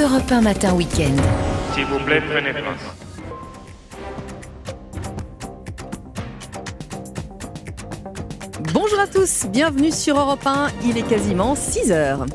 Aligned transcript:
Europe 0.00 0.30
1 0.30 0.42
Matin 0.42 0.74
Week-end. 0.74 1.16
S'il 1.74 1.84
vous 1.86 1.98
plaît, 1.98 2.20
prenez 2.20 2.52
place. 2.52 2.62
Bonjour 8.72 9.00
à 9.00 9.08
tous, 9.08 9.46
bienvenue 9.46 9.90
sur 9.90 10.16
Europe 10.16 10.46
1, 10.46 10.68
il 10.84 10.98
est 10.98 11.02
quasiment 11.02 11.56
6 11.56 11.90
heures. 11.90 12.26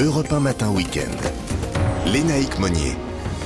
Europe 0.00 0.32
1 0.32 0.40
Matin 0.40 0.70
Week-end. 0.70 1.30
Lénaïque 2.06 2.58
Monnier. 2.58 2.96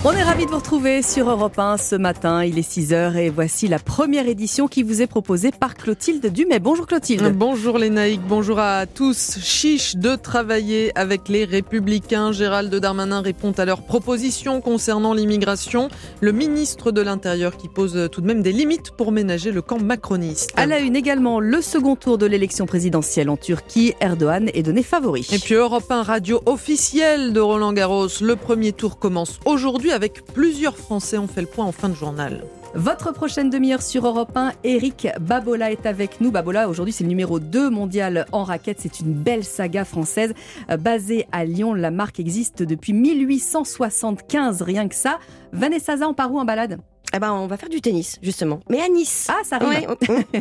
On 0.04 0.12
est 0.12 0.22
ravis 0.22 0.46
de 0.46 0.50
vous 0.50 0.58
retrouver 0.58 1.02
sur 1.02 1.28
Europe 1.28 1.58
1 1.58 1.78
ce 1.78 1.96
matin, 1.96 2.45
il 2.45 2.58
est 2.58 2.68
6h 2.68 3.16
et 3.16 3.28
voici 3.28 3.66
la 3.66 3.78
première 3.78 4.28
édition 4.28 4.68
qui 4.68 4.84
vous 4.84 5.02
est 5.02 5.06
proposée 5.06 5.50
par 5.50 5.74
Clotilde 5.74 6.32
Dumais. 6.32 6.60
Bonjour 6.60 6.87
Clotilde. 6.87 7.32
Bonjour 7.34 7.78
les 7.78 7.91
naïcs, 7.91 8.20
bonjour 8.28 8.60
à 8.60 8.87
tous. 8.87 9.38
Chiche 9.40 9.96
de 9.96 10.14
travailler 10.14 10.96
avec 10.96 11.28
les 11.28 11.45
républicains. 11.45 12.30
Gérald 12.30 12.73
Darmanin 12.74 13.20
répond 13.20 13.52
à 13.52 13.64
leurs 13.64 13.82
propositions 13.82 14.60
concernant 14.60 15.12
l'immigration. 15.12 15.88
Le 16.20 16.30
ministre 16.30 16.92
de 16.92 17.01
l'Intérieur 17.01 17.56
qui 17.56 17.68
pose 17.68 18.09
tout 18.12 18.20
de 18.20 18.26
même 18.26 18.42
des 18.42 18.52
limites 18.52 18.92
pour 18.92 19.10
ménager 19.10 19.51
le 19.51 19.62
camp 19.62 19.80
macroniste. 19.80 20.52
À 20.56 20.66
la 20.66 20.78
une 20.78 20.95
également, 20.95 21.40
le 21.40 21.60
second 21.60 21.96
tour 21.96 22.18
de 22.18 22.26
l'élection 22.26 22.66
présidentielle 22.66 23.28
en 23.28 23.37
Turquie, 23.37 23.95
Erdogan 24.01 24.51
est 24.54 24.62
donné 24.62 24.82
favori. 24.84 25.26
Et 25.32 25.38
puis 25.38 25.54
Europe 25.54 25.90
1 25.90 26.02
radio 26.02 26.40
officielle 26.46 27.32
de 27.32 27.40
Roland 27.40 27.73
Garros. 27.73 28.09
Le 28.20 28.37
premier 28.37 28.73
tour 28.73 28.98
commence 28.98 29.40
aujourd'hui 29.45 29.85
avec 29.92 30.24
plusieurs 30.24 30.76
Français. 30.76 31.18
On 31.18 31.26
fait 31.26 31.40
le 31.40 31.46
point 31.46 31.64
en 31.64 31.72
fin 31.72 31.88
de 31.88 31.95
journal. 31.95 32.45
Votre 32.74 33.12
prochaine 33.12 33.48
demi-heure 33.48 33.80
sur 33.80 34.06
Europe 34.06 34.36
1, 34.36 34.52
Eric 34.64 35.09
Babola 35.18 35.72
est 35.72 35.86
avec 35.86 36.20
nous. 36.20 36.30
Babola, 36.30 36.68
aujourd'hui, 36.68 36.93
c'est 36.93 37.04
le 37.04 37.09
numéro 37.09 37.40
2 37.40 37.70
mondial 37.70 38.26
en 38.32 38.45
raquette. 38.45 38.78
C'est 38.80 39.01
une 39.01 39.15
belle 39.15 39.45
saga 39.45 39.84
française 39.84 40.34
euh, 40.70 40.76
basée 40.76 41.26
à 41.32 41.45
Lyon. 41.45 41.73
La 41.73 41.90
marque 41.90 42.20
existe 42.20 42.62
depuis 42.62 42.93
1875, 42.93 44.60
rien 44.60 44.88
que 44.88 44.95
ça. 44.95 45.18
Vanessa 45.52 45.96
Zan, 45.96 46.12
part 46.12 46.32
où 46.32 46.38
en 46.38 46.45
balade? 46.45 46.78
Eh 47.15 47.18
ben, 47.18 47.32
on 47.32 47.46
va 47.46 47.57
faire 47.57 47.68
du 47.68 47.80
tennis, 47.80 48.18
justement. 48.23 48.60
Mais 48.68 48.80
à 48.80 48.88
Nice. 48.88 49.29
Ah, 49.30 49.40
ça. 49.45 49.59
Ouais, 49.66 49.87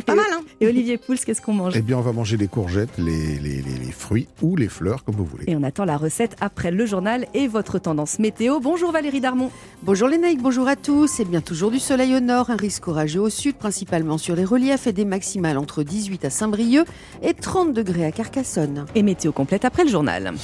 pas 0.06 0.14
mal, 0.14 0.26
hein 0.32 0.42
Et 0.60 0.66
Olivier 0.66 0.98
Pouls, 0.98 1.16
qu'est-ce 1.24 1.40
qu'on 1.40 1.52
mange? 1.54 1.74
Eh 1.76 1.80
bien, 1.82 1.96
on 1.96 2.02
va 2.02 2.12
manger 2.12 2.36
les 2.36 2.48
courgettes, 2.48 2.98
les, 2.98 3.38
les, 3.38 3.62
les, 3.62 3.78
les 3.84 3.92
fruits 3.92 4.28
ou 4.42 4.56
les 4.56 4.68
fleurs, 4.68 5.04
comme 5.04 5.14
vous 5.14 5.24
voulez. 5.24 5.44
Et 5.46 5.56
on 5.56 5.62
attend 5.62 5.84
la 5.84 5.96
recette 5.96 6.36
après 6.40 6.70
le 6.70 6.84
journal 6.84 7.26
et 7.34 7.48
votre 7.48 7.78
tendance 7.78 8.18
météo. 8.18 8.60
Bonjour 8.60 8.92
Valérie 8.92 9.20
Darmon. 9.20 9.50
Bonjour 9.82 10.08
les 10.08 10.18
naïcs, 10.18 10.42
bonjour 10.42 10.68
à 10.68 10.76
tous. 10.76 11.20
Et 11.20 11.24
bien 11.24 11.40
toujours 11.40 11.70
du 11.70 11.78
soleil 11.78 12.14
au 12.14 12.20
nord, 12.20 12.50
un 12.50 12.56
risque 12.56 12.88
orageux 12.88 13.20
au 13.20 13.30
sud, 13.30 13.56
principalement 13.56 14.18
sur 14.18 14.36
les 14.36 14.44
reliefs 14.44 14.86
et 14.86 14.92
des 14.92 15.04
maximales 15.04 15.58
entre 15.58 15.82
18 15.82 16.24
à 16.24 16.30
Saint-Brieuc 16.30 16.86
et 17.22 17.34
30 17.34 17.72
degrés 17.72 18.04
à 18.04 18.12
Carcassonne. 18.12 18.86
Et 18.94 19.02
météo 19.02 19.32
complète 19.32 19.64
après 19.64 19.84
le 19.84 19.90
journal. 19.90 20.34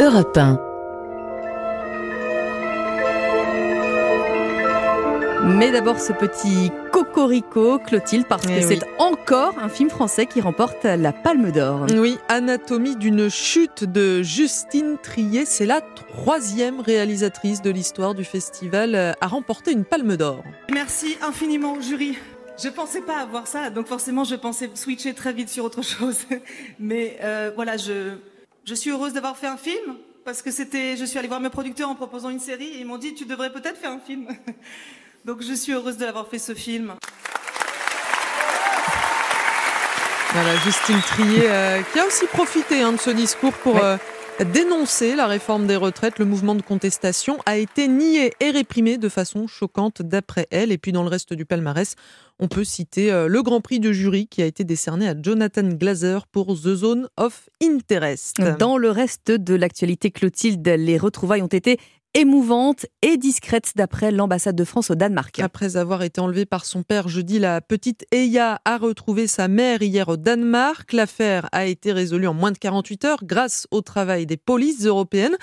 Europe 0.00 0.36
1. 0.36 0.71
Mais 5.44 5.72
d'abord 5.72 5.98
ce 6.00 6.12
petit 6.12 6.70
cocorico, 6.92 7.78
Clotilde, 7.78 8.26
parce 8.26 8.46
que 8.46 8.52
Eh 8.52 8.62
c'est 8.62 8.82
oui. 8.84 8.90
encore 8.98 9.58
un 9.58 9.68
film 9.68 9.90
français 9.90 10.26
qui 10.26 10.40
remporte 10.40 10.84
la 10.84 11.12
Palme 11.12 11.50
d'Or. 11.50 11.86
Oui, 11.96 12.18
Anatomie 12.28 12.96
d'une 12.96 13.28
chute 13.28 13.84
de 13.84 14.22
Justine 14.22 14.96
Trier. 15.02 15.44
C'est 15.44 15.66
la 15.66 15.80
troisième 15.80 16.80
réalisatrice 16.80 17.60
de 17.62 17.70
l'histoire 17.70 18.14
du 18.14 18.24
festival 18.24 18.94
euh, 18.94 19.12
à 19.20 19.26
remporter 19.26 19.72
une 19.72 19.84
palme 19.84 20.16
d'or. 20.16 20.42
Merci 20.72 21.16
infiniment 21.22 21.74
au 21.74 21.80
jury. 21.80 22.16
Je 22.62 22.68
pensais 22.68 23.00
pas 23.00 23.18
avoir 23.18 23.46
ça, 23.46 23.70
donc 23.70 23.86
forcément 23.88 24.24
je 24.24 24.34
pensais 24.36 24.70
switcher 24.74 25.14
très 25.14 25.32
vite 25.32 25.48
sur 25.48 25.64
autre 25.64 25.82
chose. 25.82 26.18
Mais 26.78 27.18
euh, 27.22 27.50
voilà, 27.54 27.76
je, 27.76 28.14
je 28.64 28.74
suis 28.74 28.90
heureuse 28.90 29.12
d'avoir 29.12 29.36
fait 29.36 29.46
un 29.48 29.56
film 29.56 29.96
parce 30.24 30.40
que 30.42 30.50
c'était, 30.52 30.96
je 30.96 31.04
suis 31.04 31.18
allée 31.18 31.28
voir 31.28 31.40
mes 31.40 31.50
producteurs 31.50 31.88
en 31.88 31.94
proposant 31.96 32.30
une 32.30 32.38
série 32.38 32.68
et 32.68 32.78
ils 32.80 32.86
m'ont 32.86 32.98
dit 32.98 33.14
tu 33.14 33.24
devrais 33.24 33.52
peut-être 33.52 33.76
faire 33.76 33.90
un 33.90 33.98
film. 33.98 34.28
Donc 35.24 35.42
je 35.42 35.52
suis 35.52 35.72
heureuse 35.72 35.96
de 35.98 36.04
l'avoir 36.04 36.26
fait 36.26 36.38
ce 36.38 36.54
film. 36.54 36.94
Voilà, 40.32 40.56
Justine 40.64 41.00
Trier 41.00 41.42
euh, 41.50 41.82
qui 41.92 42.00
a 42.00 42.06
aussi 42.06 42.26
profité 42.26 42.80
hein, 42.80 42.92
de 42.92 42.98
ce 42.98 43.10
discours 43.10 43.52
pour 43.52 43.74
Ouais. 43.74 43.82
euh, 43.82 44.44
dénoncer 44.52 45.14
la 45.14 45.26
réforme 45.26 45.66
des 45.66 45.76
retraites. 45.76 46.18
Le 46.18 46.24
mouvement 46.24 46.54
de 46.54 46.62
contestation 46.62 47.38
a 47.44 47.56
été 47.58 47.86
nié 47.86 48.32
et 48.40 48.50
réprimé 48.50 48.96
de 48.96 49.08
façon 49.10 49.46
choquante 49.46 50.00
d'après 50.02 50.48
elle. 50.50 50.72
Et 50.72 50.78
puis 50.78 50.90
dans 50.90 51.02
le 51.02 51.08
reste 51.10 51.34
du 51.34 51.44
palmarès, 51.44 51.94
on 52.40 52.48
peut 52.48 52.64
citer 52.64 53.12
euh, 53.12 53.28
le 53.28 53.42
Grand 53.42 53.60
Prix 53.60 53.78
de 53.78 53.92
jury 53.92 54.26
qui 54.26 54.42
a 54.42 54.46
été 54.46 54.64
décerné 54.64 55.06
à 55.08 55.14
Jonathan 55.20 55.68
Glazer 55.68 56.26
pour 56.26 56.46
The 56.56 56.74
Zone 56.74 57.08
of 57.18 57.48
Interest. 57.62 58.40
Dans 58.58 58.78
le 58.78 58.90
reste 58.90 59.30
de 59.30 59.54
l'actualité, 59.54 60.10
Clotilde, 60.10 60.66
les 60.66 60.96
retrouvailles 60.98 61.42
ont 61.42 61.46
été 61.46 61.78
émouvantes 62.14 62.86
et 63.02 63.16
discrètes 63.16 63.72
d'après 63.76 64.10
l'ambassade 64.10 64.56
de 64.56 64.64
France 64.64 64.90
au 64.90 64.94
Danemark. 64.94 65.38
Après 65.40 65.76
avoir 65.76 66.02
été 66.02 66.20
enlevée 66.20 66.46
par 66.46 66.64
son 66.64 66.82
père 66.82 67.08
jeudi, 67.08 67.38
la 67.38 67.60
petite 67.60 68.04
Eya 68.12 68.60
a 68.64 68.78
retrouvé 68.78 69.26
sa 69.26 69.48
mère 69.48 69.82
hier 69.82 70.08
au 70.08 70.16
Danemark. 70.16 70.92
L'affaire 70.92 71.48
a 71.52 71.66
été 71.66 71.92
résolue 71.92 72.26
en 72.26 72.34
moins 72.34 72.52
de 72.52 72.58
48 72.58 73.04
heures 73.04 73.24
grâce 73.24 73.66
au 73.70 73.80
travail 73.80 74.26
des 74.26 74.36
polices 74.36 74.84
européennes. 74.84 75.36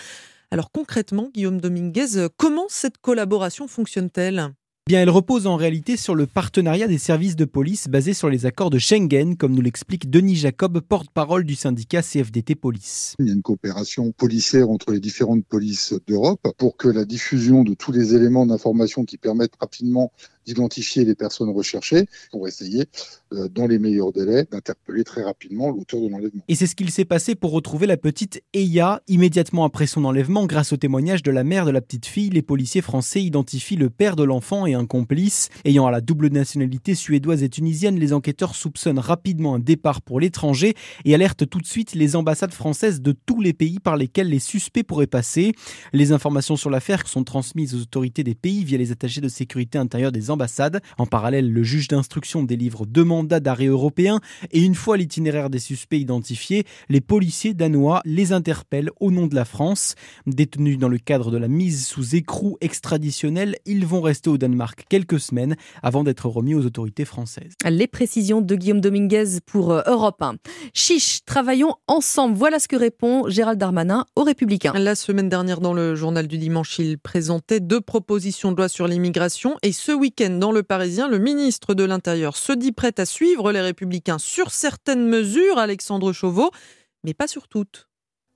Alors 0.52 0.72
concrètement, 0.72 1.30
Guillaume 1.34 1.62
Dominguez, 1.62 2.28
comment 2.38 2.66
cette 2.70 2.98
collaboration 2.98 3.68
fonctionne-t-elle? 3.68 4.54
Bien, 4.90 5.04
elle 5.04 5.12
repose 5.12 5.46
en 5.46 5.56
réalité 5.56 5.98
sur 5.98 6.16
le 6.16 6.26
partenariat 6.26 6.88
des 6.88 6.98
services 6.98 7.36
de 7.36 7.46
police 7.46 7.88
basé 7.88 8.16
sur 8.16 8.28
les 8.28 8.48
accords 8.48 8.72
de 8.72 8.80
Schengen, 8.80 9.38
comme 9.38 9.54
nous 9.54 9.62
l'explique 9.62 10.10
Denis 10.10 10.36
Jacob, 10.36 10.80
porte-parole 10.80 11.44
du 11.44 11.54
syndicat 11.54 12.02
CFDT 12.02 12.56
Police. 12.56 13.14
Il 13.20 13.28
y 13.28 13.30
a 13.30 13.34
une 13.34 13.44
coopération 13.44 14.12
policière 14.12 14.68
entre 14.72 14.92
les 14.92 15.00
différentes 15.00 15.46
polices 15.46 15.94
d'Europe 16.08 16.42
pour 16.58 16.76
que 16.76 16.88
la 16.88 17.06
diffusion 17.06 17.64
de 17.64 17.76
tous 17.76 17.92
les 17.92 18.16
éléments 18.16 18.48
d'information 18.48 19.06
qui 19.06 19.20
permettent 19.20 19.58
rapidement 19.62 20.12
d'identifier 20.50 21.06
les 21.06 21.16
personnes 21.16 21.50
recherchées 21.50 22.06
pour 22.32 22.48
essayer, 22.48 22.86
euh, 23.34 23.48
dans 23.48 23.68
les 23.68 23.78
meilleurs 23.78 24.12
délais, 24.12 24.46
d'interpeller 24.52 25.04
très 25.04 25.24
rapidement 25.24 25.70
l'auteur 25.70 26.02
de 26.02 26.08
l'enlèvement. 26.08 26.42
Et 26.48 26.56
c'est 26.56 26.66
ce 26.66 26.76
qu'il 26.76 26.90
s'est 26.90 27.06
passé 27.06 27.36
pour 27.36 27.52
retrouver 27.52 27.86
la 27.86 27.98
petite 27.98 28.42
Eya. 28.54 29.02
Immédiatement 29.08 29.64
après 29.64 29.86
son 29.86 30.06
enlèvement, 30.06 30.48
grâce 30.48 30.74
au 30.74 30.78
témoignage 30.78 31.22
de 31.22 31.32
la 31.32 31.44
mère 31.44 31.66
de 31.66 31.72
la 31.72 31.82
petite 31.82 32.08
fille, 32.08 32.30
les 32.32 32.42
policiers 32.42 32.82
français 32.82 33.22
identifient 33.22 33.76
le 33.76 33.92
père 33.92 34.16
de 34.16 34.24
l'enfant 34.24 34.66
et 34.66 34.74
un 34.74 34.86
complice. 34.86 35.50
Ayant 35.66 35.86
à 35.86 35.92
la 35.92 36.02
double 36.02 36.30
nationalité 36.30 36.96
suédoise 36.96 37.44
et 37.44 37.50
tunisienne, 37.50 38.00
les 38.00 38.14
enquêteurs 38.14 38.56
soupçonnent 38.56 39.00
rapidement 39.00 39.56
un 39.56 39.60
départ 39.60 40.02
pour 40.02 40.20
l'étranger 40.20 40.74
et 41.06 41.14
alertent 41.14 41.48
tout 41.48 41.60
de 41.60 41.68
suite 41.68 41.94
les 41.94 42.16
ambassades 42.16 42.54
françaises 42.54 43.02
de 43.02 43.12
tous 43.12 43.42
les 43.42 43.54
pays 43.54 43.80
par 43.80 43.98
lesquels 43.98 44.30
les 44.30 44.40
suspects 44.40 44.84
pourraient 44.84 45.08
passer. 45.08 45.54
Les 45.94 46.12
informations 46.12 46.56
sur 46.56 46.72
l'affaire 46.72 47.08
sont 47.08 47.24
transmises 47.24 47.76
aux 47.76 47.82
autorités 47.82 48.24
des 48.24 48.36
pays 48.36 48.64
via 48.64 48.80
les 48.80 48.92
attachés 48.92 49.22
de 49.22 49.30
sécurité 49.30 49.78
intérieure 49.78 50.12
des 50.12 50.32
ambassades. 50.32 50.39
En 50.98 51.06
parallèle, 51.06 51.52
le 51.52 51.64
juge 51.64 51.88
d'instruction 51.88 52.44
délivre 52.44 52.86
deux 52.86 53.04
mandats 53.04 53.40
d'arrêt 53.40 53.66
européens 53.66 54.20
et 54.52 54.62
une 54.62 54.76
fois 54.76 54.98
l'itinéraire 54.98 55.50
des 55.50 55.60
suspects 55.60 56.00
identifié, 56.00 56.66
les 56.90 57.02
policiers 57.02 57.54
danois 57.54 58.02
les 58.06 58.32
interpellent 58.32 58.92
au 59.00 59.12
nom 59.12 59.28
de 59.28 59.36
la 59.36 59.46
France. 59.46 59.96
Détenus 60.28 60.78
dans 60.78 60.88
le 60.90 60.98
cadre 60.98 61.32
de 61.32 61.38
la 61.38 61.48
mise 61.48 61.88
sous 61.88 62.16
écrou 62.16 62.58
extraditionnelle, 62.62 63.56
ils 63.66 63.86
vont 63.86 64.02
rester 64.02 64.30
au 64.30 64.38
Danemark 64.38 64.86
quelques 64.90 65.20
semaines 65.20 65.56
avant 65.84 66.04
d'être 66.04 66.28
remis 66.28 66.56
aux 66.56 66.66
autorités 66.66 67.06
françaises. 67.06 67.54
Les 67.70 67.88
précisions 67.88 68.42
de 68.42 68.56
Guillaume 68.56 68.82
Dominguez 68.82 69.40
pour 69.46 69.72
euh, 69.72 69.82
Europe 69.86 70.22
1. 70.22 70.36
Chiche, 70.74 71.24
travaillons 71.26 71.76
ensemble. 71.88 72.36
Voilà 72.36 72.60
ce 72.60 72.68
que 72.68 72.76
répond 72.76 73.30
Gérald 73.30 73.60
Darmanin 73.60 74.06
aux 74.16 74.24
Républicains. 74.24 74.74
La 74.74 74.96
semaine 74.96 75.30
dernière, 75.30 75.62
dans 75.62 75.74
le 75.74 75.96
journal 75.96 76.28
du 76.28 76.38
dimanche, 76.38 76.80
il 76.80 76.98
présentait 76.98 77.60
deux 77.60 77.82
propositions 77.82 78.52
de 78.52 78.58
loi 78.58 78.70
sur 78.70 78.88
l'immigration. 78.88 79.58
Et 79.64 79.72
ce 79.72 79.92
week-end, 79.92 80.19
dans 80.28 80.52
le 80.52 80.64
Parisien, 80.64 81.08
le 81.08 81.18
ministre 81.18 81.74
de 81.74 81.86
l'Intérieur 81.86 82.36
se 82.36 82.52
dit 82.52 82.74
prêt 82.74 82.94
à 82.98 83.06
suivre 83.06 83.54
les 83.54 83.62
Républicains 83.62 84.20
sur 84.20 84.52
certaines 84.52 85.08
mesures, 85.08 85.58
Alexandre 85.58 86.12
Chauveau, 86.12 86.52
mais 87.06 87.14
pas 87.14 87.28
sur 87.28 87.48
toutes. 87.48 87.89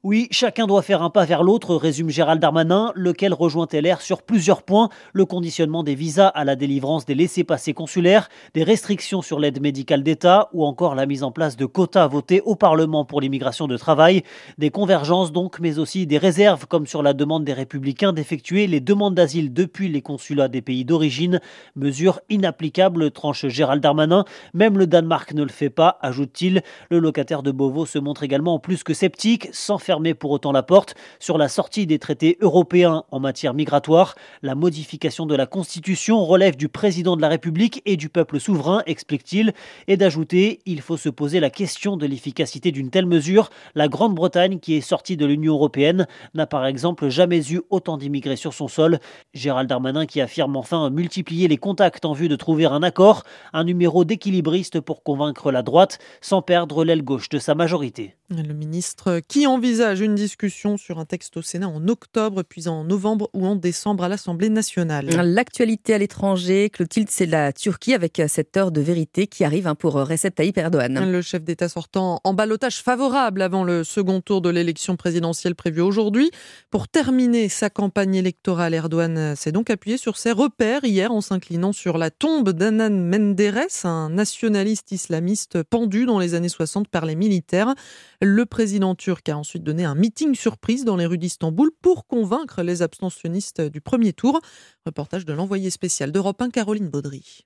Oui, 0.05 0.27
chacun 0.31 0.67
doit 0.67 0.81
faire 0.81 1.01
un 1.01 1.09
pas 1.09 1.23
vers 1.23 1.43
l'autre, 1.43 1.77
résume 1.77 2.09
Gérald 2.09 2.41
Darmanin, 2.41 2.91
lequel 2.93 3.33
rejoint 3.33 3.69
LR 3.71 4.01
sur 4.01 4.21
plusieurs 4.21 4.63
points. 4.63 4.89
Le 5.13 5.23
conditionnement 5.23 5.81
des 5.81 5.95
visas 5.95 6.27
à 6.27 6.43
la 6.43 6.57
délivrance 6.57 7.05
des 7.05 7.15
laissés-passer 7.15 7.73
consulaires, 7.73 8.27
des 8.53 8.63
restrictions 8.63 9.21
sur 9.21 9.39
l'aide 9.39 9.61
médicale 9.61 10.03
d'État 10.03 10.49
ou 10.51 10.65
encore 10.65 10.95
la 10.95 11.05
mise 11.05 11.23
en 11.23 11.31
place 11.31 11.55
de 11.55 11.65
quotas 11.65 12.05
votés 12.07 12.41
au 12.41 12.55
Parlement 12.55 13.05
pour 13.05 13.21
l'immigration 13.21 13.65
de 13.65 13.77
travail. 13.77 14.23
Des 14.57 14.71
convergences 14.71 15.31
donc, 15.31 15.61
mais 15.61 15.79
aussi 15.79 16.05
des 16.05 16.17
réserves 16.17 16.67
comme 16.67 16.85
sur 16.85 17.01
la 17.01 17.13
demande 17.13 17.45
des 17.45 17.53
républicains 17.53 18.11
d'effectuer 18.11 18.67
les 18.67 18.81
demandes 18.81 19.15
d'asile 19.15 19.53
depuis 19.53 19.87
les 19.87 20.01
consulats 20.01 20.49
des 20.49 20.61
pays 20.61 20.83
d'origine. 20.83 21.39
Mesure 21.77 22.19
inapplicable, 22.29 23.09
tranche 23.11 23.47
Gérald 23.47 23.81
Darmanin. 23.81 24.25
Même 24.53 24.77
le 24.77 24.85
Danemark 24.85 25.33
ne 25.33 25.43
le 25.43 25.49
fait 25.49 25.69
pas, 25.69 25.97
ajoute-t-il. 26.01 26.61
Le 26.89 26.99
locataire 26.99 27.41
de 27.41 27.51
Beauvau 27.51 27.85
se 27.85 27.99
montre 27.99 28.23
également 28.23 28.59
plus 28.59 28.83
que 28.83 28.93
sceptique, 28.93 29.47
sans 29.53 29.77
faire 29.77 29.92
fermer 29.93 30.15
pour 30.15 30.31
autant 30.31 30.51
la 30.51 30.63
porte 30.63 30.95
sur 31.19 31.37
la 31.37 31.47
sortie 31.47 31.85
des 31.85 31.99
traités 31.99 32.39
européens 32.41 33.03
en 33.11 33.19
matière 33.19 33.53
migratoire. 33.53 34.15
La 34.41 34.55
modification 34.55 35.27
de 35.27 35.35
la 35.35 35.45
Constitution 35.45 36.25
relève 36.25 36.55
du 36.55 36.67
président 36.67 37.15
de 37.15 37.21
la 37.21 37.27
République 37.27 37.83
et 37.85 37.95
du 37.95 38.09
peuple 38.09 38.39
souverain, 38.39 38.81
explique-t-il, 38.87 39.53
et 39.87 39.95
d'ajouter 39.95 40.61
il 40.65 40.81
faut 40.81 40.97
se 40.97 41.09
poser 41.09 41.39
la 41.39 41.51
question 41.51 41.95
de 41.95 42.07
l'efficacité 42.07 42.71
d'une 42.71 42.89
telle 42.89 43.05
mesure. 43.05 43.51
La 43.75 43.87
Grande-Bretagne, 43.87 44.57
qui 44.57 44.73
est 44.73 44.81
sortie 44.81 45.15
de 45.15 45.27
l'Union 45.27 45.53
européenne, 45.53 46.07
n'a 46.33 46.47
par 46.47 46.65
exemple 46.65 47.09
jamais 47.09 47.51
eu 47.51 47.61
autant 47.69 47.97
d'immigrés 47.97 48.35
sur 48.35 48.55
son 48.55 48.67
sol. 48.67 48.97
Gérald 49.35 49.69
Darmanin 49.69 50.07
qui 50.07 50.21
affirme 50.21 50.55
enfin 50.55 50.89
multiplier 50.89 51.47
les 51.47 51.57
contacts 51.57 52.05
en 52.05 52.13
vue 52.13 52.29
de 52.29 52.35
trouver 52.35 52.65
un 52.65 52.81
accord, 52.81 53.25
un 53.53 53.63
numéro 53.63 54.05
d'équilibriste 54.05 54.79
pour 54.79 55.03
convaincre 55.03 55.51
la 55.51 55.61
droite 55.61 55.99
sans 56.19 56.41
perdre 56.41 56.83
l'aile 56.83 57.03
gauche 57.03 57.29
de 57.29 57.37
sa 57.37 57.53
majorité. 57.53 58.15
Le 58.29 58.53
ministre 58.53 59.21
qui 59.27 59.45
envisage 59.45 59.82
une 59.91 60.15
discussion 60.15 60.77
sur 60.77 60.99
un 60.99 61.05
texte 61.05 61.35
au 61.37 61.41
Sénat 61.41 61.67
en 61.67 61.87
octobre, 61.87 62.43
puis 62.43 62.67
en 62.67 62.83
novembre 62.83 63.29
ou 63.33 63.45
en 63.45 63.55
décembre 63.55 64.05
à 64.05 64.07
l'Assemblée 64.07 64.49
nationale. 64.49 65.07
L'actualité 65.07 65.93
à 65.93 65.97
l'étranger, 65.97 66.69
Clotilde, 66.69 67.09
c'est 67.09 67.25
la 67.25 67.51
Turquie 67.51 67.93
avec 67.93 68.21
cette 68.27 68.55
heure 68.55 68.71
de 68.71 68.79
vérité 68.79 69.27
qui 69.27 69.43
arrive 69.43 69.67
hein, 69.67 69.75
pour 69.75 69.93
Recep 69.95 70.33
Tayyip 70.33 70.57
Erdogan. 70.57 71.11
Le 71.11 71.21
chef 71.21 71.43
d'État 71.43 71.67
sortant 71.67 72.21
en 72.23 72.33
balotage 72.33 72.77
favorable 72.77 73.41
avant 73.41 73.63
le 73.63 73.83
second 73.83 74.21
tour 74.21 74.41
de 74.41 74.49
l'élection 74.49 74.95
présidentielle 74.95 75.55
prévue 75.55 75.81
aujourd'hui. 75.81 76.31
Pour 76.69 76.87
terminer 76.87 77.49
sa 77.49 77.69
campagne 77.69 78.15
électorale, 78.15 78.73
Erdogan 78.73 79.35
s'est 79.35 79.51
donc 79.51 79.69
appuyé 79.69 79.97
sur 79.97 80.17
ses 80.17 80.31
repères 80.31 80.85
hier 80.85 81.11
en 81.11 81.21
s'inclinant 81.21 81.73
sur 81.73 81.97
la 81.97 82.11
tombe 82.11 82.51
d'Anan 82.51 83.09
Menderes, 83.09 83.67
un 83.83 84.09
nationaliste 84.09 84.91
islamiste 84.91 85.63
pendu 85.63 86.05
dans 86.05 86.19
les 86.19 86.35
années 86.35 86.49
60 86.49 86.87
par 86.87 87.05
les 87.05 87.15
militaires. 87.15 87.73
Le 88.21 88.45
président 88.45 88.95
turc 88.95 89.27
a 89.29 89.37
ensuite 89.37 89.63
donné 89.63 89.72
un 89.81 89.95
meeting 89.95 90.35
surprise 90.35 90.85
dans 90.85 90.95
les 90.95 91.07
rues 91.07 91.17
d'Istanbul 91.17 91.71
pour 91.81 92.05
convaincre 92.05 92.61
les 92.61 92.83
abstentionnistes 92.83 93.61
du 93.61 93.81
premier 93.81 94.13
tour. 94.13 94.39
Reportage 94.85 95.25
de 95.25 95.33
l'envoyé 95.33 95.71
spécial 95.71 96.11
d'Europe 96.11 96.39
1, 96.39 96.51
Caroline 96.51 96.89
Baudry. 96.89 97.45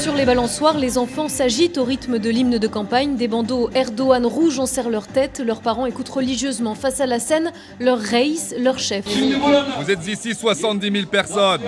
Sur 0.00 0.14
les 0.14 0.24
balançoires, 0.24 0.78
les 0.78 0.96
enfants 0.96 1.28
s'agitent 1.28 1.76
au 1.76 1.84
rythme 1.84 2.18
de 2.18 2.30
l'hymne 2.30 2.56
de 2.56 2.66
campagne. 2.66 3.16
Des 3.16 3.28
bandeaux 3.28 3.68
Erdogan 3.74 4.24
rouges 4.24 4.58
en 4.58 4.64
serrent 4.64 4.88
leur 4.88 5.06
tête. 5.06 5.42
Leurs 5.44 5.60
parents 5.60 5.84
écoutent 5.84 6.08
religieusement 6.08 6.74
face 6.74 7.02
à 7.02 7.06
la 7.06 7.18
scène 7.18 7.52
leur 7.78 7.98
reis, 7.98 8.54
leur 8.58 8.78
chef. 8.78 9.04
Vous 9.06 9.90
êtes 9.90 10.08
ici 10.08 10.34
70 10.34 10.90
000 10.90 11.06
personnes. 11.06 11.60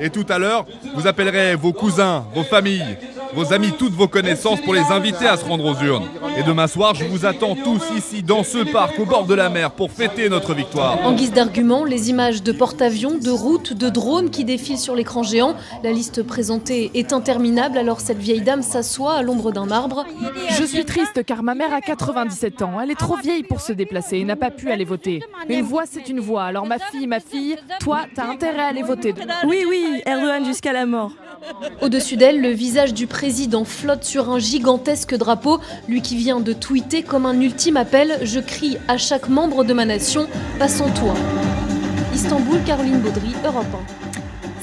Et 0.00 0.10
tout 0.10 0.26
à 0.28 0.38
l'heure, 0.38 0.66
vous 0.96 1.06
appellerez 1.06 1.54
vos 1.54 1.72
cousins, 1.72 2.24
vos 2.34 2.42
familles, 2.42 2.98
vos 3.34 3.52
amis, 3.52 3.72
toutes 3.78 3.92
vos 3.92 4.08
connaissances 4.08 4.60
pour 4.60 4.74
les 4.74 4.90
inviter 4.90 5.26
à 5.26 5.36
se 5.36 5.44
rendre 5.44 5.64
aux 5.64 5.80
urnes. 5.84 6.08
Et 6.36 6.42
demain 6.42 6.66
soir, 6.66 6.94
je 6.94 7.04
vous 7.04 7.24
attends 7.24 7.54
tous 7.54 7.82
ici, 7.96 8.22
dans 8.22 8.42
ce 8.42 8.58
parc, 8.58 8.98
au 8.98 9.04
bord 9.04 9.26
de 9.26 9.34
la 9.34 9.48
mer, 9.48 9.70
pour 9.70 9.90
fêter 9.90 10.28
notre 10.28 10.54
victoire. 10.54 10.98
En 11.04 11.12
guise 11.12 11.32
d'argument, 11.32 11.84
les 11.84 12.10
images 12.10 12.42
de 12.42 12.52
porte-avions, 12.52 13.18
de 13.18 13.30
routes, 13.30 13.74
de 13.74 13.88
drones 13.88 14.30
qui 14.30 14.44
défilent 14.44 14.78
sur 14.78 14.94
l'écran 14.94 15.22
géant. 15.22 15.54
La 15.84 15.92
liste 15.92 16.22
présentée 16.22 16.90
est 16.94 17.12
interminable, 17.12 17.51
alors 17.58 18.00
cette 18.00 18.18
vieille 18.18 18.40
dame 18.40 18.62
s'assoit 18.62 19.14
à 19.14 19.22
l'ombre 19.22 19.52
d'un 19.52 19.70
arbre. 19.70 20.04
Je 20.50 20.64
suis 20.64 20.84
triste 20.84 21.24
car 21.24 21.42
ma 21.42 21.54
mère 21.54 21.72
a 21.72 21.80
97 21.80 22.62
ans. 22.62 22.80
Elle 22.80 22.90
est 22.90 22.98
trop 22.98 23.16
vieille 23.16 23.42
pour 23.42 23.60
se 23.60 23.72
déplacer 23.72 24.18
et 24.18 24.24
n'a 24.24 24.36
pas 24.36 24.50
pu 24.50 24.70
aller 24.70 24.84
voter. 24.84 25.22
Une 25.48 25.62
voix, 25.62 25.84
c'est 25.86 26.08
une 26.08 26.20
voix. 26.20 26.44
Alors 26.44 26.66
ma 26.66 26.78
fille, 26.78 27.06
ma 27.06 27.20
fille, 27.20 27.56
toi, 27.80 28.06
t'as 28.14 28.26
intérêt 28.26 28.62
à 28.62 28.66
aller 28.66 28.82
voter. 28.82 29.14
Oui, 29.46 29.64
oui, 29.68 30.02
Erdogan 30.06 30.44
jusqu'à 30.44 30.72
la 30.72 30.86
mort. 30.86 31.12
Au-dessus 31.80 32.16
d'elle, 32.16 32.40
le 32.40 32.50
visage 32.50 32.94
du 32.94 33.06
président 33.06 33.64
flotte 33.64 34.04
sur 34.04 34.30
un 34.30 34.38
gigantesque 34.38 35.14
drapeau, 35.16 35.60
lui 35.88 36.00
qui 36.00 36.16
vient 36.16 36.40
de 36.40 36.52
tweeter 36.52 37.02
comme 37.02 37.26
un 37.26 37.40
ultime 37.40 37.76
appel 37.76 38.18
Je 38.22 38.40
crie 38.40 38.78
à 38.88 38.96
chaque 38.96 39.28
membre 39.28 39.64
de 39.64 39.74
ma 39.74 39.84
nation, 39.84 40.26
passons-toi. 40.58 41.14
Istanbul, 42.14 42.60
Caroline 42.64 43.00
Baudry, 43.00 43.32
Europe 43.44 43.66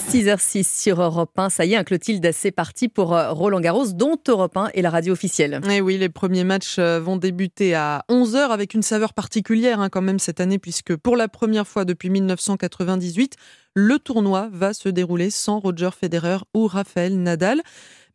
6h06 0.09 0.81
sur 0.81 0.99
Europe 1.03 1.37
1. 1.37 1.51
Ça 1.51 1.65
y 1.65 1.73
est, 1.73 1.75
un 1.75 1.83
Clotilde, 1.83 2.31
c'est 2.33 2.49
parti 2.49 2.87
pour 2.87 3.15
euh, 3.15 3.31
Roland 3.31 3.59
Garros, 3.59 3.91
dont 3.93 4.17
Europe 4.27 4.57
1 4.57 4.69
est 4.73 4.81
la 4.81 4.89
radio 4.89 5.13
officielle. 5.13 5.61
Et 5.69 5.81
oui, 5.81 5.99
les 5.99 6.09
premiers 6.09 6.43
matchs 6.43 6.77
euh, 6.79 6.99
vont 6.99 7.17
débuter 7.17 7.75
à 7.75 8.03
11h 8.09 8.49
avec 8.49 8.73
une 8.73 8.81
saveur 8.81 9.13
particulière 9.13 9.79
hein, 9.79 9.89
quand 9.89 10.01
même 10.01 10.17
cette 10.17 10.39
année, 10.39 10.57
puisque 10.57 10.95
pour 10.95 11.15
la 11.15 11.27
première 11.27 11.67
fois 11.67 11.85
depuis 11.85 12.09
1998, 12.09 13.35
le 13.75 13.99
tournoi 13.99 14.49
va 14.51 14.73
se 14.73 14.89
dérouler 14.89 15.29
sans 15.29 15.59
Roger 15.59 15.91
Federer 15.95 16.39
ou 16.55 16.65
Rafael 16.65 17.21
Nadal. 17.21 17.61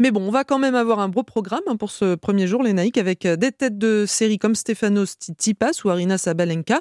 Mais 0.00 0.10
bon, 0.10 0.26
on 0.26 0.32
va 0.32 0.42
quand 0.42 0.58
même 0.58 0.74
avoir 0.74 0.98
un 0.98 1.08
beau 1.08 1.22
programme 1.22 1.62
hein, 1.68 1.76
pour 1.76 1.92
ce 1.92 2.16
premier 2.16 2.48
jour, 2.48 2.64
les 2.64 2.72
Naïcs, 2.72 2.98
avec 2.98 3.24
euh, 3.24 3.36
des 3.36 3.52
têtes 3.52 3.78
de 3.78 4.04
série 4.04 4.38
comme 4.38 4.56
Stefanos 4.56 5.12
Tsitsipas 5.12 5.82
ou 5.84 5.90
Arina 5.90 6.18
Sabalenka, 6.18 6.80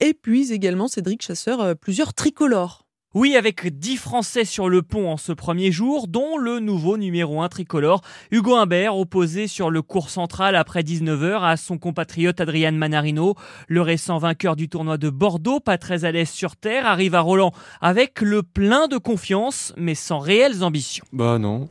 et 0.00 0.14
puis 0.14 0.52
également 0.52 0.88
Cédric 0.88 1.22
Chasseur, 1.22 1.76
plusieurs 1.76 2.12
tricolores. 2.12 2.87
Oui, 3.14 3.36
avec 3.36 3.66
10 3.78 3.96
Français 3.96 4.44
sur 4.44 4.68
le 4.68 4.82
pont 4.82 5.10
en 5.10 5.16
ce 5.16 5.32
premier 5.32 5.72
jour, 5.72 6.08
dont 6.08 6.36
le 6.36 6.58
nouveau 6.60 6.98
numéro 6.98 7.40
1 7.40 7.48
tricolore, 7.48 8.02
Hugo 8.30 8.54
Humbert, 8.54 8.98
opposé 8.98 9.46
sur 9.46 9.70
le 9.70 9.80
cours 9.80 10.10
central 10.10 10.54
après 10.54 10.82
19h 10.82 11.42
à 11.42 11.56
son 11.56 11.78
compatriote 11.78 12.38
Adrian 12.38 12.72
Manarino. 12.72 13.34
Le 13.66 13.80
récent 13.80 14.18
vainqueur 14.18 14.56
du 14.56 14.68
tournoi 14.68 14.98
de 14.98 15.08
Bordeaux, 15.08 15.58
pas 15.58 15.78
très 15.78 16.04
à 16.04 16.12
l'aise 16.12 16.28
sur 16.28 16.54
terre, 16.56 16.84
arrive 16.84 17.14
à 17.14 17.20
Roland 17.20 17.52
avec 17.80 18.20
le 18.20 18.42
plein 18.42 18.88
de 18.88 18.98
confiance, 18.98 19.72
mais 19.78 19.94
sans 19.94 20.18
réelles 20.18 20.62
ambitions. 20.62 21.06
Bah 21.14 21.38
non. 21.38 21.70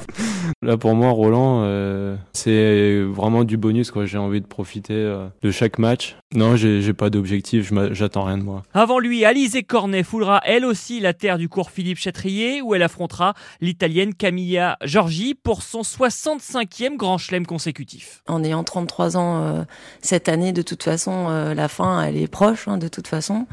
Là 0.62 0.76
pour 0.76 0.94
moi, 0.94 1.12
Roland, 1.12 1.62
euh, 1.62 2.14
c'est 2.34 3.00
vraiment 3.00 3.44
du 3.44 3.56
bonus. 3.56 3.90
quoi. 3.90 4.04
J'ai 4.04 4.18
envie 4.18 4.42
de 4.42 4.46
profiter 4.46 4.92
euh, 4.92 5.28
de 5.40 5.50
chaque 5.50 5.78
match. 5.78 6.16
Non, 6.34 6.56
j'ai 6.56 6.92
pas 6.92 7.08
d'objectif, 7.08 7.72
j'attends 7.92 8.24
rien 8.24 8.36
de 8.36 8.42
moi. 8.42 8.64
Avant 8.74 8.98
lui, 8.98 9.24
Alizé 9.24 9.62
Cornet 9.62 10.02
foulera 10.02 10.42
elle 10.44 10.66
aussi 10.66 10.73
la 11.00 11.14
terre 11.14 11.38
du 11.38 11.48
cours 11.48 11.70
Philippe 11.70 11.98
Chatrier, 11.98 12.62
où 12.62 12.74
elle 12.74 12.82
affrontera 12.82 13.34
l'Italienne 13.60 14.14
Camilla 14.14 14.76
Giorgi 14.84 15.34
pour 15.34 15.62
son 15.62 15.82
65e 15.82 16.96
Grand 16.96 17.18
Chelem 17.18 17.46
consécutif. 17.46 18.22
En 18.26 18.42
ayant 18.44 18.64
33 18.64 19.16
ans 19.16 19.42
euh, 19.42 19.62
cette 20.00 20.28
année, 20.28 20.52
de 20.52 20.62
toute 20.62 20.82
façon, 20.82 21.26
euh, 21.28 21.54
la 21.54 21.68
fin, 21.68 22.02
elle 22.02 22.16
est 22.16 22.28
proche, 22.28 22.68
hein, 22.68 22.78
de 22.78 22.88
toute 22.88 23.08
façon. 23.08 23.46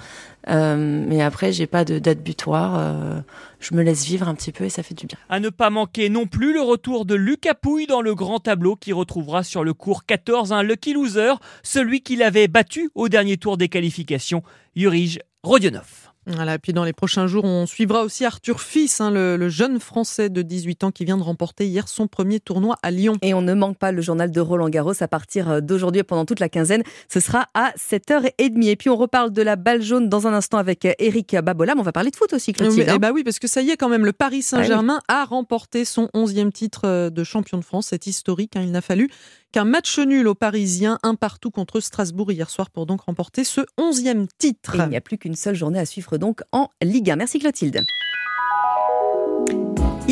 Euh, 0.49 1.05
mais 1.07 1.21
après, 1.21 1.51
j'ai 1.51 1.67
pas 1.67 1.85
de 1.85 1.99
date 1.99 2.21
butoir. 2.21 2.77
Euh, 2.77 3.21
je 3.59 3.75
me 3.75 3.83
laisse 3.83 4.05
vivre 4.05 4.27
un 4.27 4.35
petit 4.35 4.51
peu 4.51 4.63
et 4.63 4.69
ça 4.69 4.83
fait 4.83 4.93
du 4.93 5.05
bien. 5.05 5.17
À 5.29 5.39
ne 5.39 5.49
pas 5.49 5.69
manquer 5.69 6.09
non 6.09 6.25
plus 6.25 6.53
le 6.53 6.61
retour 6.61 7.05
de 7.05 7.15
Lucas 7.15 7.53
Pouille 7.53 7.87
dans 7.87 8.01
le 8.01 8.15
grand 8.15 8.39
tableau 8.39 8.75
qui 8.75 8.93
retrouvera 8.93 9.43
sur 9.43 9.63
le 9.63 9.73
cours 9.73 10.05
14 10.05 10.53
un 10.53 10.63
lucky 10.63 10.93
loser, 10.93 11.33
celui 11.63 12.01
qui 12.01 12.15
l'avait 12.15 12.47
battu 12.47 12.89
au 12.95 13.09
dernier 13.09 13.37
tour 13.37 13.57
des 13.57 13.69
qualifications, 13.69 14.43
Jurij 14.75 15.19
Rodionov. 15.43 16.10
Voilà, 16.27 16.59
puis 16.59 16.71
dans 16.71 16.83
les 16.83 16.93
prochains 16.93 17.25
jours, 17.25 17.45
on 17.45 17.65
suivra 17.65 18.03
aussi 18.03 18.25
Arthur 18.25 18.61
Fils, 18.61 19.01
hein, 19.01 19.09
le, 19.09 19.49
jeune 19.49 19.79
Français 19.79 20.29
de 20.29 20.43
18 20.43 20.83
ans 20.83 20.91
qui 20.91 21.03
vient 21.03 21.17
de 21.17 21.23
remporter 21.23 21.65
hier 21.65 21.87
son 21.87 22.07
premier 22.07 22.39
tournoi 22.39 22.77
à 22.83 22.91
Lyon. 22.91 23.17
Et 23.23 23.33
on 23.33 23.41
ne 23.41 23.55
manque 23.55 23.77
pas 23.77 23.91
le 23.91 24.03
journal 24.03 24.29
de 24.29 24.39
Roland 24.39 24.69
Garros 24.69 24.93
à 25.01 25.07
partir 25.07 25.49
euh, 25.49 25.61
d'aujourd'hui 25.61 26.03
pendant 26.03 26.25
toute 26.25 26.39
la 26.39 26.47
quinzaine. 26.47 26.83
Ce 27.09 27.19
sera 27.19 27.47
à 27.55 27.71
7h30. 27.71 28.31
Et 28.39 28.75
puis 28.75 28.89
on 28.89 28.97
reparle 28.97 29.31
de 29.31 29.41
la 29.41 29.55
balle 29.55 29.81
jaune 29.81 30.09
dans 30.09 30.27
un 30.27 30.33
instant 30.33 30.59
avec 30.59 30.87
Eric 30.99 31.33
euh, 31.33 31.41
Babola. 31.41 31.73
Mais 31.73 31.81
on 31.81 31.83
va 31.83 31.91
parler 31.91 32.11
de 32.11 32.15
foot 32.15 32.31
aussi, 32.33 32.53
Clotilde. 32.53 32.91
Eh 32.93 32.99
bah 32.99 33.11
oui, 33.13 33.23
parce 33.23 33.39
que 33.39 33.47
ça 33.47 33.63
y 33.63 33.71
est 33.71 33.77
quand 33.77 33.89
même, 33.89 34.05
le 34.05 34.13
Paris 34.13 34.43
Saint-Germain 34.43 34.99
a 35.07 35.25
remporté 35.25 35.85
son 35.85 36.07
11e 36.13 36.51
titre 36.51 36.81
euh, 36.85 37.09
de 37.09 37.23
champion 37.23 37.57
de 37.57 37.63
France. 37.63 37.87
C'est 37.89 38.05
historique, 38.05 38.55
hein, 38.55 38.61
il 38.63 38.71
n'a 38.71 38.81
fallu 38.81 39.09
qu'un 39.51 39.65
match 39.65 39.99
nul 39.99 40.27
aux 40.27 40.35
Parisiens, 40.35 40.97
un 41.03 41.15
partout 41.15 41.51
contre 41.51 41.79
Strasbourg 41.79 42.31
hier 42.31 42.49
soir 42.49 42.69
pour 42.69 42.85
donc 42.85 43.01
remporter 43.01 43.43
ce 43.43 43.61
11e 43.77 44.27
titre. 44.37 44.75
il 44.75 44.89
n'y 44.89 44.95
a 44.95 45.01
plus 45.01 45.17
qu'une 45.17 45.35
seule 45.35 45.55
journée 45.55 45.79
à 45.79 45.85
suivre 45.85 46.17
donc 46.17 46.41
en 46.51 46.69
Ligue 46.81 47.11
1. 47.11 47.17
Merci 47.17 47.39
Clotilde. 47.39 47.81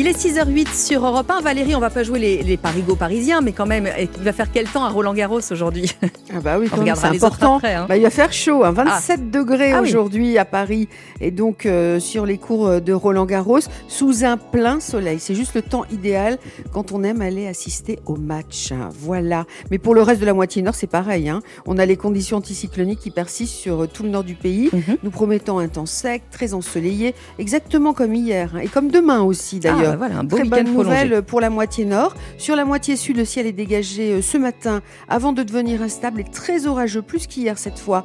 Il 0.00 0.06
est 0.06 0.18
6h08 0.18 0.74
sur 0.74 1.04
Europe 1.04 1.30
1. 1.30 1.42
Valérie, 1.42 1.74
on 1.74 1.78
va 1.78 1.90
pas 1.90 2.02
jouer 2.02 2.18
les, 2.18 2.42
les 2.42 2.56
parigots 2.56 2.96
parisiens, 2.96 3.42
mais 3.42 3.52
quand 3.52 3.66
même, 3.66 3.86
il 3.98 4.24
va 4.24 4.32
faire 4.32 4.50
quel 4.50 4.66
temps 4.66 4.82
à 4.82 4.88
Roland 4.88 5.12
Garros 5.12 5.42
aujourd'hui? 5.50 5.94
Ah 6.32 6.40
bah 6.40 6.58
oui, 6.60 6.68
c'est 6.70 7.06
important. 7.06 7.56
Après, 7.56 7.74
hein. 7.74 7.86
bah, 7.88 7.96
il 7.96 8.04
va 8.04 8.10
faire 8.10 8.32
chaud, 8.32 8.62
27 8.62 8.78
hein. 8.78 8.92
ah. 9.08 9.16
degrés 9.38 9.72
ah 9.72 9.82
aujourd'hui 9.82 10.38
à 10.38 10.44
Paris 10.44 10.88
et 11.20 11.32
donc 11.32 11.66
euh, 11.66 11.98
sur 11.98 12.24
les 12.24 12.38
cours 12.38 12.80
de 12.80 12.92
Roland 12.92 13.26
Garros 13.26 13.58
sous 13.88 14.24
un 14.24 14.36
plein 14.36 14.78
soleil. 14.78 15.18
C'est 15.18 15.34
juste 15.34 15.54
le 15.54 15.62
temps 15.62 15.84
idéal 15.90 16.38
quand 16.72 16.92
on 16.92 17.02
aime 17.02 17.20
aller 17.20 17.48
assister 17.48 17.98
au 18.06 18.14
match. 18.14 18.72
Voilà. 19.00 19.44
Mais 19.72 19.78
pour 19.78 19.92
le 19.92 20.02
reste 20.02 20.20
de 20.20 20.26
la 20.26 20.34
moitié 20.34 20.62
nord, 20.62 20.76
c'est 20.76 20.86
pareil. 20.86 21.28
Hein. 21.28 21.40
On 21.66 21.78
a 21.78 21.84
les 21.84 21.96
conditions 21.96 22.36
anticycloniques 22.36 23.00
qui 23.00 23.10
persistent 23.10 23.56
sur 23.56 23.88
tout 23.88 24.04
le 24.04 24.08
nord 24.08 24.22
du 24.22 24.36
pays, 24.36 24.70
mhm. 24.72 24.98
nous 25.02 25.10
promettant 25.10 25.58
un 25.58 25.66
temps 25.66 25.84
sec, 25.84 26.22
très 26.30 26.54
ensoleillé, 26.54 27.16
exactement 27.40 27.92
comme 27.92 28.14
hier 28.14 28.56
et 28.62 28.68
comme 28.68 28.88
demain 28.92 29.20
aussi 29.20 29.58
d'ailleurs. 29.58 29.89
Voilà, 29.96 30.18
un 30.18 30.24
beau 30.24 30.36
Très 30.36 30.44
bonne 30.48 30.64
prolongé. 30.64 31.04
nouvelle 31.06 31.22
pour 31.22 31.40
la 31.40 31.50
moitié 31.50 31.84
nord. 31.84 32.14
Sur 32.38 32.56
la 32.56 32.64
moitié 32.64 32.96
sud, 32.96 33.16
le 33.16 33.24
ciel 33.24 33.46
est 33.46 33.52
dégagé 33.52 34.12
euh, 34.12 34.22
ce 34.22 34.38
matin 34.38 34.80
avant 35.08 35.32
de 35.32 35.42
devenir 35.42 35.82
instable 35.82 36.20
et 36.20 36.24
très 36.24 36.66
orageux, 36.66 37.02
plus 37.02 37.26
qu'hier 37.26 37.58
cette 37.58 37.78
fois, 37.78 38.04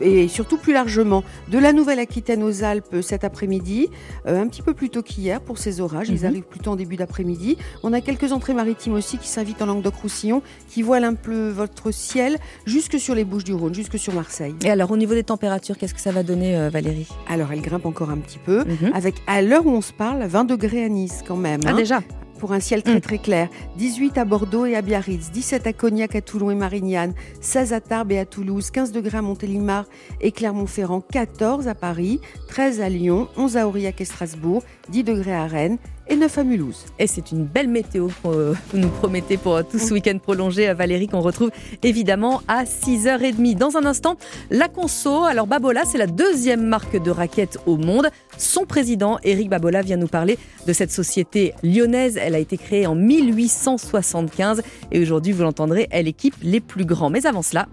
et 0.00 0.28
surtout 0.28 0.56
plus 0.56 0.72
largement. 0.72 1.24
De 1.50 1.58
la 1.58 1.72
Nouvelle-Aquitaine 1.72 2.42
aux 2.42 2.62
Alpes 2.64 2.96
cet 3.02 3.24
après-midi, 3.24 3.88
euh, 4.26 4.40
un 4.42 4.46
petit 4.48 4.62
peu 4.62 4.72
plus 4.74 4.90
tôt 4.90 5.02
qu'hier 5.02 5.40
pour 5.40 5.58
ces 5.58 5.80
orages. 5.80 6.08
Ils 6.08 6.20
Mhm. 6.20 6.26
arrivent 6.26 6.42
plutôt 6.44 6.70
en 6.70 6.76
début 6.76 6.96
d'après-midi. 6.96 7.56
On 7.82 7.92
a 7.92 8.00
quelques 8.00 8.32
entrées 8.32 8.54
maritimes 8.54 8.94
aussi 8.94 9.18
qui 9.18 9.28
s'invitent 9.28 9.62
en 9.62 9.66
Languedoc-Roussillon, 9.66 10.42
qui 10.68 10.82
voilent 10.82 11.04
un 11.04 11.14
peu 11.14 11.48
votre 11.50 11.90
ciel 11.90 12.38
jusque 12.66 12.98
sur 12.98 13.14
les 13.14 13.24
Bouches-du-Rhône, 13.24 13.74
jusque 13.74 13.98
sur 13.98 14.14
Marseille. 14.14 14.54
Et 14.64 14.70
alors, 14.70 14.90
au 14.90 14.96
niveau 14.96 15.14
des 15.14 15.24
températures, 15.24 15.76
qu'est-ce 15.78 15.94
que 15.94 16.00
ça 16.00 16.12
va 16.12 16.22
donner, 16.22 16.56
euh, 16.56 16.70
Valérie? 16.70 17.08
Alors, 17.28 17.52
elle 17.52 17.60
grimpe 17.60 17.86
encore 17.86 18.10
un 18.10 18.18
petit 18.18 18.38
peu, 18.38 18.58
Mhm. 18.64 18.92
avec 18.94 19.16
à 19.26 19.42
l'heure 19.42 19.66
où 19.66 19.70
on 19.70 19.80
se 19.80 19.92
parle, 19.92 20.24
20 20.24 20.44
degrés 20.44 20.84
à 20.84 20.88
Nice 20.88 21.22
quand 21.26 21.36
même. 21.36 21.60
Ah, 21.64 21.70
hein. 21.70 21.76
déjà 21.76 22.00
pour 22.38 22.52
un 22.52 22.60
ciel 22.60 22.82
très 22.82 23.00
très 23.00 23.18
clair. 23.18 23.48
18 23.78 24.18
à 24.18 24.24
Bordeaux 24.24 24.66
et 24.66 24.76
à 24.76 24.82
Biarritz, 24.82 25.30
17 25.32 25.66
à 25.66 25.72
Cognac, 25.72 26.14
à 26.14 26.20
Toulon 26.20 26.50
et 26.50 26.54
Marignane, 26.54 27.14
16 27.40 27.72
à 27.72 27.80
Tarbes 27.80 28.12
et 28.12 28.18
à 28.18 28.26
Toulouse, 28.26 28.70
15 28.70 28.92
degrés 28.92 29.18
à 29.18 29.22
Montélimar 29.22 29.86
et 30.20 30.30
Clermont-Ferrand, 30.30 31.00
14 31.00 31.68
à 31.68 31.74
Paris, 31.74 32.20
13 32.48 32.80
à 32.82 32.88
Lyon, 32.88 33.28
11 33.36 33.56
à 33.56 33.66
Aurillac 33.66 34.00
et 34.00 34.04
Strasbourg, 34.04 34.62
10 34.90 35.04
degrés 35.04 35.34
à 35.34 35.46
Rennes 35.46 35.78
et 36.08 36.16
9 36.16 36.38
à 36.38 36.44
Mulhouse. 36.44 36.84
Et 36.98 37.06
c'est 37.06 37.32
une 37.32 37.44
belle 37.44 37.68
météo 37.68 38.08
euh, 38.26 38.54
que 38.54 38.58
vous 38.72 38.78
nous 38.78 38.88
promettez 38.88 39.36
pour 39.36 39.56
euh, 39.56 39.62
tout 39.62 39.78
ce 39.78 39.92
week-end 39.94 40.18
prolongé, 40.22 40.68
euh, 40.68 40.74
Valérie, 40.74 41.08
qu'on 41.08 41.20
retrouve 41.20 41.50
évidemment 41.82 42.42
à 42.48 42.64
6h30. 42.64 43.56
Dans 43.56 43.76
un 43.76 43.84
instant, 43.84 44.16
la 44.50 44.68
conso. 44.68 45.24
Alors 45.24 45.46
Babola, 45.46 45.84
c'est 45.84 45.98
la 45.98 46.06
deuxième 46.06 46.64
marque 46.66 47.02
de 47.02 47.10
raquettes 47.10 47.58
au 47.66 47.76
monde. 47.76 48.08
Son 48.38 48.64
président, 48.64 49.18
Eric 49.22 49.48
Babola, 49.48 49.82
vient 49.82 49.96
nous 49.96 50.08
parler 50.08 50.38
de 50.66 50.72
cette 50.72 50.90
société 50.90 51.54
lyonnaise. 51.62 52.18
Elle 52.20 52.34
a 52.34 52.38
été 52.38 52.56
créée 52.56 52.86
en 52.86 52.94
1875 52.94 54.62
et 54.92 55.00
aujourd'hui, 55.00 55.32
vous 55.32 55.42
l'entendrez, 55.42 55.88
elle 55.90 56.08
équipe 56.08 56.34
les 56.42 56.60
plus 56.60 56.84
grands. 56.84 57.10
Mais 57.10 57.26
avant 57.26 57.42
cela, 57.42 57.66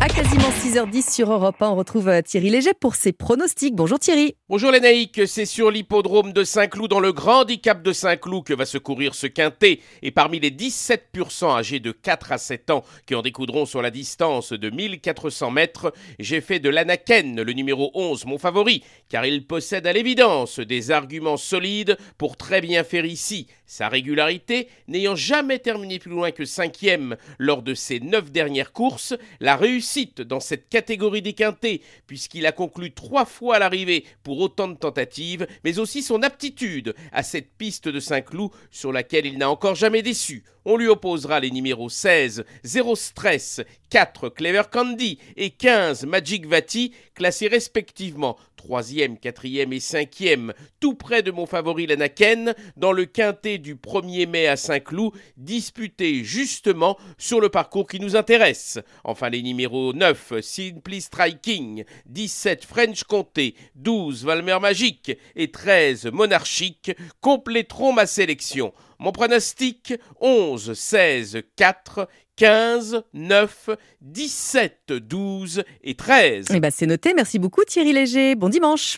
à 0.00 0.08
quasiment 0.08 0.50
6h10 0.50 1.12
sur 1.12 1.32
Europe 1.32 1.60
1, 1.60 1.70
on 1.70 1.74
retrouve 1.74 2.08
euh, 2.08 2.22
Thierry 2.22 2.50
Léger 2.50 2.72
pour 2.78 2.94
ses 2.94 3.12
pronostics. 3.12 3.74
Bonjour 3.74 3.98
Thierry. 3.98 4.36
Bonjour 4.48 4.70
les 4.70 5.10
c'est 5.26 5.44
sur 5.44 5.70
l'hippodrome 5.72 6.32
de 6.32 6.44
Saint-Cloud, 6.44 6.88
dans 6.88 7.00
le 7.00 7.12
grand 7.12 7.40
handicap 7.40 7.82
de 7.82 7.92
Saint-Cloud, 7.92 8.44
que 8.44 8.54
va 8.54 8.64
se 8.64 8.78
courir 8.78 9.14
ce 9.14 9.26
quintet. 9.26 9.80
Et 10.02 10.12
parmi 10.12 10.38
les 10.38 10.50
17% 10.52 11.56
âgés 11.56 11.80
de 11.80 11.90
4 11.90 12.32
à 12.32 12.38
7 12.38 12.70
ans 12.70 12.84
qui 13.06 13.14
en 13.16 13.22
découdront 13.22 13.66
sur 13.66 13.82
la 13.82 13.90
distance 13.90 14.52
de 14.52 14.70
1400 14.70 15.50
mètres, 15.50 15.92
j'ai 16.20 16.40
fait 16.40 16.60
de 16.60 16.70
l'Anaken, 16.70 17.42
le 17.42 17.52
numéro 17.52 17.90
11, 17.94 18.26
mon 18.26 18.38
favori, 18.38 18.84
car 19.08 19.26
il 19.26 19.46
possède 19.46 19.86
à 19.86 19.92
l'évidence 19.92 20.60
des 20.60 20.92
arguments 20.92 21.36
solides 21.36 21.96
pour 22.18 22.36
très 22.36 22.60
bien 22.60 22.84
faire 22.84 23.04
ici. 23.04 23.48
Sa 23.70 23.90
régularité, 23.90 24.70
n'ayant 24.86 25.14
jamais 25.14 25.58
terminé 25.58 25.98
plus 25.98 26.10
loin 26.10 26.30
que 26.30 26.46
cinquième 26.46 27.18
lors 27.38 27.60
de 27.60 27.74
ses 27.74 28.00
neuf 28.00 28.32
dernières 28.32 28.72
courses, 28.72 29.14
la 29.40 29.56
réussite 29.56 30.22
dans 30.22 30.40
cette 30.40 30.70
catégorie 30.70 31.20
des 31.20 31.34
quintés, 31.34 31.82
puisqu'il 32.06 32.46
a 32.46 32.52
conclu 32.52 32.92
trois 32.92 33.26
fois 33.26 33.56
à 33.56 33.58
l'arrivée 33.58 34.06
pour 34.22 34.40
autant 34.40 34.68
de 34.68 34.78
tentatives, 34.78 35.46
mais 35.64 35.78
aussi 35.78 36.02
son 36.02 36.22
aptitude 36.22 36.94
à 37.12 37.22
cette 37.22 37.58
piste 37.58 37.88
de 37.88 38.00
Saint-Cloud 38.00 38.52
sur 38.70 38.90
laquelle 38.90 39.26
il 39.26 39.36
n'a 39.36 39.50
encore 39.50 39.74
jamais 39.74 40.00
déçu. 40.00 40.44
On 40.70 40.76
lui 40.76 40.88
opposera 40.88 41.40
les 41.40 41.50
numéros 41.50 41.88
16, 41.88 42.44
0 42.62 42.94
Stress, 42.94 43.62
4 43.88 44.28
Clever 44.28 44.64
Candy 44.70 45.18
et 45.38 45.48
15 45.48 46.04
Magic 46.04 46.44
Vati, 46.44 46.92
classés 47.14 47.48
respectivement 47.48 48.36
3e, 48.58 49.18
4e 49.18 49.72
et 49.72 49.78
5e, 49.78 50.52
tout 50.78 50.94
près 50.94 51.22
de 51.22 51.30
mon 51.30 51.46
favori 51.46 51.86
l'Anaken, 51.86 52.54
dans 52.76 52.92
le 52.92 53.06
quintet 53.06 53.56
du 53.56 53.76
1er 53.76 54.28
mai 54.28 54.46
à 54.46 54.56
Saint-Cloud, 54.56 55.14
disputé 55.38 56.22
justement 56.22 56.98
sur 57.16 57.40
le 57.40 57.48
parcours 57.48 57.86
qui 57.86 57.98
nous 57.98 58.14
intéresse. 58.14 58.78
Enfin 59.04 59.30
les 59.30 59.40
numéros 59.40 59.94
9 59.94 60.34
Simply 60.42 61.00
Striking, 61.00 61.84
17 62.10 62.66
French 62.66 63.04
Comté, 63.04 63.54
12 63.76 64.26
Valmer 64.26 64.58
Magique 64.60 65.12
et 65.34 65.50
13 65.50 66.10
Monarchique 66.12 66.92
compléteront 67.22 67.94
ma 67.94 68.04
sélection. 68.04 68.74
Mon 69.00 69.12
pronostic 69.12 69.94
11, 70.20 70.72
16, 70.74 71.42
4, 71.54 72.08
15, 72.34 73.02
9, 73.14 73.70
17, 74.00 74.92
12 74.92 75.62
et 75.82 75.94
13. 75.94 76.46
Eh 76.52 76.60
ben, 76.60 76.70
c'est 76.70 76.86
noté. 76.86 77.14
Merci 77.14 77.38
beaucoup 77.38 77.64
Thierry 77.64 77.92
Léger. 77.92 78.34
Bon 78.34 78.48
dimanche. 78.48 78.96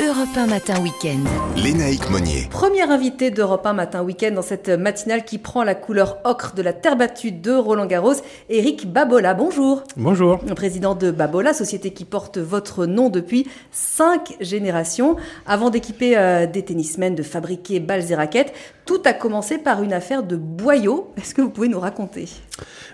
Europe 0.00 0.36
1 0.36 0.48
Matin 0.48 0.82
Week-end. 0.82 1.20
Lénaïque 1.56 2.10
Monnier. 2.10 2.48
Première 2.50 2.90
invité 2.90 3.30
d'Europe 3.30 3.64
1 3.64 3.74
Matin 3.74 4.02
Week-end 4.02 4.32
dans 4.32 4.42
cette 4.42 4.68
matinale 4.68 5.24
qui 5.24 5.38
prend 5.38 5.62
la 5.62 5.76
couleur 5.76 6.18
ocre 6.24 6.54
de 6.56 6.62
la 6.62 6.72
terre 6.72 6.96
battue 6.96 7.30
de 7.30 7.52
Roland 7.52 7.86
Garros. 7.86 8.14
Eric 8.48 8.92
Babola, 8.92 9.34
bonjour. 9.34 9.84
Bonjour. 9.96 10.40
Président 10.56 10.96
de 10.96 11.12
Babola, 11.12 11.54
société 11.54 11.92
qui 11.92 12.04
porte 12.04 12.38
votre 12.38 12.86
nom 12.86 13.08
depuis 13.08 13.46
cinq 13.70 14.34
générations. 14.40 15.14
Avant 15.46 15.70
d'équiper 15.70 16.18
euh, 16.18 16.46
des 16.46 16.64
tennismen, 16.64 17.14
de 17.14 17.22
fabriquer 17.22 17.78
balles 17.78 18.10
et 18.10 18.16
raquettes, 18.16 18.52
tout 18.86 19.00
a 19.04 19.12
commencé 19.12 19.58
par 19.58 19.82
une 19.82 19.92
affaire 19.92 20.24
de 20.24 20.36
boyaux. 20.36 21.12
Est-ce 21.16 21.34
que 21.34 21.40
vous 21.40 21.50
pouvez 21.50 21.68
nous 21.68 21.80
raconter? 21.80 22.28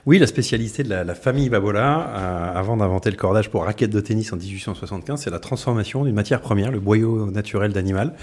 Oui, 0.07 0.19
la 0.19 0.27
spécialité 0.27 0.83
de 0.83 0.91
la, 0.91 1.05
la 1.05 1.15
famille 1.15 1.49
Babola, 1.49 2.11
euh, 2.11 2.59
avant 2.59 2.77
d'inventer 2.77 3.11
le 3.11 3.17
cordage 3.17 3.49
pour 3.49 3.65
raquettes 3.65 3.91
de 3.91 4.01
tennis 4.01 4.33
en 4.33 4.37
1875, 4.37 5.23
c'est 5.23 5.31
la 5.31 5.39
transformation 5.39 6.05
d'une 6.05 6.15
matière 6.15 6.41
première, 6.41 6.71
le 6.71 6.81
boyau 6.91 7.31
naturel 7.31 7.73
d'animal, 7.73 8.15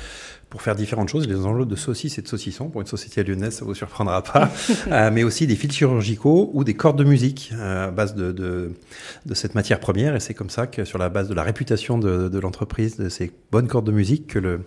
pour 0.49 0.61
faire 0.61 0.75
différentes 0.75 1.09
choses, 1.09 1.25
les 1.27 1.45
enjeux 1.45 1.65
de 1.65 1.75
saucisses 1.77 2.17
et 2.17 2.21
de 2.21 2.27
saucissons. 2.27 2.69
Pour 2.69 2.81
une 2.81 2.87
société 2.87 3.23
lyonnaise, 3.23 3.55
ça 3.55 3.65
vous 3.65 3.75
surprendra 3.75 4.21
pas, 4.23 4.49
euh, 4.87 5.09
mais 5.11 5.23
aussi 5.23 5.47
des 5.47 5.55
fils 5.55 5.73
chirurgicaux 5.73 6.51
ou 6.53 6.63
des 6.65 6.73
cordes 6.73 6.97
de 6.97 7.05
musique 7.05 7.51
euh, 7.53 7.87
à 7.87 7.91
base 7.91 8.13
de, 8.13 8.33
de, 8.33 8.73
de 9.25 9.33
cette 9.33 9.55
matière 9.55 9.79
première. 9.79 10.15
Et 10.15 10.19
c'est 10.19 10.33
comme 10.33 10.49
ça 10.49 10.67
que, 10.67 10.83
sur 10.83 10.99
la 10.99 11.07
base 11.09 11.29
de 11.29 11.33
la 11.33 11.43
réputation 11.43 11.97
de, 11.97 12.27
de 12.27 12.39
l'entreprise, 12.39 12.97
de 12.97 13.07
ces 13.07 13.31
bonnes 13.51 13.67
cordes 13.67 13.87
de 13.87 13.91
musique, 13.93 14.27
que 14.27 14.39
le 14.39 14.61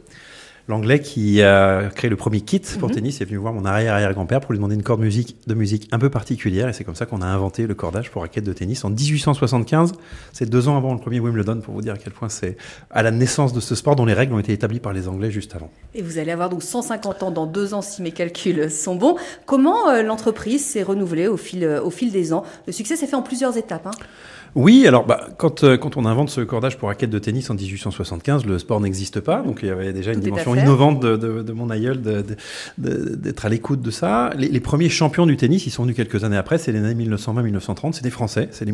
L'anglais 0.69 1.01
qui 1.01 1.43
a 1.43 1.89
créé 1.95 2.09
le 2.11 2.17
premier 2.17 2.41
kit 2.43 2.61
pour 2.79 2.89
Mhm. 2.89 2.95
tennis 2.95 3.21
est 3.21 3.25
venu 3.25 3.39
voir 3.39 3.53
mon 3.53 3.65
arrière-arrière-grand-père 3.65 4.41
pour 4.41 4.53
lui 4.53 4.59
demander 4.59 4.75
une 4.77 4.83
corde 4.83 5.01
musique, 5.01 5.37
de 5.47 5.55
musique 5.55 5.89
un 5.93 5.99
peu 5.99 6.11
particulière. 6.11 6.69
Et 6.69 6.73
c'est 6.73 6.85
comme 6.85 6.95
ça 6.95 7.07
qu'on 7.07 7.23
a 7.23 7.27
inventé 7.27 7.67
le 7.67 7.75
cordage 7.75 8.11
pour 8.11 8.23
raquettes 8.23 8.45
de 8.45 8.53
tennis 8.53 8.85
en 8.85 8.91
1875. 8.91 9.93
C'est 10.33 10.49
deux 10.49 10.69
ans 10.69 10.77
avant 10.77 10.93
le 10.95 11.01
premier 11.01 11.19
Wimbledon 11.21 11.61
pour 11.61 11.75
vous 11.75 11.83
dire 11.83 11.95
à 11.95 11.97
quel 11.99 12.13
point 12.13 12.29
c'est 12.29 12.57
à 12.91 13.03
la 13.03 13.11
naissance 13.11 13.53
de 13.53 13.61
ce 13.61 13.75
sport 13.75 13.97
dont 13.97 14.05
les 14.05 14.15
règles 14.15 14.33
ont 14.35 14.39
été 14.39 14.53
établies 14.53 14.81
par 14.81 14.93
les 14.93 15.09
Anglais 15.09 15.31
juste 15.31 15.55
avant. 15.57 15.71
Et 15.95 16.03
vous 16.03 16.19
allez 16.19 16.31
avoir 16.31 16.49
donc 16.51 16.63
150 16.63 17.23
ans 17.23 17.31
dans 17.31 17.47
deux 17.47 17.75
ans 17.75 17.83
si 17.83 18.03
mes 18.03 18.13
calculs 18.13 18.71
sont 18.71 18.95
bons. 18.95 19.17
Comment 19.47 19.89
euh, 19.89 20.03
l'entreprise 20.03 20.65
s'est 20.65 20.83
renouvelée 20.83 21.27
au 21.27 21.37
fil, 21.37 21.65
euh, 21.65 21.83
au 21.83 21.91
fil 21.91 22.13
des 22.13 22.33
ans? 22.33 22.45
Le 22.67 22.73
succès 22.73 22.97
s'est 22.97 23.07
fait 23.07 23.17
en 23.17 23.23
plusieurs 23.23 23.57
étapes. 23.57 23.87
hein. 23.87 23.91
Oui, 24.55 24.87
alors 24.87 25.07
bah, 25.07 25.29
quand, 25.39 25.63
euh, 25.65 25.77
quand 25.77 25.97
on 25.97 26.05
invente 26.07 26.29
ce 26.31 26.41
cordage 26.41 26.77
pour 26.77 26.89
raquettes 26.89 27.11
de 27.11 27.19
tennis 27.19 27.49
en 27.51 27.55
1875, 27.55 28.47
le 28.47 28.59
sport 28.59 28.81
n'existe 28.81 29.21
pas, 29.21 29.43
donc 29.43 29.61
il 29.63 29.69
y 29.69 29.71
avait 29.71 29.93
déjà 29.93 30.11
une 30.13 30.19
Tout 30.19 30.25
dimension 30.25 30.55
innovante 30.55 31.01
de, 31.01 31.17
de- 31.17 31.43
de 31.43 31.53
mon 31.53 31.71
aïeul 31.71 32.01
d'être 32.79 33.47
à 33.47 33.49
l'écoute 33.49 33.81
de 33.81 33.91
ça. 33.91 34.31
Les, 34.37 34.49
les 34.49 34.61
premiers 34.61 34.89
champions 34.89 35.27
du 35.27 35.37
tennis, 35.37 35.67
ils 35.67 35.71
sont 35.71 35.83
venus 35.83 35.97
quelques 35.97 36.25
années 36.25 36.37
après, 36.37 36.59
c'est 36.59 36.73
les 36.73 36.79
années 36.81 37.07
1920-1930, 37.07 37.93
c'est 37.93 38.03
des 38.03 38.11
Français, 38.11 38.49
c'est 38.51 38.65
les, 38.65 38.73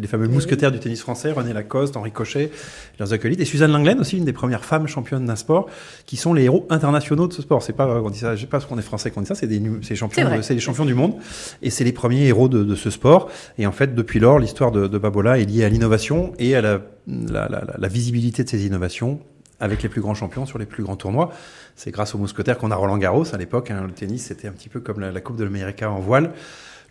les 0.00 0.06
fameux 0.06 0.28
mousquetaires 0.28 0.72
du 0.72 0.78
tennis 0.78 1.00
français, 1.00 1.32
René 1.32 1.52
Lacoste, 1.52 1.96
Henri 1.96 2.12
Cochet, 2.12 2.50
leurs 2.98 3.12
acolytes, 3.12 3.40
et 3.40 3.44
Suzanne 3.44 3.72
Langlaine 3.72 4.00
aussi, 4.00 4.16
une 4.18 4.24
des 4.24 4.32
premières 4.32 4.64
femmes 4.64 4.86
championnes 4.86 5.24
d'un 5.26 5.36
sport, 5.36 5.66
qui 6.06 6.16
sont 6.16 6.34
les 6.34 6.44
héros 6.44 6.66
internationaux 6.70 7.26
de 7.26 7.32
ce 7.32 7.42
sport. 7.42 7.62
C'est 7.62 7.72
pas, 7.72 7.86
on 8.00 8.10
dit 8.10 8.18
ça, 8.20 8.36
je 8.36 8.42
sais 8.42 8.46
pas 8.46 8.58
parce 8.58 8.66
qu'on 8.66 8.78
est 8.78 8.82
français 8.82 9.10
qu'on 9.10 9.20
dit 9.22 9.26
ça, 9.26 9.34
c'est 9.34 9.46
des, 9.46 9.60
champions, 9.96 10.22
C'est 10.42 10.54
les 10.54 10.60
champions 10.60 10.84
du 10.84 10.94
monde, 10.94 11.14
et 11.62 11.70
c'est 11.70 11.84
les 11.84 11.92
premiers 11.92 12.26
héros 12.26 12.48
de, 12.48 12.62
de 12.64 12.74
ce 12.74 12.90
sport. 12.90 13.28
Et 13.58 13.66
en 13.66 13.72
fait, 13.72 13.94
depuis 13.94 14.20
lors, 14.20 14.38
l'histoire 14.38 14.70
de, 14.72 14.86
de 14.86 14.98
Babola 15.16 15.38
est 15.38 15.46
liée 15.46 15.64
à 15.64 15.70
l'innovation 15.70 16.34
et 16.38 16.56
à 16.56 16.60
la, 16.60 17.88
visibilité 17.88 18.44
de 18.44 18.50
ces 18.50 18.66
innovations 18.66 19.18
avec 19.60 19.82
les 19.82 19.88
plus 19.88 20.02
grands 20.02 20.12
champions 20.12 20.44
sur 20.44 20.58
les 20.58 20.66
plus 20.66 20.82
grands 20.82 20.96
tournois. 20.96 21.32
C'est 21.74 21.90
grâce 21.90 22.14
aux 22.14 22.18
mousquetaires 22.18 22.58
qu'on 22.58 22.70
a 22.70 22.76
Roland 22.76 22.98
Garros 22.98 23.34
à 23.34 23.38
l'époque. 23.38 23.70
hein. 23.70 23.84
le 23.86 23.94
tennis, 23.94 24.26
c'était 24.26 24.46
un 24.46 24.52
petit 24.52 24.68
peu 24.68 24.80
comme 24.80 25.00
la, 25.00 25.18
Coupe 25.22 25.38
de 25.38 25.44
l'América 25.44 25.90
en 25.90 26.00
voile. 26.00 26.32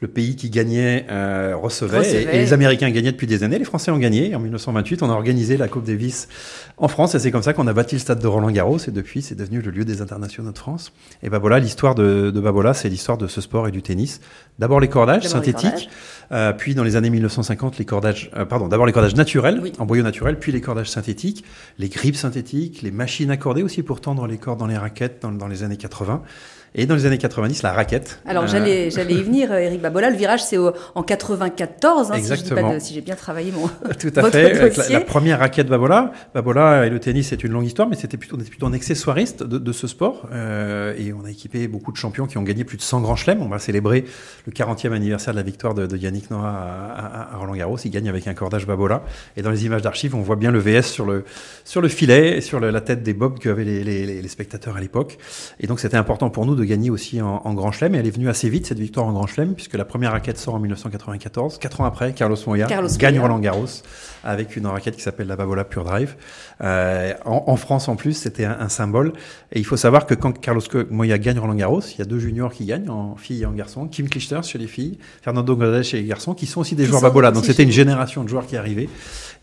Le 0.02 0.08
pays 0.08 0.36
qui 0.36 0.50
gagnait 0.50 1.06
euh, 1.10 1.56
recevait, 1.56 2.00
Recevait. 2.00 2.24
Et, 2.24 2.36
et 2.36 2.40
les 2.40 2.54
Américains 2.54 2.90
gagnaient 2.90 3.12
depuis 3.12 3.28
des 3.28 3.44
années. 3.44 3.58
Les 3.58 3.66
Français 3.66 3.92
ont 3.92 3.98
gagné. 3.98 4.36
En 4.36 4.40
1928, 4.40 5.04
on 5.04 5.10
a 5.10 5.14
organisé 5.14 5.58
la 5.58 5.68
Coupe 5.68 5.86
Davis 5.86 6.28
en 6.78 6.88
France 6.88 7.16
et 7.16 7.20
c'est 7.20 7.32
comme 7.32 7.44
ça 7.44 7.54
qu'on 7.54 7.68
a 7.68 7.74
bâti 7.74 7.96
le 7.96 8.00
stade 8.00 8.20
de 8.20 8.28
Roland 8.28 8.52
Garros. 8.52 8.78
Et 8.88 8.92
depuis, 8.92 9.22
c'est 9.22 9.36
devenu 9.36 9.62
le 9.62 9.72
lieu 9.72 9.86
des 9.86 10.02
internationaux 10.02 10.52
de 10.52 10.58
France. 10.58 10.92
Et 11.24 11.30
Babola, 11.30 11.60
l'histoire 11.60 11.96
de, 11.96 12.32
de 12.32 12.40
Babola, 12.40 12.74
c'est 12.74 12.90
l'histoire 12.90 13.18
de 13.18 13.28
ce 13.28 13.42
sport 13.42 13.68
et 13.68 13.72
du 13.72 13.82
tennis. 13.82 14.22
D'abord 14.60 14.80
les 14.80 14.88
cordages 14.88 15.24
les 15.24 15.30
synthétiques. 15.30 15.64
cordages. 15.64 15.90
Euh, 16.32 16.54
puis 16.54 16.76
dans 16.76 16.84
les 16.84 16.96
années 16.96 17.10
1950, 17.10 17.78
les 17.78 17.86
cordages, 17.86 18.32
euh, 18.36 18.46
pardon, 18.46 18.68
d'abord 18.68 18.86
les 18.86 18.94
cordages 18.94 19.16
naturels, 19.16 19.62
en 19.78 19.86
boyau 19.86 20.04
naturel, 20.04 20.40
puis 20.40 20.52
les 20.52 20.62
cordages 20.62 20.90
synthétiques, 20.90 21.44
les 21.78 21.90
grippes 21.90 22.16
synthétiques, 22.16 22.82
les 22.82 22.92
machines 22.92 23.32
accordées 23.32 23.64
aussi 23.64 23.84
pour 23.84 24.02
tendre 24.02 24.28
les 24.28 24.38
cordes 24.38 24.60
dans 24.60 24.68
les 24.68 24.78
raquettes 24.78 25.20
dans, 25.22 25.32
dans 25.32 25.48
les 25.48 25.64
années 25.64 25.78
80. 25.78 26.24
Et 26.78 26.86
dans 26.86 26.96
les 26.96 27.06
années 27.06 27.18
90, 27.18 27.64
la 27.64 27.72
raquette. 27.72 28.20
Alors 28.26 28.48
j'allais, 28.48 28.90
j'allais 28.92 29.16
y 29.16 29.24
venir, 29.24 29.54
Eric 29.54 29.82
Babola. 29.82 30.10
Le 30.10 30.18
virage, 30.18 30.44
c'est 30.44 30.58
en 30.58 31.04
94, 31.04 32.12
hein, 32.12 32.16
si, 32.22 32.86
si 32.86 32.94
j'ai 32.94 33.02
bien 33.02 33.16
travaillé 33.16 33.52
mon. 33.54 33.68
Tout 34.00 34.12
à 34.16 34.30
fait. 34.30 34.78
La, 34.78 35.00
la, 35.00 35.02
première 35.02 35.40
raquette 35.40 35.68
Babola. 35.68 36.12
Babola 36.34 36.86
et 36.86 36.90
le 36.90 37.00
tennis, 37.00 37.30
c'est 37.30 37.44
une 37.44 37.54
longue 37.54 37.66
histoire, 37.66 37.88
mais 37.88 37.96
c'était 37.96 38.18
plutôt, 38.18 38.36
on 38.36 38.40
était 38.40 38.50
plutôt 38.50 38.68
un 38.68 38.74
accessoiriste 38.74 39.44
de, 39.44 39.58
de 39.58 39.72
ce 39.72 39.88
sport. 39.88 40.28
et 40.34 41.14
on 41.14 41.26
a 41.26 41.32
équipé 41.32 41.68
beaucoup 41.68 41.94
de 41.94 41.98
champions 41.98 42.28
qui 42.28 42.38
ont 42.38 42.44
gagné 42.44 42.66
plus 42.66 42.78
de 42.78 42.82
100 42.82 43.02
grands 43.02 43.16
chelems. 43.16 43.42
On 43.42 43.48
va 43.48 43.60
célébrer 43.60 44.04
le 44.46 44.52
40e 44.52 44.92
anniversaire 44.92 45.34
de 45.34 45.40
la 45.40 45.44
victoire 45.44 45.74
de, 45.74 45.96
Yannick 45.96 46.30
Noah 46.30 46.50
à, 47.32 47.38
Roland 47.38 47.56
Garros. 47.56 47.78
Il 47.86 47.92
gagne 47.92 48.10
avec 48.10 48.28
un 48.28 48.34
cordage 48.34 48.68
Babola. 48.68 49.04
Et 49.38 49.42
dans 49.42 49.52
les 49.52 49.66
images 49.66 49.82
d'archives, 49.82 50.14
on 50.14 50.22
voit 50.22 50.36
bien 50.36 50.52
le 50.52 50.60
VS 50.60 50.84
sur 50.84 51.06
le, 51.06 51.24
sur 51.64 51.82
le 51.82 51.88
filet 51.88 52.38
et 52.38 52.42
sur 52.42 52.60
la 52.60 52.82
tête 52.82 53.02
des 53.02 53.14
bobs 53.14 53.40
qu'avaient 53.40 53.64
les, 53.64 53.84
les, 53.84 54.28
spectateurs 54.28 54.76
à 54.76 54.82
l'époque. 54.82 55.18
Et 55.60 55.68
donc, 55.68 55.80
c'était 55.80 55.98
important 55.98 56.30
pour 56.30 56.46
nous 56.46 56.56
de 56.56 56.65
gagner 56.66 56.90
aussi 56.90 57.22
en, 57.22 57.54
Grand 57.54 57.72
Chelem. 57.72 57.96
Et 57.96 57.98
elle 58.00 58.08
est 58.08 58.12
venue 58.12 58.30
assez 58.30 58.50
vite, 58.50 58.66
cette 58.68 58.80
victoire 58.80 59.06
en 59.06 59.14
Grand 59.14 59.28
Chelem, 59.28 59.54
puisque 59.54 59.76
la 59.76 59.86
première 59.86 60.12
raquette 60.12 60.38
sort 60.38 60.56
en 60.56 60.60
1994. 60.60 61.58
Quatre 61.58 61.82
ans 61.82 61.86
après, 61.86 62.14
Carlos 62.14 62.38
Moya 62.48 62.68
gagne 62.98 63.20
Roland 63.20 63.40
Garros 63.40 63.68
avec 64.26 64.56
une 64.56 64.66
raquette 64.66 64.96
qui 64.96 65.02
s'appelle 65.02 65.28
la 65.28 65.36
Babola 65.36 65.64
Pure 65.64 65.84
Drive. 65.84 66.16
Euh, 66.62 67.14
en, 67.26 67.56
France, 67.56 67.88
en 67.88 67.96
plus, 67.96 68.14
c'était 68.14 68.46
un, 68.46 68.70
symbole. 68.70 69.14
Et 69.52 69.60
il 69.60 69.66
faut 69.66 69.78
savoir 69.78 70.06
que 70.06 70.16
quand 70.16 70.40
Carlos 70.40 70.62
Moya 70.90 71.18
gagne 71.18 71.40
Roland 71.40 71.56
Garros, 71.56 71.82
il 71.82 72.00
y 72.00 72.02
a 72.02 72.06
deux 72.06 72.20
juniors 72.20 72.52
qui 72.52 72.66
gagnent, 72.66 72.90
en 72.90 73.16
filles 73.16 73.44
et 73.44 73.46
en 73.46 73.52
garçons. 73.52 73.88
Kim 73.88 74.10
Clijsters 74.10 74.44
chez 74.44 74.58
les 74.58 74.68
filles, 74.68 74.98
Fernando 75.22 75.56
González 75.56 75.84
chez 75.84 75.98
les 75.98 76.08
garçons, 76.08 76.34
qui 76.34 76.48
sont 76.48 76.62
aussi 76.62 76.76
des 76.76 76.86
joueurs 76.86 77.02
Babola. 77.02 77.32
Donc 77.32 77.46
c'était 77.46 77.64
une 77.64 77.72
génération 77.72 78.24
de 78.24 78.30
joueurs 78.30 78.48
qui 78.48 78.58
arrivaient. 78.58 78.90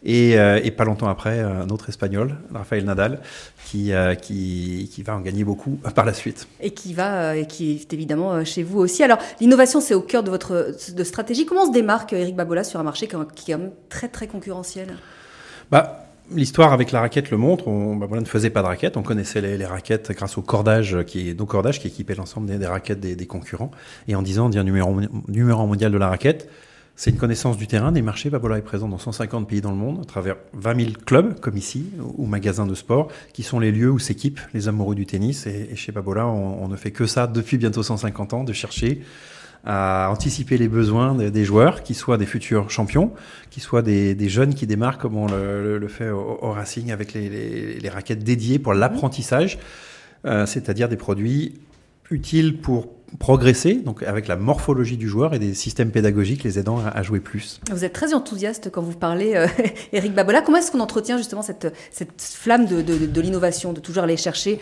Et, 0.05 0.37
euh, 0.37 0.61
et, 0.65 0.73
pas 0.73 0.85
longtemps 0.85 1.09
après, 1.09 1.39
un 1.41 1.69
autre 1.69 1.89
espagnol, 1.89 2.37
Rafael 2.53 2.85
Nadal, 2.85 3.21
qui, 3.73 3.95
euh, 3.95 4.15
qui, 4.15 4.91
qui, 4.93 5.03
va 5.03 5.17
en 5.17 5.21
gagner 5.21 5.45
beaucoup 5.45 5.79
par 5.95 6.05
la 6.05 6.13
suite. 6.13 6.47
Et 6.61 6.73
qui 6.73 6.93
va, 6.93 7.37
et 7.37 7.47
qui 7.47 7.73
est 7.73 7.93
évidemment 7.95 8.45
chez 8.45 8.63
vous 8.63 8.79
aussi. 8.81 9.03
Alors, 9.03 9.17
l'innovation, 9.41 9.81
c'est 9.81 9.95
au 9.95 10.03
cœur 10.03 10.23
de 10.23 10.29
votre 10.29 10.75
de 10.95 11.05
stratégie. 11.05 11.47
Comment 11.47 11.67
se 11.67 11.73
démarque 11.73 12.13
Eric 12.13 12.37
Babola 12.37 12.65
sur 12.65 12.79
un 12.81 12.83
marché 12.83 13.07
qui 13.07 13.17
est 13.17 13.19
quand 13.19 13.59
même 13.59 13.71
très, 13.89 14.09
très 14.09 14.27
concurrentiel? 14.27 14.89
Bah, 15.71 16.07
L'histoire 16.31 16.73
avec 16.73 16.93
la 16.93 17.01
raquette 17.01 17.31
le 17.31 17.39
montre. 17.39 17.67
On 17.67 17.97
bah, 17.97 18.05
voilà, 18.07 18.21
ne 18.21 18.27
faisait 18.27 18.51
pas 18.51 18.61
de 18.61 18.67
raquette. 18.67 18.99
On 18.99 19.03
connaissait 19.03 19.41
les, 19.41 19.57
les, 19.57 19.65
raquettes 19.65 20.13
grâce 20.13 20.37
au 20.37 20.43
cordage, 20.43 20.99
qui 21.07 21.31
est, 21.31 21.39
nos 21.39 21.47
cordages 21.47 21.81
qui 21.81 21.89
équipaient 21.89 22.15
l'ensemble 22.15 22.47
des, 22.49 22.59
des, 22.59 22.67
raquettes 22.67 23.01
des, 23.01 23.17
des, 23.17 23.27
concurrents. 23.27 23.71
Et 24.07 24.15
en 24.15 24.23
disant, 24.23 24.51
dire 24.51 24.65
numéro, 24.65 24.95
numéro 25.29 25.67
mondial 25.67 25.91
de 25.91 25.99
la 25.99 26.09
raquette, 26.09 26.49
c'est 27.03 27.11
une 27.11 27.17
connaissance 27.17 27.57
du 27.57 27.67
terrain, 27.67 27.91
des 27.91 28.01
marchés. 28.01 28.31
Babola 28.31 28.59
est 28.59 28.63
présent 28.63 28.89
dans 28.89 28.97
150 28.97 29.49
pays 29.49 29.61
dans 29.61 29.73
le 29.73 29.77
monde, 29.77 29.99
à 30.03 30.05
travers 30.05 30.37
20 30.53 30.81
000 30.81 30.91
clubs, 31.05 31.41
comme 31.41 31.57
ici, 31.57 31.87
ou 32.17 32.27
magasins 32.27 32.65
de 32.65 32.77
sport, 32.77 33.09
qui 33.33 33.43
sont 33.43 33.59
les 33.59 33.73
lieux 33.73 33.91
où 33.91 33.99
s'équipent 33.99 34.39
les 34.55 34.69
amoureux 34.69 34.95
du 34.95 35.05
tennis. 35.05 35.49
Et, 35.49 35.75
chez 35.75 35.91
Babola, 35.91 36.29
on, 36.29 36.69
ne 36.69 36.77
fait 36.77 36.93
que 36.93 37.07
ça 37.07 37.27
depuis 37.27 37.59
bientôt 37.59 37.83
150 37.83 38.35
ans, 38.35 38.45
de 38.45 38.53
chercher 38.53 39.03
à 39.65 40.11
anticiper 40.13 40.57
les 40.59 40.69
besoins 40.69 41.17
des, 41.17 41.45
joueurs, 41.45 41.83
qui 41.83 41.95
soient 41.95 42.19
des 42.19 42.27
futurs 42.27 42.71
champions, 42.71 43.11
qui 43.51 43.59
soient 43.59 43.83
des, 43.83 44.29
jeunes 44.29 44.55
qui 44.55 44.69
démarrent 44.69 44.99
comme 44.99 45.17
on 45.17 45.27
le, 45.27 45.89
fait 45.89 46.11
au, 46.11 46.53
Racing 46.53 46.93
avec 46.93 47.15
les, 47.15 47.89
raquettes 47.93 48.23
dédiées 48.23 48.61
pour 48.61 48.75
l'apprentissage, 48.75 49.59
euh, 50.25 50.47
c'est-à-dire 50.47 50.89
des 50.89 50.97
produits 50.97 51.59
utiles 52.13 52.59
pour 52.59 53.02
progresser, 53.19 53.75
donc 53.75 54.03
avec 54.03 54.29
la 54.29 54.37
morphologie 54.37 54.97
du 54.97 55.09
joueur 55.09 55.35
et 55.35 55.39
des 55.39 55.55
systèmes 55.55 55.91
pédagogiques 55.91 56.45
les 56.45 56.59
aidant 56.59 56.79
à, 56.85 57.03
jouer 57.03 57.21
plus. 57.21 57.61
Vous 57.71 57.85
êtes 57.85 57.93
très 57.93 58.15
enthousiaste 58.15 58.71
quand 58.71 58.83
vous 58.83 58.97
parlez, 58.97 59.35
euh, 59.35 59.47
Eric 59.93 60.15
Babola. 60.15 60.43
Comment 60.43 60.59
est-ce 60.59 60.73
qu'on 60.73 60.81
entretient 60.81 61.17
justement 61.17 61.43
cette, 61.43 61.73
flamme 62.19 62.67
de, 62.67 63.21
l'innovation, 63.21 63.73
de 63.73 63.81
toujours 63.81 64.05
aller 64.05 64.17
chercher 64.17 64.61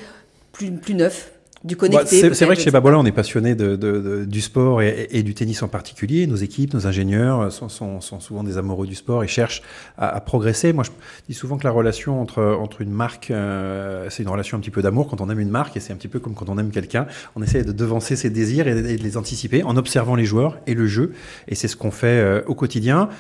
plus 0.52 0.95
neuf? 0.95 1.33
Du 1.62 1.76
connecté. 1.76 2.33
c'est 2.35 2.45
vrai 2.47 2.57
que 2.57 2.62
chez 2.62 2.71
Babola, 2.71 2.99
on 2.99 3.05
est 3.05 3.12
passionné 3.12 3.55
de, 3.55 3.76
de, 3.76 4.25
du 4.25 4.40
sport 4.40 4.81
et, 4.81 5.09
et, 5.11 5.23
du 5.23 5.35
tennis 5.35 5.62
en 5.62 5.69
particulier. 5.69 6.26
Nos 6.26 6.37
équipes, 6.37 6.73
nos 6.73 6.87
ingénieurs 6.87 7.52
sont, 7.52 7.69
sont, 7.69 8.00
sont 8.00 8.19
souvent 8.19 8.43
des 8.43 8.57
amoureux 8.57 8.87
du 8.87 8.95
sport 8.95 9.23
et 9.23 9.29
cherchent 9.29 9.62
à, 9.99 10.09
à, 10.09 10.21
progresser. 10.21 10.73
Moi, 10.73 10.85
je 10.85 10.90
dis 11.29 11.35
souvent 11.35 11.59
que 11.59 11.64
la 11.64 11.71
relation 11.71 12.21
entre, 12.21 12.43
entre 12.43 12.81
une 12.81 12.90
marque, 12.90 13.31
euh, 13.31 14.07
c'est 14.09 14.23
une 14.23 14.31
relation 14.31 14.57
un 14.57 14.61
petit 14.61 14.71
peu 14.71 14.81
d'amour 14.81 15.09
quand 15.09 15.21
on 15.21 15.29
aime 15.29 15.40
une 15.40 15.50
marque 15.50 15.76
et 15.76 15.81
c'est 15.81 15.93
un 15.93 15.97
petit 15.97 16.09
peu 16.09 16.19
comme 16.19 16.35
quand 16.35 16.49
on 16.49 16.57
aime 16.57 16.71
quelqu'un. 16.71 17.07
On 17.37 17.43
essaie 17.43 17.62
de 17.62 17.73
devancer 17.73 18.17
ses 18.17 18.31
désirs 18.31 18.67
et 18.67 18.75
de, 18.75 18.88
et 18.88 18.97
de 18.97 19.02
les 19.02 19.17
anticiper 19.19 19.62
en 19.62 19.76
observant 19.76 20.14
les 20.14 20.25
joueurs 20.25 20.59
et 20.67 20.75
le 20.75 20.87
jeu. 20.87 21.12
Et 21.47 21.55
c'est 21.55 21.69
ce 21.69 21.76
qu'on 21.76 21.90
fait 21.90 22.07
euh, 22.07 22.43
au 22.47 22.55
quotidien. 22.55 23.11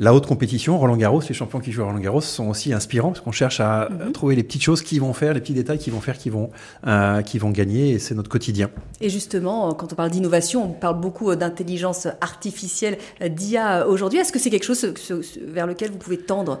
La 0.00 0.14
haute 0.14 0.28
compétition, 0.28 0.78
Roland 0.78 0.96
Garros, 0.96 1.22
les 1.28 1.34
champions 1.34 1.58
qui 1.58 1.72
jouent 1.72 1.82
à 1.82 1.86
Roland 1.86 1.98
Garros 1.98 2.20
sont 2.20 2.48
aussi 2.48 2.72
inspirants 2.72 3.08
parce 3.08 3.20
qu'on 3.20 3.32
cherche 3.32 3.58
à 3.58 3.88
-hmm. 3.88 4.12
trouver 4.12 4.36
les 4.36 4.44
petites 4.44 4.62
choses 4.62 4.82
qui 4.82 5.00
vont 5.00 5.12
faire, 5.12 5.34
les 5.34 5.40
petits 5.40 5.54
détails 5.54 5.78
qui 5.78 5.90
vont 5.90 6.00
faire, 6.00 6.16
qui 6.16 6.30
vont, 6.30 6.50
euh, 6.86 7.20
qui 7.22 7.40
vont 7.40 7.50
gagner 7.50 7.90
et 7.94 7.98
c'est 7.98 8.14
notre 8.14 8.28
quotidien. 8.28 8.70
Et 9.00 9.10
justement, 9.10 9.74
quand 9.74 9.92
on 9.92 9.96
parle 9.96 10.10
d'innovation, 10.10 10.58
on 10.66 10.72
parle 10.72 11.00
beaucoup 11.00 11.34
d'intelligence 11.34 12.06
artificielle, 12.20 12.96
d'IA 13.28 13.88
aujourd'hui. 13.88 14.20
Est-ce 14.20 14.32
que 14.32 14.38
c'est 14.38 14.50
quelque 14.50 14.66
chose 14.72 14.86
vers 15.56 15.66
lequel 15.66 15.90
vous 15.90 15.98
pouvez 15.98 16.18
tendre? 16.18 16.60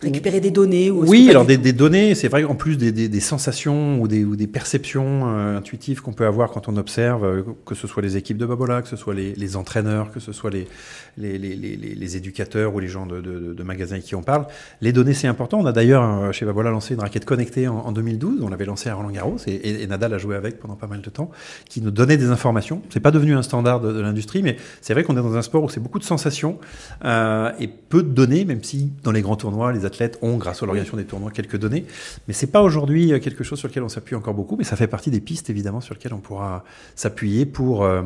Récupérer 0.00 0.40
des 0.40 0.50
données 0.50 0.90
ou 0.90 1.04
Oui, 1.06 1.30
alors 1.30 1.46
des, 1.46 1.56
des, 1.56 1.72
données, 1.72 2.14
c'est 2.14 2.28
vrai 2.28 2.44
en 2.44 2.54
plus 2.54 2.76
des, 2.76 2.92
des, 2.92 3.08
des, 3.08 3.20
sensations 3.20 3.98
ou 4.00 4.08
des, 4.08 4.24
ou 4.24 4.36
perceptions 4.46 5.26
euh, 5.26 5.56
intuitives 5.56 6.02
qu'on 6.02 6.12
peut 6.12 6.26
avoir 6.26 6.50
quand 6.50 6.68
on 6.68 6.76
observe, 6.76 7.24
euh, 7.24 7.42
que 7.64 7.74
ce 7.74 7.86
soit 7.86 8.02
les 8.02 8.18
équipes 8.18 8.36
de 8.36 8.44
Babola, 8.44 8.82
que 8.82 8.88
ce 8.88 8.96
soit 8.96 9.14
les, 9.14 9.34
les 9.34 9.56
entraîneurs, 9.56 10.10
que 10.12 10.20
ce 10.20 10.32
soit 10.32 10.50
les, 10.50 10.68
les, 11.16 11.38
les, 11.38 11.56
les, 11.56 12.16
éducateurs 12.16 12.74
ou 12.74 12.78
les 12.78 12.88
gens 12.88 13.06
de, 13.06 13.22
de, 13.22 13.54
de 13.54 13.62
magasins 13.62 14.00
qui 14.00 14.14
en 14.14 14.22
parlent. 14.22 14.46
Les 14.82 14.92
données, 14.92 15.14
c'est 15.14 15.28
important. 15.28 15.58
On 15.60 15.66
a 15.66 15.72
d'ailleurs 15.72 16.04
euh, 16.04 16.32
chez 16.32 16.44
Babola 16.44 16.70
lancé 16.70 16.92
une 16.92 17.00
raquette 17.00 17.24
connectée 17.24 17.66
en, 17.66 17.78
en 17.78 17.92
2012. 17.92 18.42
On 18.42 18.50
l'avait 18.50 18.66
lancée 18.66 18.90
à 18.90 18.94
Roland 18.94 19.10
Garros 19.10 19.38
et, 19.46 19.52
et, 19.52 19.82
et, 19.82 19.86
Nadal 19.86 20.12
a 20.12 20.18
joué 20.18 20.36
avec 20.36 20.60
pendant 20.60 20.76
pas 20.76 20.88
mal 20.88 21.00
de 21.00 21.08
temps, 21.08 21.30
qui 21.70 21.80
nous 21.80 21.90
donnait 21.90 22.18
des 22.18 22.28
informations. 22.28 22.82
C'est 22.90 23.00
pas 23.00 23.12
devenu 23.12 23.34
un 23.34 23.42
standard 23.42 23.80
de, 23.80 23.92
de 23.94 24.00
l'industrie, 24.00 24.42
mais 24.42 24.56
c'est 24.82 24.92
vrai 24.92 25.04
qu'on 25.04 25.16
est 25.16 25.22
dans 25.22 25.36
un 25.36 25.42
sport 25.42 25.62
où 25.62 25.70
c'est 25.70 25.80
beaucoup 25.80 25.98
de 25.98 26.04
sensations 26.04 26.58
euh, 27.06 27.50
et 27.58 27.68
peu 27.68 28.02
de 28.02 28.10
données, 28.10 28.44
même 28.44 28.62
si 28.62 28.92
dans 29.02 29.12
les 29.12 29.22
grands 29.22 29.36
tournois, 29.36 29.72
les 29.72 29.85
athlètes 29.86 30.18
ont, 30.22 30.36
grâce 30.36 30.62
à 30.62 30.66
l'organisation 30.66 30.96
des 30.96 31.04
tournois, 31.04 31.30
quelques 31.30 31.56
données. 31.56 31.86
Mais 32.28 32.34
c'est 32.34 32.48
pas 32.48 32.62
aujourd'hui 32.62 33.12
euh, 33.12 33.18
quelque 33.18 33.44
chose 33.44 33.58
sur 33.58 33.68
lequel 33.68 33.82
on 33.82 33.88
s'appuie 33.88 34.14
encore 34.14 34.34
beaucoup, 34.34 34.56
mais 34.56 34.64
ça 34.64 34.76
fait 34.76 34.86
partie 34.86 35.10
des 35.10 35.20
pistes 35.20 35.48
évidemment 35.50 35.80
sur 35.80 35.94
lesquelles 35.94 36.14
on 36.14 36.18
pourra 36.18 36.64
s'appuyer 36.94 37.46
pour 37.46 37.84
euh, 37.84 38.02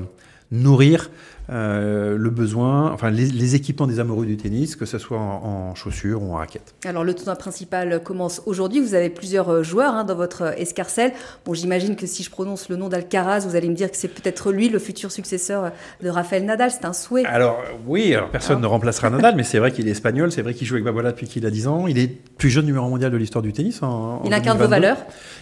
nourrir 0.52 1.10
euh, 1.50 2.16
le 2.16 2.30
besoin, 2.30 2.92
enfin 2.92 3.10
les, 3.10 3.26
les, 3.26 3.56
équipements 3.56 3.88
des 3.88 3.98
amoureux 3.98 4.24
du 4.24 4.36
tennis, 4.36 4.76
que 4.76 4.86
ce 4.86 4.98
soit 4.98 5.18
en, 5.18 5.70
en, 5.70 5.74
chaussures 5.74 6.22
ou 6.22 6.32
en 6.32 6.36
raquettes. 6.36 6.74
Alors 6.84 7.02
le 7.02 7.12
tournoi 7.12 7.34
principal 7.34 8.00
commence 8.04 8.40
aujourd'hui. 8.46 8.80
Vous 8.80 8.94
avez 8.94 9.10
plusieurs 9.10 9.48
euh, 9.48 9.62
joueurs 9.64 9.94
hein, 9.94 10.04
dans 10.04 10.14
votre 10.14 10.54
escarcelle. 10.56 11.12
Bon, 11.44 11.52
j'imagine 11.52 11.96
que 11.96 12.06
si 12.06 12.22
je 12.22 12.30
prononce 12.30 12.68
le 12.68 12.76
nom 12.76 12.88
d'Alcaraz, 12.88 13.40
vous 13.40 13.56
allez 13.56 13.68
me 13.68 13.74
dire 13.74 13.90
que 13.90 13.96
c'est 13.96 14.08
peut-être 14.08 14.52
lui 14.52 14.68
le 14.68 14.78
futur 14.78 15.10
successeur 15.10 15.72
de 16.00 16.08
Rafael 16.08 16.44
Nadal. 16.44 16.70
C'est 16.70 16.84
un 16.84 16.92
souhait. 16.92 17.24
Alors 17.24 17.60
oui, 17.84 18.14
alors 18.14 18.30
personne 18.30 18.58
ah. 18.58 18.62
ne 18.62 18.66
remplacera 18.66 19.10
Nadal, 19.10 19.34
mais 19.34 19.42
c'est 19.42 19.58
vrai 19.58 19.72
qu'il 19.72 19.88
est 19.88 19.92
espagnol, 19.92 20.30
c'est 20.30 20.42
vrai 20.42 20.54
qu'il 20.54 20.68
joue 20.68 20.74
avec 20.74 20.84
Babola 20.84 21.10
depuis 21.10 21.26
qu'il 21.26 21.44
a 21.46 21.50
10 21.50 21.66
ans. 21.66 21.86
Il 21.88 21.98
est 21.98 22.08
plus 22.38 22.50
jeune 22.50 22.66
numéro 22.66 22.88
mondial 22.88 23.10
de 23.10 23.16
l'histoire 23.16 23.42
du 23.42 23.52
tennis. 23.52 23.82
En, 23.82 24.22
il 24.24 24.32
incarne 24.32 24.58
vos 24.58 24.68
valeurs. 24.68 24.98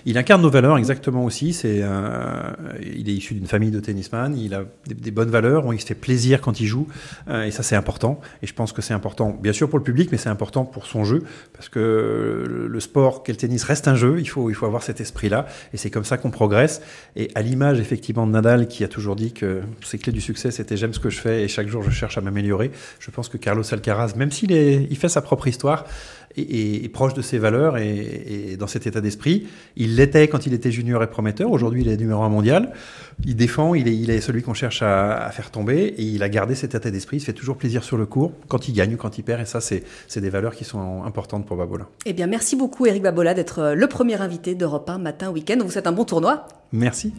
Il 0.07 0.17
incarne 0.17 0.41
nos 0.41 0.51
valeurs 0.51 0.79
exactement 0.79 1.25
aussi. 1.25 1.53
C'est, 1.53 1.81
euh, 1.83 2.51
il 2.81 3.11
est 3.11 3.15
issu 3.15 3.35
d'une 3.35 3.47
famille 3.47 3.71
de 3.71 3.81
tennisman. 3.81 4.35
Il 4.39 4.55
a 4.55 4.65
des, 4.87 4.95
des 4.95 5.11
bonnes 5.11 5.29
valeurs. 5.29 5.65
Il 5.75 5.81
se 5.81 5.87
fait 5.87 5.98
plaisir 5.99 6.41
quand 6.41 6.61
il 6.61 6.67
joue, 6.67 6.87
euh, 7.29 7.45
et 7.45 7.51
ça 7.51 7.63
c'est 7.63 7.77
important. 7.77 8.21
Et 8.43 8.47
je 8.47 8.55
pense 8.55 8.73
que 8.73 8.83
c'est 8.83 8.95
important, 8.95 9.37
bien 9.41 9.53
sûr 9.53 9.69
pour 9.69 9.79
le 9.79 9.85
public, 9.85 10.11
mais 10.13 10.19
c'est 10.19 10.29
important 10.29 10.65
pour 10.65 10.87
son 10.87 11.05
jeu, 11.05 11.23
parce 11.53 11.69
que 11.69 12.45
le, 12.49 12.69
le 12.69 12.81
sport, 12.81 13.23
quel 13.23 13.37
tennis, 13.37 13.65
reste 13.65 13.89
un 13.89 13.97
jeu. 13.97 14.17
Il 14.19 14.29
faut, 14.29 14.51
il 14.51 14.55
faut 14.55 14.67
avoir 14.67 14.83
cet 14.83 15.01
esprit-là, 15.01 15.47
et 15.73 15.77
c'est 15.77 15.91
comme 15.91 16.05
ça 16.05 16.17
qu'on 16.17 16.31
progresse. 16.31 16.81
Et 17.17 17.31
à 17.35 17.43
l'image 17.43 17.81
effectivement 17.81 18.27
de 18.27 18.33
Nadal, 18.33 18.69
qui 18.69 18.85
a 18.85 18.89
toujours 18.89 19.17
dit 19.17 19.33
que 19.33 19.63
ses 19.83 19.99
clés 19.99 20.13
du 20.13 20.21
succès, 20.21 20.51
c'était 20.51 20.77
j'aime 20.77 20.95
ce 20.95 21.01
que 21.01 21.11
je 21.11 21.21
fais 21.21 21.43
et 21.43 21.49
chaque 21.49 21.69
jour 21.69 21.83
je 21.83 21.91
cherche 21.91 22.19
à 22.19 22.21
m'améliorer. 22.21 22.71
Je 23.01 23.11
pense 23.11 23.29
que 23.29 23.37
Carlos 23.37 23.65
Alcaraz, 23.73 24.15
même 24.17 24.31
s'il 24.31 24.53
il 24.53 24.97
fait 24.97 25.09
sa 25.09 25.23
propre 25.23 25.49
histoire, 25.49 25.85
est, 26.39 26.85
est, 26.85 26.89
proche 26.89 27.15
de 27.15 27.23
ses 27.23 27.39
valeurs 27.39 27.77
et, 27.79 28.53
et 28.53 28.57
dans 28.57 28.67
cet 28.67 28.87
état 28.87 29.01
d'esprit. 29.01 29.47
Il 29.77 29.97
l'était 29.97 30.29
quand 30.29 30.47
il 30.47 30.55
était 30.55 30.71
junior 30.71 31.03
et 31.03 31.07
prometteur. 31.09 31.51
Aujourd'hui, 31.51 31.83
il 31.83 31.89
est 31.89 31.97
numéro 31.97 32.23
un 32.23 32.29
mondial. 32.29 32.73
Il 33.25 33.37
défend, 33.37 33.75
il 33.75 33.89
est, 33.89 33.97
il 33.97 34.11
est 34.11 34.21
celui 34.21 34.43
qu'on 34.43 34.55
cherche 34.55 34.83
à, 34.83 35.17
à, 35.17 35.31
faire 35.31 35.51
tomber 35.51 35.95
et 35.97 36.03
il 36.03 36.23
a 36.23 36.29
gardé 36.29 36.55
cet 36.55 36.75
état 36.75 36.91
d'esprit. 36.91 37.19
Il 37.19 37.21
se 37.21 37.27
fait 37.27 37.33
toujours 37.33 37.57
plaisir 37.57 37.85
sur 37.85 37.97
le 37.97 38.07
cours 38.07 38.33
quand 38.49 38.69
il 38.69 38.73
gagne 38.73 38.95
ou 38.95 38.97
quand 38.97 39.19
il 39.19 39.23
perd. 39.23 39.41
Et 39.43 39.45
ça, 39.45 39.61
c'est 39.61 39.83
des 40.17 40.31
valeurs 40.31 40.55
qui 40.55 40.65
sont 40.65 41.03
importantes 41.05 41.47
pour 41.47 41.57
Babola. 41.57 41.87
Eh 42.07 42.13
bien, 42.13 42.27
merci 42.27 42.57
beaucoup, 42.57 42.87
Eric 42.87 43.03
Babola, 43.03 43.35
d'être 43.35 43.73
le 43.75 43.87
premier 43.87 44.21
invité 44.21 44.55
d'Europe 44.55 44.89
1 44.89 44.99
Matin 44.99 45.31
Week-end. 45.31 45.57
On 45.61 45.65
vous 45.65 45.71
souhaite 45.71 45.87
un 45.87 45.93
bon 45.93 46.05
tournoi. 46.05 46.47
Merci. 46.73 47.13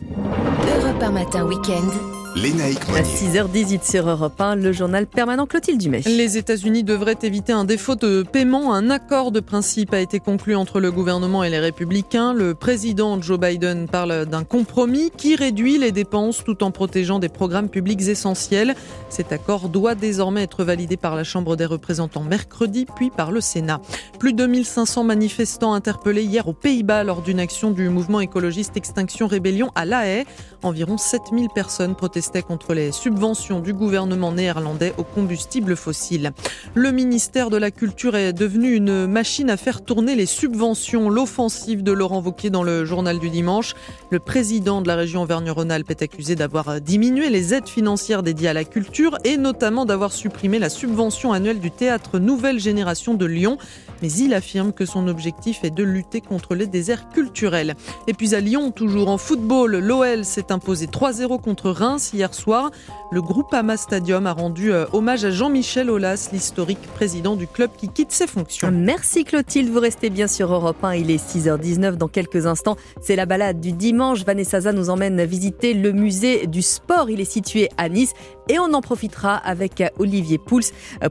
Europe 0.78 1.02
1 1.02 1.12
Matin 1.12 1.46
Week-end 1.46 2.20
Lénaïque 2.36 2.80
À 2.96 3.02
6h18 3.02 3.90
sur 3.90 4.08
Europe 4.08 4.40
1, 4.40 4.56
le 4.56 4.72
journal 4.72 5.08
permanent 5.08 5.48
Clotilde 5.48 5.80
Dumais. 5.80 6.02
Les 6.06 6.38
États-Unis 6.38 6.84
devraient 6.84 7.18
éviter 7.24 7.52
un 7.54 7.66
défaut 7.66 7.96
de 7.96 8.24
paiement. 8.24 8.74
Un 8.74 8.92
accord 9.12 9.32
de 9.32 9.39
principe 9.39 9.91
a 9.95 10.00
été 10.00 10.19
conclu 10.19 10.56
entre 10.56 10.80
le 10.80 10.91
gouvernement 10.91 11.43
et 11.43 11.50
les 11.50 11.58
républicains. 11.58 12.32
Le 12.32 12.54
président 12.54 13.19
Joe 13.19 13.39
Biden 13.39 13.88
parle 13.88 14.28
d'un 14.28 14.43
compromis 14.43 15.10
qui 15.10 15.36
réduit 15.36 15.80
les 15.80 15.91
dépenses 15.91 16.43
tout 16.43 16.63
en 16.63 16.69
protégeant 16.69 17.17
des 17.17 17.28
programmes 17.28 17.69
publics 17.69 18.08
essentiels. 18.08 18.76
Cet 19.10 19.32
accord 19.32 19.69
doit 19.69 19.95
désormais 19.95 20.43
être 20.43 20.63
validé 20.63 20.95
par 20.95 21.15
la 21.15 21.24
Chambre 21.24 21.56
des 21.56 21.65
représentants 21.65 22.22
mercredi, 22.22 22.86
puis 22.86 23.10
par 23.10 23.32
le 23.32 23.41
Sénat. 23.41 23.82
Plus 24.19 24.34
de 24.34 24.45
1500 24.45 25.04
manifestants 25.06 25.74
interpellés 25.74 26.26
hier 26.26 26.48
aux 26.48 26.54
Pays-Bas 26.54 27.04
lors 27.04 27.24
d'une 27.24 27.39
action 27.39 27.72
du 27.72 27.89
mouvement 27.89 28.19
écologiste 28.19 28.78
Extinction 28.78 29.26
Rébellion 29.26 29.72
à 29.74 29.86
La 29.86 30.06
Haye. 30.06 30.26
Environ 30.62 31.00
7000 31.00 31.48
personnes 31.56 31.95
protestaient 31.95 32.43
contre 32.43 32.76
les 32.76 32.91
subventions 32.91 33.60
du 33.60 33.74
gouvernement 33.74 34.34
néerlandais 34.34 34.93
aux 35.00 35.04
combustibles 35.04 35.76
fossiles. 35.76 36.32
Le 36.76 36.91
ministère 36.91 37.50
de 37.50 37.58
la 37.58 37.72
Culture 37.72 38.15
est 38.15 38.34
devenu 38.34 38.76
une 38.76 38.99
machine 39.08 39.50
à 39.50 39.58
faire 39.58 39.82
tourner 39.82 40.16
les 40.16 40.26
subventions. 40.26 41.10
L'offensive 41.10 41.84
de 41.84 41.92
Laurent 41.92 42.22
Wauquiez 42.22 42.50
dans 42.50 42.64
le 42.64 42.86
journal 42.86 43.20
du 43.20 43.30
dimanche. 43.30 43.76
Le 44.10 44.20
président 44.20 44.82
de 44.82 44.88
la 44.88 44.96
région 44.96 45.22
Auvergne-Rhône-Alpes 45.22 45.92
est 45.92 46.02
accusé 46.02 46.36
d'avoir 46.36 46.82
diminué 46.82 47.30
les 47.30 47.54
aides 47.54 47.68
financières 47.68 48.24
dédiées 48.24 48.50
à 48.50 48.54
la 48.54 48.64
culture 48.64 49.18
et 49.24 49.38
notamment 49.38 49.86
d'avoir 49.86 50.12
supprimé 50.12 50.60
la 50.60 50.70
subvention 50.70 51.34
annuelle 51.34 51.60
du 51.60 51.72
théâtre 51.72 52.20
Nouvelle 52.20 52.60
Génération 52.60 53.14
de 53.14 53.26
Lyon. 53.26 53.58
Mais 54.02 54.12
il 54.12 54.34
affirme 54.34 54.74
que 54.74 54.86
son 54.86 55.08
objectif 55.08 55.64
est 55.64 55.70
de 55.70 55.84
lutter 55.84 56.22
contre 56.22 56.56
les 56.56 56.68
déserts 56.68 57.10
culturels. 57.10 57.76
Et 58.08 58.14
puis 58.14 58.36
à 58.36 58.40
Lyon, 58.40 58.72
toujours 58.72 59.10
en 59.10 59.18
football, 59.18 59.78
l'OL 59.78 60.26
s'est 60.26 60.52
imposé 60.52 60.86
3-0 60.86 61.42
contre 61.42 61.72
Reims 61.72 62.12
hier 62.14 62.34
soir. 62.34 62.72
Le 63.12 63.22
groupe 63.22 63.54
Ama 63.54 63.76
Stadium 63.76 64.28
a 64.28 64.34
rendu 64.34 64.72
euh, 64.72 64.86
hommage 64.94 65.26
à 65.26 65.32
Jean-Michel 65.32 65.90
Aulas, 65.90 66.30
l'historique 66.32 66.82
président 66.94 67.36
du 67.36 67.48
club 67.48 67.72
qui 67.76 67.90
quitte 67.90 68.12
ses 68.12 68.28
fonctions. 68.28 68.70
Merci 68.72 69.24
Clotilde, 69.24 69.70
vous 69.70 69.80
restez 69.80 70.10
bien 70.10 70.28
sur 70.28 70.54
Europe 70.54 70.84
1, 70.84 70.94
il 70.96 71.12
est 71.12 71.24
6h19 71.24 71.96
dans 71.96 72.08
quelques 72.08 72.46
instants. 72.46 72.78
C'est 73.02 73.16
la 73.16 73.26
balade 73.26 73.60
du 73.60 73.72
dimanche. 73.72 74.24
Vanessa 74.26 74.60
nous 74.72 74.90
emmène 74.90 75.24
visiter 75.24 75.74
le 75.74 75.92
musée 75.92 76.48
du 76.48 76.62
sport. 76.62 77.10
Il 77.10 77.20
est 77.20 77.32
situé 77.32 77.70
à 77.78 77.90
Nice 77.90 78.14
et 78.50 78.60
on 78.60 78.74
en 78.74 78.82
profitera 78.82 79.38
avec 79.38 79.84
Olivier 79.98 80.38
Pouls 80.38 80.62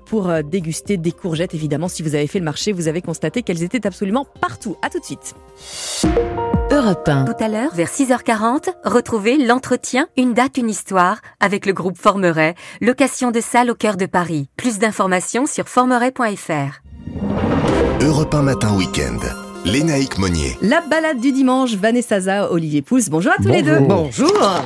pour 0.07 0.29
euh, 0.29 0.43
déguster 0.43 0.97
des 0.97 1.13
courgettes. 1.13 1.55
Évidemment, 1.55 1.89
si 1.89 2.03
vous 2.03 2.15
avez 2.15 2.27
fait 2.27 2.39
le 2.39 2.45
marché, 2.45 2.73
vous 2.73 2.89
avez 2.89 3.01
constaté 3.01 3.43
qu'elles 3.43 3.63
étaient 3.63 3.87
absolument 3.87 4.27
partout. 4.41 4.77
À 4.83 4.91
tout 4.91 4.99
de 5.01 5.05
suite. 5.05 5.35
Europe 6.71 7.09
1. 7.09 7.25
Tout 7.25 7.43
à 7.43 7.49
l'heure, 7.49 7.75
vers 7.75 7.89
6h40, 7.89 8.69
retrouvez 8.85 9.39
l'entretien 9.39 10.09
Une 10.17 10.35
date, 10.35 10.59
une 10.59 10.69
histoire 10.69 11.21
avec 11.41 11.65
le 11.65 11.73
groupe 11.73 11.97
Formeret, 11.97 12.55
location 12.81 13.31
de 13.31 13.41
salle 13.41 13.71
au 13.71 13.75
cœur 13.75 13.97
de 13.97 14.07
Paris. 14.07 14.49
Plus 14.57 14.79
d'informations 14.79 15.47
sur 15.47 15.69
formeret.fr. 15.69 16.83
Europe 18.03 18.35
1 18.35 18.43
matin 18.43 18.77
week-end. 18.77 19.19
Lénaïque 19.65 20.19
Monnier. 20.19 20.57
La 20.63 20.81
balade 20.81 21.21
du 21.21 21.33
dimanche, 21.33 21.75
Vanessa 21.75 22.21
Zaza, 22.21 22.53
Olivier 22.53 22.83
Pouls. 22.83 23.03
Bonjour 23.11 23.33
à 23.33 23.37
tous 23.37 23.49
les 23.49 23.63
deux. 23.63 23.81
Bonjour. 23.81 24.63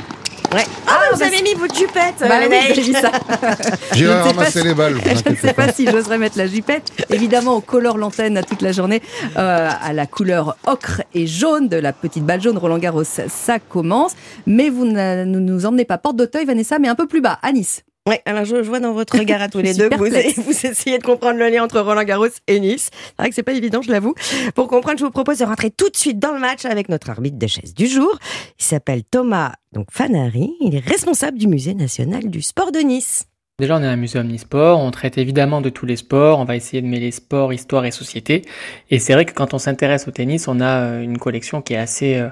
Ouais. 0.54 0.64
Ah, 0.86 1.00
vous 1.12 1.18
bah, 1.18 1.26
avez 1.26 1.42
mis 1.42 1.54
votre 1.54 1.74
jupette 1.74 2.14
bah 2.20 2.34
oui, 2.48 2.56
j'ai 2.74 2.82
vu 2.82 2.92
ça. 2.92 3.10
J'irai 3.94 4.12
Je 4.12 4.18
ne 4.18 4.22
sais 4.22 4.28
ramasser 4.28 4.60
pas 4.60 4.68
les 4.68 4.74
balles. 4.74 5.00
Je 5.04 5.30
ne 5.30 5.36
sais 5.36 5.52
pas. 5.54 5.66
pas 5.66 5.72
si 5.72 5.86
j'oserais 5.86 6.18
mettre 6.18 6.36
la 6.36 6.46
jupette. 6.46 6.92
Évidemment, 7.10 7.56
on 7.56 7.60
colore 7.60 7.96
l'antenne 7.96 8.42
toute 8.46 8.62
la 8.62 8.72
journée 8.72 9.02
euh, 9.38 9.70
à 9.80 9.92
la 9.92 10.06
couleur 10.06 10.56
ocre 10.66 11.02
et 11.14 11.26
jaune 11.26 11.68
de 11.68 11.76
la 11.76 11.92
petite 11.92 12.24
balle 12.24 12.42
jaune 12.42 12.58
Roland 12.58 12.78
Garros. 12.78 13.04
Ça 13.04 13.58
commence. 13.58 14.12
Mais 14.46 14.68
vous 14.68 14.84
ne 14.84 15.24
nous, 15.24 15.40
nous 15.40 15.66
emmenez 15.66 15.84
pas 15.84 15.98
porte 15.98 16.16
d'Auteuil, 16.16 16.44
Vanessa, 16.44 16.78
mais 16.78 16.88
un 16.88 16.94
peu 16.94 17.06
plus 17.06 17.20
bas, 17.20 17.38
à 17.42 17.52
Nice. 17.52 17.82
Ouais, 18.08 18.20
alors 18.24 18.44
je, 18.44 18.56
je 18.56 18.68
vois 18.68 18.80
dans 18.80 18.92
votre 18.92 19.16
regard 19.16 19.40
à 19.40 19.48
tous 19.48 19.58
les 19.58 19.74
deux, 19.78 19.84
vous, 19.84 19.90
perplexe. 19.90 20.38
vous 20.44 20.66
essayez 20.66 20.98
de 20.98 21.04
comprendre 21.04 21.38
le 21.38 21.48
lien 21.48 21.62
entre 21.62 21.80
Roland 21.80 22.02
Garros 22.02 22.26
et 22.48 22.58
Nice. 22.58 22.90
C'est 22.92 23.14
vrai 23.18 23.28
que 23.28 23.34
c'est 23.34 23.42
pas 23.42 23.52
évident, 23.52 23.80
je 23.80 23.90
l'avoue. 23.90 24.14
Pour 24.54 24.66
comprendre, 24.66 24.98
je 24.98 25.04
vous 25.04 25.10
propose 25.10 25.38
de 25.38 25.44
rentrer 25.44 25.70
tout 25.70 25.88
de 25.88 25.96
suite 25.96 26.18
dans 26.18 26.32
le 26.32 26.40
match 26.40 26.64
avec 26.64 26.88
notre 26.88 27.10
arbitre 27.10 27.38
de 27.38 27.46
chaise 27.46 27.74
du 27.74 27.86
jour. 27.86 28.18
Il 28.58 28.64
s'appelle 28.64 29.04
Thomas 29.04 29.52
donc 29.72 29.86
Fanari. 29.90 30.52
Il 30.60 30.74
est 30.74 30.84
responsable 30.84 31.38
du 31.38 31.46
musée 31.46 31.74
national 31.74 32.28
du 32.28 32.42
sport 32.42 32.72
de 32.72 32.80
Nice. 32.80 33.26
Déjà, 33.58 33.76
on 33.76 33.82
est 33.82 33.86
un 33.86 33.96
musée 33.96 34.18
omnisport, 34.18 34.80
on 34.80 34.90
traite 34.90 35.18
évidemment 35.18 35.60
de 35.60 35.68
tous 35.68 35.86
les 35.86 35.96
sports, 35.96 36.40
on 36.40 36.44
va 36.44 36.56
essayer 36.56 36.82
de 36.82 36.86
mêler 36.88 37.12
sport, 37.12 37.52
histoire 37.52 37.84
et 37.84 37.90
société. 37.92 38.42
Et 38.90 38.98
c'est 38.98 39.12
vrai 39.12 39.24
que 39.24 39.32
quand 39.32 39.54
on 39.54 39.58
s'intéresse 39.58 40.08
au 40.08 40.10
tennis, 40.10 40.48
on 40.48 40.58
a 40.58 40.80
euh, 40.80 41.02
une 41.02 41.18
collection 41.18 41.62
qui 41.62 41.74
est 41.74 41.78
assez, 41.78 42.16
euh, 42.16 42.30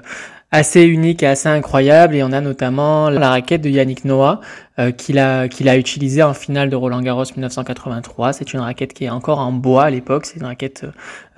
assez 0.51 0.83
unique 0.83 1.23
et 1.23 1.27
assez 1.27 1.47
incroyable. 1.47 2.15
Et 2.15 2.23
on 2.23 2.31
a 2.31 2.41
notamment 2.41 3.09
la 3.09 3.29
raquette 3.29 3.61
de 3.61 3.69
Yannick 3.69 4.05
Noah, 4.05 4.41
euh, 4.79 4.91
qu'il 4.91 5.17
a, 5.17 5.77
utilisée 5.77 6.23
en 6.23 6.33
finale 6.33 6.69
de 6.69 6.75
Roland 6.75 7.01
Garros 7.01 7.23
1983. 7.23 8.33
C'est 8.33 8.53
une 8.53 8.59
raquette 8.59 8.93
qui 8.93 9.05
est 9.05 9.09
encore 9.09 9.39
en 9.39 9.51
bois 9.53 9.85
à 9.85 9.89
l'époque. 9.89 10.25
C'est 10.25 10.39
une 10.39 10.45
raquette 10.45 10.85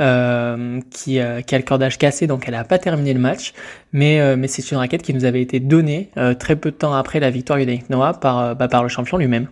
euh, 0.01 0.79
qui, 0.89 1.19
euh, 1.19 1.41
qui 1.41 1.55
a 1.55 1.57
le 1.57 1.63
cordage 1.63 1.97
cassé, 1.97 2.27
donc 2.27 2.45
elle 2.47 2.55
n'a 2.55 2.63
pas 2.63 2.79
terminé 2.79 3.13
le 3.13 3.19
match. 3.19 3.53
Mais, 3.93 4.19
euh, 4.19 4.35
mais 4.35 4.47
c'est 4.47 4.69
une 4.71 4.77
raquette 4.77 5.03
qui 5.03 5.13
nous 5.13 5.25
avait 5.25 5.41
été 5.41 5.59
donnée 5.59 6.09
très 6.39 6.55
peu 6.55 6.71
de 6.71 6.75
temps 6.75 6.93
après 6.93 7.19
la 7.19 7.29
victoire 7.29 7.59
de 7.59 7.63
Yannick 7.63 7.89
Noah 7.89 8.13
par, 8.13 8.55
bah, 8.55 8.67
par 8.67 8.83
le 8.83 8.89
champion 8.89 9.17
lui-même. 9.17 9.47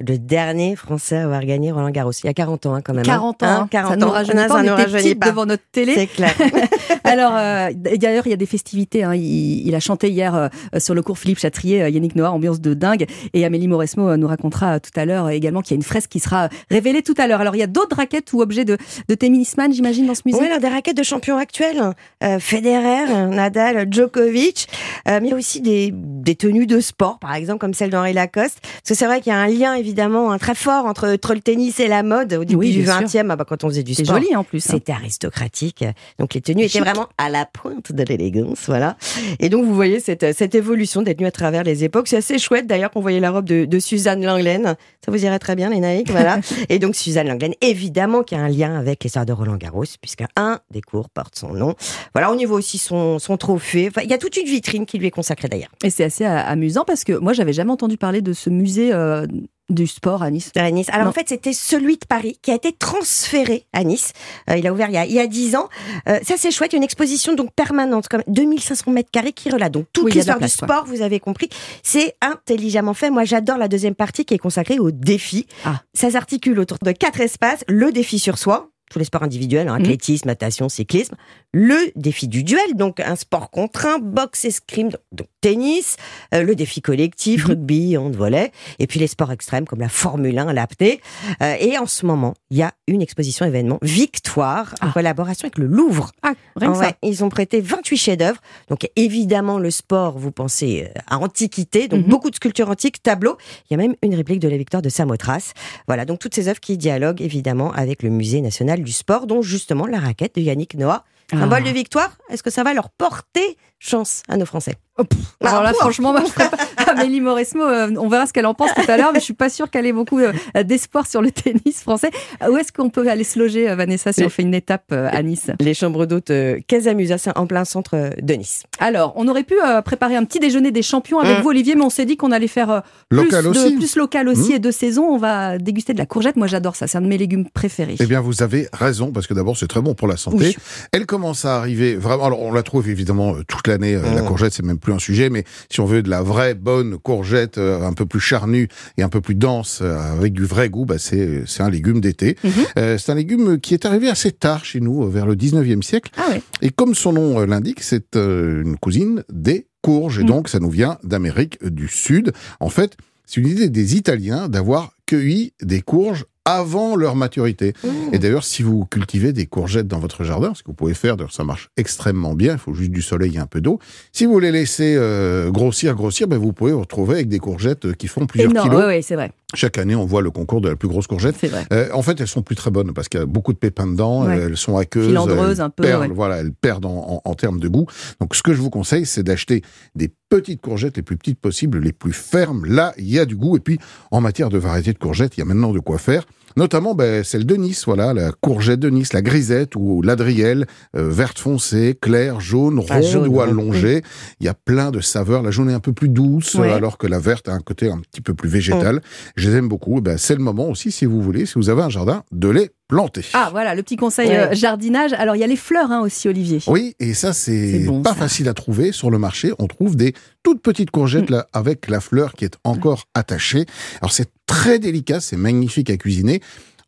Le 0.00 0.16
dernier 0.18 0.76
Français 0.76 1.16
à 1.18 1.24
avoir 1.24 1.44
gagné 1.44 1.72
Roland 1.72 1.90
Garros. 1.90 2.12
Il 2.12 2.26
y 2.26 2.30
a 2.30 2.34
40 2.34 2.66
ans, 2.66 2.74
hein, 2.74 2.80
quand 2.82 2.94
même. 2.94 3.02
hein. 3.02 3.04
40 3.04 3.42
ans, 3.42 3.46
Hein, 3.46 3.58
hein. 3.64 3.68
40 3.70 3.90
ça 3.90 3.96
nous 3.96 4.06
ans. 4.06 4.10
rajeunit 4.10 4.36
pas, 4.36 4.48
ça 4.48 4.54
on 4.54 4.58
nous 4.58 4.64
était 4.64 4.72
rajeunit 4.82 5.02
petites 5.02 5.20
pas. 5.20 5.26
devant 5.30 5.46
notre 5.46 5.62
télé. 5.72 5.94
C'est 5.94 6.06
clair. 6.06 6.34
Alors, 7.04 7.32
euh, 7.36 7.68
d'ailleurs, 7.74 8.26
il 8.26 8.30
y 8.30 8.32
a 8.32 8.36
des 8.38 8.46
festivités. 8.46 9.04
hein. 9.04 9.14
Il, 9.14 9.66
il 9.66 9.74
a 9.74 9.80
chanté 9.80 10.08
hier 10.10 10.34
euh, 10.34 10.48
sur 10.78 10.94
le 10.94 11.02
cours 11.02 11.18
Philippe 11.18 11.38
Chatrier, 11.38 11.82
euh, 11.82 11.88
Yannick 11.90 12.16
Noah, 12.16 12.30
ambiance 12.32 12.60
de 12.60 12.72
dingue. 12.74 13.06
Et 13.34 13.44
Amélie 13.44 13.68
Mauresmo 13.68 14.16
nous 14.16 14.26
racontera 14.26 14.80
tout 14.80 14.90
à 14.96 15.04
l'heure 15.04 15.28
également 15.30 15.60
qu'il 15.60 15.72
y 15.72 15.74
a 15.74 15.76
une 15.76 15.82
fresque 15.82 16.10
qui 16.10 16.20
sera 16.20 16.48
révélée 16.70 17.02
tout 17.02 17.14
à 17.18 17.26
l'heure. 17.26 17.40
Alors, 17.40 17.54
il 17.54 17.58
y 17.58 17.62
a 17.62 17.66
d'autres 17.66 17.96
raquettes 17.96 18.32
ou 18.32 18.40
objets 18.40 18.64
de, 18.64 18.78
de 19.08 19.14
tennisman, 19.14 19.72
j'imagine, 19.72 20.06
dans 20.06 20.14
ce 20.14 20.22
musée? 20.24 20.38
Oui, 20.40 20.46
alors 20.46 20.60
des 20.60 20.68
raquettes 20.68 20.96
de 20.96 21.02
champions 21.02 21.36
actuels, 21.36 21.92
Federer, 22.38 23.26
Nadal, 23.28 23.86
Djokovic, 23.90 24.66
mais 25.06 25.32
aussi 25.34 25.60
des, 25.60 25.90
des 25.92 26.34
tenues 26.36 26.66
de 26.66 26.80
sport, 26.80 27.18
par 27.18 27.34
exemple, 27.34 27.58
comme 27.58 27.74
celle 27.74 27.90
d'Henri 27.90 28.12
Lacoste. 28.12 28.58
Parce 28.62 28.88
que 28.88 28.94
c'est 28.94 29.06
vrai 29.06 29.20
qu'il 29.20 29.30
y 29.32 29.34
a 29.34 29.38
un 29.38 29.46
lien, 29.46 29.74
évidemment, 29.74 29.89
un 29.98 30.38
très 30.38 30.54
fort 30.54 30.86
entre, 30.86 31.08
entre 31.08 31.34
le 31.34 31.40
tennis 31.40 31.80
et 31.80 31.88
la 31.88 32.02
mode. 32.02 32.32
Au 32.34 32.44
début 32.44 32.56
Oui, 32.56 32.72
du 32.72 32.82
bien 32.82 33.00
20e, 33.00 33.26
ah 33.30 33.36
bah, 33.36 33.44
quand 33.46 33.64
on 33.64 33.68
faisait 33.68 33.82
du 33.82 33.94
sport. 33.94 34.16
joli, 34.16 34.34
en 34.36 34.44
plus, 34.44 34.64
hein. 34.68 34.72
C'était 34.74 34.92
aristocratique. 34.92 35.84
Donc 36.18 36.34
les 36.34 36.40
tenues 36.40 36.62
étaient 36.62 36.72
Chic. 36.72 36.80
vraiment 36.82 37.08
à 37.18 37.28
la 37.28 37.46
pointe 37.46 37.92
de 37.92 38.02
l'élégance, 38.02 38.64
voilà. 38.66 38.96
Et 39.38 39.48
donc 39.48 39.64
vous 39.64 39.74
voyez 39.74 40.00
cette, 40.00 40.34
cette 40.36 40.54
évolution 40.54 41.02
des 41.02 41.14
tenues 41.14 41.26
à 41.26 41.30
travers 41.30 41.64
les 41.64 41.84
époques. 41.84 42.08
C'est 42.08 42.16
assez 42.18 42.38
chouette 42.38 42.66
d'ailleurs 42.66 42.90
qu'on 42.90 43.00
voyait 43.00 43.20
la 43.20 43.30
robe 43.30 43.44
de, 43.44 43.64
de 43.64 43.78
Suzanne 43.78 44.24
Langlaine. 44.24 44.76
Ça 45.04 45.10
vous 45.10 45.24
irait 45.24 45.38
très 45.38 45.56
bien, 45.56 45.70
les 45.70 45.80
naïcs, 45.80 46.10
voilà. 46.10 46.40
et 46.68 46.78
donc 46.78 46.94
Suzanne 46.94 47.28
Langlaine, 47.28 47.54
évidemment, 47.60 48.22
qui 48.22 48.34
a 48.34 48.38
un 48.38 48.48
lien 48.48 48.78
avec 48.78 49.02
l'histoire 49.04 49.26
de 49.26 49.32
Roland 49.32 49.56
Garros, 49.56 49.84
puisque 50.00 50.24
un 50.36 50.60
des 50.70 50.82
cours 50.82 51.08
porte 51.10 51.38
son 51.38 51.54
nom. 51.54 51.74
Voilà, 52.14 52.30
on 52.30 52.38
y 52.38 52.44
voit 52.44 52.58
aussi 52.58 52.78
son, 52.78 53.18
son 53.18 53.36
trophée. 53.36 53.88
Enfin, 53.88 54.02
il 54.04 54.10
y 54.10 54.14
a 54.14 54.18
toute 54.18 54.36
une 54.36 54.46
vitrine 54.46 54.86
qui 54.86 54.98
lui 54.98 55.06
est 55.06 55.10
consacrée 55.10 55.48
d'ailleurs. 55.48 55.70
Et 55.82 55.90
c'est 55.90 56.04
assez 56.04 56.24
euh, 56.24 56.38
amusant 56.44 56.84
parce 56.86 57.04
que 57.04 57.12
moi, 57.12 57.32
j'avais 57.32 57.52
jamais 57.52 57.70
entendu 57.70 57.96
parler 57.96 58.22
de 58.22 58.32
ce 58.32 58.50
musée 58.50 58.92
euh, 58.92 59.26
du 59.70 59.86
sport 59.86 60.22
à 60.22 60.30
Nice. 60.30 60.50
À 60.56 60.70
Nice. 60.70 60.88
Alors 60.90 61.04
Non. 61.04 61.10
en 61.10 61.12
fait, 61.12 61.28
c'était 61.28 61.52
celui 61.52 61.96
de 61.96 62.04
Paris 62.06 62.38
qui 62.42 62.50
a 62.50 62.54
été 62.54 62.72
transféré 62.72 63.66
à 63.72 63.84
Nice. 63.84 64.12
Euh, 64.50 64.56
il 64.56 64.66
a 64.66 64.72
ouvert 64.72 64.88
il 64.88 64.94
y 64.94 64.98
a, 64.98 65.06
il 65.06 65.12
y 65.12 65.18
a 65.20 65.26
10 65.26 65.56
ans. 65.56 65.68
Euh, 66.08 66.18
ça, 66.22 66.34
c'est 66.36 66.50
chouette. 66.50 66.72
Une 66.72 66.82
exposition 66.82 67.34
donc 67.34 67.52
permanente, 67.54 68.08
comme 68.08 68.22
2500 68.26 68.90
mètres 68.90 69.10
carrés 69.10 69.32
qui 69.32 69.48
relate 69.50 69.72
donc 69.72 69.86
toute 69.92 70.04
Oui, 70.04 70.12
l'histoire 70.12 70.38
du 70.38 70.44
quoi. 70.44 70.48
sport. 70.66 70.84
Vous 70.86 71.02
avez 71.02 71.20
compris. 71.20 71.48
C'est 71.82 72.14
intelligemment 72.20 72.94
fait. 72.94 73.10
Moi, 73.10 73.24
j'adore 73.24 73.58
la 73.58 73.68
deuxième 73.68 73.94
partie 73.94 74.24
qui 74.24 74.34
est 74.34 74.38
consacrée 74.38 74.78
au 74.78 74.90
défi. 74.90 75.46
Ah. 75.64 75.82
Ça 75.94 76.10
s'articule 76.10 76.58
autour 76.58 76.78
de 76.82 76.92
quatre 76.92 77.20
espaces. 77.20 77.64
Le 77.68 77.92
défi 77.92 78.18
sur 78.18 78.38
soi. 78.38 78.70
Tous 78.90 78.98
les 78.98 79.04
sports 79.06 79.22
individuels, 79.22 79.68
hein, 79.68 79.76
Mhm. 79.78 79.84
athlétisme, 79.84 80.26
natation, 80.28 80.68
cyclisme. 80.68 81.14
Le 81.52 81.76
défi 81.96 82.28
du 82.28 82.44
duel, 82.44 82.74
donc 82.74 83.00
un 83.00 83.16
sport 83.16 83.50
contraint, 83.50 83.98
boxe, 83.98 84.44
escrime, 84.44 84.90
donc, 84.90 85.00
donc 85.12 85.26
tennis. 85.40 85.96
Euh, 86.34 86.42
le 86.42 86.54
défi 86.54 86.82
collectif, 86.82 87.44
Mhm. 87.44 87.48
rugby, 87.50 87.96
hand, 87.96 88.14
volley. 88.14 88.52
Et 88.78 88.86
puis 88.86 89.00
les 89.00 89.06
sports 89.06 89.32
extrêmes 89.32 89.64
comme 89.64 89.80
la 89.80 89.88
Formule 89.88 90.38
1, 90.38 90.52
l'apnée. 90.52 91.00
Euh, 91.42 91.54
et 91.58 91.78
en 91.78 91.86
ce 91.86 92.04
moment, 92.04 92.34
il 92.50 92.58
y 92.58 92.62
a 92.62 92.72
une 92.86 93.00
exposition 93.00 93.46
événement 93.46 93.78
Victoire 93.82 94.74
en 94.82 94.90
collaboration 94.90 95.46
avec 95.46 95.58
le 95.58 95.66
Louvre. 95.66 96.10
Ah, 96.22 96.32
rien 96.56 96.72
que 96.72 96.78
Ouais, 96.78 96.84
ça. 96.86 96.92
Ils 97.02 97.22
ont 97.24 97.28
prêté 97.28 97.60
28 97.60 97.96
chefs-d'œuvre. 97.96 98.40
Donc 98.68 98.88
évidemment, 98.96 99.58
le 99.58 99.70
sport, 99.70 100.18
vous 100.18 100.32
pensez 100.32 100.88
euh, 100.96 101.00
à 101.06 101.18
antiquité, 101.18 101.86
donc 101.86 102.04
Mhm. 102.04 102.08
beaucoup 102.10 102.30
de 102.30 102.34
sculptures 102.34 102.68
antiques, 102.68 103.02
tableaux. 103.02 103.36
Il 103.70 103.72
y 103.72 103.74
a 103.74 103.76
même 103.76 103.94
une 104.02 104.14
réplique 104.16 104.40
de 104.40 104.48
la 104.48 104.56
victoire 104.56 104.82
de 104.82 104.88
Samothrace. 104.88 105.52
Voilà, 105.86 106.04
donc 106.04 106.18
toutes 106.18 106.34
ces 106.34 106.48
œuvres 106.48 106.58
qui 106.60 106.76
dialoguent 106.76 107.20
évidemment 107.22 107.72
avec 107.72 108.02
le 108.02 108.10
Musée 108.10 108.40
national 108.40 108.79
du 108.84 108.92
sport, 108.92 109.26
dont 109.26 109.42
justement 109.42 109.86
la 109.86 109.98
raquette 109.98 110.36
de 110.36 110.40
Yannick 110.40 110.74
Noah. 110.74 111.04
Ah. 111.32 111.38
Symbole 111.38 111.62
de 111.62 111.70
victoire, 111.70 112.16
est-ce 112.28 112.42
que 112.42 112.50
ça 112.50 112.64
va 112.64 112.74
leur 112.74 112.90
porter 112.90 113.56
chance 113.78 114.22
à 114.28 114.36
nos 114.36 114.46
Français? 114.46 114.74
Oh, 114.98 115.04
alors 115.40 115.62
là, 115.62 115.72
franchement, 115.72 116.12
moi, 116.12 116.22
je 116.26 116.30
ferais 116.30 116.50
pas... 116.50 116.56
Amélie 116.90 117.20
Mauresmo, 117.20 117.62
euh, 117.62 117.94
on 117.98 118.08
verra 118.08 118.26
ce 118.26 118.32
qu'elle 118.32 118.46
en 118.46 118.54
pense 118.54 118.74
tout 118.74 118.88
à 118.88 118.96
l'heure, 118.96 119.12
mais 119.12 119.20
je 119.20 119.24
suis 119.24 119.34
pas 119.34 119.48
sûre 119.48 119.70
qu'elle 119.70 119.86
ait 119.86 119.92
beaucoup 119.92 120.18
euh, 120.18 120.32
d'espoir 120.64 121.06
sur 121.06 121.22
le 121.22 121.30
tennis 121.30 121.80
français. 121.80 122.10
Où 122.48 122.56
est-ce 122.56 122.72
qu'on 122.72 122.90
peut 122.90 123.08
aller 123.08 123.24
se 123.24 123.38
loger, 123.38 123.70
euh, 123.70 123.76
Vanessa, 123.76 124.12
si 124.12 124.24
on 124.24 124.28
fait 124.28 124.42
une 124.42 124.54
étape 124.54 124.92
à 124.92 125.22
Nice? 125.22 125.50
Les 125.60 125.74
chambres 125.74 126.06
d'hôtes 126.06 126.32
Casamusa, 126.66 127.18
c'est 127.18 127.36
en 127.38 127.46
plein 127.46 127.64
centre 127.64 128.10
de 128.20 128.34
Nice. 128.34 128.64
Alors, 128.78 129.12
on 129.16 129.28
aurait 129.28 129.44
pu 129.44 129.54
préparer 129.84 130.16
un 130.16 130.24
petit 130.24 130.40
déjeuner 130.40 130.72
des 130.72 130.82
champions 130.82 131.20
avec 131.20 131.38
mmh. 131.38 131.42
vous, 131.42 131.48
Olivier, 131.50 131.74
mais 131.76 131.84
on 131.84 131.90
s'est 131.90 132.06
dit 132.06 132.16
qu'on 132.16 132.32
allait 132.32 132.48
faire 132.48 132.82
plus, 133.08 133.22
local 133.22 133.46
aussi. 133.46 133.76
plus 133.76 133.96
local 133.96 134.28
aussi 134.28 134.52
mmh. 134.52 134.56
et 134.56 134.58
de 134.58 134.70
saison. 134.70 135.04
On 135.04 135.18
va 135.18 135.58
déguster 135.58 135.92
de 135.92 135.98
la 135.98 136.06
courgette. 136.06 136.36
Moi, 136.36 136.46
j'adore 136.46 136.76
ça. 136.76 136.86
C'est 136.86 136.98
un 136.98 137.02
de 137.02 137.06
mes 137.06 137.18
légumes 137.18 137.48
préférés. 137.48 137.96
Eh 138.00 138.06
bien, 138.06 138.20
vous 138.20 138.42
avez 138.42 138.68
raison, 138.72 139.12
parce 139.12 139.26
que 139.26 139.34
d'abord, 139.34 139.56
c'est 139.56 139.68
très 139.68 139.80
bon 139.80 139.94
pour 139.94 140.08
la 140.08 140.16
santé. 140.16 140.56
Elle 140.92 141.06
commence 141.06 141.44
à 141.44 141.56
arriver 141.56 141.94
vraiment. 141.94 142.24
Alors, 142.24 142.42
on 142.42 142.52
la 142.52 142.62
trouve 142.62 142.88
évidemment 142.88 143.34
toute 143.46 143.68
l'année. 143.68 143.94
La 143.94 144.22
mmh. 144.22 144.26
courgette, 144.26 144.52
c'est 144.52 144.64
même 144.64 144.79
plus 144.80 144.92
un 144.92 144.98
sujet, 144.98 145.30
mais 145.30 145.44
si 145.70 145.80
on 145.80 145.86
veut 145.86 146.02
de 146.02 146.10
la 146.10 146.22
vraie 146.22 146.54
bonne 146.54 146.98
courgette 146.98 147.58
euh, 147.58 147.82
un 147.82 147.92
peu 147.92 148.06
plus 148.06 148.20
charnue 148.20 148.68
et 148.96 149.02
un 149.02 149.08
peu 149.08 149.20
plus 149.20 149.34
dense 149.34 149.80
euh, 149.82 149.96
avec 149.96 150.32
du 150.32 150.44
vrai 150.44 150.68
goût, 150.68 150.84
bah 150.84 150.98
c'est 150.98 151.44
un 151.58 151.70
légume 151.70 152.00
d'été. 152.00 152.36
Mhm. 152.42 152.50
Euh, 152.78 152.98
c'est 152.98 153.12
un 153.12 153.14
légume 153.14 153.60
qui 153.60 153.74
est 153.74 153.84
arrivé 153.84 154.08
assez 154.08 154.32
tard 154.32 154.64
chez 154.64 154.80
nous, 154.80 155.08
vers 155.08 155.26
le 155.26 155.36
19e 155.36 155.82
siècle. 155.82 156.10
Ah 156.16 156.34
et 156.62 156.70
comme 156.70 156.94
son 156.94 157.12
nom 157.12 157.40
l'indique, 157.40 157.82
c'est 157.82 158.16
une 158.16 158.76
cousine 158.78 159.24
des 159.32 159.66
courges 159.82 160.18
et 160.18 160.22
mhm. 160.22 160.28
donc 160.28 160.48
ça 160.48 160.58
nous 160.58 160.70
vient 160.70 160.98
d'Amérique 161.04 161.64
du 161.64 161.88
Sud. 161.88 162.32
En 162.60 162.68
fait, 162.68 162.96
c'est 163.26 163.40
une 163.40 163.48
idée 163.48 163.68
des 163.68 163.96
Italiens 163.96 164.48
d'avoir 164.48 164.92
cueilli 165.10 165.52
des 165.60 165.80
courges 165.80 166.24
avant 166.44 166.96
leur 166.96 167.16
maturité. 167.16 167.74
Mmh. 167.84 167.88
Et 168.12 168.18
d'ailleurs, 168.18 168.44
si 168.44 168.62
vous 168.62 168.84
cultivez 168.86 169.32
des 169.32 169.46
courgettes 169.46 169.86
dans 169.86 169.98
votre 169.98 170.24
jardin, 170.24 170.52
ce 170.54 170.62
que 170.62 170.68
vous 170.68 170.74
pouvez 170.74 170.94
faire, 170.94 171.16
d'ailleurs 171.16 171.32
ça 171.32 171.44
marche 171.44 171.68
extrêmement 171.76 172.34
bien, 172.34 172.54
il 172.54 172.58
faut 172.58 172.72
juste 172.72 172.90
du 172.92 173.02
soleil 173.02 173.36
et 173.36 173.38
un 173.38 173.46
peu 173.46 173.60
d'eau. 173.60 173.78
Si 174.12 174.24
vous 174.24 174.38
les 174.38 174.50
laissez 174.50 174.94
euh, 174.96 175.50
grossir, 175.50 175.94
grossir, 175.94 176.28
ben 176.28 176.38
vous 176.38 176.52
pouvez 176.52 176.72
vous 176.72 176.80
retrouver 176.80 177.16
avec 177.16 177.28
des 177.28 177.38
courgettes 177.38 177.86
euh, 177.86 177.92
qui 177.92 178.08
font 178.08 178.26
plusieurs 178.26 178.52
kilos. 178.52 178.84
Oui, 178.86 179.02
c'est 179.02 179.16
vrai. 179.16 179.32
Chaque 179.54 179.78
année, 179.78 179.96
on 179.96 180.04
voit 180.04 180.22
le 180.22 180.30
concours 180.30 180.60
de 180.60 180.68
la 180.68 180.76
plus 180.76 180.88
grosse 180.88 181.08
courgette. 181.08 181.36
Vrai. 181.44 181.64
Euh, 181.72 181.88
en 181.92 182.02
fait, 182.02 182.20
elles 182.20 182.28
sont 182.28 182.42
plus 182.42 182.54
très 182.54 182.70
bonnes 182.70 182.92
parce 182.92 183.08
qu'il 183.08 183.18
y 183.18 183.22
a 183.22 183.26
beaucoup 183.26 183.52
de 183.52 183.58
pépins 183.58 183.86
dedans. 183.86 184.28
Elles 184.30 184.56
sont 184.56 184.76
aqueuses. 184.76 185.08
Filandreuses 185.08 185.60
un 185.60 185.70
peu. 185.70 185.88
Voilà, 186.14 186.36
elles 186.38 186.52
perdent 186.52 186.86
en, 186.86 187.20
en, 187.24 187.34
termes 187.34 187.58
de 187.58 187.66
goût. 187.66 187.86
Donc, 188.20 188.36
ce 188.36 188.44
que 188.44 188.54
je 188.54 188.60
vous 188.60 188.70
conseille, 188.70 189.06
c'est 189.06 189.24
d'acheter 189.24 189.62
des 189.96 190.08
petites 190.28 190.60
courgettes 190.60 190.96
les 190.96 191.02
plus 191.02 191.16
petites 191.16 191.40
possibles, 191.40 191.80
les 191.80 191.92
plus 191.92 192.12
fermes. 192.12 192.64
Là, 192.64 192.94
il 192.96 193.10
y 193.10 193.18
a 193.18 193.24
du 193.24 193.34
goût. 193.34 193.56
Et 193.56 193.60
puis, 193.60 193.80
en 194.12 194.20
matière 194.20 194.50
de 194.50 194.58
variété 194.58 194.92
de 194.92 194.98
courgettes, 195.00 195.36
il 195.36 195.40
y 195.40 195.42
a 195.42 195.46
maintenant 195.46 195.72
de 195.72 195.80
quoi 195.80 195.98
faire. 195.98 196.24
Notamment 196.56 196.94
ben, 196.94 197.22
celle 197.22 197.46
de 197.46 197.54
Nice, 197.54 197.84
voilà, 197.86 198.12
la 198.12 198.32
courgette 198.32 198.80
de 198.80 198.90
Nice, 198.90 199.12
la 199.12 199.22
grisette 199.22 199.76
ou 199.76 200.02
l'adrielle, 200.02 200.66
euh, 200.96 201.08
verte 201.08 201.38
foncée, 201.38 201.96
claire, 202.00 202.40
jaune, 202.40 202.82
ah, 202.88 202.98
ronde 202.98 203.28
ou 203.28 203.40
allongée. 203.40 204.02
Il 204.40 204.46
y 204.46 204.48
a 204.48 204.54
plein 204.54 204.90
de 204.90 205.00
saveurs. 205.00 205.42
La 205.42 205.50
jaune 205.50 205.70
est 205.70 205.74
un 205.74 205.80
peu 205.80 205.92
plus 205.92 206.08
douce, 206.08 206.56
alors 206.56 206.98
que 206.98 207.06
la 207.06 207.18
verte 207.18 207.48
a 207.48 207.52
un 207.52 207.60
côté 207.60 207.88
un 207.88 207.98
petit 207.98 208.20
peu 208.20 208.34
plus 208.34 208.48
végétal. 208.48 209.00
Je 209.36 209.48
les 209.48 209.56
aime 209.56 209.68
beaucoup. 209.68 210.00
Ben, 210.00 210.18
c'est 210.18 210.34
le 210.34 210.42
moment 210.42 210.68
aussi, 210.68 210.90
si 210.90 211.04
vous 211.04 211.22
voulez, 211.22 211.46
si 211.46 211.54
vous 211.54 211.70
avez 211.70 211.82
un 211.82 211.90
jardin, 211.90 212.24
de 212.32 212.48
les 212.48 212.70
planter. 212.90 213.24
Ah 213.32 213.48
voilà, 213.52 213.74
le 213.74 213.82
petit 213.82 213.96
conseil 213.96 214.30
euh, 214.32 214.52
jardinage. 214.52 215.12
Alors 215.14 215.36
il 215.36 215.38
y 215.38 215.44
a 215.44 215.46
les 215.46 215.56
fleurs 215.56 215.90
hein, 215.90 216.00
aussi, 216.00 216.28
Olivier. 216.28 216.60
Oui, 216.66 216.94
et 216.98 217.14
ça 217.14 217.32
c'est 217.32 217.86
pas 218.02 218.14
facile 218.14 218.48
à 218.48 218.54
trouver 218.54 218.92
sur 218.92 219.10
le 219.10 219.18
marché. 219.18 219.52
On 219.58 219.68
trouve 219.68 219.96
des 219.96 220.12
toutes 220.42 220.60
petites 220.60 220.90
courgettes 220.90 221.30
mm. 221.30 221.34
là, 221.34 221.46
avec 221.52 221.88
la 221.88 222.00
fleur 222.00 222.34
qui 222.34 222.44
est 222.44 222.56
encore 222.64 223.04
attachée. 223.14 223.64
Alors 224.02 224.12
c'est 224.12 224.30
très 224.46 224.78
délicat, 224.78 225.20
c'est 225.20 225.36
magnifique 225.36 225.88
à 225.88 225.96
cuisiner. 225.96 226.40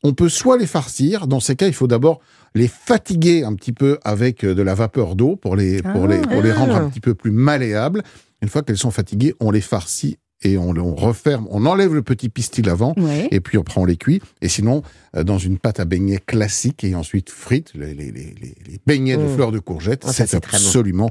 On 0.03 0.13
peut 0.13 0.29
soit 0.29 0.59
les 0.59 0.67
farcir, 0.67 1.29
dans 1.29 1.39
ces 1.39 1.55
cas 1.55 1.69
il 1.69 1.75
faut 1.75 1.87
d'abord 1.87 2.21
les 2.57 2.69
fatiguer 2.69 3.45
un 3.45 3.55
petit 3.55 3.73
peu 3.73 3.99
avec 4.05 4.45
euh, 4.45 4.55
de 4.55 4.63
la 4.63 4.75
vapeur 4.75 5.15
d'eau 5.15 5.37
pour 5.37 5.55
les, 5.55 5.81
pour, 5.83 6.09
les, 6.09 6.19
pour 6.19 6.43
les 6.43 6.53
rendre 6.53 6.75
un 6.75 6.87
ah. 6.87 6.91
petit 6.91 7.01
peu 7.01 7.15
plus 7.15 7.31
malléables. 7.31 8.03
Une 8.43 8.49
fois 8.49 8.63
qu'elles 8.63 8.77
sont 8.77 8.91
fatiguées, 8.91 9.35
on 9.39 9.53
les 9.53 9.61
farcit 9.61 10.19
et 10.43 10.59
on, 10.59 10.71
on, 10.71 10.95
referme, 10.95 11.47
on 11.51 11.67
enlève 11.67 11.95
le 11.95 12.03
petit 12.03 12.29
pistil 12.29 12.69
avant, 12.69 12.95
et 13.31 13.41
puis 13.41 13.59
on 13.59 13.63
prend 13.63 13.85
les 13.85 13.97
cuits. 13.97 14.21
Et 14.41 14.49
sinon, 14.49 14.83
euh, 15.17 15.25
dans 15.25 15.39
une 15.39 15.59
pâte 15.59 15.81
à 15.81 15.85
beignets 15.85 16.19
classique, 16.19 16.85
et 16.85 16.95
ensuite 16.95 17.31
frites, 17.31 17.73
les, 17.75 17.95
les, 17.95 18.11
les, 18.11 18.35
les 18.41 18.81
beignets 18.87 19.17
de 19.17 19.23
mmh. 19.23 19.35
fleurs 19.35 19.53
de 19.53 19.59
courgettes, 19.59 20.05
oh, 20.07 20.11
c'est 20.13 20.35
absolument 20.35 21.11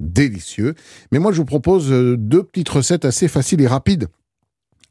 délicieux. 0.00 0.74
Mais 1.12 1.18
moi, 1.18 1.32
je 1.32 1.38
vous 1.38 1.44
propose 1.44 1.92
euh, 1.92 2.16
deux 2.16 2.42
petites 2.42 2.68
recettes 2.70 3.04
assez 3.04 3.28
faciles 3.28 3.60
et 3.60 3.66
rapides 3.66 4.08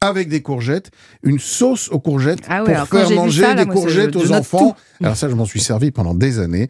avec 0.00 0.28
des 0.28 0.40
courgettes, 0.40 0.90
une 1.22 1.38
sauce 1.38 1.90
aux 1.90 2.00
courgettes 2.00 2.40
ah 2.48 2.62
pour 2.64 2.74
faire 2.88 3.10
manger 3.10 3.54
des 3.54 3.66
courgettes 3.66 4.16
aux 4.16 4.32
enfants. 4.32 4.74
Alors 5.02 5.16
ça, 5.16 5.28
je 5.28 5.34
m'en 5.34 5.44
suis 5.44 5.60
servi 5.60 5.90
pendant 5.90 6.14
des 6.14 6.38
années. 6.38 6.68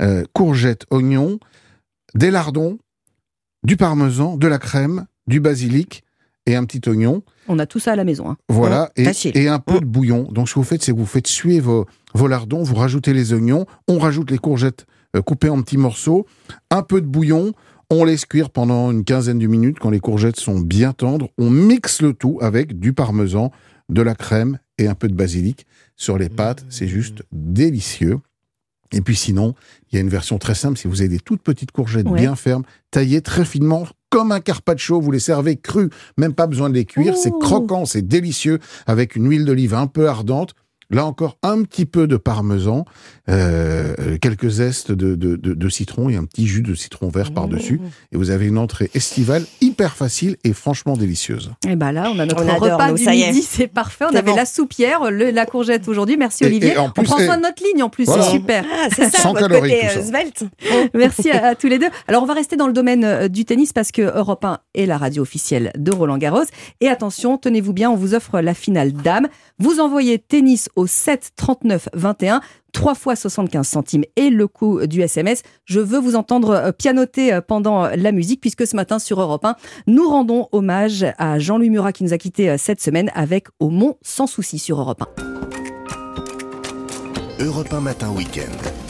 Euh, 0.00 0.24
courgettes, 0.32 0.84
oignons, 0.90 1.38
des 2.16 2.32
lardons, 2.32 2.78
du 3.62 3.76
parmesan, 3.76 4.36
de 4.36 4.48
la 4.48 4.58
crème, 4.58 5.06
du 5.28 5.38
basilic, 5.38 6.02
et 6.46 6.56
un 6.56 6.64
petit 6.64 6.88
oignon. 6.88 7.22
On 7.48 7.58
a 7.58 7.66
tout 7.66 7.78
ça 7.78 7.92
à 7.92 7.96
la 7.96 8.04
maison. 8.04 8.28
Hein. 8.28 8.36
Voilà, 8.48 8.90
et, 8.96 9.06
et, 9.34 9.48
un 9.48 9.58
peu 9.58 9.80
de 9.80 9.84
bouillon. 9.84 10.28
Donc 10.30 10.48
ce 10.48 10.54
que 10.54 10.58
vous 10.58 10.64
faites, 10.64 10.82
c'est 10.82 10.92
que 10.92 10.96
vous 10.96 11.06
faites 11.06 11.26
suer 11.26 11.60
vos, 11.60 11.86
vos 12.14 12.26
lardons, 12.26 12.62
vous 12.62 12.74
rajoutez 12.74 13.12
les 13.12 13.32
oignons, 13.32 13.66
on 13.88 13.98
rajoute 13.98 14.30
les 14.30 14.38
courgettes 14.38 14.86
euh, 15.16 15.22
coupées 15.22 15.50
en 15.50 15.60
petits 15.62 15.76
morceaux, 15.76 16.26
un 16.70 16.82
peu 16.82 17.00
de 17.00 17.06
bouillon, 17.06 17.52
on 17.90 18.04
laisse 18.04 18.24
cuire 18.24 18.50
pendant 18.50 18.90
une 18.90 19.04
quinzaine 19.04 19.38
de 19.38 19.46
minutes 19.46 19.78
quand 19.78 19.90
les 19.90 20.00
courgettes 20.00 20.40
sont 20.40 20.58
bien 20.58 20.92
tendres. 20.92 21.28
On 21.36 21.50
mixe 21.50 22.00
le 22.00 22.14
tout 22.14 22.38
avec 22.40 22.80
du 22.80 22.94
parmesan, 22.94 23.52
de 23.90 24.00
la 24.00 24.14
crème 24.14 24.58
et 24.78 24.88
un 24.88 24.94
peu 24.94 25.08
de 25.08 25.14
basilic 25.14 25.66
sur 25.96 26.16
les 26.16 26.30
pâtes. 26.30 26.64
C'est 26.70 26.88
juste 26.88 27.22
délicieux. 27.32 28.18
Et 28.92 29.02
puis 29.02 29.16
sinon, 29.16 29.54
il 29.90 29.96
y 29.96 29.98
a 29.98 30.00
une 30.00 30.08
version 30.08 30.38
très 30.38 30.54
simple. 30.54 30.78
Si 30.78 30.88
vous 30.88 31.00
avez 31.00 31.08
des 31.08 31.20
toutes 31.20 31.42
petites 31.42 31.70
courgettes 31.70 32.08
bien 32.08 32.34
fermes, 32.34 32.64
taillées 32.90 33.20
très 33.20 33.44
finement, 33.44 33.86
comme 34.12 34.30
un 34.30 34.40
carpaccio, 34.40 35.00
vous 35.00 35.10
les 35.10 35.18
servez 35.18 35.56
crus, 35.56 35.88
même 36.18 36.34
pas 36.34 36.46
besoin 36.46 36.68
de 36.68 36.74
les 36.74 36.84
cuire. 36.84 37.16
C'est 37.16 37.32
croquant, 37.40 37.86
c'est 37.86 38.06
délicieux, 38.06 38.58
avec 38.86 39.16
une 39.16 39.26
huile 39.26 39.46
d'olive 39.46 39.72
un 39.72 39.86
peu 39.86 40.06
ardente. 40.06 40.54
Là 40.90 41.06
encore, 41.06 41.38
un 41.42 41.62
petit 41.62 41.86
peu 41.86 42.06
de 42.06 42.18
parmesan, 42.18 42.84
euh, 43.28 44.18
quelques 44.20 44.48
zestes 44.48 44.90
de, 44.90 45.14
de, 45.14 45.36
de, 45.36 45.68
citron 45.68 46.08
et 46.08 46.16
un 46.16 46.24
petit 46.24 46.46
jus 46.46 46.62
de 46.62 46.74
citron 46.74 47.08
vert 47.08 47.30
mmh. 47.30 47.34
par-dessus. 47.34 47.80
Et 48.10 48.16
vous 48.16 48.30
avez 48.30 48.46
une 48.46 48.58
entrée 48.58 48.90
estivale 48.94 49.44
hyper 49.60 49.94
facile 49.94 50.36
et 50.42 50.52
franchement 50.52 50.96
délicieuse. 50.96 51.52
Et 51.68 51.76
ben 51.76 51.92
là, 51.92 52.10
on 52.12 52.18
a 52.18 52.26
notre 52.26 52.44
repas 52.44 52.92
du 52.92 53.06
midi, 53.06 53.42
c'est 53.42 53.68
parfait. 53.68 54.06
On 54.10 54.16
avait 54.16 54.34
la 54.34 54.44
soupière, 54.44 55.10
la 55.10 55.46
courgette 55.46 55.86
aujourd'hui. 55.86 56.16
Merci 56.16 56.44
Olivier. 56.44 56.76
on 56.78 56.90
prend 56.90 57.18
soin 57.18 57.36
de 57.36 57.42
notre 57.42 57.62
ligne 57.62 57.82
en 57.82 57.88
plus, 57.88 58.06
c'est 58.06 58.22
super. 58.22 58.64
Ah, 58.72 58.88
c'est 58.94 59.08
ça, 59.08 59.18
Sans 59.18 59.34
calories, 59.34 59.72
euh, 59.72 60.88
Merci 60.94 61.30
à, 61.30 61.54
tous 61.54 61.68
les 61.68 61.78
deux. 61.78 61.88
Alors 62.08 62.22
on 62.22 62.26
va 62.26 62.34
rester 62.34 62.56
dans 62.56 62.66
le 62.66 62.72
domaine 62.72 63.04
euh, 63.04 63.28
du 63.28 63.44
tennis 63.44 63.72
parce 63.72 63.92
que 63.92 64.02
Europe 64.02 64.44
1 64.44 64.58
est 64.74 64.86
la 64.86 64.98
radio 64.98 65.22
officielle 65.22 65.70
de 65.76 65.92
Roland 65.92 66.18
Garros. 66.18 66.42
Et 66.80 66.88
attention, 66.88 67.38
tenez-vous 67.38 67.72
bien, 67.72 67.90
on 67.90 67.96
vous 67.96 68.14
offre 68.14 68.40
la 68.40 68.54
finale 68.54 68.92
dame. 68.92 69.28
Vous 69.58 69.78
envoyez 69.78 70.18
tennis 70.18 70.68
au 70.74 70.86
7 70.86 71.32
39 71.36 71.88
21. 71.94 72.40
3 72.72 72.94
fois 72.94 73.11
75 73.16 73.66
centimes 73.66 74.04
et 74.16 74.30
le 74.30 74.46
coût 74.46 74.86
du 74.86 75.00
SMS. 75.02 75.42
Je 75.64 75.80
veux 75.80 75.98
vous 75.98 76.16
entendre 76.16 76.50
euh, 76.50 76.72
pianoter 76.72 77.32
euh, 77.32 77.40
pendant 77.40 77.86
la 77.88 78.12
musique 78.12 78.40
puisque 78.40 78.66
ce 78.66 78.76
matin 78.76 78.98
sur 78.98 79.20
Europe 79.20 79.44
1, 79.44 79.56
nous 79.86 80.08
rendons 80.08 80.48
hommage 80.52 81.06
à 81.18 81.38
Jean-Louis 81.38 81.70
Murat 81.70 81.92
qui 81.92 82.04
nous 82.04 82.12
a 82.12 82.18
quittés 82.18 82.50
euh, 82.50 82.56
cette 82.58 82.80
semaine 82.80 83.10
avec 83.14 83.46
Au 83.60 83.70
Mont 83.70 83.96
sans 84.02 84.26
souci 84.26 84.58
sur 84.58 84.80
Europe 84.80 85.02
1. 87.40 87.44
Europe 87.44 87.72
1 87.72 87.80
matin 87.80 88.10
week-end. 88.10 88.81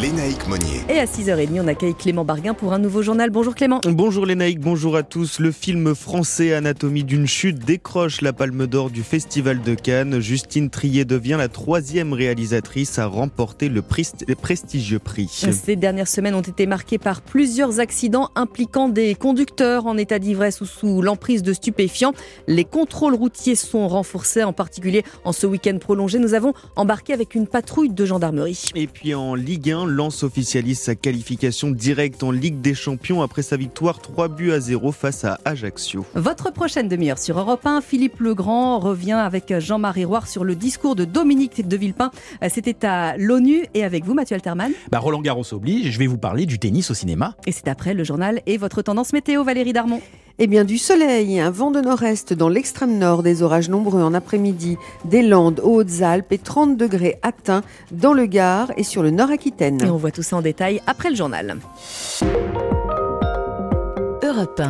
Lénaïque 0.00 0.48
Monnier. 0.48 0.80
Et 0.88 0.98
à 0.98 1.04
6h30, 1.04 1.60
on 1.62 1.68
accueille 1.68 1.94
Clément 1.94 2.24
Barguin 2.24 2.54
pour 2.54 2.72
un 2.72 2.78
nouveau 2.78 3.02
journal. 3.02 3.28
Bonjour 3.28 3.54
Clément. 3.54 3.82
Bonjour 3.84 4.24
Lénaïque, 4.24 4.58
bonjour 4.58 4.96
à 4.96 5.02
tous. 5.02 5.40
Le 5.40 5.52
film 5.52 5.94
français 5.94 6.54
Anatomie 6.54 7.04
d'une 7.04 7.26
chute 7.26 7.58
décroche 7.58 8.22
la 8.22 8.32
palme 8.32 8.66
d'or 8.66 8.88
du 8.88 9.02
Festival 9.02 9.60
de 9.60 9.74
Cannes. 9.74 10.20
Justine 10.20 10.70
Trier 10.70 11.04
devient 11.04 11.36
la 11.36 11.48
troisième 11.48 12.14
réalisatrice 12.14 12.98
à 12.98 13.04
remporter 13.04 13.68
le 13.68 13.82
prestigieux 13.82 14.98
prix. 14.98 15.28
Ces 15.28 15.76
dernières 15.76 16.08
semaines 16.08 16.34
ont 16.34 16.40
été 16.40 16.64
marquées 16.64 16.98
par 16.98 17.20
plusieurs 17.20 17.78
accidents 17.78 18.30
impliquant 18.36 18.88
des 18.88 19.14
conducteurs 19.14 19.86
en 19.86 19.98
état 19.98 20.18
d'ivresse 20.18 20.62
ou 20.62 20.66
sous 20.66 21.02
l'emprise 21.02 21.42
de 21.42 21.52
stupéfiants. 21.52 22.14
Les 22.46 22.64
contrôles 22.64 23.14
routiers 23.14 23.54
sont 23.54 23.86
renforcés, 23.86 24.44
en 24.44 24.54
particulier 24.54 25.02
en 25.24 25.32
ce 25.32 25.46
week-end 25.46 25.76
prolongé. 25.78 26.18
Nous 26.18 26.32
avons 26.32 26.54
embarqué 26.76 27.12
avec 27.12 27.34
une 27.34 27.46
patrouille 27.46 27.90
de 27.90 28.06
gendarmerie. 28.06 28.64
Et 28.74 28.86
puis 28.86 29.14
en 29.14 29.34
Ligue 29.34 29.70
1, 29.70 29.89
Lance 29.90 30.22
officialise 30.22 30.78
sa 30.78 30.94
qualification 30.94 31.70
directe 31.70 32.22
en 32.22 32.30
Ligue 32.30 32.60
des 32.60 32.74
Champions 32.74 33.22
après 33.22 33.42
sa 33.42 33.56
victoire 33.56 34.00
3 34.00 34.28
buts 34.28 34.52
à 34.52 34.60
0 34.60 34.92
face 34.92 35.24
à 35.24 35.38
Ajaccio. 35.44 36.06
Votre 36.14 36.52
prochaine 36.52 36.88
demi-heure 36.88 37.18
sur 37.18 37.38
Europe 37.38 37.66
1, 37.66 37.80
Philippe 37.80 38.20
Legrand 38.20 38.78
revient 38.78 39.12
avec 39.12 39.52
Jean-Marie 39.58 40.04
Roire 40.04 40.28
sur 40.28 40.44
le 40.44 40.54
discours 40.54 40.96
de 40.96 41.04
Dominique 41.04 41.66
de 41.66 41.76
Villepin. 41.76 42.10
C'était 42.48 42.86
à 42.86 43.16
l'ONU 43.16 43.66
et 43.74 43.84
avec 43.84 44.04
vous 44.04 44.14
Mathieu 44.14 44.34
Alterman. 44.34 44.72
Bah 44.90 44.98
Roland 44.98 45.20
Garros 45.20 45.52
oblige, 45.52 45.90
je 45.90 45.98
vais 45.98 46.06
vous 46.06 46.18
parler 46.18 46.46
du 46.46 46.58
tennis 46.58 46.90
au 46.90 46.94
cinéma. 46.94 47.34
Et 47.46 47.52
c'est 47.52 47.68
après 47.68 47.94
le 47.94 48.04
journal 48.04 48.40
et 48.46 48.56
votre 48.56 48.82
tendance 48.82 49.12
météo 49.12 49.44
Valérie 49.44 49.72
Darmon. 49.72 50.00
Eh 50.42 50.46
bien, 50.46 50.64
du 50.64 50.78
soleil, 50.78 51.38
un 51.38 51.50
vent 51.50 51.70
de 51.70 51.82
nord-est 51.82 52.32
dans 52.32 52.48
l'extrême 52.48 52.96
nord, 52.96 53.22
des 53.22 53.42
orages 53.42 53.68
nombreux 53.68 54.00
en 54.00 54.14
après-midi, 54.14 54.78
des 55.04 55.20
Landes, 55.20 55.60
Hautes-Alpes 55.62 56.32
et 56.32 56.38
30 56.38 56.78
degrés 56.78 57.18
atteints 57.20 57.62
dans 57.92 58.14
le 58.14 58.24
Gard 58.24 58.72
et 58.78 58.82
sur 58.82 59.02
le 59.02 59.10
nord 59.10 59.30
Aquitaine. 59.30 59.82
Et 59.82 59.90
on 59.90 59.98
voit 59.98 60.12
tout 60.12 60.22
ça 60.22 60.38
en 60.38 60.40
détail 60.40 60.80
après 60.86 61.10
le 61.10 61.16
journal. 61.16 61.58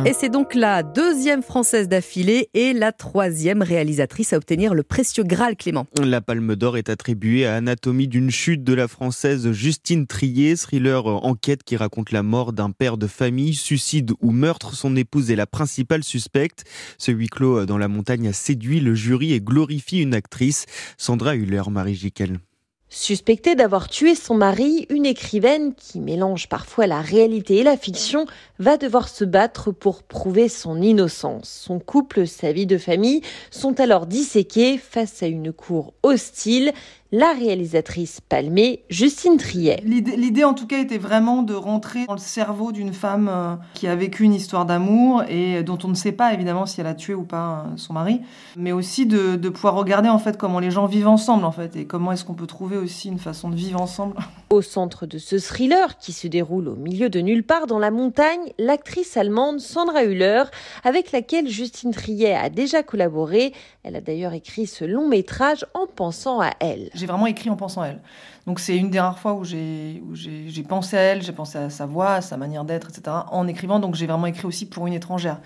Et 0.05 0.13
c'est 0.13 0.29
donc 0.29 0.55
la 0.55 0.81
deuxième 0.81 1.43
française 1.43 1.87
d'affilée 1.87 2.49
et 2.55 2.73
la 2.73 2.91
troisième 2.91 3.61
réalisatrice 3.61 4.33
à 4.33 4.37
obtenir 4.37 4.73
le 4.73 4.81
précieux 4.81 5.23
Graal 5.23 5.55
Clément. 5.55 5.85
La 6.03 6.19
Palme 6.19 6.55
d'Or 6.55 6.77
est 6.77 6.89
attribuée 6.89 7.45
à 7.45 7.57
Anatomie 7.57 8.07
d'une 8.07 8.31
chute 8.31 8.63
de 8.63 8.73
la 8.73 8.87
française 8.87 9.51
Justine 9.51 10.07
Trier, 10.07 10.55
thriller 10.55 11.05
enquête 11.05 11.63
qui 11.63 11.75
raconte 11.75 12.11
la 12.11 12.23
mort 12.23 12.53
d'un 12.53 12.71
père 12.71 12.97
de 12.97 13.05
famille, 13.05 13.53
suicide 13.53 14.13
ou 14.19 14.31
meurtre. 14.31 14.73
Son 14.73 14.95
épouse 14.95 15.29
est 15.29 15.35
la 15.35 15.45
principale 15.45 16.03
suspecte. 16.03 16.63
Ce 16.97 17.11
huis 17.11 17.29
clos 17.29 17.67
dans 17.67 17.77
la 17.77 17.87
montagne 17.87 18.27
a 18.29 18.33
séduit 18.33 18.79
le 18.79 18.95
jury 18.95 19.33
et 19.33 19.41
glorifie 19.41 20.01
une 20.01 20.15
actrice, 20.15 20.65
Sandra 20.97 21.35
Huller, 21.35 21.63
Marie 21.69 21.95
Jiquel. 21.95 22.39
Suspectée 22.93 23.55
d'avoir 23.55 23.87
tué 23.87 24.15
son 24.15 24.35
mari, 24.35 24.85
une 24.89 25.05
écrivaine 25.05 25.73
qui 25.75 26.01
mélange 26.01 26.49
parfois 26.49 26.87
la 26.87 26.99
réalité 26.99 27.55
et 27.59 27.63
la 27.63 27.77
fiction 27.77 28.25
va 28.59 28.75
devoir 28.75 29.07
se 29.07 29.23
battre 29.23 29.71
pour 29.71 30.03
prouver 30.03 30.49
son 30.49 30.81
innocence. 30.81 31.47
Son 31.47 31.79
couple, 31.79 32.27
sa 32.27 32.51
vie 32.51 32.65
de 32.65 32.77
famille 32.77 33.21
sont 33.49 33.79
alors 33.79 34.07
disséqués 34.07 34.77
face 34.77 35.23
à 35.23 35.27
une 35.27 35.53
cour 35.53 35.93
hostile 36.03 36.73
la 37.13 37.33
réalisatrice 37.33 38.21
palmée 38.21 38.83
Justine 38.89 39.35
Triet. 39.35 39.81
L'idée 39.83 40.45
en 40.45 40.53
tout 40.53 40.65
cas 40.65 40.79
était 40.79 40.97
vraiment 40.97 41.43
de 41.43 41.53
rentrer 41.53 42.05
dans 42.05 42.13
le 42.13 42.19
cerveau 42.19 42.71
d'une 42.71 42.93
femme 42.93 43.29
euh, 43.29 43.55
qui 43.73 43.87
a 43.87 43.95
vécu 43.95 44.23
une 44.23 44.33
histoire 44.33 44.65
d'amour 44.65 45.23
et 45.27 45.61
dont 45.63 45.77
on 45.83 45.89
ne 45.89 45.93
sait 45.93 46.13
pas 46.13 46.33
évidemment 46.33 46.65
si 46.65 46.79
elle 46.79 46.87
a 46.87 46.93
tué 46.93 47.13
ou 47.13 47.23
pas 47.23 47.65
euh, 47.65 47.75
son 47.75 47.93
mari, 47.93 48.21
mais 48.55 48.71
aussi 48.71 49.05
de, 49.05 49.35
pouvoir 49.49 49.75
regarder 49.75 50.07
en 50.07 50.19
fait 50.19 50.37
comment 50.37 50.59
les 50.59 50.71
gens 50.71 50.85
vivent 50.85 51.09
ensemble 51.09 51.43
en 51.43 51.51
fait 51.51 51.75
et 51.75 51.85
comment 51.85 52.13
est-ce 52.13 52.23
qu'on 52.23 52.33
peut 52.33 52.47
trouver 52.47 52.77
aussi 52.77 53.09
une 53.09 53.19
façon 53.19 53.49
de 53.49 53.55
vivre 53.55 53.81
ensemble. 53.81 54.15
Au 54.49 54.61
centre 54.61 55.05
de 55.05 55.17
ce 55.17 55.37
thriller 55.37 55.97
qui 55.97 56.13
se 56.13 56.27
déroule 56.27 56.67
au 56.67 56.75
milieu 56.75 57.09
de 57.09 57.19
nulle 57.19 57.43
part 57.43 57.67
dans 57.67 57.79
la 57.79 57.91
montagne, 57.91 58.51
l'actrice 58.57 59.15
allemande 59.15 59.59
Sandra 59.59 60.03
Hüller 60.03 60.43
avec 60.83 61.11
laquelle 61.11 61.47
Justine 61.47 61.91
Triet 61.91 62.35
a 62.35 62.49
déjà 62.49 62.83
collaboré. 62.83 63.53
Elle 63.83 63.95
a 63.95 64.01
d'ailleurs 64.01 64.33
écrit 64.33 64.67
ce 64.67 64.83
long 64.83 65.07
métrage 65.07 65.65
en 65.73 65.87
pensant 65.87 66.41
à 66.41 66.51
elle 66.59 66.89
j'ai 67.01 67.07
vraiment 67.07 67.25
écrit 67.25 67.49
en 67.49 67.55
pensant 67.55 67.81
à 67.81 67.87
elle. 67.87 67.99
Donc 68.47 68.59
c'est 68.59 68.75
une 68.75 68.89
des 68.89 68.99
rares 68.99 69.19
fois 69.19 69.33
où 69.33 69.43
j'ai 69.43 70.01
pensé 70.67 70.97
à 70.97 71.01
elle, 71.01 71.21
j'ai 71.21 71.31
pensé 71.31 71.57
à 71.57 71.69
sa 71.69 71.85
voix, 71.85 72.13
à 72.13 72.21
sa 72.21 72.37
manière 72.37 72.65
d'être, 72.65 72.89
etc. 72.89 73.15
en 73.31 73.47
écrivant. 73.47 73.79
Donc 73.79 73.95
j'ai 73.95 74.07
vraiment 74.07 74.25
écrit 74.25 74.45
aussi 74.45 74.65
pour 74.65 74.87
une 74.87 74.93
étrangère. 74.93 75.39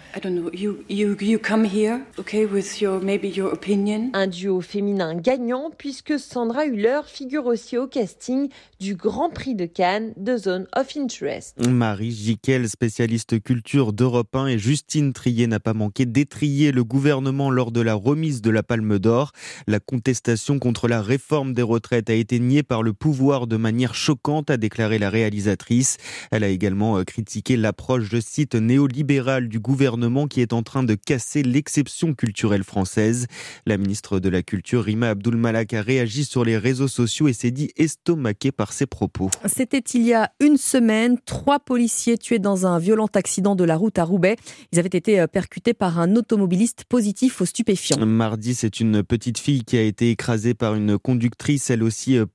Un 4.14 4.28
duo 4.28 4.62
féminin 4.62 5.16
gagnant 5.16 5.72
puisque 5.78 6.20
Sandra 6.20 6.66
Hüller 6.66 7.02
figure 7.06 7.46
aussi 7.46 7.78
au 7.78 7.88
casting 7.88 8.50
du 8.80 8.96
Grand 8.96 9.30
Prix 9.30 9.56
de 9.56 9.66
Cannes 9.66 10.14
de 10.18 10.38
Zone 10.38 10.68
of 10.76 10.96
Interest. 10.96 11.56
Marie 11.68 12.12
Jiquel, 12.12 12.70
spécialiste 12.70 13.42
culture 13.42 13.94
d'Europe 13.94 14.36
1 14.36 14.48
et 14.48 14.58
Justine 14.58 15.14
Trier 15.14 15.48
n'a 15.48 15.60
pas 15.60 15.74
manqué 15.74 16.06
d'étrier 16.06 16.72
le 16.72 16.84
gouvernement 16.84 17.50
lors 17.50 17.72
de 17.72 17.82
la 17.82 17.94
remise 17.94 18.42
de 18.42 18.50
la 18.50 18.64
Palme 18.64 19.00
d'Or. 19.00 19.32
La 19.68 19.80
contestation 19.80 20.60
contre 20.60 20.88
la 20.88 21.02
réforme 21.02 21.54
des 21.54 21.62
retraites 21.62 22.10
a 22.10 22.14
été 22.14 22.40
niée 22.40 22.64
par 22.64 22.84
le 22.86 22.93
pouvoir 22.93 23.48
de 23.48 23.58
manière 23.58 23.95
choquante, 23.95 24.50
a 24.50 24.58
déclaré 24.58 25.00
la 25.00 25.10
réalisatrice. 25.10 25.98
Elle 26.32 26.43
a 26.43 26.48
également 26.48 26.98
euh, 26.98 27.04
critiqué 27.04 27.58
l'approche, 27.58 28.04
je 28.10 28.21
cite, 28.21 28.56
néolibérale 28.56 29.50
du 29.50 29.60
gouvernement 29.60 30.28
qui 30.28 30.39
est 30.39 30.54
en 30.54 30.63
train 30.63 30.84
de 30.84 30.93
casser 30.95 31.43
l'exception 31.43 32.13
culturelle 32.13 32.63
française. 32.63 33.28
La 33.65 33.78
ministre 33.78 34.19
de 34.19 34.30
la 34.30 34.43
Culture, 34.43 34.84
Rima 34.84 35.10
Abdul 35.10 35.36
Malak, 35.36 35.74
a 35.74 35.82
réagi 35.82 36.26
sur 36.26 36.45
les 36.45 36.58
réseaux 36.58 36.88
sociaux 36.88 37.28
et 37.28 37.34
s'est 37.34 37.52
dit 37.52 37.71
estomaquée 37.76 38.52
par 38.52 38.71
ses 38.71 38.86
propos. 38.86 39.32
C'était 39.45 39.80
il 39.80 40.04
y 40.04 40.13
a 40.13 40.32
une 40.39 40.58
semaine, 40.58 41.17
trois 41.26 41.60
policiers 41.60 42.17
tués 42.17 42.39
dans 42.39 42.67
un 42.67 42.78
violent 42.78 43.10
accident 43.15 43.56
de 43.56 43.63
la 43.63 43.76
route 43.76 43.98
à 43.98 44.04
Roubaix. 44.04 44.36
Ils 44.71 44.80
avaient 44.80 44.88
été 44.89 45.19
euh, 45.19 45.28
percutés 45.28 45.74
par 45.74 46.00
un 46.00 46.15
automobiliste 46.15 46.84
positif 46.86 47.41
aux 47.41 47.45
stupéfiants. 47.45 48.06
Mardi, 48.06 48.54
c'est 48.54 48.80
une 48.80 49.04
petite 49.04 49.39
fille 49.39 49.63
qui 49.63 49.78
a 49.78 49.82
été 49.82 50.12
écrasée 50.12 50.54
par 50.54 50.76
une 50.76 51.00
conductrice, 51.00 51.71
elle 51.71 51.82
aussi 51.82 52.17
euh, 52.17 52.26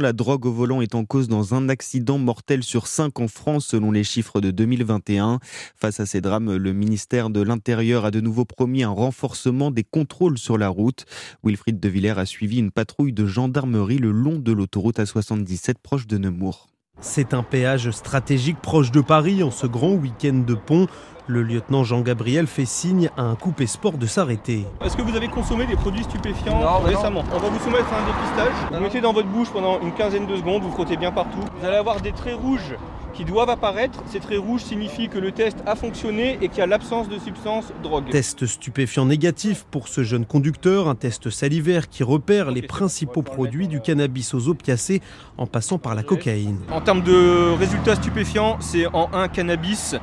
La 0.00 0.12
drogue 0.12 0.46
au 0.46 0.52
volant 0.52 0.80
est 0.80 0.96
en 0.96 1.04
cause 1.04 1.28
dans 1.28 1.54
un 1.54 1.68
accident 1.68 2.18
mortel 2.18 2.64
sur 2.64 2.88
cinq 2.88 3.20
en 3.20 3.28
France, 3.28 3.66
selon 3.66 3.92
les 3.92 4.02
chiffres 4.02 4.40
de 4.40 4.50
2021. 4.50 5.38
Face 5.76 6.00
à 6.00 6.06
ces 6.06 6.20
drames, 6.20 6.56
le 6.56 6.72
ministère 6.72 7.30
de 7.30 7.40
l'Intérieur 7.40 8.04
a 8.04 8.10
de 8.10 8.20
nouveau 8.20 8.44
promis 8.44 8.82
un 8.82 8.90
renforcement 8.90 9.70
des 9.70 9.84
contrôles 9.84 10.38
sur 10.38 10.58
la 10.58 10.68
route. 10.68 11.04
Wilfried 11.44 11.78
de 11.78 11.88
Villers 11.88 12.18
a 12.18 12.26
suivi 12.26 12.58
une 12.58 12.72
patrouille 12.72 13.12
de 13.12 13.26
gendarmerie 13.26 13.98
le 13.98 14.10
long 14.10 14.40
de 14.40 14.50
l'autoroute 14.50 14.98
A77 14.98 15.74
proche 15.82 16.08
de 16.08 16.18
Nemours. 16.18 16.66
C'est 17.00 17.34
un 17.34 17.42
péage 17.42 17.90
stratégique 17.90 18.58
proche 18.62 18.90
de 18.90 19.02
Paris 19.02 19.42
en 19.42 19.50
ce 19.50 19.66
grand 19.66 19.92
week-end 19.92 20.42
de 20.46 20.54
pont. 20.54 20.86
Le 21.26 21.42
lieutenant 21.42 21.84
Jean-Gabriel 21.84 22.46
fait 22.46 22.64
signe 22.64 23.10
à 23.18 23.22
un 23.22 23.34
coupé 23.34 23.66
sport 23.66 23.98
de 23.98 24.06
s'arrêter. 24.06 24.64
Est-ce 24.82 24.96
que 24.96 25.02
vous 25.02 25.14
avez 25.14 25.28
consommé 25.28 25.66
des 25.66 25.76
produits 25.76 26.04
stupéfiants 26.04 26.78
récemment 26.78 27.22
On 27.34 27.38
va 27.38 27.48
vous 27.50 27.58
soumettre 27.58 27.92
à 27.92 27.98
un 27.98 28.06
dépistage. 28.06 28.72
Vous 28.72 28.80
mettez 28.80 29.00
dans 29.02 29.12
votre 29.12 29.28
bouche 29.28 29.50
pendant 29.50 29.78
une 29.80 29.92
quinzaine 29.92 30.26
de 30.26 30.36
secondes, 30.36 30.62
vous 30.62 30.70
frottez 30.70 30.96
bien 30.96 31.12
partout. 31.12 31.40
Vous 31.60 31.66
allez 31.66 31.76
avoir 31.76 32.00
des 32.00 32.12
traits 32.12 32.36
rouges 32.36 32.74
qui 33.16 33.24
doivent 33.24 33.50
apparaître. 33.50 34.02
Ces 34.10 34.20
traits 34.20 34.38
rouges 34.38 34.62
signifient 34.62 35.08
que 35.08 35.18
le 35.18 35.32
test 35.32 35.56
a 35.66 35.74
fonctionné 35.74 36.38
et 36.42 36.48
qu'il 36.48 36.58
y 36.58 36.62
a 36.62 36.66
l'absence 36.66 37.08
de 37.08 37.18
substance 37.18 37.72
drogue. 37.82 38.10
Test 38.10 38.46
stupéfiant 38.46 39.06
négatif 39.06 39.64
pour 39.70 39.88
ce 39.88 40.02
jeune 40.02 40.26
conducteur, 40.26 40.88
un 40.88 40.94
test 40.94 41.30
salivaire 41.30 41.88
qui 41.88 42.02
repère 42.02 42.50
les 42.50 42.62
principaux 42.62 43.22
produits 43.22 43.68
du 43.68 43.80
cannabis 43.80 44.34
aux 44.34 44.48
opiacés 44.48 45.00
en 45.38 45.46
passant 45.46 45.78
par 45.78 45.94
la 45.94 46.02
cocaïne. 46.02 46.58
En 46.70 46.80
termes 46.80 47.02
de 47.02 47.52
résultats 47.58 47.96
stupéfiants, 47.96 48.58
c'est 48.60 48.86
en 48.88 49.08
1 49.12 49.28
cannabis 49.28 49.96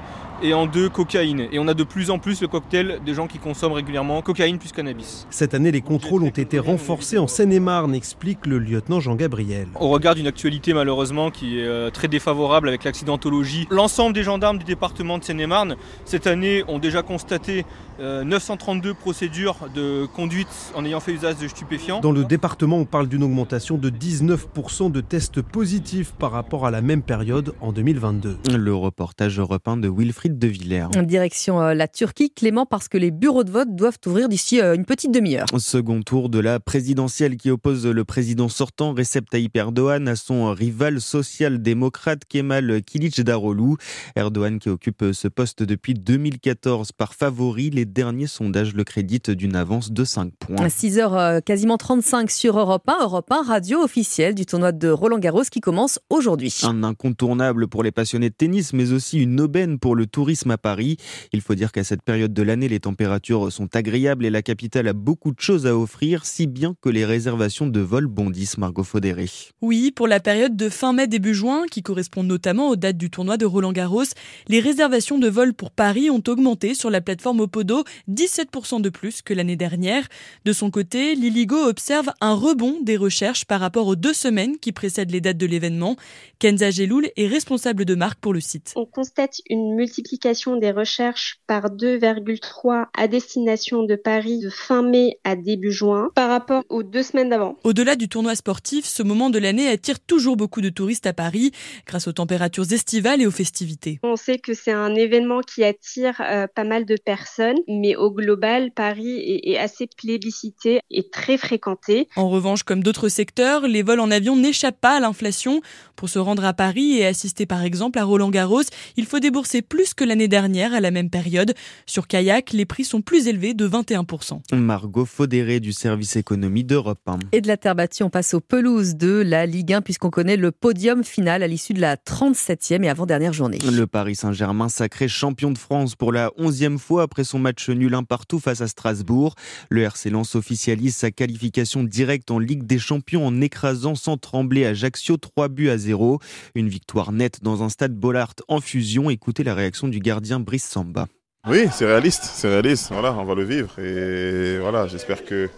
et 0.44 0.54
en 0.54 0.68
deux 0.68 0.90
cocaïne. 0.90 1.48
Et 1.52 1.58
on 1.58 1.68
a 1.68 1.74
de 1.74 1.84
plus 1.84 2.12
en 2.12 2.20
plus 2.20 2.42
le 2.42 2.48
cocktail 2.48 3.00
des 3.06 3.14
gens 3.14 3.28
qui 3.28 3.40
consomment 3.40 3.74
régulièrement 3.74 4.22
cocaïne 4.22 4.60
plus 4.60 4.72
cannabis. 4.72 5.26
Cette 5.30 5.54
année, 5.54 5.72
les 5.72 5.82
contrôles 5.82 6.24
ont 6.24 6.28
été 6.28 6.60
renforcés 6.60 7.18
en 7.18 7.28
Seine-et-Marne, 7.28 7.96
explique 7.96 8.46
le 8.46 8.60
lieutenant 8.60 9.00
Jean-Gabriel. 9.00 9.68
Au 9.80 9.90
regard 9.90 10.16
d'une 10.16 10.28
actualité 10.28 10.74
malheureusement 10.74 11.32
qui 11.32 11.60
est 11.60 11.66
euh, 11.66 11.90
très 11.90 12.10
défavorable 12.10 12.68
avec 12.68 12.84
l'accidentologie, 12.84 13.68
l'ensemble 13.72 14.14
des 14.14 14.24
gendarmes 14.24 14.58
du 14.58 14.66
département 14.66 15.18
de 15.18 15.24
Seine-et-Marne 15.24 15.78
cette 16.06 16.28
année 16.28 16.64
ont 16.68 16.80
déjà 16.80 17.02
constaté 17.02 17.66
932 18.00 18.90
euh, 18.90 18.94
procédures 18.94 19.58
de 19.74 20.06
conduite 20.06 20.48
en 20.76 20.84
ayant 20.86 21.00
fait 21.00 21.14
usage 21.14 21.38
de 21.38 21.48
stupéfiants. 21.48 22.00
Dans 22.00 22.12
le 22.12 22.24
département, 22.24 22.78
on 22.78 22.86
parle 22.86 23.08
d'une 23.08 23.24
augmentation 23.24 23.78
de 23.78 23.90
19% 23.90 24.92
de 24.92 25.02
tests 25.02 25.42
positifs 25.42 26.12
par 26.12 26.32
rapport 26.32 26.66
à 26.66 26.72
la 26.72 26.82
même 26.82 27.02
période 27.02 27.54
en 27.62 27.72
2022. 27.72 28.38
Le 28.56 28.76
reportage 28.76 29.40
repeint 29.40 29.78
de 29.78 29.90
Wilfried 29.90 30.40
de 30.40 30.48
Villers. 30.48 30.88
Direction 31.04 31.62
euh, 31.62 31.74
la 31.74 31.88
Turquie, 31.88 32.32
Clément, 32.32 32.66
parce 32.66 32.88
que 32.88 32.98
les 32.98 33.12
bureaux 33.12 33.44
de 33.44 33.52
vote 33.52 33.76
doivent 33.76 34.00
ouvrir 34.06 34.30
d'ici 34.30 34.60
euh, 34.62 34.76
une 34.76 34.86
petite 34.86 35.12
demi-heure. 35.12 35.46
Second 35.58 36.02
tour 36.02 36.30
de 36.30 36.40
la 36.40 36.60
présidentielle 36.60 37.38
qui 37.38 37.52
oppose 37.52 37.86
le 37.86 38.04
président 38.04 38.50
sortant 38.50 38.94
Recep 38.94 39.30
Tayyip 39.30 39.56
Erdogan 39.56 40.08
à 40.08 40.16
son 40.16 40.52
rival 40.54 41.00
social-démocrate 41.00 42.26
Kemal 42.26 42.82
Kılıçdaroğlu. 42.84 43.76
Erdogan 44.16 44.60
qui 44.60 44.70
occupe 44.70 45.06
ce 45.14 45.28
poste 45.28 45.64
depuis 45.64 45.94
2014 45.94 46.92
par 46.92 47.14
favori. 47.14 47.70
Les 47.70 47.83
derniers 47.86 48.28
sondages 48.28 48.74
le 48.74 48.84
créditent 48.84 49.32
d'une 49.32 49.56
avance 49.56 49.92
de 49.92 50.04
5 50.04 50.32
points. 50.38 50.64
À 50.64 50.68
6h, 50.68 51.14
euh, 51.14 51.40
quasiment 51.42 51.78
35 51.78 52.32
sur 52.32 52.58
Europe 52.58 52.88
1, 52.88 53.04
Europe 53.04 53.32
1, 53.32 53.44
radio 53.44 53.82
officielle 53.82 54.36
du 54.36 54.46
tournoi 54.46 54.72
de 54.72 54.90
Roland 54.90 55.20
Garros 55.20 55.44
qui 55.52 55.62
commence 55.62 56.00
aujourd'hui. 56.10 56.54
Un 56.64 56.84
incontournable 56.84 57.68
pour 57.68 57.84
les 57.84 57.92
passionnés 57.92 58.30
de 58.30 58.36
tennis, 58.36 58.74
mais 58.74 58.92
aussi 58.92 59.20
une 59.20 59.40
aubaine 59.42 59.80
pour 59.80 59.96
le 59.96 60.06
tourisme 60.06 60.52
à 60.52 60.58
Paris. 60.58 60.98
Il 61.32 61.42
faut 61.42 61.56
dire 61.56 61.72
qu'à 61.72 61.84
cette 61.84 62.04
période 62.04 62.34
de 62.34 62.44
l'année, 62.44 62.68
les 62.68 62.80
températures 62.80 63.52
sont 63.52 63.76
agréables 63.76 64.26
et 64.26 64.30
la 64.30 64.42
capitale 64.42 64.88
a 64.88 64.94
beaucoup 64.94 65.32
de 65.32 65.40
choses 65.40 65.66
à 65.66 65.76
offrir, 65.76 66.26
si 66.26 66.48
bien 66.48 66.76
que 66.82 66.90
les 66.90 67.06
réservations 67.06 67.68
de 67.68 67.80
vol 67.80 68.08
bondissent, 68.08 68.58
Margot 68.58 68.84
Faudéré. 68.84 69.30
Oui, 69.62 69.92
pour 69.92 70.08
la 70.08 70.20
période 70.20 70.56
de 70.56 70.70
fin 70.70 70.94
mai 70.94 71.08
début 71.08 71.34
juin, 71.34 71.64
qui 71.70 71.82
correspond 71.82 72.24
notamment 72.24 72.70
aux 72.70 72.76
dates 72.76 72.98
du 72.98 73.10
tournoi 73.10 73.38
de 73.38 73.46
Roland 73.46 73.72
Garros, 73.72 74.04
les 74.48 74.60
réservations 74.60 75.18
de 75.18 75.30
vol 75.30 75.54
pour 75.54 75.72
Paris 75.72 76.10
ont 76.10 76.24
augmenté 76.28 76.74
sur 76.76 76.90
la 76.90 77.02
plateforme 77.02 77.40
Opodo 77.40 77.73
17% 78.10 78.82
de 78.82 78.90
plus 78.90 79.22
que 79.22 79.34
l'année 79.34 79.56
dernière. 79.56 80.08
De 80.46 80.54
son 80.54 80.70
côté, 80.70 81.16
Liligo 81.16 81.58
observe 81.58 82.12
un 82.22 82.34
rebond 82.34 82.80
des 82.82 82.98
recherches 82.98 83.46
par 83.46 83.60
rapport 83.60 83.88
aux 83.88 83.96
deux 83.96 84.14
semaines 84.14 84.58
qui 84.58 84.72
précèdent 84.72 85.12
les 85.12 85.22
dates 85.22 85.38
de 85.38 85.46
l'événement. 85.46 85.96
Kenza 86.40 86.72
Geloul 86.72 87.10
est 87.16 87.28
responsable 87.28 87.86
de 87.86 87.96
marque 87.96 88.20
pour 88.20 88.34
le 88.34 88.42
site. 88.42 88.74
On 88.76 88.86
constate 88.86 89.42
une 89.50 89.76
multiplication 89.76 89.94
multiplication 89.94 90.58
des 90.58 90.72
recherches 90.72 91.40
par 91.48 91.70
2,3 91.70 92.88
à 92.98 93.08
destination 93.08 93.84
de 93.84 93.96
Paris 93.96 94.40
de 94.40 94.50
fin 94.50 94.82
mai 94.82 95.18
à 95.24 95.36
début 95.36 95.72
juin 95.72 96.10
par 96.16 96.30
rapport 96.30 96.64
aux 96.70 96.84
deux 96.84 97.04
semaines 97.04 97.30
d'avant. 97.30 97.58
Au-delà 97.64 97.96
du 97.96 98.10
tournoi 98.10 98.36
sportif, 98.36 98.86
ce 98.86 99.04
moment 99.04 99.30
de 99.30 99.40
l'année 99.40 99.68
attire 99.68 100.00
toujours 100.00 100.36
beaucoup 100.36 100.62
de 100.62 100.70
touristes 100.70 101.06
à 101.06 101.14
Paris 101.14 101.52
grâce 101.86 102.08
aux 102.08 102.12
températures 102.12 102.72
estivales 102.72 103.22
et 103.22 103.28
aux 103.28 103.32
festivités. 103.32 104.00
On 104.04 104.16
sait 104.16 104.40
que 104.40 104.54
c'est 104.54 104.72
un 104.72 104.96
événement 104.96 105.42
qui 105.42 105.64
attire 105.64 106.22
euh, 106.22 106.48
pas 106.54 106.64
mal 106.64 106.86
de 106.86 106.98
personnes, 106.98 107.58
mais 107.68 107.96
au 107.96 108.12
global, 108.12 108.72
Paris 108.72 109.18
est, 109.18 109.52
est 109.52 109.58
assez 109.58 109.88
plébiscité 109.98 110.80
et 110.90 111.10
très 111.10 111.38
fréquenté. 111.38 112.08
En 112.16 112.30
revanche, 112.30 112.64
comme 112.64 112.84
d'autres 112.84 113.10
secteurs, 113.10 113.68
les 113.68 113.84
vols 113.84 114.00
en 114.00 114.12
avion 114.12 114.36
n'échappent 114.36 114.82
pas 114.82 114.98
à 114.98 115.00
l'inflation. 115.00 115.62
Pour 115.96 116.10
se 116.10 116.20
rendre 116.20 116.46
à 116.46 116.54
Paris 116.54 116.98
et 116.98 117.06
assister 117.06 117.46
par 117.46 117.64
exemple 117.64 118.00
à 118.00 118.04
Roland 118.04 118.30
Garros, 118.30 118.64
il 118.98 119.06
faut 119.06 119.20
débourser 119.20 119.62
plus 119.62 119.84
plus 119.84 119.94
que 119.94 120.06
l'année 120.06 120.30
dernière 120.30 120.74
à 120.74 120.80
la 120.80 120.92
même 120.92 121.10
période. 121.10 121.54
Sur 121.88 122.08
kayak, 122.08 122.54
les 122.54 122.66
prix 122.66 122.86
sont 122.86 123.02
plus 123.02 123.28
élevés 123.28 123.54
de 123.54 123.68
21%. 123.68 124.56
Margot 124.56 125.04
Faudéré 125.04 125.60
du 125.60 125.74
service 125.74 126.16
économie 126.16 126.64
d'Europe 126.64 127.02
1. 127.06 127.18
Et 127.34 127.42
de 127.42 127.48
la 127.50 127.58
terre 127.58 127.76
battue, 127.76 128.04
on 128.04 128.10
passe 128.10 128.34
aux 128.34 128.40
pelouses 128.40 128.96
de 128.96 129.24
la 129.26 129.46
Ligue 129.46 129.74
1 129.74 129.82
puisqu'on 129.82 130.10
connaît 130.10 130.38
le 130.38 130.52
podium 130.52 131.04
final 131.04 131.44
à 131.44 131.48
l'issue 131.48 131.74
de 131.74 131.82
la 131.82 131.98
37e 131.98 132.84
et 132.84 132.90
avant-dernière 132.90 133.34
journée. 133.34 133.58
Le 133.70 133.86
Paris 133.88 134.16
Saint-Germain 134.16 134.70
sacré 134.70 135.10
champion 135.10 135.52
de 135.52 135.58
France 135.58 135.96
pour 135.96 136.14
la 136.14 136.30
11e 136.38 136.78
fois 136.78 137.02
après 137.02 137.26
son 137.26 137.40
match 137.40 137.53
nul 137.70 137.94
un 137.94 138.04
partout 138.04 138.40
face 138.40 138.62
à 138.62 138.68
Strasbourg. 138.68 139.36
Le 139.70 139.82
RC 139.82 140.10
Lens 140.10 140.36
officialise 140.36 140.96
sa 140.96 141.12
qualification 141.12 141.84
directe 141.84 142.32
en 142.32 142.40
Ligue 142.40 142.64
des 142.64 142.80
Champions 142.80 143.26
en 143.26 143.42
écrasant 143.42 143.96
sans 143.96 144.18
trembler 144.18 144.66
Ajaccio 144.66 145.18
3 145.18 145.48
buts 145.48 145.70
à 145.70 145.78
0. 145.78 146.20
Une 146.56 146.70
victoire 146.70 147.12
nette 147.12 147.44
dans 147.44 147.64
un 147.64 147.70
stade 147.70 147.96
Bollard 147.96 148.34
en 148.48 148.62
fusion. 148.62 149.10
Écoutez 149.10 149.44
la 149.44 149.54
réaction 149.54 149.88
du 149.88 150.00
gardien 150.00 150.40
Brice 150.40 150.68
Samba. 150.68 151.08
Oui, 151.48 151.66
c'est 151.72 151.86
réaliste, 151.86 152.24
c'est 152.24 152.48
réaliste. 152.48 152.90
Voilà, 152.92 153.14
on 153.14 153.26
va 153.26 153.36
le 153.36 153.44
vivre 153.44 153.78
et 153.80 154.60
voilà, 154.60 154.88
j'espère 154.88 155.26
que 155.26 155.50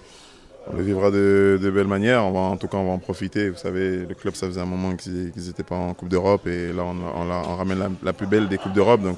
on 0.67 0.77
le 0.77 0.83
vivra 0.83 1.11
de, 1.11 1.71
belle 1.73 1.87
manière. 1.87 2.23
En 2.23 2.57
tout 2.57 2.67
cas, 2.67 2.77
on 2.77 2.85
va 2.85 2.91
en 2.91 2.97
profiter. 2.97 3.49
Vous 3.49 3.57
savez, 3.57 4.05
le 4.05 4.15
club, 4.15 4.35
ça 4.35 4.47
faisait 4.47 4.61
un 4.61 4.65
moment 4.65 4.95
qu'ils 4.95 5.31
n'étaient 5.35 5.63
pas 5.63 5.75
en 5.75 5.93
Coupe 5.93 6.09
d'Europe 6.09 6.47
et 6.47 6.73
là, 6.73 6.83
on, 6.83 7.55
ramène 7.55 7.95
la, 8.01 8.13
plus 8.13 8.27
belle 8.27 8.47
des 8.47 8.57
Coupes 8.57 8.73
d'Europe. 8.73 9.01
Donc, 9.01 9.17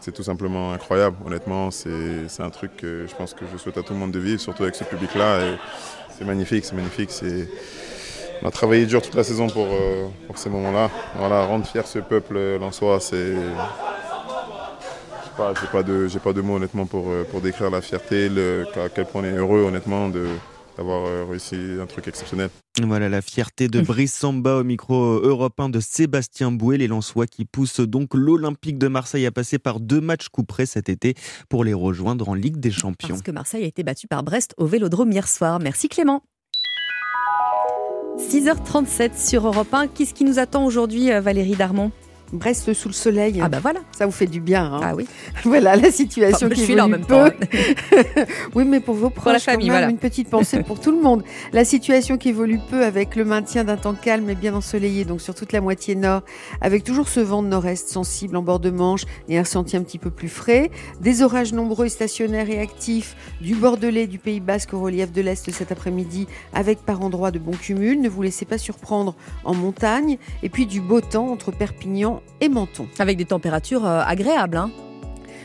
c'est 0.00 0.12
tout 0.12 0.22
simplement 0.22 0.72
incroyable. 0.72 1.16
Honnêtement, 1.26 1.70
c'est 1.70 2.40
un 2.40 2.50
truc 2.50 2.76
que 2.76 3.06
je 3.08 3.14
pense 3.14 3.34
que 3.34 3.44
je 3.52 3.58
souhaite 3.58 3.78
à 3.78 3.82
tout 3.82 3.92
le 3.92 3.98
monde 3.98 4.12
de 4.12 4.18
vivre, 4.18 4.40
surtout 4.40 4.62
avec 4.62 4.74
ce 4.74 4.84
public-là. 4.84 5.56
C'est 6.16 6.24
magnifique, 6.24 6.64
c'est 6.64 6.74
magnifique. 6.74 7.10
On 8.42 8.48
a 8.48 8.50
travaillé 8.50 8.86
dur 8.86 9.02
toute 9.02 9.14
la 9.14 9.24
saison 9.24 9.48
pour, 9.48 9.66
euh, 9.66 10.06
pour 10.26 10.38
ces 10.38 10.48
moments-là. 10.48 10.90
Voilà, 11.16 11.44
rendre 11.44 11.66
fier 11.66 11.86
ce 11.86 11.98
peuple 11.98 12.58
soi, 12.72 12.98
c'est 13.00 13.34
j'ai 15.60 15.66
pas, 15.68 15.82
de, 15.82 16.08
pas 16.22 16.32
de 16.32 16.40
mots 16.40 16.56
honnêtement 16.56 16.86
pour, 16.86 17.08
euh, 17.08 17.26
pour 17.30 17.40
décrire 17.40 17.70
la 17.70 17.80
fierté, 17.80 18.28
à 18.76 18.88
quel 18.88 19.06
point 19.06 19.22
on 19.22 19.24
est 19.24 19.36
heureux 19.36 19.62
honnêtement 19.62 20.08
de, 20.08 20.26
d'avoir 20.80 21.04
euh, 21.04 21.26
réussi 21.26 21.56
un 21.78 21.84
truc 21.84 22.08
exceptionnel. 22.08 22.48
Voilà 22.82 23.10
la 23.10 23.20
fierté 23.20 23.68
de 23.68 23.80
Brice 23.82 24.14
Samba 24.14 24.56
au 24.56 24.64
micro 24.64 24.94
européen 24.94 25.68
de 25.68 25.78
Sébastien 25.78 26.50
Bouet, 26.50 26.78
les 26.78 26.88
Lensois 26.88 27.26
qui 27.26 27.44
poussent 27.44 27.80
donc 27.80 28.14
l'Olympique 28.14 28.78
de 28.78 28.88
Marseille 28.88 29.26
à 29.26 29.30
passer 29.30 29.58
par 29.58 29.78
deux 29.78 30.00
matchs 30.00 30.30
couperés 30.30 30.64
cet 30.64 30.88
été 30.88 31.14
pour 31.50 31.64
les 31.64 31.74
rejoindre 31.74 32.30
en 32.30 32.34
Ligue 32.34 32.56
des 32.56 32.70
Champions. 32.70 33.08
Parce 33.10 33.20
que 33.22 33.30
Marseille 33.30 33.64
a 33.64 33.66
été 33.66 33.82
battu 33.82 34.06
par 34.06 34.22
Brest 34.22 34.54
au 34.56 34.64
Vélodrome 34.64 35.12
hier 35.12 35.28
soir. 35.28 35.60
Merci 35.60 35.90
Clément. 35.90 36.22
6h37 38.18 39.18
sur 39.18 39.46
Europe 39.46 39.72
1. 39.74 39.88
Qu'est-ce 39.88 40.14
qui 40.14 40.24
nous 40.24 40.38
attend 40.38 40.64
aujourd'hui, 40.64 41.12
euh, 41.12 41.20
Valérie 41.20 41.56
Darmon? 41.56 41.92
Brest 42.32 42.72
sous 42.72 42.88
le 42.88 42.94
soleil. 42.94 43.40
Ah 43.42 43.48
bah 43.48 43.58
voilà. 43.60 43.80
Ça 43.96 44.06
vous 44.06 44.12
fait 44.12 44.26
du 44.26 44.40
bien. 44.40 44.64
Hein. 44.64 44.80
ah 44.82 44.94
oui. 44.94 45.06
voilà 45.44 45.76
la 45.76 45.90
situation 45.90 46.48
qui 46.48 46.70
est 46.70 46.80
en 46.80 46.88
même 46.88 47.04
peu. 47.04 47.32
oui, 48.54 48.64
mais 48.64 48.80
pour 48.80 48.94
vos 48.94 49.10
proches, 49.10 49.24
pour 49.24 49.32
la 49.32 49.38
famille, 49.38 49.68
voilà. 49.68 49.90
une 49.90 49.98
petite 49.98 50.28
pensée 50.28 50.62
pour 50.62 50.80
tout 50.80 50.92
le 50.92 51.00
monde. 51.00 51.24
La 51.52 51.64
situation 51.64 52.18
qui 52.18 52.28
évolue 52.28 52.60
peu 52.70 52.84
avec 52.84 53.16
le 53.16 53.24
maintien 53.24 53.64
d'un 53.64 53.76
temps 53.76 53.94
calme 53.94 54.30
et 54.30 54.34
bien 54.34 54.54
ensoleillé, 54.54 55.04
donc 55.04 55.20
sur 55.20 55.34
toute 55.34 55.52
la 55.52 55.60
moitié 55.60 55.94
nord, 55.94 56.22
avec 56.60 56.84
toujours 56.84 57.08
ce 57.08 57.20
vent 57.20 57.42
de 57.42 57.48
nord-est 57.48 57.88
sensible 57.88 58.36
en 58.36 58.42
bord 58.42 58.60
de 58.60 58.70
Manche 58.70 59.04
et 59.28 59.38
un 59.38 59.44
sentier 59.44 59.78
un 59.78 59.82
petit 59.82 59.98
peu 59.98 60.10
plus 60.10 60.28
frais, 60.28 60.70
des 61.00 61.22
orages 61.22 61.52
nombreux, 61.52 61.88
stationnaires 61.88 62.50
et 62.50 62.60
actifs 62.60 63.16
du 63.40 63.54
Bordelais, 63.54 64.06
du 64.06 64.18
Pays 64.18 64.40
Basque 64.40 64.74
au 64.74 64.80
relief 64.80 65.12
de 65.12 65.20
l'Est 65.20 65.50
cet 65.50 65.72
après-midi, 65.72 66.26
avec 66.52 66.78
par 66.80 67.02
endroits 67.02 67.30
de 67.30 67.38
bons 67.38 67.56
cumuls. 67.56 68.00
Ne 68.00 68.08
vous 68.08 68.22
laissez 68.22 68.44
pas 68.44 68.58
surprendre 68.58 69.14
en 69.44 69.54
montagne, 69.54 70.18
et 70.42 70.48
puis 70.48 70.66
du 70.66 70.80
beau 70.80 71.00
temps 71.00 71.28
entre 71.30 71.50
Perpignan 71.50 72.19
et 72.40 72.48
Menton. 72.48 72.86
Avec 72.98 73.16
des 73.16 73.26
températures 73.26 73.86
euh, 73.86 74.02
agréables. 74.04 74.56
Hein 74.56 74.70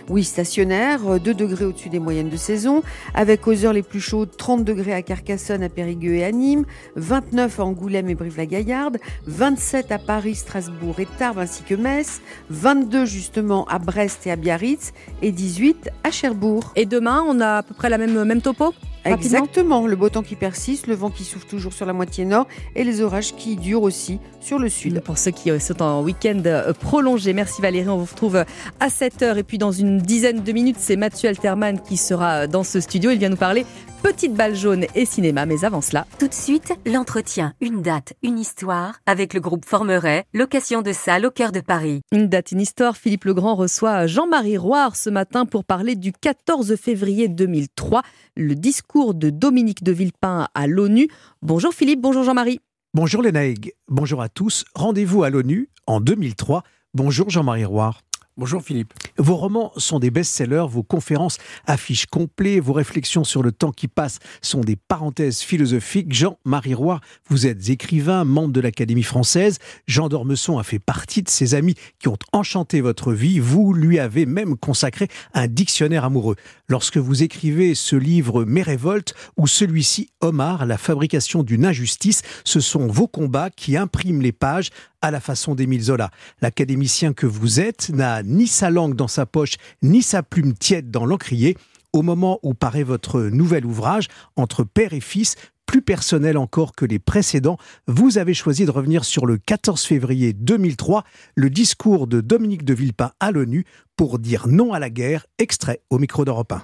oui, 0.08 0.24
stationnaire, 0.24 1.20
2 1.20 1.32
euh, 1.32 1.34
degrés 1.34 1.66
au-dessus 1.66 1.90
des 1.90 2.00
moyennes 2.00 2.30
de 2.30 2.38
saison, 2.38 2.84
avec 3.16 3.48
aux 3.48 3.66
heures 3.66 3.74
les 3.74 3.82
plus 3.82 4.00
chaudes 4.00 4.38
30 4.38 4.64
degrés 4.64 4.94
à 4.94 5.02
Carcassonne, 5.02 5.64
à 5.64 5.70
Périgueux 5.70 6.16
et 6.16 6.24
à 6.24 6.32
Nîmes, 6.32 6.66
29 6.96 7.60
à 7.60 7.66
Angoulême 7.66 8.10
et 8.10 8.16
Brive-la-Gaillarde, 8.16 8.98
27 9.26 9.92
à 9.92 9.98
Paris, 9.98 10.36
Strasbourg 10.36 11.00
et 11.00 11.08
Tarbes 11.18 11.40
ainsi 11.40 11.64
que 11.64 11.74
Metz, 11.74 12.22
22 12.50 13.06
justement 13.06 13.66
à 13.66 13.80
Brest 13.80 14.28
et 14.28 14.32
à 14.32 14.36
Biarritz 14.36 14.94
et 15.24 15.32
18 15.32 15.90
à 16.04 16.12
Cherbourg. 16.12 16.72
Et 16.76 16.86
demain, 16.86 17.24
on 17.28 17.40
a 17.40 17.58
à 17.58 17.64
peu 17.64 17.74
près 17.74 17.90
la 17.90 17.98
même, 17.98 18.24
même 18.24 18.42
topo? 18.42 18.74
Exactement, 19.06 19.86
le 19.86 19.96
beau 19.96 20.10
temps 20.10 20.24
qui 20.24 20.36
persiste, 20.36 20.88
le 20.88 20.96
vent 20.96 21.10
qui 21.10 21.24
souffle 21.24 21.46
toujours 21.46 21.74
sur 21.74 21.86
la 21.86 21.94
moitié 21.94 22.26
nord 22.26 22.48
et 22.76 22.84
les 22.84 23.02
orages 23.02 23.36
qui 23.36 23.56
durent 23.56 23.84
aussi 23.84 24.20
sur 24.42 24.60
le 24.60 24.70
sud. 24.70 25.02
Pour 25.02 25.18
ceux 25.18 25.32
qui 25.32 25.52
sont 25.60 25.82
en 25.82 26.02
week-end 26.02 26.42
euh, 26.46 26.74
prolongé, 26.74 27.34
merci 27.34 27.62
Valérie, 27.62 27.88
on 27.90 27.98
vous 27.98 28.06
retrouve 28.06 28.38
à 28.80 28.88
7h 28.88 29.38
et 29.38 29.44
puis 29.44 29.58
dans 29.58 29.72
une 29.72 30.00
dizaine 30.00 30.42
de 30.42 30.52
minutes, 30.52 30.78
c'est 30.80 30.96
Mathieu 30.96 31.30
Alterman 31.30 31.80
qui 31.80 31.98
sera 31.98 32.48
dans 32.48 32.64
ce 32.64 32.80
studio, 32.80 33.12
il 33.12 33.20
vient 33.20 33.30
nous 33.30 33.36
parler 33.36 33.66
petite 34.06 34.36
balle 34.36 34.54
jaune 34.54 34.86
et 34.94 35.04
cinéma, 35.04 35.48
mais 35.48 35.66
avant 35.66 35.82
cela... 35.82 36.06
Tout 36.20 36.28
de 36.28 36.34
suite, 36.34 36.72
l'entretien, 36.86 37.56
une 37.60 37.82
date, 37.82 38.14
une 38.22 38.38
histoire 38.38 39.00
avec 39.08 39.34
le 39.34 39.40
groupe 39.40 39.66
Formeret, 39.66 40.26
location 40.32 40.84
de 40.84 40.94
salle 40.94 41.26
au 41.26 41.32
cœur 41.32 41.52
de 41.52 41.60
Paris. 41.60 42.02
Une 42.12 42.28
date, 42.28 42.52
une 42.52 42.62
histoire, 42.62 42.98
Philippe 42.98 43.24
Legrand 43.24 43.56
reçoit 43.56 44.06
Jean-Marie 44.06 44.60
Roire 44.60 44.96
ce 44.96 45.10
matin 45.10 45.48
pour 45.48 45.66
parler 45.66 45.96
du 45.96 46.14
14 46.14 46.76
février 46.76 47.30
2003, 47.30 48.04
le 48.38 48.54
discours 48.54 49.16
de 49.16 49.32
Dominique 49.32 49.82
de 49.82 49.92
Villepin 49.92 50.50
à 50.54 50.68
l'ONU. 50.68 51.08
Bonjour 51.42 51.74
Philippe, 51.74 52.02
bonjour 52.02 52.24
Jean-Marie. 52.24 52.60
Bonjour 52.94 53.24
Lénaïg, 53.24 53.74
bonjour 53.88 54.22
à 54.22 54.30
tous. 54.30 54.66
Rendez-vous 54.76 55.24
à 55.24 55.32
l'ONU 55.32 55.70
en 55.88 56.00
2003. 56.00 56.62
Bonjour 56.94 57.32
Jean-Marie 57.32 57.66
Roire. 57.66 58.02
Bonjour 58.38 58.62
Philippe. 58.62 58.94
Vos 59.18 59.38
romans 59.38 59.72
sont 59.78 59.98
des 59.98 60.12
best-sellers, 60.12 60.66
vos 60.70 60.84
conférences 60.84 61.38
affichent 61.68 62.08
complet, 62.08 62.60
vos 62.60 62.74
réflexions 62.74 63.24
sur 63.24 63.42
le 63.42 63.54
temps 63.54 63.72
qui 63.72 63.88
passe 63.88 64.20
sont 64.42 64.60
des 64.60 64.76
parenthèses 64.76 65.40
philosophiques. 65.40 66.14
Jean-Marie 66.14 66.74
Roy, 66.74 67.00
vous 67.30 67.48
êtes 67.48 67.70
écrivain, 67.70 68.26
membre 68.26 68.52
de 68.52 68.60
l'Académie 68.60 69.04
française. 69.04 69.60
Jean 69.88 70.10
d'Ormesson 70.10 70.58
a 70.58 70.64
fait 70.64 70.80
partie 70.80 71.24
de 71.24 71.30
ses 71.30 71.56
amis 71.56 71.76
qui 71.98 72.10
ont 72.10 72.18
enchanté 72.34 72.82
votre 72.82 73.14
vie. 73.14 73.40
Vous 73.40 73.72
lui 73.72 74.00
avez 74.00 74.26
même 74.26 74.58
consacré 74.58 75.08
un 75.34 75.48
dictionnaire 75.48 76.04
amoureux. 76.04 76.36
Lorsque 76.68 76.98
vous 76.98 77.24
écrivez 77.24 77.74
ce 77.74 77.96
livre 77.96 78.44
Mes 78.44 78.64
révoltes 78.64 79.14
ou 79.38 79.48
celui-ci 79.48 80.10
Omar, 80.20 80.66
la 80.66 80.78
fabrication 80.78 81.42
d'une 81.42 81.66
injustice, 81.66 82.22
ce 82.44 82.60
sont 82.60 82.88
vos 82.88 83.08
combats 83.08 83.50
qui 83.50 83.78
impriment 83.78 84.22
les 84.22 84.34
pages 84.34 84.72
à 85.06 85.12
la 85.12 85.20
façon 85.20 85.54
d'Émile 85.54 85.84
Zola. 85.84 86.10
L'académicien 86.42 87.14
que 87.14 87.28
vous 87.28 87.60
êtes 87.60 87.90
n'a 87.90 88.24
ni 88.24 88.48
sa 88.48 88.72
langue 88.72 88.96
dans 88.96 89.08
sa 89.08 89.28
poche, 89.28 89.54
ni 89.84 90.02
sa 90.02 90.24
plume 90.24 90.56
tiède 90.56 90.90
dans 90.90 91.06
l'encrier. 91.06 91.58
Au 91.94 92.02
moment 92.02 92.40
où 92.42 92.56
paraît 92.56 92.84
votre 92.84 93.22
nouvel 93.22 93.68
ouvrage, 93.68 94.08
entre 94.36 94.64
père 94.64 94.94
et 94.94 95.00
fils, 95.00 95.36
plus 95.68 95.84
personnel 95.84 96.40
encore 96.40 96.74
que 96.74 96.86
les 96.86 96.98
précédents, 96.98 97.58
vous 97.86 98.18
avez 98.18 98.34
choisi 98.34 98.66
de 98.66 98.72
revenir 98.72 99.06
sur 99.06 99.28
le 99.28 99.38
14 99.38 99.84
février 99.84 100.34
2003, 100.34 101.04
le 101.36 101.52
discours 101.52 102.08
de 102.08 102.20
Dominique 102.20 102.66
de 102.66 102.74
Villepin 102.74 103.12
à 103.20 103.30
l'ONU 103.30 103.64
pour 103.96 104.18
dire 104.18 104.48
non 104.48 104.74
à 104.74 104.80
la 104.80 104.90
guerre, 104.90 105.28
extrait 105.38 105.82
au 105.92 106.00
micro 106.00 106.26
d'Europe 106.26 106.52
1. 106.52 106.64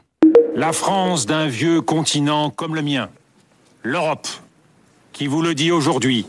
La 0.55 0.73
France 0.73 1.27
d'un 1.27 1.45
vieux 1.45 1.81
continent 1.81 2.49
comme 2.49 2.73
le 2.73 2.81
mien, 2.81 3.09
l'Europe, 3.83 4.27
qui 5.13 5.27
vous 5.27 5.43
le 5.43 5.53
dit 5.53 5.71
aujourd'hui, 5.71 6.25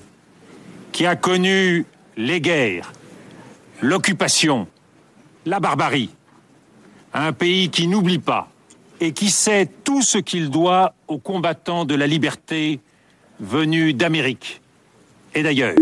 qui 0.93 1.07
a 1.07 1.17
connu 1.17 1.87
les 2.17 2.41
guerres, 2.41 2.93
l'occupation, 3.81 4.67
la 5.47 5.61
barbarie. 5.61 6.11
Un 7.15 7.33
pays 7.33 7.69
qui 7.69 7.89
n'oublie 7.89 8.19
pas 8.19 8.49
et 9.01 9.13
qui 9.13 9.31
sait 9.31 9.69
tout 9.85 10.03
ce 10.03 10.19
qu'il 10.19 10.51
doit 10.51 10.95
aux 11.09 11.19
combattants 11.19 11.85
de 11.85 11.95
la 11.95 12.07
liberté 12.07 12.81
venus 13.41 13.95
d'Amérique 13.95 14.63
et 15.35 15.43
d'ailleurs. 15.43 15.77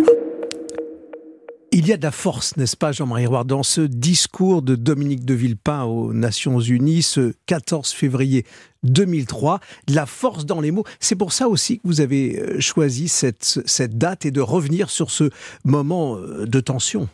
Il 1.73 1.87
y 1.87 1.93
a 1.93 1.97
de 1.97 2.03
la 2.03 2.11
force, 2.11 2.57
n'est-ce 2.57 2.77
pas, 2.77 2.91
Jean-Marie 2.91 3.27
Roy, 3.27 3.45
dans 3.45 3.63
ce 3.63 3.81
discours 3.81 4.61
de 4.61 4.75
Dominique 4.75 5.25
de 5.25 5.35
Villepin 5.35 5.85
aux 5.85 6.13
Nations 6.13 6.59
Unies 6.59 7.03
ce 7.03 7.33
14 7.47 7.93
février 7.93 8.45
2003, 8.83 9.61
de 9.87 9.95
la 9.95 10.05
force 10.05 10.45
dans 10.45 10.61
les 10.61 10.73
mots. 10.73 10.83
C'est 10.99 11.15
pour 11.15 11.33
ça 11.33 11.49
aussi 11.49 11.79
que 11.79 11.87
vous 11.87 12.01
avez 12.01 12.41
euh, 12.41 12.61
choisi 12.61 13.07
cette, 13.07 13.45
cette 13.45 13.97
date 13.99 14.27
et 14.27 14.33
de 14.33 14.41
revenir 14.41 14.91
sur 14.91 15.13
ce 15.13 15.31
moment 15.65 16.17
euh, 16.17 16.45
de 16.45 16.59
tension. 16.59 17.09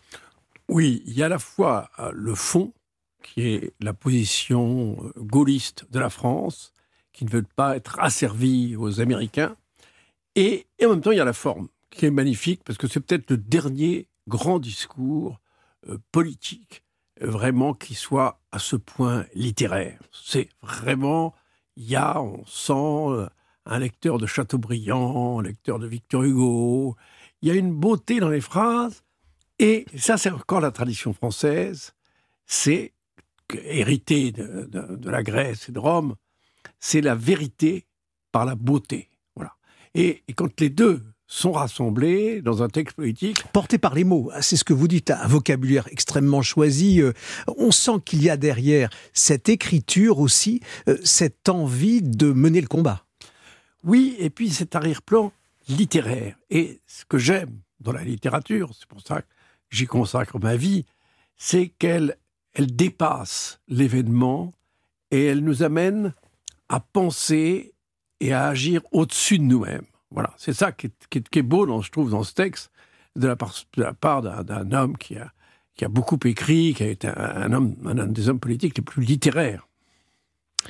Oui, 0.69 1.03
il 1.07 1.13
y 1.13 1.23
a 1.23 1.27
à 1.27 1.29
la 1.29 1.39
fois 1.39 1.91
euh, 1.99 2.11
le 2.15 2.35
fond, 2.35 2.73
qui 3.23 3.43
est 3.43 3.75
la 3.81 3.93
position 3.93 4.97
gaulliste 5.19 5.85
de 5.91 5.99
la 5.99 6.09
France, 6.09 6.73
qui 7.13 7.27
ne 7.27 7.31
veut 7.31 7.45
pas 7.57 7.77
être 7.77 8.01
asservie 8.01 8.75
aux 8.75 9.03
Américains, 9.03 9.55
et, 10.35 10.65
et 10.79 10.87
en 10.87 10.91
même 10.91 11.03
temps, 11.03 11.11
il 11.11 11.19
y 11.19 11.21
a 11.21 11.27
la 11.27 11.35
forme, 11.35 11.69
qui 11.91 12.07
est 12.07 12.11
magnifique, 12.11 12.63
parce 12.65 12.79
que 12.79 12.89
c'est 12.89 13.01
peut-être 13.01 13.31
le 13.31 13.37
dernier 13.37 14.09
grand 14.29 14.59
discours 14.59 15.41
euh, 15.89 15.99
politique, 16.13 16.83
euh, 17.23 17.31
vraiment 17.31 17.75
qui 17.75 17.95
soit 17.95 18.41
à 18.53 18.59
ce 18.59 18.77
point 18.77 19.27
littéraire. 19.35 20.01
C'est 20.13 20.49
vraiment, 20.63 21.35
il 21.77 21.85
y 21.85 21.97
a, 21.97 22.21
on 22.21 22.45
sent 22.47 22.73
euh, 22.73 23.29
un 23.67 23.79
lecteur 23.79 24.19
de 24.19 24.27
Chateaubriand, 24.27 25.41
un 25.41 25.43
lecteur 25.43 25.79
de 25.79 25.87
Victor 25.87 26.23
Hugo, 26.23 26.97
il 27.43 27.49
y 27.49 27.53
a 27.53 27.55
une 27.55 27.75
beauté 27.75 28.21
dans 28.21 28.31
les 28.31 28.41
phrases, 28.41 29.03
et 29.59 29.87
ça 29.97 30.17
c'est 30.17 30.31
encore 30.31 30.61
la 30.61 30.71
tradition 30.71 31.13
française, 31.13 31.95
c'est 32.47 32.93
hérité 33.53 34.33
de, 34.33 35.09
la 35.09 35.23
Grèce 35.23 35.69
et 35.69 35.73
de 35.73 35.79
Rome, 35.79 36.17
c'est 36.81 37.01
la 37.01 37.15
vérité 37.15 37.87
par 38.33 38.45
la 38.45 38.55
beauté. 38.55 39.09
Voilà. 39.35 39.55
Et, 39.95 40.23
quand 40.35 40.61
les 40.61 40.71
deux 40.71 41.03
sont 41.27 41.53
rassemblés 41.53 42.41
dans 42.41 42.63
un 42.63 42.69
texte 42.69 42.97
politique. 42.97 43.43
Porté 43.53 43.79
par 43.79 43.95
les 43.95 44.05
mots, 44.05 44.31
hein, 44.33 44.41
c'est 44.41 44.57
ce 44.57 44.65
que 44.65 44.73
vous 44.73 44.89
dites, 44.89 45.11
un 45.11 45.27
vocabulaire 45.27 45.89
extrêmement 45.91 46.43
choisi. 46.43 47.01
Euh, 47.01 47.13
on 47.57 47.71
sent 47.71 48.01
qu'il 48.05 48.23
y 48.23 48.31
a 48.31 48.37
derrière 48.37 48.91
cette 49.13 49.49
écriture 49.49 50.21
aussi, 50.21 50.61
euh, 50.89 50.97
cette 51.03 51.49
envie 51.49 52.03
de 52.03 52.33
mener 52.33 52.61
le 52.61 52.69
combat. 52.69 53.05
Oui, 53.85 54.17
et 54.19 54.31
puis 54.31 54.51
cet 54.51 54.77
arrière-plan 54.77 55.33
littéraire. 55.69 56.37
Et 56.51 56.81
ce 56.87 57.05
que 57.05 57.19
j'aime 57.19 57.61
dans 57.81 57.93
la 57.93 58.05
littérature, 58.05 58.71
c'est 58.79 58.89
pour 58.89 59.01
ça 59.01 59.23
que 59.23 59.27
j'y 59.71 59.87
consacre 59.87 60.39
ma 60.39 60.57
vie, 60.57 60.85
c'est 61.37 61.69
qu'elle 61.69 62.17
elle 62.55 62.75
dépasse 62.75 63.61
l'événement 63.69 64.55
et 65.11 65.27
elle 65.27 65.41
nous 65.41 65.63
amène 65.63 66.15
à 66.71 66.81
penser 66.81 67.75
et 68.21 68.33
à 68.33 68.47
agir 68.47 68.81
au-dessus 68.93 69.39
de 69.39 69.45
nous-mêmes. 69.45 69.85
Voilà, 70.11 70.33
c'est 70.37 70.53
ça 70.53 70.73
qui 70.73 70.87
est, 70.87 71.43
beau, 71.43 71.83
je 71.83 71.91
trouve, 71.91 72.11
dans 72.11 72.23
ce 72.23 72.33
texte, 72.33 72.71
de 73.17 73.29
la 73.77 73.93
part, 73.95 74.23
d'un 74.23 74.73
homme 74.73 74.97
qui 74.97 75.17
a, 75.17 75.89
beaucoup 75.89 76.19
écrit, 76.25 76.75
qui 76.75 76.83
a 76.83 76.89
été 76.89 77.09
un, 77.09 77.53
homme, 77.53 77.75
des 78.13 78.29
hommes 78.29 78.41
politiques 78.41 78.77
les 78.77 78.85
plus 78.85 79.03
littéraires. 79.03 79.67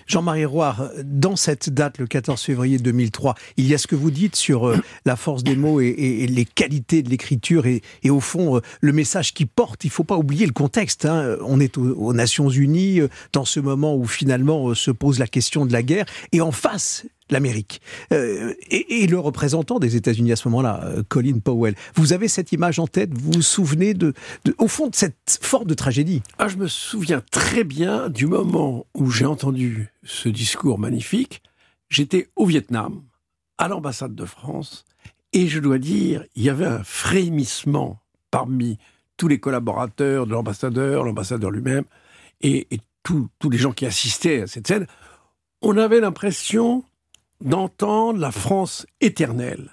Jean-Marie 0.06 0.44
Roy, 0.44 0.76
dans 1.04 1.36
cette 1.36 1.70
date, 1.70 1.98
le 1.98 2.06
14 2.06 2.40
février 2.40 2.78
2003, 2.78 3.34
il 3.56 3.66
y 3.66 3.74
a 3.74 3.78
ce 3.78 3.86
que 3.86 3.96
vous 3.96 4.10
dites 4.10 4.36
sur 4.36 4.68
euh, 4.68 4.76
la 5.04 5.16
force 5.16 5.42
des 5.42 5.56
mots 5.56 5.80
et, 5.80 6.26
les 6.28 6.44
qualités 6.44 7.02
de 7.02 7.08
l'écriture 7.08 7.66
et, 7.66 7.82
au 8.08 8.20
fond, 8.20 8.56
euh, 8.56 8.60
le 8.80 8.92
message 8.92 9.32
qui 9.32 9.46
porte. 9.46 9.84
Il 9.84 9.88
ne 9.88 9.92
faut 9.92 10.04
pas 10.04 10.16
oublier 10.16 10.46
le 10.46 10.52
contexte. 10.52 11.06
Hein. 11.06 11.36
On 11.42 11.60
est 11.60 11.78
aux, 11.78 12.12
Nations 12.12 12.50
Unies, 12.50 13.00
euh, 13.00 13.08
dans 13.32 13.44
ce 13.44 13.60
moment 13.60 13.96
où 13.96 14.06
finalement 14.06 14.74
se 14.74 14.90
pose 14.90 15.18
la 15.18 15.26
question 15.26 15.66
de 15.66 15.72
la 15.72 15.82
guerre. 15.82 16.06
Et 16.32 16.40
en 16.40 16.52
face, 16.52 17.06
l'Amérique. 17.30 17.80
Euh, 18.12 18.54
et, 18.70 19.06
le 19.06 19.18
représentant 19.18 19.78
des 19.78 19.96
États-Unis 19.96 20.32
à 20.32 20.36
ce 20.36 20.48
moment-là, 20.48 20.80
euh, 20.84 21.02
Colin 21.08 21.38
Powell. 21.38 21.74
Vous 21.94 22.12
avez 22.12 22.28
cette 22.28 22.52
image 22.52 22.78
en 22.78 22.86
tête 22.86 23.10
Vous 23.12 23.32
vous 23.32 23.42
souvenez 23.42 23.94
de, 23.94 24.14
au 24.58 24.68
fond 24.68 24.88
de 24.88 24.94
cette 24.94 25.38
forme 25.40 25.66
de 25.66 25.74
tragédie? 25.74 26.22
Ah, 26.38 26.48
Je 26.48 26.56
me 26.56 26.68
souviens 26.68 27.22
très 27.30 27.64
bien 27.64 28.08
du 28.08 28.26
moment 28.26 28.86
où 28.94 29.10
j'ai 29.10 29.26
entendu 29.26 29.88
ce 30.02 30.28
discours 30.28 30.78
magnifique. 30.78 31.42
J'étais 31.88 32.28
au 32.36 32.46
Vietnam, 32.46 33.02
à 33.58 33.68
l'ambassade 33.68 34.14
de 34.14 34.24
France, 34.24 34.84
et 35.32 35.46
je 35.46 35.60
dois 35.60 35.78
dire, 35.78 36.24
il 36.34 36.42
y 36.42 36.50
avait 36.50 36.66
un 36.66 36.82
frémissement 36.82 38.00
parmi 38.30 38.78
tous 39.16 39.28
les 39.28 39.38
collaborateurs 39.38 40.26
de 40.26 40.32
l'ambassadeur, 40.32 41.04
l'ambassadeur 41.04 41.50
lui-même, 41.50 41.84
et, 42.42 42.66
et 42.70 42.80
tous 43.02 43.30
les 43.50 43.58
gens 43.58 43.72
qui 43.72 43.86
assistaient 43.86 44.42
à 44.42 44.46
cette 44.46 44.66
scène. 44.66 44.86
On 45.62 45.78
avait 45.78 46.00
l'impression 46.00 46.84
d'entendre 47.40 48.18
la 48.18 48.32
France 48.32 48.86
éternelle, 49.00 49.70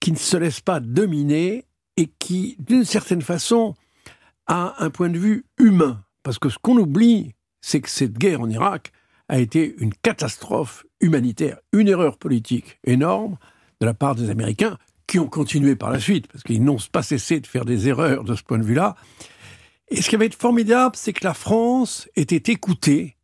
qui 0.00 0.12
ne 0.12 0.16
se 0.16 0.36
laisse 0.36 0.60
pas 0.60 0.80
dominer 0.80 1.64
et 1.96 2.10
qui, 2.18 2.56
d'une 2.58 2.84
certaine 2.84 3.22
façon, 3.22 3.74
a 4.46 4.74
un 4.82 4.90
point 4.90 5.08
de 5.08 5.18
vue 5.18 5.44
humain. 5.58 6.02
Parce 6.22 6.38
que 6.38 6.48
ce 6.48 6.58
qu'on 6.58 6.76
oublie, 6.76 7.32
c'est 7.60 7.80
que 7.80 7.90
cette 7.90 8.18
guerre 8.18 8.40
en 8.40 8.50
Irak 8.50 8.92
a 9.28 9.38
été 9.38 9.74
une 9.78 9.94
catastrophe 9.94 10.84
humanitaire, 11.00 11.58
une 11.72 11.88
erreur 11.88 12.16
politique 12.16 12.78
énorme 12.84 13.36
de 13.80 13.86
la 13.86 13.94
part 13.94 14.14
des 14.14 14.30
Américains, 14.30 14.78
qui 15.06 15.18
ont 15.18 15.28
continué 15.28 15.76
par 15.76 15.90
la 15.90 16.00
suite, 16.00 16.26
parce 16.26 16.42
qu'ils 16.42 16.64
n'ont 16.64 16.78
pas 16.90 17.02
cessé 17.02 17.40
de 17.40 17.46
faire 17.46 17.64
des 17.64 17.88
erreurs 17.88 18.24
de 18.24 18.34
ce 18.34 18.42
point 18.42 18.58
de 18.58 18.64
vue-là. 18.64 18.96
Et 19.88 20.02
ce 20.02 20.08
qui 20.08 20.16
avait 20.16 20.26
été 20.26 20.36
formidable, 20.36 20.96
c'est 20.96 21.12
que 21.12 21.24
la 21.24 21.34
France 21.34 22.08
était 22.16 22.52
écoutée, 22.52 23.16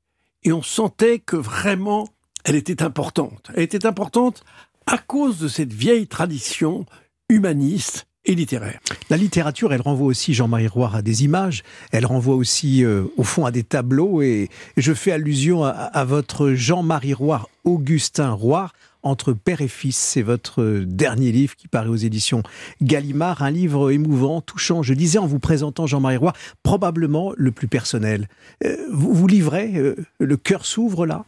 et 0.44 0.52
on 0.52 0.62
sentait 0.62 1.18
que 1.18 1.36
vraiment 1.36 2.08
elle 2.44 2.56
était 2.56 2.82
importante. 2.82 3.50
Elle 3.54 3.62
était 3.62 3.86
importante 3.86 4.44
à 4.86 4.98
cause 4.98 5.38
de 5.38 5.48
cette 5.48 5.72
vieille 5.72 6.06
tradition 6.06 6.86
humaniste 7.28 8.06
et 8.24 8.34
littéraire. 8.34 8.78
La 9.10 9.16
littérature, 9.16 9.72
elle 9.72 9.80
renvoie 9.80 10.06
aussi, 10.06 10.32
Jean-Marie 10.32 10.68
Roy, 10.68 10.90
à 10.94 11.02
des 11.02 11.24
images, 11.24 11.62
elle 11.90 12.06
renvoie 12.06 12.36
aussi, 12.36 12.84
euh, 12.84 13.04
au 13.16 13.24
fond, 13.24 13.46
à 13.46 13.50
des 13.50 13.64
tableaux, 13.64 14.22
et 14.22 14.48
je 14.76 14.92
fais 14.92 15.12
allusion 15.12 15.64
à, 15.64 16.04
votre 16.04 16.52
Jean-Marie 16.52 17.14
Roy, 17.14 17.48
Augustin 17.64 18.30
Roy, 18.30 18.70
entre 19.02 19.32
père 19.32 19.60
et 19.60 19.68
fils. 19.68 19.96
C'est 19.96 20.22
votre 20.22 20.84
dernier 20.86 21.32
livre 21.32 21.56
qui 21.56 21.66
paraît 21.66 21.88
aux 21.88 21.96
éditions 21.96 22.44
Gallimard, 22.80 23.42
un 23.42 23.50
livre 23.50 23.90
émouvant, 23.90 24.40
touchant. 24.40 24.84
Je 24.84 24.94
disais 24.94 25.18
en 25.18 25.26
vous 25.26 25.40
présentant 25.40 25.88
Jean-Marie 25.88 26.18
Roy, 26.18 26.32
probablement 26.62 27.32
le 27.36 27.50
plus 27.50 27.66
personnel. 27.66 28.28
Euh, 28.64 28.76
vous 28.92 29.26
livrez, 29.26 29.72
euh, 29.74 29.96
le 30.20 30.36
cœur 30.36 30.64
s'ouvre 30.64 31.06
là? 31.06 31.24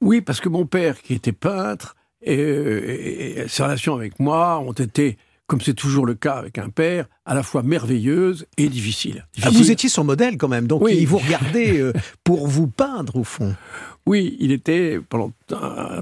Oui, 0.00 0.20
parce 0.20 0.40
que 0.40 0.48
mon 0.48 0.66
père, 0.66 1.00
qui 1.00 1.14
était 1.14 1.32
peintre, 1.32 1.96
et, 2.22 3.44
ses 3.48 3.62
relations 3.62 3.94
avec 3.94 4.18
moi 4.20 4.60
ont 4.60 4.72
été 4.72 5.16
comme 5.46 5.60
c'est 5.60 5.74
toujours 5.74 6.06
le 6.06 6.14
cas 6.14 6.34
avec 6.34 6.58
un 6.58 6.68
père, 6.68 7.06
à 7.24 7.34
la 7.34 7.42
fois 7.42 7.64
merveilleuse 7.64 8.46
et 8.56 8.68
difficile. 8.68 9.26
Ah, 9.42 9.50
vous 9.50 9.72
étiez 9.72 9.88
son 9.88 10.04
modèle 10.04 10.38
quand 10.38 10.46
même, 10.46 10.68
donc 10.68 10.84
il 10.88 11.08
vous 11.08 11.18
regardait 11.26 11.80
euh, 11.80 11.92
pour 12.22 12.46
vous 12.46 12.68
peindre 12.68 13.16
au 13.16 13.24
fond. 13.24 13.56
Oui, 14.06 14.36
il 14.38 14.52
était 14.52 15.00
pendant 15.00 15.32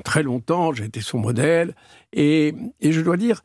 très 0.05 0.22
longtemps, 0.22 0.74
j'ai 0.74 0.84
été 0.84 1.01
son 1.01 1.18
modèle, 1.18 1.74
et, 2.12 2.55
et 2.82 2.92
je 2.92 3.01
dois 3.01 3.16
dire, 3.16 3.42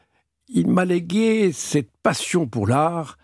il 0.50 0.68
m'a 0.68 0.84
légué 0.84 1.54
cette 1.54 1.90
passion 2.04 2.48
pour 2.48 2.68
l'art 2.68 3.18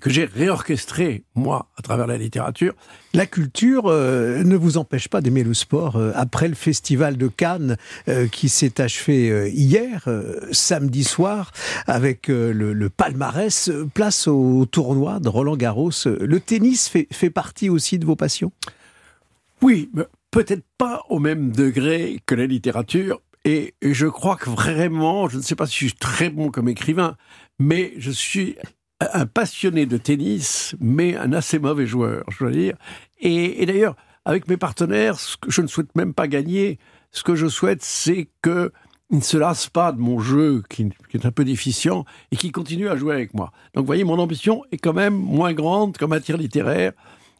que 0.00 0.10
j'ai 0.10 0.24
réorchestré, 0.24 1.24
moi, 1.34 1.70
à 1.76 1.82
travers 1.82 2.06
la 2.06 2.18
littérature. 2.18 2.74
La 3.14 3.26
culture 3.26 3.86
euh, 3.86 4.42
ne 4.42 4.56
vous 4.56 4.76
empêche 4.76 5.08
pas 5.08 5.20
d'aimer 5.20 5.44
le 5.44 5.54
sport. 5.54 5.96
Euh, 5.96 6.12
après 6.14 6.48
le 6.48 6.54
festival 6.54 7.16
de 7.16 7.28
Cannes 7.28 7.76
euh, 8.08 8.28
qui 8.28 8.48
s'est 8.48 8.80
achevé 8.80 9.50
hier, 9.50 10.08
samedi 10.50 11.04
soir, 11.04 11.52
avec 11.86 12.28
le, 12.28 12.88
palmarès, 12.88 13.70
place 13.94 14.28
au 14.28 14.66
tournoi 14.66 15.20
de 15.20 15.28
Roland 15.28 15.56
Garros. 15.56 15.90
Le 16.04 16.40
tennis 16.40 16.88
fait, 16.88 17.08
fait 17.10 17.30
partie 17.30 17.70
aussi 17.70 17.98
de 17.98 18.04
vos 18.04 18.16
passions? 18.16 18.52
Oui, 19.62 19.90
peut-être 20.30 20.64
pas 20.76 21.02
au 21.08 21.18
même 21.18 21.52
degré 21.52 22.20
que 22.26 22.34
la 22.34 22.46
littérature. 22.46 23.20
Et 23.44 23.74
je 23.82 24.06
crois 24.06 24.36
que 24.36 24.50
vraiment, 24.50 25.28
je 25.28 25.38
ne 25.38 25.42
sais 25.42 25.56
pas 25.56 25.66
si 25.66 25.72
je 25.72 25.78
suis 25.86 25.94
très 25.94 26.30
bon 26.30 26.50
comme 26.50 26.68
écrivain, 26.68 27.16
mais 27.58 27.92
je 27.96 28.10
suis 28.10 28.56
un 29.12 29.26
passionné 29.26 29.86
de 29.86 29.96
tennis, 29.96 30.74
mais 30.80 31.16
un 31.16 31.32
assez 31.32 31.58
mauvais 31.58 31.86
joueur, 31.86 32.24
je 32.30 32.38
dois 32.38 32.50
dire. 32.50 32.76
Et, 33.20 33.64
d'ailleurs, 33.66 33.96
avec 34.24 34.48
mes 34.48 34.56
partenaires, 34.56 35.18
ce 35.18 35.36
que 35.36 35.50
je 35.50 35.62
ne 35.62 35.66
souhaite 35.66 35.94
même 35.96 36.14
pas 36.14 36.28
gagner. 36.28 36.78
Ce 37.10 37.22
que 37.22 37.34
je 37.34 37.46
souhaite, 37.46 37.82
c'est 37.82 38.28
que 38.40 38.72
ne 39.10 39.20
se 39.20 39.36
lassent 39.36 39.68
pas 39.68 39.92
de 39.92 40.00
mon 40.00 40.20
jeu, 40.20 40.62
qui, 40.70 40.88
est 41.12 41.26
un 41.26 41.30
peu 41.30 41.44
déficient, 41.44 42.04
et 42.30 42.36
qu'ils 42.36 42.52
continuent 42.52 42.88
à 42.88 42.96
jouer 42.96 43.14
avec 43.14 43.34
moi. 43.34 43.52
Donc, 43.74 43.82
vous 43.82 43.86
voyez, 43.86 44.04
mon 44.04 44.18
ambition 44.18 44.62
est 44.72 44.78
quand 44.78 44.94
même 44.94 45.14
moins 45.14 45.52
grande 45.52 45.96
qu'en 45.98 46.08
matière 46.08 46.38
littéraire. 46.38 46.92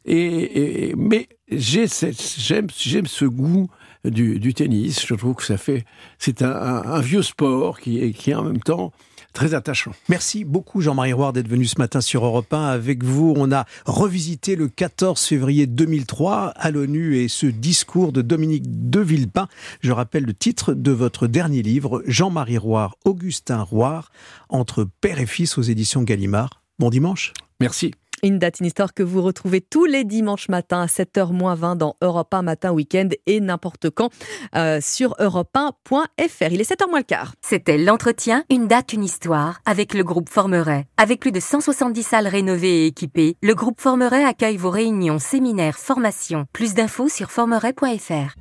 Et, 0.05 0.95
mais 0.97 1.29
j'aime 1.51 2.67
j'aime 2.77 3.07
ce 3.07 3.25
goût 3.25 3.69
du, 4.05 4.53
tennis. 4.53 5.07
Je 5.07 5.15
trouve 5.15 5.37
que 5.37 5.45
ça 5.45 5.57
fait 5.57 5.85
c'est 6.19 6.43
un, 6.43 7.01
vieux 7.01 7.23
sport 7.23 7.79
qui 7.79 8.13
qui 8.13 8.33
est 8.33 8.35
en 8.35 8.43
même 8.43 8.61
temps 8.61 8.93
très 9.33 9.55
attachant. 9.55 9.93
Merci 10.09 10.45
beaucoup 10.45 10.81
Jean-Marie 10.81 11.13
Roy 11.13 11.33
d'être 11.33 11.49
venu 11.49 11.65
ce 11.65 11.79
matin 11.79 12.01
sur 12.01 12.25
Europe 12.25 12.53
1. 12.53 12.67
Avec 12.67 13.03
vous, 13.03 13.35
on 13.37 13.53
a 13.53 13.67
revisité 13.87 14.57
le 14.57 14.69
14 14.69 15.21
février 15.21 15.67
2003 15.67 16.53
à 16.57 16.71
l'ONU 16.71 17.19
et 17.19 17.29
ce 17.29 17.47
discours 17.47 18.13
de 18.13 18.23
Dominique 18.23 18.91
de 18.91 19.01
Villepin. 19.01 19.49
Je 19.81 19.93
rappelle 19.93 20.25
le 20.25 20.35
titre 20.35 20.75
de 20.75 20.91
votre 20.93 21.27
dernier 21.27 21.63
livre, 21.63 22.03
Jean-Marie 22.07 22.59
Roy, 22.59 22.91
Augustin 23.05 23.63
Roy, 23.63 24.05
entre 24.49 24.87
père 25.01 25.21
et 25.21 25.27
fils 25.27 25.59
aux 25.59 25.63
éditions 25.63 26.03
Gallimard. 26.03 26.63
Bon 26.79 26.91
dimanche. 26.91 27.33
Merci. 27.61 27.93
Une 28.25 28.39
date, 28.39 28.61
une 28.61 28.67
histoire 28.67 28.95
que 28.95 29.03
vous 29.03 29.21
retrouvez 29.21 29.61
tous 29.61 29.85
les 29.85 30.05
dimanches 30.05 30.49
matins 30.49 30.83
à 30.83 30.87
7h20 30.87 31.77
dans 31.77 31.97
Europe 32.03 32.33
1 32.33 32.43
Matin 32.43 32.71
Week-end 32.71 33.09
et 33.27 33.41
n'importe 33.41 33.91
quand 33.91 34.11
euh, 34.55 34.79
sur 34.81 35.17
europe1.fr. 35.19 36.53
Il 36.53 36.61
est 36.61 36.71
7h 36.71 36.89
moins 36.89 37.01
le 37.01 37.05
quart. 37.05 37.35
C'était 37.41 37.79
l'entretien 37.79 38.45
Une 38.49 38.69
date, 38.69 38.93
une 38.93 39.03
histoire 39.03 39.59
avec 39.67 39.93
le 39.93 40.05
groupe 40.05 40.29
Formeret. 40.29 40.87
Avec 40.99 41.19
plus 41.19 41.33
de 41.33 41.41
170 41.41 42.01
salles 42.05 42.29
rénovées 42.29 42.85
et 42.85 42.87
équipées, 42.87 43.35
le 43.43 43.57
groupe 43.57 43.81
Formeret 43.81 44.23
accueille 44.25 44.57
vos 44.57 44.71
réunions, 44.71 45.19
séminaires, 45.19 45.77
formations. 45.77 46.47
Plus 46.53 46.75
d'infos 46.75 47.09
sur 47.09 47.33
formeret.fr. 47.33 48.37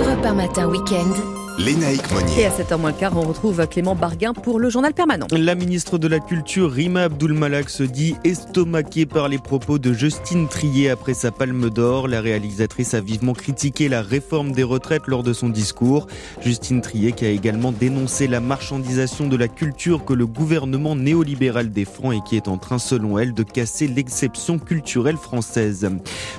Europe 0.00 0.24
1 0.24 0.32
Matin 0.32 0.66
Week-end 0.66 1.37
Lénaïque 1.58 2.08
Monnier. 2.12 2.42
Et 2.42 2.46
à 2.46 2.50
7h 2.50 2.78
moins 2.78 2.92
le 2.92 2.96
quart, 2.96 3.16
on 3.16 3.22
retrouve 3.22 3.66
Clément 3.66 3.96
Barguin 3.96 4.32
pour 4.32 4.60
le 4.60 4.70
journal 4.70 4.94
permanent. 4.94 5.26
La 5.32 5.56
ministre 5.56 5.98
de 5.98 6.06
la 6.06 6.20
Culture, 6.20 6.70
Rima 6.70 7.02
Abdul-Malak, 7.02 7.68
se 7.68 7.82
dit 7.82 8.14
estomaquée 8.22 9.06
par 9.06 9.28
les 9.28 9.38
propos 9.38 9.80
de 9.80 9.92
Justine 9.92 10.46
Trier 10.46 10.88
après 10.88 11.14
sa 11.14 11.32
palme 11.32 11.68
d'or. 11.68 12.06
La 12.06 12.20
réalisatrice 12.20 12.94
a 12.94 13.00
vivement 13.00 13.32
critiqué 13.32 13.88
la 13.88 14.02
réforme 14.02 14.52
des 14.52 14.62
retraites 14.62 15.08
lors 15.08 15.24
de 15.24 15.32
son 15.32 15.48
discours. 15.48 16.06
Justine 16.40 16.80
Trier 16.80 17.10
qui 17.10 17.26
a 17.26 17.30
également 17.30 17.72
dénoncé 17.72 18.28
la 18.28 18.38
marchandisation 18.38 19.26
de 19.26 19.36
la 19.36 19.48
culture 19.48 20.04
que 20.04 20.12
le 20.14 20.28
gouvernement 20.28 20.94
néolibéral 20.94 21.72
défend 21.72 22.12
et 22.12 22.20
qui 22.20 22.36
est 22.36 22.46
en 22.46 22.58
train, 22.58 22.78
selon 22.78 23.18
elle, 23.18 23.34
de 23.34 23.42
casser 23.42 23.88
l'exception 23.88 24.60
culturelle 24.60 25.16
française. 25.16 25.90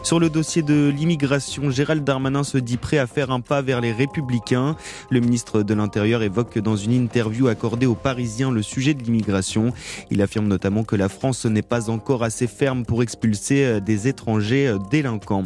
Sur 0.01 0.21
le 0.21 0.29
dossier 0.29 0.61
de 0.61 0.87
l'immigration, 0.87 1.71
Gérald 1.71 2.05
Darmanin 2.05 2.45
se 2.45 2.57
dit 2.57 2.77
prêt 2.77 2.99
à 2.99 3.05
faire 3.05 3.31
un 3.31 3.41
pas 3.41 3.61
vers 3.61 3.81
les 3.81 3.91
républicains. 3.91 4.77
Le 5.11 5.21
ministre 5.21 5.63
de 5.63 5.73
l'Intérieur 5.73 6.21
évoque 6.21 6.59
dans 6.59 6.75
une 6.75 6.91
interview 6.91 7.47
accordée 7.47 7.87
aux 7.87 7.95
Parisiens 7.95 8.51
le 8.51 8.61
sujet 8.61 8.93
de 8.93 9.01
l'immigration. 9.01 9.73
Il 10.11 10.21
affirme 10.21 10.47
notamment 10.47 10.83
que 10.83 10.95
la 10.95 11.09
France 11.09 11.45
n'est 11.45 11.63
pas 11.63 11.89
encore 11.89 12.23
assez 12.23 12.45
ferme 12.45 12.85
pour 12.85 13.01
expulser 13.01 13.65
euh, 13.65 13.79
des 13.79 14.07
étrangers 14.07 14.67
euh, 14.67 14.77
délinquants. 14.91 15.45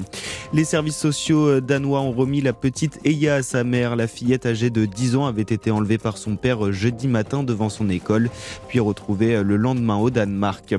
Les 0.52 0.66
services 0.66 0.98
sociaux 0.98 1.48
euh, 1.48 1.62
danois 1.62 2.02
ont 2.02 2.12
remis 2.12 2.42
la 2.42 2.52
petite 2.52 3.00
Eya 3.06 3.36
à 3.36 3.42
sa 3.42 3.64
mère. 3.64 3.96
La 3.96 4.08
fillette 4.08 4.46
âgée 4.46 4.70
de 4.70 4.86
10 4.86 5.16
ans 5.16 5.28
avait 5.28 5.42
été 5.44 5.72
enlevée 5.72 5.98
par 5.98 6.18
son 6.18 6.36
père 6.36 6.74
jeudi 6.74 7.08
matin 7.08 7.44
devant 7.44 7.70
son 7.70 7.90
école, 7.90 8.30
puis 8.68 8.82
retrouvée 8.82 9.42
le 9.44 9.56
lendemain 9.56 9.96
au 9.96 10.10
Danemark. 10.10 10.76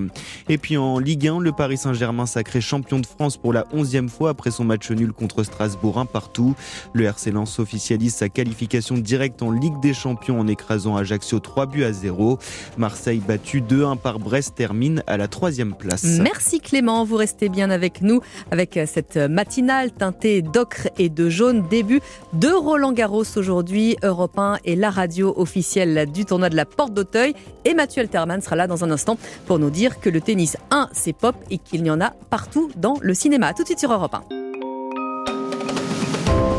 Et 0.51 0.59
puis 0.59 0.76
en 0.76 0.99
Ligue 0.99 1.26
1, 1.26 1.41
le 1.41 1.53
Paris 1.53 1.78
Saint-Germain 1.78 2.26
sacré 2.26 2.61
champion 2.61 2.99
de 3.01 3.07
France 3.07 3.39
pour 3.39 3.55
la 3.55 3.62
11e 3.74 4.11
fois 4.11 4.30
après 4.30 4.51
son 4.51 4.64
match 4.64 4.91
nul 4.91 5.12
contre 5.12 5.43
Strasbourg 5.43 5.99
un 5.99 6.05
partout. 6.05 6.55
Le 6.93 7.05
RC 7.05 7.30
Lens 7.30 7.59
officialise 7.59 8.14
sa 8.14 8.28
qualification 8.28 8.74
directe 8.81 9.43
en 9.43 9.51
Ligue 9.51 9.79
des 9.81 9.95
Champions 9.95 10.41
en 10.41 10.49
écrasant 10.49 10.97
Ajaccio 10.97 11.39
3 11.39 11.66
buts 11.66 11.85
à 11.85 11.93
0. 11.93 12.39
Marseille 12.77 13.20
battu 13.27 13.61
2-1 13.61 13.97
par 13.97 14.18
Brest 14.18 14.55
termine 14.57 15.03
à 15.07 15.16
la 15.16 15.29
troisième 15.29 15.75
place. 15.75 16.05
Merci 16.20 16.61
Clément, 16.61 17.05
vous 17.05 17.16
restez 17.16 17.49
bien 17.49 17.70
avec 17.70 18.03
nous 18.03 18.20
avec 18.51 18.79
cette 18.87 19.16
matinale 19.16 19.93
teintée 19.93 20.43
d'ocre 20.43 20.89
et 20.99 21.09
de 21.09 21.29
jaune. 21.29 21.66
Début 21.68 22.01
de 22.33 22.49
Roland 22.49 22.93
Garros 22.93 23.25
aujourd'hui. 23.37 23.97
Europe 24.03 24.39
1 24.39 24.59
et 24.64 24.77
la 24.77 24.91
radio 24.91 25.33
officielle 25.37 26.11
du 26.12 26.25
tournoi 26.25 26.49
de 26.49 26.57
la 26.57 26.64
Porte 26.64 26.93
d'Auteuil. 26.95 27.35
Et 27.64 27.75
Mathieu 27.75 28.03
Alterman 28.03 28.41
sera 28.41 28.57
là 28.57 28.66
dans 28.66 28.85
un 28.85 28.91
instant 28.91 29.16
pour 29.47 29.59
nous 29.59 29.70
dire 29.70 30.01
que 30.01 30.11
le 30.11 30.20
tennis 30.20 30.57
1 30.70 30.89
c'est 30.93 31.12
pop 31.12 31.37
et 31.51 31.59
qu'il 31.59 31.87
y 31.87 31.91
en 31.91 32.01
a 32.01 32.11
partout 32.31 32.70
dans 32.77 32.97
le 33.01 33.14
cinéma. 33.14 33.53
tout 33.55 33.62
de 33.62 33.68
suite 33.68 33.81
sur 33.81 33.93
Europe 33.93 34.14
1. 34.14 34.45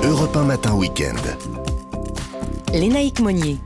Europe 0.08 0.36
1 0.36 0.44
matin 0.44 0.76
week-end. 0.76 1.65
Lénaïque 2.76 3.22
Monnier. 3.22 3.58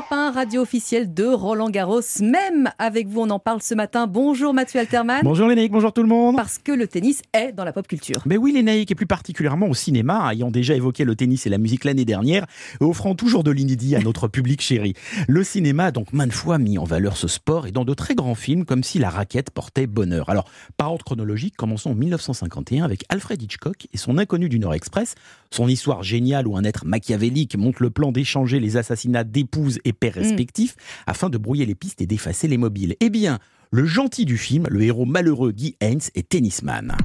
Europe 0.00 0.12
1, 0.12 0.30
radio 0.30 0.62
officielle 0.62 1.12
de 1.12 1.26
Roland 1.26 1.68
Garros. 1.68 2.00
Même 2.22 2.70
avec 2.78 3.06
vous, 3.06 3.20
on 3.20 3.28
en 3.28 3.38
parle 3.38 3.60
ce 3.60 3.74
matin. 3.74 4.06
Bonjour 4.06 4.54
Mathieu 4.54 4.80
Alterman. 4.80 5.20
Bonjour 5.22 5.46
Lénaïque, 5.46 5.72
bonjour 5.72 5.92
tout 5.92 6.00
le 6.00 6.08
monde. 6.08 6.36
Parce 6.36 6.56
que 6.56 6.72
le 6.72 6.86
tennis 6.86 7.20
est 7.34 7.52
dans 7.52 7.64
la 7.64 7.74
pop 7.74 7.86
culture. 7.86 8.22
Mais 8.24 8.38
oui 8.38 8.52
Lénaïque, 8.52 8.90
et 8.90 8.94
plus 8.94 9.06
particulièrement 9.06 9.66
au 9.66 9.74
cinéma, 9.74 10.32
ayant 10.32 10.50
déjà 10.50 10.74
évoqué 10.74 11.04
le 11.04 11.16
tennis 11.16 11.46
et 11.46 11.50
la 11.50 11.58
musique 11.58 11.84
l'année 11.84 12.06
dernière, 12.06 12.46
et 12.80 12.84
offrant 12.84 13.14
toujours 13.14 13.44
de 13.44 13.50
l'inédit 13.50 13.94
à 13.94 14.00
notre 14.00 14.26
public 14.28 14.62
chéri. 14.62 14.94
Le 15.28 15.44
cinéma 15.44 15.86
a 15.86 15.90
donc 15.90 16.14
maintes 16.14 16.32
fois 16.32 16.56
mis 16.56 16.78
en 16.78 16.84
valeur 16.84 17.18
ce 17.18 17.28
sport 17.28 17.66
et 17.66 17.70
dans 17.70 17.84
de 17.84 17.92
très 17.92 18.14
grands 18.14 18.34
films 18.34 18.64
comme 18.64 18.82
si 18.82 18.98
la 18.98 19.10
raquette 19.10 19.50
portait 19.50 19.86
bonheur. 19.86 20.30
Alors, 20.30 20.48
par 20.78 20.92
ordre 20.92 21.04
chronologique, 21.04 21.56
commençons 21.58 21.90
en 21.90 21.94
1951 21.94 22.86
avec 22.86 23.04
Alfred 23.10 23.42
Hitchcock 23.42 23.86
et 23.92 23.98
son 23.98 24.16
Inconnu 24.16 24.48
du 24.48 24.60
Nord 24.60 24.72
Express. 24.72 25.14
Son 25.50 25.68
histoire 25.68 26.02
géniale 26.02 26.48
où 26.48 26.56
un 26.56 26.64
être 26.64 26.86
machiavélique 26.86 27.58
monte 27.58 27.80
le 27.80 27.90
plan 27.90 28.12
d'échanger 28.12 28.60
les 28.60 28.78
assassinats 28.78 29.24
d'épouses 29.24 29.78
et 29.84 29.89
pères 29.92 30.16
mm. 30.16 30.20
respectifs 30.20 30.76
afin 31.06 31.28
de 31.28 31.38
brouiller 31.38 31.66
les 31.66 31.74
pistes 31.74 32.00
et 32.00 32.06
d'effacer 32.06 32.48
les 32.48 32.58
mobiles. 32.58 32.96
Eh 33.00 33.10
bien, 33.10 33.38
le 33.70 33.84
gentil 33.84 34.24
du 34.24 34.36
film, 34.36 34.66
le 34.68 34.82
héros 34.82 35.06
malheureux 35.06 35.52
Guy 35.52 35.76
Haynes, 35.80 36.00
est 36.14 36.28
tennisman. 36.28 36.96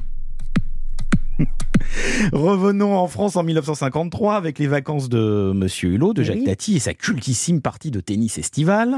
Revenons 2.32 2.96
en 2.96 3.08
France 3.08 3.36
en 3.36 3.42
1953 3.42 4.36
avec 4.36 4.58
les 4.58 4.66
vacances 4.66 5.08
de 5.08 5.52
Monsieur 5.54 5.90
Hulot, 5.90 6.14
de 6.14 6.22
Jacques 6.22 6.44
Tati 6.44 6.76
et 6.76 6.80
sa 6.80 6.94
cultissime 6.94 7.60
partie 7.60 7.90
de 7.90 8.00
tennis 8.00 8.38
estival. 8.38 8.96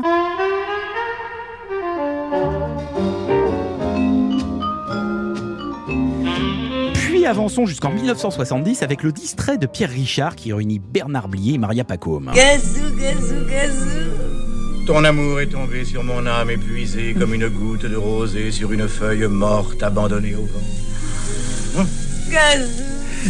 Avançons 7.28 7.66
jusqu'en 7.66 7.90
1970 7.90 8.82
avec 8.82 9.02
le 9.02 9.12
distrait 9.12 9.58
de 9.58 9.66
Pierre 9.66 9.90
Richard 9.90 10.34
qui 10.34 10.52
réunit 10.52 10.78
Bernard 10.78 11.28
Blier 11.28 11.54
et 11.54 11.58
Maria 11.58 11.84
Pacôme. 11.84 12.32
Gazou, 12.34 12.96
gazou, 12.98 13.46
gazou. 13.48 14.86
Ton 14.86 15.04
amour 15.04 15.40
est 15.40 15.48
tombé 15.48 15.84
sur 15.84 16.02
mon 16.02 16.26
âme 16.26 16.50
épuisée 16.50 17.14
comme 17.14 17.34
une 17.34 17.48
goutte 17.48 17.84
de 17.84 17.96
rosée 17.96 18.50
sur 18.50 18.72
une 18.72 18.88
feuille 18.88 19.28
morte 19.28 19.82
abandonnée 19.82 20.34
au 20.34 20.46
vent. 20.46 21.84
Gazou. 22.30 22.84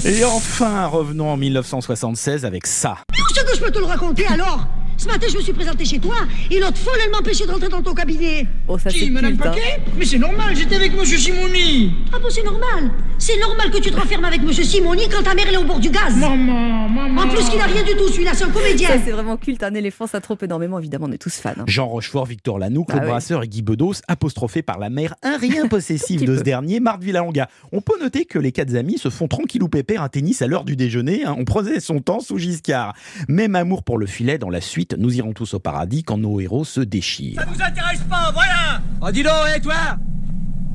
Et 0.05 0.24
enfin, 0.24 0.86
revenons 0.86 1.30
en 1.30 1.36
1976 1.36 2.44
avec 2.44 2.66
ça. 2.66 2.99
Ce 3.34 3.42
que 3.42 3.57
je 3.57 3.61
peux 3.61 3.70
te 3.70 3.78
le 3.78 3.86
raconter 3.86 4.26
alors 4.26 4.66
ce 4.99 5.07
matin, 5.07 5.26
je 5.30 5.36
me 5.36 5.42
suis 5.42 5.53
présenté 5.53 5.84
chez 5.84 5.99
toi 5.99 6.16
et 6.51 6.59
l'autre 6.61 6.76
folle, 6.76 6.99
elle 7.05 7.11
m'empêchait 7.12 7.46
de 7.46 7.51
rentrer 7.53 7.68
dans 7.68 7.80
ton 7.82 7.94
cabinet. 7.94 8.46
Oh, 8.66 8.76
ça 8.78 8.90
c'est 8.90 9.09
Madame 9.09 9.32
culte, 9.32 9.46
hein. 9.46 9.51
Paquet 9.51 9.80
Mais 9.96 10.05
c'est 10.05 10.18
normal, 10.18 10.55
j'étais 10.57 10.74
avec 10.76 10.94
Monsieur 10.96 11.16
Simoni. 11.18 11.92
Ah 12.12 12.18
bon, 12.20 12.28
c'est 12.30 12.42
normal. 12.44 12.90
C'est 13.18 13.38
normal 13.40 13.70
que 13.70 13.78
tu 13.78 13.90
te 13.90 13.96
renfermes 13.96 14.24
avec 14.24 14.42
Monsieur 14.42 14.64
Simoni 14.64 15.09
quand 15.09 15.22
ta 15.22 15.34
mère 15.34 15.46
elle 15.49 15.55
est 15.55 15.59
au 15.59 15.64
bord 15.64 15.80
du 15.80 15.90
gaz. 15.90 16.14
Maman, 16.16 16.88
maman. 16.88 17.22
En 17.22 17.28
plus, 17.28 17.49
qu'il 17.49 17.59
n'a 17.59 17.64
rien 17.66 17.82
du 17.82 17.92
tout, 17.96 18.09
celui-là, 18.09 18.32
c'est 18.34 18.44
un 18.44 18.51
comédien. 18.51 18.88
Ça 18.88 18.94
c'est 19.05 19.11
vraiment 19.12 19.36
culte. 19.36 19.62
Un 19.62 19.74
éléphant, 19.74 20.07
ça 20.07 20.20
trop 20.20 20.36
énormément. 20.42 20.78
Évidemment, 20.78 21.07
on 21.09 21.12
est 21.12 21.18
tous 21.18 21.36
fans. 21.38 21.51
hein. 21.59 21.64
Jean 21.66 21.86
Rochefort, 21.86 22.26
Victor 22.26 22.59
Lanoux, 22.59 22.84
Claude 22.84 23.01
Ah 23.03 23.05
oui. 23.07 23.11
Brasseur 23.11 23.42
et 23.44 23.49
Guy 23.49 23.62
Bedos, 23.62 23.94
apostrophés 24.09 24.62
par 24.62 24.78
la 24.78 24.90
mère 24.90 25.14
un 25.22 25.36
rien 25.36 25.66
possessif 25.68 26.24
de 26.24 26.36
ce 26.36 26.42
dernier, 26.42 26.80
Marthe 26.80 27.03
Villalonga. 27.03 27.49
On 27.72 27.80
peut 27.80 27.99
noter 28.01 28.24
que 28.24 28.38
les 28.38 28.53
quatre 28.53 28.74
amis 28.76 28.99
se 28.99 29.11
font 29.11 29.28
tranquillou 29.28 29.68
pépère 29.68 30.03
un 30.03 30.09
tennis 30.09 30.42
à 30.42 30.46
l'heure 30.46 30.64
du 30.64 30.76
déjeuner. 30.76 31.24
hein. 31.24 31.34
On 31.38 31.44
prenait 31.44 31.80
son 31.80 32.01
temps 32.01 32.20
sous 32.20 32.38
Giscard. 32.38 32.94
Même 33.28 33.55
amour 33.57 33.82
pour 33.84 33.99
le 33.99 34.07
filet 34.07 34.38
dans 34.38 34.51
la 34.51 34.61
suite, 34.61 34.88
nous 34.97 35.16
irons 35.16 35.32
tous 35.32 35.55
au 35.55 35.59
paradis 35.59 36.03
quand 36.03 36.18
nos 36.18 36.41
héros 36.41 36.64
se 36.64 36.80
déchirent. 36.80 37.41
Ça 37.41 37.47
vous 37.53 37.62
intéresse 37.62 38.01
pas, 38.09 38.30
voilà 38.32 38.80
Oh, 39.01 39.11
dis 39.11 39.22
donc, 39.22 39.32
hé, 39.55 39.61
toi 39.61 39.74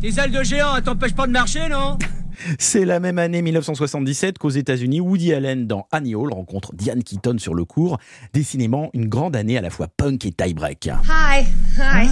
Tes 0.01 0.19
ailes 0.19 0.31
de 0.31 0.43
géant, 0.43 0.75
elles 0.75 0.83
t'empêchent 0.83 1.15
pas 1.15 1.27
de 1.27 1.31
marcher, 1.31 1.67
non 1.69 1.97
C'est 2.59 2.83
la 2.85 2.99
même 2.99 3.19
année 3.19 3.41
1977 3.41 4.37
qu'aux 4.39 4.49
États-Unis, 4.49 4.99
Woody 4.99 5.33
Allen 5.33 5.67
dans 5.67 5.87
Annie 5.91 6.15
Hall 6.15 6.33
rencontre 6.33 6.73
Diane 6.75 7.03
Keaton 7.03 7.37
sur 7.37 7.53
le 7.53 7.63
cours, 7.63 7.99
décidément 8.33 8.89
une 8.93 9.07
grande 9.07 9.35
année 9.35 9.57
à 9.57 9.61
la 9.61 9.69
fois 9.69 9.87
punk 9.87 10.25
et 10.25 10.31
tie-break. 10.31 10.89
Hi, 11.07 11.45
hi. 11.77 12.09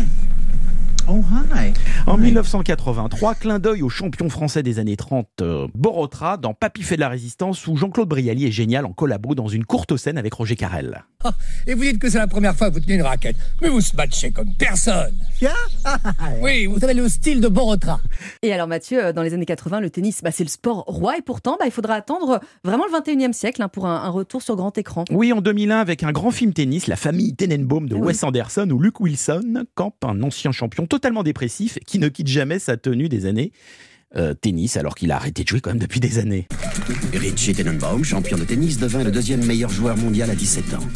Oh, 1.14 1.22
hi. 1.54 1.74
En 2.08 2.16
1983, 2.16 3.36
clin 3.36 3.60
d'œil 3.60 3.82
au 3.82 3.90
champion 3.90 4.30
français 4.30 4.64
des 4.64 4.80
années 4.80 4.96
30, 4.96 5.28
euh, 5.42 5.68
Borotra, 5.76 6.38
dans 6.38 6.54
Papy 6.54 6.84
fait 6.84 6.96
de 6.96 7.02
la 7.02 7.10
résistance, 7.10 7.68
où 7.68 7.76
Jean-Claude 7.76 8.08
Brialy 8.08 8.48
est 8.48 8.52
génial 8.52 8.86
en 8.86 8.94
collabo 8.94 9.36
dans 9.36 9.50
une 9.50 9.66
courte 9.66 9.98
scène 9.98 10.18
avec 10.18 10.34
Roger 10.34 10.56
Carrel. 10.56 11.04
Et 11.68 11.74
vous 11.74 11.84
dites 11.84 12.00
que 12.00 12.10
c'est 12.10 12.18
la 12.18 12.28
première 12.28 12.56
fois 12.56 12.70
que 12.70 12.76
vous 12.76 12.80
tenez 12.80 12.96
une 12.96 13.02
raquette. 13.02 13.36
Mais 13.62 13.68
vous 13.68 13.82
se 13.82 13.94
matchez 13.94 14.32
comme 14.32 14.54
personne. 14.58 15.14
Oui, 16.42 16.66
vous 16.66 16.84
avez 16.84 16.94
le 16.94 17.10
style 17.10 17.42
de 17.42 17.48
Borotra. 17.48 18.00
Et 18.42 18.54
alors 18.54 18.68
Mathieu, 18.68 19.06
euh, 19.06 19.14
dans 19.14 19.22
les 19.22 19.34
années 19.34 19.46
80, 19.46 19.82
le 19.82 19.90
tennis, 19.90 20.22
bah, 20.24 20.32
c'est 20.32 20.44
le 20.44 20.50
sport 20.50 20.86
roi 20.88 21.18
et 21.18 21.22
pourtant, 21.22 21.58
bah, 21.60 21.66
il 21.66 21.72
faudra 21.72 21.96
attendre 21.96 22.40
vraiment 22.64 22.86
le 22.86 22.98
21e 22.98 23.34
siècle 23.34 23.62
hein, 23.62 23.68
pour 23.68 23.86
un, 23.86 23.96
un 23.98 24.10
retour 24.10 24.42
sur 24.42 24.56
grand 24.56 24.78
écran. 24.78 25.04
Oui, 25.12 25.34
en 25.34 25.42
2001, 25.42 25.78
avec 25.78 26.04
un 26.04 26.12
grand 26.12 26.32
film 26.32 26.54
tennis, 26.54 26.88
La 26.88 26.96
famille 26.96 27.36
Tenenbaum 27.36 27.90
de 27.90 27.96
Ah 27.96 28.00
oui. 28.00 28.08
Wes 28.08 28.24
Anderson, 28.24 28.70
où 28.72 28.80
Luke 28.80 29.00
Wilson 29.02 29.66
campe 29.76 30.04
un 30.06 30.22
ancien 30.24 30.52
champion 30.52 30.86
totalement 31.02 31.24
dépressif 31.24 31.80
qui 31.88 31.98
ne 31.98 32.10
quitte 32.10 32.28
jamais 32.28 32.60
sa 32.60 32.78
tenue 32.78 33.10
des 33.10 33.26
années 33.26 33.52
euh, 34.16 34.36
tennis, 34.36 34.78
alors 34.78 34.94
qu'il 34.94 35.12
a 35.12 35.16
arrêté 35.16 35.44
de 35.44 35.48
jouer 35.48 35.62
quand 35.62 35.72
même 35.72 35.80
depuis 35.80 36.00
des 36.00 36.20
années. 36.20 36.48
Richie 37.14 37.54
Tenenbaum, 37.54 38.04
champion 38.04 38.38
de 38.38 38.44
tennis, 38.44 38.78
devint 38.78 39.04
le 39.04 39.10
deuxième 39.10 39.44
meilleur 39.44 39.72
joueur 39.72 39.98
mondial 39.98 40.30
à 40.30 40.36
17 40.36 40.76
ans. 40.76 40.88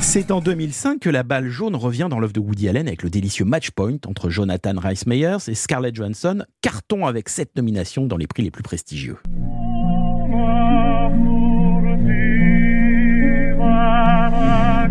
C'est 0.00 0.30
en 0.30 0.40
2005 0.40 1.00
que 1.00 1.10
la 1.10 1.24
balle 1.24 1.50
jaune 1.50 1.76
revient 1.76 2.06
dans 2.08 2.20
l'œuvre 2.20 2.32
de 2.32 2.40
Woody 2.40 2.70
Allen 2.70 2.86
avec 2.86 3.02
le 3.02 3.10
délicieux 3.10 3.44
match 3.44 3.70
point 3.70 3.98
entre 4.06 4.30
Jonathan 4.30 4.74
Rhys 4.78 5.02
Meyers 5.06 5.48
et 5.48 5.54
Scarlett 5.54 5.94
Johansson, 5.94 6.44
carton 6.62 7.06
avec 7.06 7.28
sept 7.28 7.54
nominations 7.56 8.06
dans 8.06 8.16
les 8.16 8.26
prix 8.26 8.42
les 8.42 8.50
plus 8.50 8.62
prestigieux. 8.62 9.16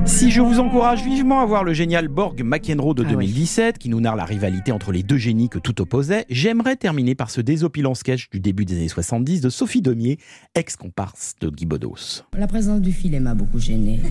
Si 0.10 0.32
je 0.32 0.42
vous 0.42 0.60
encourage 0.60 1.04
vivement 1.04 1.40
à 1.40 1.46
voir 1.46 1.64
le 1.64 1.72
génial 1.72 2.08
Borg 2.08 2.42
McEnroe 2.44 2.96
de 2.96 3.04
Ah 3.06 3.12
2017, 3.12 3.78
qui 3.78 3.90
nous 3.90 4.02
narre 4.02 4.16
la 4.16 4.26
rivalité 4.26 4.72
entre 4.72 4.92
les 4.92 5.04
deux 5.04 5.18
génies 5.18 5.50
que 5.50 5.60
tout 5.60 5.80
opposait, 5.82 6.26
j'aimerais 6.32 6.76
terminer 6.76 7.14
par 7.14 7.30
ce 7.30 7.42
désopilant 7.42 7.94
sketch 7.94 8.28
du 8.32 8.40
début 8.40 8.66
des 8.66 8.76
années 8.78 8.88
70 8.88 9.40
de 9.40 9.50
Sophie 9.50 9.84
Demier, 9.84 10.18
ex-comparse 10.56 11.36
de 11.40 11.50
Guy 11.50 11.68
Bedos. 11.68 12.24
La 12.36 12.48
présence 12.48 12.82
du 12.82 12.92
filet 12.92 13.20
m'a 13.20 13.36
beaucoup 13.36 13.60
gêné. 13.60 14.02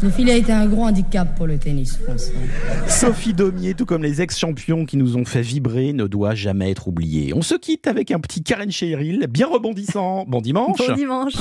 Le 0.00 0.10
filet 0.10 0.32
a 0.32 0.36
été 0.36 0.52
un 0.52 0.66
gros 0.66 0.84
handicap 0.84 1.36
pour 1.36 1.48
le 1.48 1.58
tennis 1.58 1.96
français. 1.96 2.32
Sophie 2.86 3.34
Daumier, 3.34 3.74
tout 3.74 3.84
comme 3.84 4.04
les 4.04 4.22
ex-champions 4.22 4.86
qui 4.86 4.96
nous 4.96 5.16
ont 5.16 5.24
fait 5.24 5.42
vibrer, 5.42 5.92
ne 5.92 6.06
doit 6.06 6.36
jamais 6.36 6.70
être 6.70 6.86
oubliée. 6.86 7.32
On 7.34 7.42
se 7.42 7.56
quitte 7.56 7.88
avec 7.88 8.12
un 8.12 8.20
petit 8.20 8.44
Karen 8.44 8.70
Cheryl, 8.70 9.26
bien 9.28 9.48
rebondissant. 9.48 10.24
Bon 10.28 10.40
dimanche. 10.40 10.78
Bon 10.78 10.94
dimanche. 10.94 11.34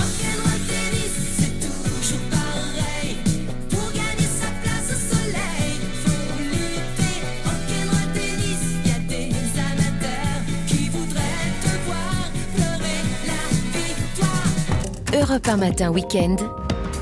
Europe 15.21 15.47
1 15.47 15.57
matin 15.57 15.91
week-end. 15.91 16.35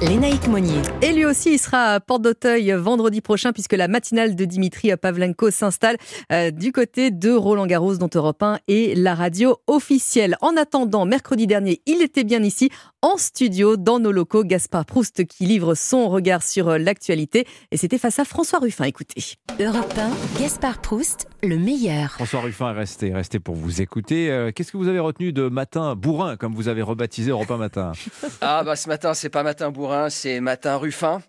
Lénaïque 0.01 0.49
Monnier. 0.49 0.81
Et 1.01 1.13
lui 1.13 1.23
aussi, 1.23 1.53
il 1.53 1.57
sera 1.57 1.93
à 1.93 1.99
Porte 2.01 2.21
d'Auteuil 2.21 2.73
vendredi 2.73 3.21
prochain 3.21 3.53
puisque 3.53 3.71
la 3.71 3.87
matinale 3.87 4.35
de 4.35 4.43
Dimitri 4.43 4.91
Pavlenko 4.97 5.51
s'installe 5.51 5.95
euh, 6.33 6.51
du 6.51 6.73
côté 6.73 7.11
de 7.11 7.31
Roland 7.31 7.65
Garros 7.65 7.95
dont 7.95 8.09
Europe 8.13 8.43
1 8.43 8.59
est 8.67 8.97
la 8.97 9.15
radio 9.15 9.55
officielle. 9.67 10.35
En 10.41 10.57
attendant, 10.57 11.05
mercredi 11.05 11.47
dernier, 11.47 11.81
il 11.85 12.01
était 12.01 12.25
bien 12.25 12.43
ici 12.43 12.69
en 13.01 13.15
studio 13.15 13.77
dans 13.77 13.99
nos 13.99 14.11
locaux. 14.11 14.43
Gaspard 14.43 14.85
Proust 14.85 15.25
qui 15.25 15.45
livre 15.45 15.73
son 15.73 16.09
regard 16.09 16.43
sur 16.43 16.67
euh, 16.67 16.77
l'actualité 16.77 17.47
et 17.71 17.77
c'était 17.77 17.97
face 17.97 18.19
à 18.19 18.25
François 18.25 18.59
Ruffin. 18.59 18.83
Écoutez. 18.83 19.35
Europe 19.61 19.93
1, 20.37 20.41
Gaspard 20.41 20.81
Proust, 20.81 21.28
le 21.43 21.57
meilleur. 21.57 22.11
François 22.11 22.41
Ruffin 22.41 22.71
est 22.71 22.77
resté, 22.77 23.13
resté 23.13 23.39
pour 23.39 23.55
vous 23.55 23.81
écouter. 23.81 24.29
Euh, 24.29 24.51
qu'est-ce 24.51 24.71
que 24.71 24.77
vous 24.77 24.87
avez 24.87 24.99
retenu 24.99 25.31
de 25.31 25.47
matin 25.47 25.95
bourrin, 25.95 26.37
comme 26.37 26.53
vous 26.53 26.67
avez 26.67 26.81
rebaptisé 26.81 27.31
Europe 27.31 27.51
1 27.51 27.57
matin? 27.57 27.91
Ah 28.41 28.63
bah 28.63 28.75
ce 28.75 28.87
matin, 28.87 29.13
c'est 29.13 29.29
pas 29.29 29.43
matin 29.43 29.69
bourrin 29.69 30.09
c'est 30.09 30.39
Matin 30.39 30.77
Ruffin. 30.77 31.21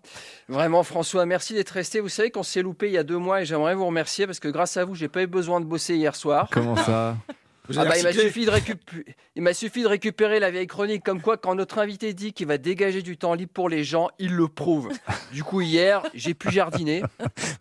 Vraiment, 0.47 0.83
François, 0.83 1.25
merci 1.25 1.53
d'être 1.53 1.69
resté. 1.69 1.99
Vous 1.99 2.09
savez 2.09 2.31
qu'on 2.31 2.43
s'est 2.43 2.61
loupé 2.61 2.87
il 2.87 2.93
y 2.93 2.97
a 2.97 3.03
deux 3.03 3.17
mois 3.17 3.41
et 3.41 3.45
j'aimerais 3.45 3.75
vous 3.75 3.85
remercier 3.85 4.25
parce 4.25 4.39
que 4.39 4.47
grâce 4.47 4.77
à 4.77 4.85
vous, 4.85 4.95
j'ai 4.95 5.07
pas 5.07 5.23
eu 5.23 5.27
besoin 5.27 5.59
de 5.59 5.65
bosser 5.65 5.95
hier 5.95 6.15
soir. 6.15 6.47
Comment 6.51 6.75
ça? 6.75 7.17
ah 7.69 7.85
bah, 7.85 7.97
il 7.97 8.03
m'a 8.03 8.11
suffi, 8.11 8.45
de 8.45 9.53
suffi 9.53 9.83
de 9.83 9.87
récupérer 9.87 10.39
la 10.39 10.51
vieille 10.51 10.67
chronique 10.67 11.03
comme 11.03 11.21
quoi 11.21 11.37
quand 11.37 11.55
notre 11.55 11.79
invité 11.79 12.13
dit 12.13 12.33
qu'il 12.33 12.47
va 12.47 12.57
dégager 12.57 13.01
du 13.01 13.17
temps 13.17 13.33
libre 13.33 13.51
pour 13.53 13.69
les 13.69 13.83
gens, 13.83 14.09
il 14.19 14.33
le 14.33 14.47
prouve. 14.47 14.89
Du 15.31 15.43
coup 15.43 15.61
hier, 15.61 16.03
j'ai 16.13 16.33
pu 16.33 16.51
jardiner. 16.51 17.01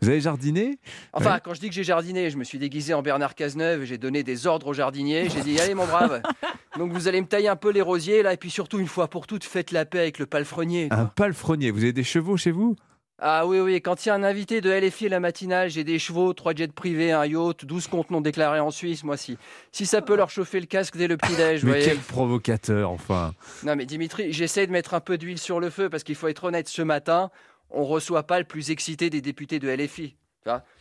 Vous 0.00 0.08
avez 0.08 0.20
jardiné? 0.20 0.78
Enfin, 1.12 1.38
quand 1.38 1.54
je 1.54 1.60
dis 1.60 1.68
que 1.68 1.74
j'ai 1.74 1.84
jardiné, 1.84 2.28
je 2.28 2.36
me 2.36 2.42
suis 2.42 2.58
déguisé 2.58 2.94
en 2.94 3.02
Bernard 3.02 3.36
Cazeneuve, 3.36 3.84
j'ai 3.84 3.96
donné 3.96 4.24
des 4.24 4.46
ordres 4.48 4.66
aux 4.68 4.72
jardiniers, 4.72 5.28
j'ai 5.28 5.42
dit 5.42 5.60
allez 5.60 5.74
mon 5.74 5.86
brave. 5.86 6.20
Donc 6.78 6.92
vous 6.92 7.06
allez 7.06 7.20
me 7.20 7.26
tailler 7.26 7.48
un 7.48 7.56
peu 7.56 7.70
les 7.70 7.82
rosiers 7.82 8.22
là 8.22 8.32
et 8.32 8.36
puis 8.36 8.50
surtout 8.50 8.78
une 8.78 8.88
fois 8.88 9.08
pour 9.08 9.26
toutes 9.26 9.44
faites 9.44 9.70
la 9.70 9.84
paix 9.84 10.00
avec 10.00 10.18
le 10.18 10.26
palefrenier. 10.26 10.88
Un 10.90 11.06
palefrenier, 11.06 11.70
vous 11.70 11.82
avez 11.82 11.92
des 11.92 12.04
chevaux 12.04 12.36
chez 12.36 12.50
vous? 12.50 12.76
Ah 13.22 13.46
oui, 13.46 13.60
oui, 13.60 13.82
quand 13.82 14.04
il 14.04 14.08
y 14.08 14.12
a 14.12 14.14
un 14.14 14.22
invité 14.22 14.62
de 14.62 14.70
LFI 14.70 15.10
la 15.10 15.20
matinale, 15.20 15.68
j'ai 15.68 15.84
des 15.84 15.98
chevaux, 15.98 16.32
trois 16.32 16.54
jets 16.54 16.68
privés, 16.68 17.12
un 17.12 17.26
yacht, 17.26 17.66
12 17.66 17.86
comptes 17.86 18.10
non 18.10 18.22
déclarés 18.22 18.60
en 18.60 18.70
Suisse, 18.70 19.04
moi 19.04 19.18
si. 19.18 19.36
Si 19.72 19.84
ça 19.84 20.00
peut 20.00 20.16
leur 20.16 20.30
chauffer 20.30 20.58
le 20.58 20.64
casque 20.64 20.96
dès 20.96 21.06
le 21.06 21.18
petit-déj, 21.18 21.62
Mais 21.64 21.82
quel 21.84 21.98
provocateur, 21.98 22.90
enfin. 22.90 23.34
Non 23.62 23.76
mais 23.76 23.84
Dimitri, 23.84 24.32
j'essaie 24.32 24.66
de 24.66 24.72
mettre 24.72 24.94
un 24.94 25.00
peu 25.00 25.18
d'huile 25.18 25.38
sur 25.38 25.60
le 25.60 25.68
feu 25.68 25.90
parce 25.90 26.02
qu'il 26.02 26.14
faut 26.14 26.28
être 26.28 26.44
honnête, 26.44 26.68
ce 26.68 26.80
matin, 26.80 27.30
on 27.70 27.84
reçoit 27.84 28.22
pas 28.22 28.38
le 28.38 28.46
plus 28.46 28.70
excité 28.70 29.10
des 29.10 29.20
députés 29.20 29.58
de 29.58 29.68
LFI. 29.68 30.16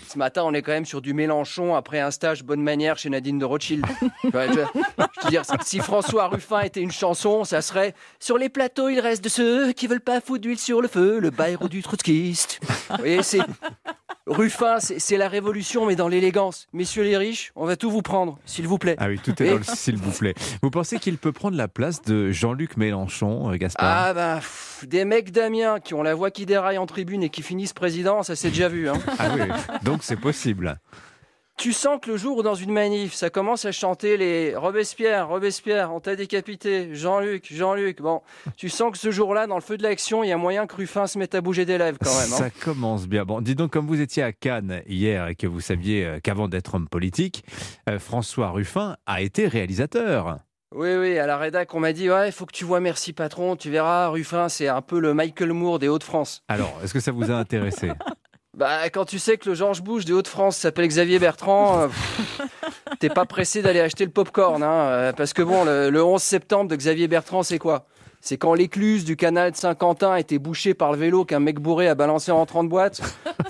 Ce 0.08 0.18
matin, 0.18 0.44
on 0.46 0.54
est 0.54 0.62
quand 0.62 0.72
même 0.72 0.86
sur 0.86 1.02
du 1.02 1.14
Mélenchon 1.14 1.76
après 1.76 2.00
un 2.00 2.12
stage 2.12 2.44
bonne 2.44 2.62
manière 2.62 2.98
chez 2.98 3.10
Nadine 3.10 3.38
de 3.38 3.46
Rothschild. 3.46 3.86
je, 4.24 4.30
veux 4.30 5.44
si 5.64 5.80
François 5.80 6.28
Ruffin 6.28 6.62
était 6.62 6.82
une 6.82 6.92
chanson, 6.92 7.44
ça 7.44 7.62
serait 7.62 7.94
Sur 8.20 8.38
les 8.38 8.50
plateaux, 8.50 8.90
il 8.90 9.00
reste 9.00 9.24
de 9.24 9.30
ceux 9.30 9.74
qui 9.74 9.88
veulent 9.88 10.00
pas 10.00 10.22
foutre 10.22 10.42
d'huile 10.42 10.60
sur 10.60 10.82
le 10.82 10.88
feu, 10.88 11.20
le 11.20 11.30
bairro 11.30 11.68
du 11.68 11.84
trotskiste. 11.84 12.62
Vous 13.00 13.22
c'est 13.22 13.42
Ruffin, 14.30 14.78
c'est 14.80 15.18
la 15.18 15.28
révolution, 15.28 15.88
mais 15.88 15.96
dans 15.96 16.08
l'élégance. 16.08 16.68
Messieurs 16.72 17.04
les 17.04 17.18
riches, 17.18 17.52
on 17.56 17.66
va 17.66 17.76
tout 17.76 17.90
vous 17.90 18.04
prendre, 18.04 18.38
s'il 18.46 18.68
vous 18.68 18.78
plaît. 18.78 18.96
Ah 19.00 19.08
oui, 19.08 19.20
tout 19.24 19.32
est 19.42 19.50
dans 19.50 19.58
le 19.58 19.64
s'il 19.76 19.98
vous 19.98 20.12
plaît. 20.12 20.36
Vous 20.62 20.70
pensez 20.70 21.00
qu'il 21.00 21.18
peut 21.18 21.32
prendre 21.32 21.58
la 21.58 21.68
place 21.68 22.02
de 22.04 22.32
Jean-Luc 22.32 22.78
Mélenchon, 22.78 23.52
euh, 23.52 23.56
Gaspard? 23.58 23.86
Ah 23.88 24.14
bah, 24.14 24.40
des 24.86 25.04
mecs 25.04 25.32
d'Amiens 25.32 25.80
qui 25.80 25.96
ont 25.96 26.04
la 26.04 26.14
voix 26.14 26.30
qui 26.30 26.46
déraille 26.46 26.78
en 26.78 26.86
tribune 26.86 27.24
et 27.24 27.30
qui 27.30 27.42
finissent 27.42 27.74
président, 27.74 28.22
ça 28.22 28.36
s'est 28.36 28.50
déjà 28.50 28.70
vu. 28.70 28.88
Hein. 28.88 28.94
Ah 29.18 29.30
oui, 29.36 29.42
donc 29.84 30.04
c'est 30.04 30.20
possible. 30.20 30.80
Tu 31.60 31.74
sens 31.74 32.00
que 32.02 32.10
le 32.10 32.16
jour 32.16 32.38
où 32.38 32.42
dans 32.42 32.56
une 32.56 32.72
manif, 32.72 33.14
ça 33.14 33.30
commence 33.30 33.66
à 33.66 33.74
chanter 33.74 34.16
les 34.16 34.56
Robespierre, 34.56 35.28
Robespierre, 35.28 35.94
on 35.94 36.00
t'a 36.00 36.16
décapité, 36.16 36.96
Jean-Luc, 36.96 37.54
Jean-Luc. 37.54 38.02
Bon, 38.02 38.22
tu 38.56 38.70
sens 38.70 38.94
que 38.94 38.98
ce 38.98 39.12
jour-là, 39.12 39.46
dans 39.46 39.56
le 39.56 39.62
feu 39.62 39.76
de 39.76 39.84
l'action, 39.84 40.24
il 40.24 40.30
y 40.30 40.32
a 40.32 40.38
moyen 40.38 40.68
que 40.68 40.78
Ruffin 40.78 41.06
se 41.06 41.18
mette 41.18 41.36
à 41.36 41.42
bouger 41.42 41.66
des 41.66 41.78
lèvres 41.78 41.98
quand 42.02 42.18
même. 42.18 42.32
Hein. 42.32 42.38
Ça 42.38 42.50
commence 42.50 43.10
bien. 43.10 43.26
Bon, 43.26 43.42
dis 43.42 43.56
donc, 43.56 43.72
comme 43.72 43.88
vous 43.88 44.00
étiez 44.00 44.24
à 44.24 44.32
Cannes 44.32 44.84
hier 44.88 45.28
et 45.28 45.36
que 45.36 45.48
vous 45.48 45.60
saviez 45.60 46.06
euh, 46.06 46.20
qu'avant 46.24 46.48
d'être 46.48 46.76
homme 46.76 46.88
politique, 46.88 47.44
euh, 47.90 48.00
François 48.00 48.52
Ruffin 48.52 48.96
a 49.06 49.22
été 49.22 49.46
réalisateur. 49.46 50.38
Oui, 50.74 50.96
oui, 50.96 51.18
à 51.18 51.28
la 51.28 51.38
rédac, 51.38 51.76
on 51.76 51.82
m'a 51.82 51.92
dit 51.92 52.10
Ouais, 52.10 52.30
il 52.30 52.32
faut 52.32 52.46
que 52.46 52.56
tu 52.56 52.64
vois 52.64 52.80
Merci 52.80 53.12
Patron, 53.12 53.58
tu 53.58 53.70
verras, 53.70 54.08
Ruffin, 54.08 54.48
c'est 54.48 54.70
un 54.70 54.82
peu 54.82 54.98
le 54.98 55.14
Michael 55.14 55.52
Moore 55.52 55.80
des 55.80 55.90
Hauts-de-France. 55.90 56.42
Alors, 56.48 56.80
est-ce 56.86 56.94
que 56.94 57.02
ça 57.02 57.12
vous 57.12 57.30
a 57.30 57.34
intéressé? 57.34 57.92
Bah, 58.60 58.90
quand 58.90 59.06
tu 59.06 59.20
sais 59.20 59.38
que 59.38 59.48
le 59.48 59.56
Georges 59.56 59.82
Bush 59.82 60.04
des 60.04 60.12
Hauts-de-France 60.12 60.58
s'appelle 60.58 60.86
Xavier 60.86 61.18
Bertrand, 61.18 61.80
euh, 61.80 61.88
t'es 63.00 63.08
pas 63.08 63.26
pressé 63.26 63.62
d'aller 63.62 63.80
acheter 63.80 64.04
le 64.04 64.12
popcorn, 64.12 64.62
hein, 64.62 64.68
euh, 64.68 65.14
parce 65.14 65.32
que 65.32 65.42
bon, 65.42 65.64
le, 65.64 66.04
11 66.04 66.22
septembre 66.22 66.70
de 66.70 66.76
Xavier 66.76 67.08
Bertrand, 67.08 67.42
c'est 67.42 67.58
quoi? 67.58 67.86
C'est 68.22 68.38
quand 68.38 68.54
l'écluse 68.54 69.06
du 69.06 69.16
canal 69.16 69.52
de 69.52 69.56
Saint-Quentin 69.56 70.16
était 70.18 70.40
bouchée 70.40 70.74
par 70.74 70.92
le 70.92 70.98
vélo 70.98 71.24
qu'un 71.24 71.40
mec 71.40 71.60
bourré 71.60 71.88
a 71.88 71.96
balancé 71.96 72.32
en 72.32 72.38
rentrant 72.38 72.66
de 72.66 72.70
boîte. 72.70 73.02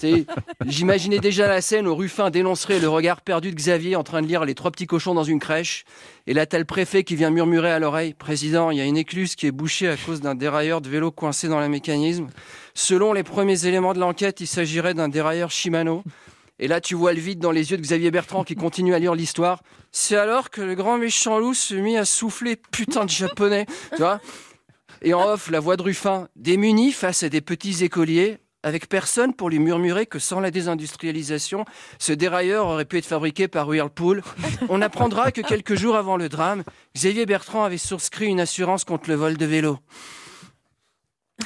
J'imaginais 0.68 1.18
déjà 1.18 1.48
la 1.48 1.62
scène 1.62 1.88
où 1.88 1.96
Ruffin 1.96 2.30
dénoncerait 2.30 2.80
le 2.80 2.88
regard 2.88 3.22
perdu 3.22 3.50
de 3.50 3.56
Xavier 3.56 3.96
en 3.96 4.04
train 4.04 4.22
de 4.22 4.28
lire 4.28 4.46
Les 4.46 4.54
trois 4.54 4.70
petits 4.70 4.86
cochons 4.86 5.16
dans 5.16 5.24
une 5.24 5.40
crèche. 5.40 5.86
Et 6.28 6.34
là, 6.34 6.46
t'as 6.46 6.60
le 6.60 6.66
préfet 6.66 7.04
qui 7.04 7.16
vient 7.16 7.32
murmurer 7.32 7.72
à 7.72 7.80
l'oreille 7.80 8.14
Président, 8.14 8.70
il 8.70 8.78
y 8.78 8.82
a 8.82 8.86
une 8.86 8.98
écluse 8.98 9.36
qui 9.36 9.48
est 9.48 9.52
bouchée 9.52 9.90
à 9.90 9.98
cause 9.98 10.22
d'un 10.22 10.36
dérailleur 10.36 10.82
de 10.82 10.90
vélo 10.90 11.10
coincé 11.10 11.48
dans 11.48 11.60
le 11.60 11.68
mécanisme. 11.68 12.28
Selon 12.76 13.14
les 13.14 13.24
premiers 13.24 13.66
éléments 13.66 13.94
de 13.94 14.00
l'enquête, 14.00 14.40
il 14.40 14.48
s'agirait 14.48 14.94
d'un 14.94 15.10
dérailleur 15.10 15.50
Shimano. 15.50 16.04
Et 16.60 16.68
là, 16.68 16.82
tu 16.82 16.94
vois 16.94 17.14
le 17.14 17.20
vide 17.20 17.40
dans 17.40 17.52
les 17.52 17.72
yeux 17.72 17.78
de 17.78 17.82
Xavier 17.82 18.12
Bertrand 18.12 18.44
qui 18.44 18.56
continue 18.56 18.94
à 18.94 19.00
lire 19.00 19.16
l'histoire. 19.16 19.64
C'est 19.92 20.18
alors 20.18 20.50
que 20.50 20.62
le 20.62 20.76
grand 20.76 20.98
méchant 20.98 21.40
loup 21.40 21.54
se 21.54 21.74
mit 21.74 21.98
à 21.98 22.06
souffler 22.06 22.58
putain 22.58 23.06
de 23.06 23.10
japonais. 23.10 23.66
Tu 23.92 23.98
vois? 23.98 24.20
Et 25.02 25.14
en 25.14 25.28
off, 25.28 25.50
la 25.50 25.60
voix 25.60 25.78
de 25.78 25.84
Ruffin, 25.84 26.28
démuni 26.36 26.92
face 26.92 27.24
à 27.24 27.30
des 27.30 27.42
petits 27.42 27.84
écoliers, 27.84 28.40
avec 28.64 28.90
personne 28.90 29.34
pour 29.34 29.50
lui 29.50 29.60
murmurer 29.60 30.06
que 30.06 30.20
sans 30.20 30.40
la 30.40 30.52
désindustrialisation, 30.52 31.66
ce 31.98 32.12
dérailleur 32.12 32.68
aurait 32.68 32.86
pu 32.86 32.98
être 32.98 33.06
fabriqué 33.06 33.48
par 33.48 33.68
Whirlpool. 33.68 34.22
On 34.70 34.82
apprendra 34.82 35.32
que 35.32 35.42
quelques 35.42 35.76
jours 35.76 35.96
avant 35.96 36.18
le 36.18 36.28
drame, 36.28 36.64
Xavier 36.96 37.26
Bertrand 37.26 37.64
avait 37.64 37.78
souscrit 37.78 38.28
une 38.28 38.42
assurance 38.42 38.84
contre 38.84 39.10
le 39.10 39.16
vol 39.16 39.38
de 39.38 39.46
vélo. 39.46 39.80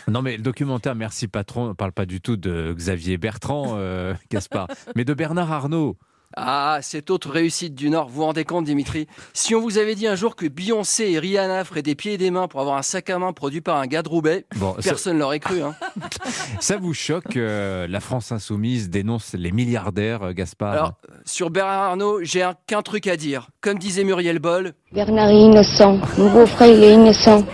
Non, 0.07 0.23
mais 0.23 0.37
le 0.37 0.43
documentaire 0.43 0.95
Merci 0.95 1.27
Patron 1.27 1.69
ne 1.69 1.73
parle 1.73 1.91
pas 1.91 2.07
du 2.07 2.19
tout 2.19 2.35
de 2.35 2.73
Xavier 2.75 3.17
Bertrand, 3.17 3.75
euh, 3.77 4.15
Gaspard, 4.31 4.67
mais 4.95 5.05
de 5.05 5.13
Bernard 5.13 5.51
Arnault. 5.51 5.97
Ah, 6.35 6.79
cette 6.81 7.11
autre 7.11 7.29
réussite 7.29 7.75
du 7.75 7.89
Nord, 7.89 8.07
vous 8.07 8.15
vous 8.15 8.23
rendez 8.23 8.43
compte, 8.43 8.65
Dimitri? 8.65 9.07
Si 9.33 9.53
on 9.53 9.61
vous 9.61 9.77
avait 9.77 9.93
dit 9.93 10.07
un 10.07 10.15
jour 10.15 10.35
que 10.35 10.47
Beyoncé 10.47 11.11
et 11.11 11.19
Rihanna 11.19 11.63
feraient 11.63 11.83
des 11.83 11.93
pieds 11.93 12.13
et 12.13 12.17
des 12.17 12.31
mains 12.31 12.47
pour 12.47 12.59
avoir 12.59 12.77
un 12.77 12.81
sac 12.81 13.09
à 13.09 13.19
main 13.19 13.33
produit 13.33 13.61
par 13.61 13.77
un 13.77 13.85
gars 13.85 14.01
de 14.01 14.09
Roubaix, 14.09 14.45
personne 14.83 15.15
ne 15.15 15.19
l'aurait 15.19 15.39
cru. 15.39 15.61
Hein. 15.61 15.75
Ça 16.59 16.77
vous 16.77 16.93
choque 16.93 17.37
euh, 17.37 17.87
La 17.87 17.99
France 17.99 18.31
insoumise 18.31 18.89
dénonce 18.89 19.33
les 19.33 19.51
milliardaires, 19.51 20.23
euh, 20.23 20.31
Gaspard? 20.33 20.71
Alors, 20.71 20.93
sur 21.25 21.51
Bernard 21.51 21.83
Arnault, 21.83 22.23
j'ai 22.23 22.49
qu'un 22.65 22.81
truc 22.81 23.07
à 23.07 23.15
dire. 23.15 23.49
Comme 23.61 23.77
disait 23.77 24.03
Muriel 24.03 24.39
Boll. 24.39 24.73
Bernard 24.91 25.29
est 25.29 25.39
innocent. 25.39 25.99
Mon 26.17 26.31
beau-frère, 26.31 26.67
il 26.67 26.83
est 26.83 26.93
innocent. 26.93 27.45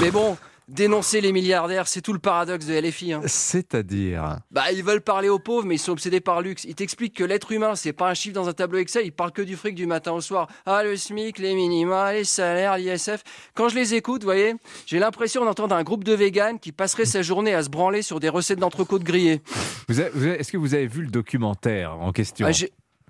Mais 0.00 0.10
bon, 0.10 0.36
Dénoncer 0.72 1.20
les 1.20 1.32
milliardaires, 1.32 1.86
c'est 1.86 2.00
tout 2.00 2.14
le 2.14 2.18
paradoxe 2.18 2.64
de 2.64 2.72
LFI. 2.72 3.12
Hein. 3.12 3.20
C'est-à-dire 3.26 4.38
Bah, 4.50 4.72
ils 4.72 4.82
veulent 4.82 5.02
parler 5.02 5.28
aux 5.28 5.38
pauvres, 5.38 5.66
mais 5.66 5.74
ils 5.74 5.78
sont 5.78 5.92
obsédés 5.92 6.20
par 6.20 6.40
le 6.40 6.48
luxe. 6.48 6.64
Ils 6.64 6.74
t'expliquent 6.74 7.14
que 7.14 7.24
l'être 7.24 7.52
humain, 7.52 7.74
c'est 7.74 7.92
pas 7.92 8.08
un 8.08 8.14
chiffre 8.14 8.34
dans 8.34 8.48
un 8.48 8.54
tableau 8.54 8.78
Excel. 8.78 9.04
Ils 9.04 9.12
parlent 9.12 9.32
que 9.32 9.42
du 9.42 9.54
fric 9.54 9.74
du 9.74 9.84
matin 9.84 10.12
au 10.12 10.22
soir. 10.22 10.48
Ah, 10.64 10.82
le 10.82 10.96
SMIC, 10.96 11.38
les 11.38 11.54
minima, 11.54 12.14
les 12.14 12.24
salaires, 12.24 12.78
l'ISF. 12.78 13.22
Quand 13.54 13.68
je 13.68 13.74
les 13.74 13.92
écoute, 13.94 14.22
vous 14.22 14.28
voyez, 14.28 14.54
j'ai 14.86 14.98
l'impression 14.98 15.44
d'entendre 15.44 15.74
un 15.76 15.82
groupe 15.82 16.04
de 16.04 16.14
véganes 16.14 16.58
qui 16.58 16.72
passerait 16.72 17.04
sa 17.04 17.20
journée 17.20 17.52
à 17.52 17.62
se 17.62 17.68
branler 17.68 18.00
sur 18.00 18.18
des 18.18 18.30
recettes 18.30 18.58
d'entrecôte 18.58 19.02
grillées. 19.02 19.42
Est-ce 19.90 20.50
que 20.50 20.56
vous 20.56 20.72
avez 20.72 20.86
vu 20.86 21.02
le 21.02 21.10
documentaire 21.10 22.00
en 22.00 22.12
question? 22.12 22.46
Ah, 22.48 22.66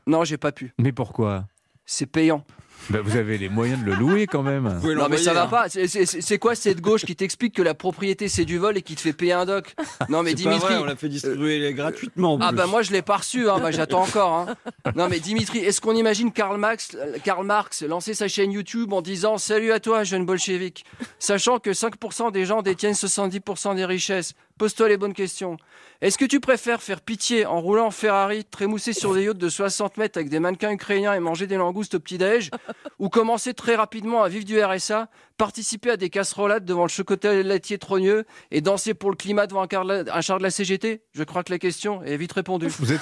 Non, 0.09 0.25
j'ai 0.25 0.37
pas 0.37 0.51
pu. 0.51 0.73
Mais 0.81 0.91
pourquoi? 0.91 1.45
C'est 1.87 2.07
payant. 2.07 2.45
Bah, 2.91 2.99
vous 3.03 3.17
avez 3.17 3.39
les 3.39 3.49
moyens 3.49 3.81
de 3.81 3.87
le 3.87 3.95
louer 3.95 4.27
quand 4.27 4.43
même. 4.43 4.81
Non 4.83 5.09
mais 5.09 5.17
ça 5.17 5.33
va 5.33 5.45
hein. 5.45 5.49
pas. 5.49 5.69
C'est- 5.69 6.39
quoi 6.39 6.55
cette 6.55 6.81
gauche 6.81 7.05
qui 7.05 7.15
t'explique 7.17 7.55
que 7.55 7.63
la 7.63 7.75
propriété 7.75 8.29
c'est 8.29 8.45
du 8.45 8.59
vol 8.59 8.77
et 8.77 8.83
qui 8.83 8.95
te 8.95 9.01
fait 9.01 9.13
payer 9.13 9.33
un 9.33 9.47
doc? 9.47 9.75
Non 10.09 10.23
mais 10.23 10.33
pas 10.33 10.37
Dimitri. 10.37 10.59
vrai, 10.75 10.77
on 10.79 10.85
l'a 10.85 10.97
fait 10.97 11.09
distribuer 11.09 11.73
gratuitement. 11.75 12.35
en 12.35 12.39
Ah 12.41 12.49
plus. 12.49 12.57
bah 12.57 12.67
moi 12.67 12.83
je 12.83 12.91
l'ai 12.93 13.03
pas 13.03 13.17
reçu, 13.19 13.49
hein, 13.49 13.59
bah, 13.61 13.71
j'attends 13.71 14.03
encore. 14.03 14.33
hein. 14.33 14.57
Non 14.97 15.09
mais 15.09 15.21
Dimitri, 15.21 15.59
est-ce 15.61 15.81
qu'on 15.81 15.95
imagine 15.95 16.33
Karl 16.33 16.59
Marx, 16.59 16.97
Karl 17.25 17.47
Marx 17.47 17.83
lancer 17.83 18.15
sa 18.15 18.29
chaîne 18.29 18.53
YouTube 18.53 18.93
en 18.93 19.03
disant 19.03 19.39
Salut 19.39 19.73
à 19.73 19.81
toi 19.81 20.05
jeune 20.05 20.27
bolchevique, 20.27 20.85
sachant 21.19 21.59
que 21.59 21.71
5% 21.71 22.33
des 22.33 22.45
gens 22.47 22.63
détiennent 22.63 22.95
70% 22.95 23.77
des 23.77 23.85
richesses 23.85 24.35
Pose-toi 24.59 24.89
les 24.89 24.97
bonnes 24.97 25.15
questions. 25.15 25.57
Est-ce 26.01 26.19
que 26.19 26.25
tu 26.25 26.41
préfères 26.41 26.83
faire 26.83 27.01
pitié 27.01 27.47
en 27.47 27.61
roulant 27.61 27.87
en 27.87 27.91
Ferrari, 27.91 28.45
trémousser 28.45 28.93
sur 28.93 29.15
des 29.15 29.25
yachts 29.25 29.39
de 29.39 29.49
60 29.49 29.97
mètres 29.97 30.19
avec 30.19 30.29
des 30.29 30.39
mannequins 30.41 30.71
ukrainiens 30.71 31.15
et 31.15 31.21
manger 31.21 31.47
des 31.47 31.57
langoustes 31.57 31.95
au 31.95 32.01
petit-déj 32.01 32.51
Ou 32.99 33.09
commencer 33.09 33.55
très 33.55 33.75
rapidement 33.75 34.23
à 34.23 34.29
vivre 34.29 34.45
du 34.45 34.63
RSA, 34.63 35.09
participer 35.37 35.91
à 35.91 35.97
des 35.97 36.11
casserolades 36.11 36.65
devant 36.65 36.83
le 36.83 36.89
chocolatier 36.89 37.79
trogneux 37.79 38.25
et 38.51 38.61
danser 38.61 38.95
pour 38.95 39.11
le 39.11 39.17
climat 39.17 39.47
devant 39.47 39.63
un, 39.63 39.67
car- 39.67 39.87
un 39.89 40.21
char 40.21 40.39
de 40.39 40.43
la 40.43 40.51
CGT 40.51 41.03
Je 41.13 41.25
crois 41.25 41.43
que 41.43 41.53
la 41.53 41.59
question 41.59 42.03
est 42.05 42.17
vite 42.17 42.33
répondue. 42.33 42.69
Vous 42.69 42.93
êtes 42.93 43.01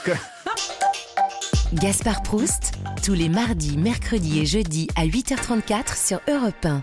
Gaspard 1.74 2.22
Proust, 2.22 2.72
tous 3.04 3.14
les 3.14 3.28
mardis, 3.28 3.76
mercredis 3.76 4.40
et 4.40 4.46
jeudis 4.46 4.88
à 4.96 5.04
8h34 5.06 5.96
sur 6.06 6.20
Europe 6.28 6.64
1. 6.64 6.82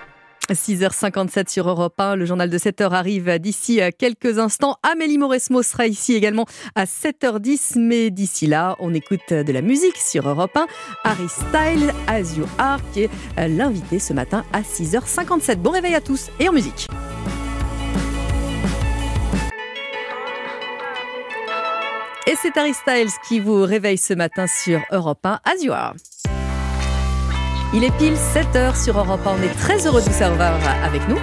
6h57 0.53 1.49
sur 1.49 1.67
Europe 1.67 1.99
1, 1.99 2.15
le 2.15 2.25
journal 2.25 2.49
de 2.49 2.57
7h 2.57 2.91
arrive 2.91 3.39
d'ici 3.39 3.81
à 3.81 3.91
quelques 3.91 4.39
instants. 4.39 4.77
Amélie 4.83 5.17
Mauresmo 5.17 5.61
sera 5.61 5.87
ici 5.87 6.13
également 6.13 6.45
à 6.75 6.85
7h10, 6.85 7.79
mais 7.79 8.09
d'ici 8.09 8.47
là, 8.47 8.75
on 8.79 8.93
écoute 8.93 9.31
de 9.31 9.51
la 9.51 9.61
musique 9.61 9.97
sur 9.97 10.27
Europe 10.27 10.55
1. 10.55 10.67
Harry 11.03 11.29
Styles, 11.29 11.93
As 12.07 12.37
You 12.37 12.45
Are, 12.57 12.79
qui 12.93 13.03
est 13.03 13.47
l'invité 13.47 13.99
ce 13.99 14.13
matin 14.13 14.43
à 14.53 14.61
6h57. 14.61 15.55
Bon 15.55 15.71
réveil 15.71 15.95
à 15.95 16.01
tous 16.01 16.29
et 16.39 16.49
en 16.49 16.53
musique. 16.53 16.87
Et 22.29 22.35
c'est 22.41 22.57
Harry 22.57 22.73
Styles 22.73 23.11
qui 23.25 23.39
vous 23.39 23.63
réveille 23.63 23.97
ce 23.97 24.13
matin 24.13 24.47
sur 24.47 24.81
Europe 24.91 25.25
1, 25.25 25.39
As 25.45 25.63
You 25.63 25.71
Are. 25.71 25.93
Il 27.73 27.83
est 27.83 27.95
pile 27.97 28.15
7h 28.15 28.81
sur 28.81 28.97
Europe 28.97 29.19
1. 29.25 29.31
On 29.31 29.41
est 29.41 29.53
très 29.53 29.85
heureux 29.85 30.01
de 30.01 30.09
vous 30.09 30.23
avoir 30.23 30.53
avec 30.83 31.01
nous. 31.09 31.17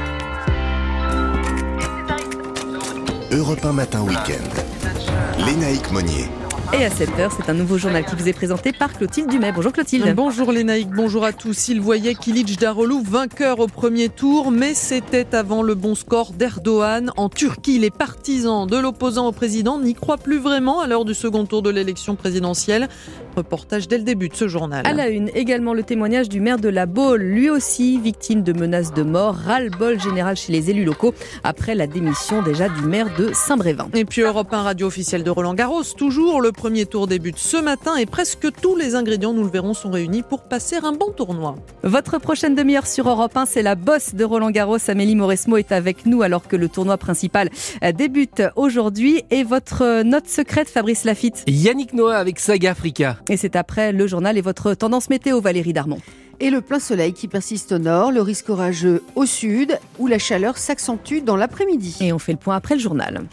Europe 3.33 3.65
1 3.65 3.73
Matin 3.73 4.03
Week-end. 4.03 5.43
Lénaïque 5.47 5.91
Monnier. 5.91 6.29
Et 6.73 6.85
à 6.85 6.89
7h, 6.89 7.31
c'est 7.37 7.49
un 7.49 7.55
nouveau 7.55 7.79
journal 7.79 8.05
qui 8.05 8.17
vous 8.17 8.29
est 8.29 8.33
présenté 8.33 8.73
par 8.73 8.93
Clotilde 8.93 9.29
Dumais. 9.29 9.53
Bonjour 9.53 9.73
Clotilde. 9.73 10.13
Bonjour 10.17 10.51
Lénaïque, 10.51 10.89
bonjour 10.91 11.25
à 11.25 11.33
tous. 11.33 11.69
Il 11.69 11.81
voyait 11.81 12.15
Kilic 12.15 12.59
Darolou 12.59 13.01
vainqueur 13.03 13.61
au 13.61 13.69
premier 13.69 14.09
tour, 14.09 14.51
mais 14.51 14.75
c'était 14.75 15.37
avant 15.37 15.63
le 15.63 15.75
bon 15.75 15.95
score 15.95 16.33
d'Erdogan. 16.33 17.13
En 17.17 17.29
Turquie, 17.29 17.79
les 17.79 17.91
partisans 17.91 18.67
de 18.67 18.77
l'opposant 18.77 19.29
au 19.29 19.33
président 19.33 19.79
n'y 19.79 19.95
croient 19.95 20.17
plus 20.17 20.39
vraiment 20.39 20.81
à 20.81 20.89
l'heure 20.89 21.05
du 21.05 21.15
second 21.15 21.45
tour 21.45 21.63
de 21.63 21.71
l'élection 21.71 22.17
présidentielle. 22.17 22.89
Reportage 23.37 23.87
dès 23.87 23.99
le 23.99 24.05
début 24.05 24.29
de 24.29 24.35
ce 24.35 24.49
journal. 24.49 24.87
À 24.87 24.93
la 24.93 25.09
une, 25.09 25.31
également 25.35 25.75
le 25.75 25.83
témoignage 25.83 26.29
du 26.29 26.41
maire 26.41 26.59
de 26.59 26.69
la 26.69 26.87
Baule, 26.87 27.21
lui 27.21 27.51
aussi 27.51 27.99
victime 27.99 28.43
de 28.43 28.53
menaces 28.53 28.93
de 28.93 29.03
mort, 29.03 29.35
ras-le-bol 29.35 30.01
général 30.01 30.37
chez 30.37 30.53
les 30.53 30.71
élus 30.71 30.85
locaux 30.85 31.15
après 31.43 31.75
la 31.75 31.87
démission 31.87 32.43
déjà 32.43 32.69
du 32.69 32.83
maire 32.83 33.09
de 33.19 33.33
Saint-Brévin. 33.33 33.89
Et 33.95 34.05
puis 34.05 34.23
Europe 34.23 34.53
1 34.53 34.63
radio 34.63 34.87
officielle 34.87 35.25
de 35.25 35.31
Roland 35.31 35.55
Garros, 35.55 35.83
toujours 35.97 36.41
le 36.41 36.53
premier 36.55 36.87
tour 36.87 37.07
débute 37.07 37.39
ce 37.39 37.59
matin 37.59 37.97
et 37.97 38.07
presque 38.07 38.49
tous 38.63 38.77
les 38.77 38.95
ingrédients, 38.95 39.35
nous 39.35 39.45
le 39.45 39.51
verrons, 39.51 39.75
sont 39.75 39.91
réunis 39.91 40.23
pour 40.23 40.45
passer 40.45 40.77
un 40.83 40.93
bon 40.93 41.11
tournoi. 41.11 41.57
Votre 41.83 42.19
prochaine 42.19 42.55
demi-heure 42.55 42.87
sur 42.87 43.09
Europe 43.09 43.37
1, 43.37 43.45
c'est 43.45 43.63
la 43.63 43.75
bosse 43.75 44.15
de 44.15 44.25
Roland 44.25 44.51
Garros. 44.51 44.79
Amélie 44.89 45.17
Mauresmo 45.17 45.59
est 45.59 45.73
avec 45.73 46.07
nous 46.07 46.23
alors 46.23 46.49
que 46.49 46.57
le 46.57 46.69
tournoi 46.69 46.97
principal 46.97 47.51
euh, 47.83 47.93
débute 47.93 48.43
aujourd'hui. 48.57 49.23
Et 49.31 49.45
votre 49.45 49.83
euh, 49.83 50.03
note 50.03 50.29
secrète, 50.29 50.69
Fabrice 50.69 51.05
Lafitte 51.05 51.45
Yannick 51.47 51.93
Noah 51.93 52.17
avec 52.17 52.41
Saga 52.41 52.71
Africa. 52.71 53.19
Et 53.29 53.37
c'est 53.37 53.57
après 53.57 53.93
le 53.93 54.07
journal 54.07 54.39
et 54.39 54.41
votre 54.41 54.75
tendance 54.75 55.11
météo, 55.11 55.41
Valérie 55.41 55.73
Darmon. 55.73 55.99
Et 56.41 56.51
le 56.51 56.61
plein 56.61 56.81
soleil 56.81 57.13
qui 57.13 57.29
persiste 57.29 57.73
au 57.73 57.79
nord, 57.79 58.11
le 58.11 58.21
risque 58.21 58.49
orageux 58.49 59.03
au 59.15 59.27
sud, 59.27 59.79
où 59.99 60.07
la 60.07 60.19
chaleur 60.19 60.59
s'accentue 60.59 61.21
dans 61.25 61.37
l'après-midi. 61.37 61.97
Et 62.01 62.13
on 62.13 62.19
fait 62.19 62.33
le 62.33 62.39
point 62.39 62.57
après 62.57 62.75
le 62.75 62.81
journal. 62.81 63.25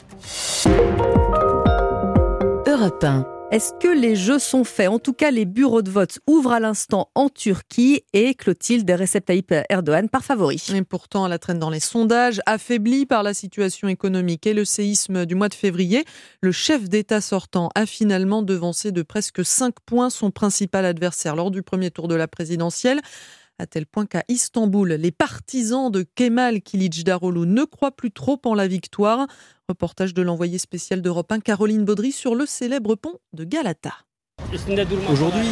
Europe 2.82 3.04
1. 3.04 3.28
Est-ce 3.52 3.74
que 3.80 3.88
les 3.88 4.16
jeux 4.16 4.40
sont 4.40 4.64
faits? 4.64 4.90
En 4.90 4.98
tout 4.98 5.14
cas, 5.14 5.30
les 5.30 5.46
bureaux 5.46 5.84
de 5.84 5.92
vote 5.92 6.18
ouvrent 6.26 6.54
à 6.54 6.60
l'instant 6.60 7.12
en 7.14 7.30
Turquie 7.30 8.02
et 8.12 8.34
Clotilde 8.34 8.90
Recep 8.90 9.24
Tayyip 9.24 9.54
Erdogan 9.70 10.10
par 10.10 10.24
favori. 10.24 10.60
Et 10.74 10.82
pourtant, 10.82 11.26
à 11.26 11.30
la 11.30 11.38
traîne 11.38 11.60
dans 11.60 11.70
les 11.70 11.80
sondages, 11.80 12.42
affaibli 12.48 13.06
par 13.06 13.22
la 13.22 13.36
situation 13.36 13.88
économique 13.88 14.48
et 14.48 14.56
le 14.56 14.66
séisme 14.66 15.28
du 15.28 15.36
mois 15.36 15.50
de 15.50 15.54
février, 15.54 16.06
le 16.42 16.52
chef 16.52 16.90
d'État 16.90 17.22
sortant 17.22 17.70
a 17.76 17.86
finalement 17.86 18.42
devancé 18.42 18.92
de 18.92 19.04
presque 19.04 19.46
5 19.46 19.76
points 19.86 20.10
son 20.10 20.32
principal 20.32 20.84
adversaire 20.84 21.36
lors 21.36 21.52
du 21.52 21.62
premier 21.62 21.92
tour 21.92 22.08
de 22.08 22.16
la 22.16 22.28
présidentielle 22.28 23.00
à 23.62 23.68
tel 23.68 23.86
point 23.86 24.08
qu'à 24.08 24.24
Istanbul, 24.28 24.90
les 24.94 25.12
partisans 25.12 25.92
de 25.92 26.04
Kemal 26.16 26.62
Kılıçdaroğlu 26.62 27.46
ne 27.46 27.64
croient 27.64 27.96
plus 27.96 28.12
trop 28.12 28.42
en 28.46 28.56
la 28.56 28.68
victoire. 28.68 29.28
Reportage 29.70 30.16
de 30.16 30.24
l'envoyé 30.24 30.58
spécial 30.58 31.04
d'Europe 31.04 31.32
1, 31.32 31.42
Caroline 31.42 31.86
Baudry, 31.86 32.12
sur 32.12 32.34
le 32.34 32.48
célèbre 32.48 32.96
pont 32.96 33.20
de 33.34 33.44
Galata. 33.44 33.94
Aujourd'hui, 35.12 35.48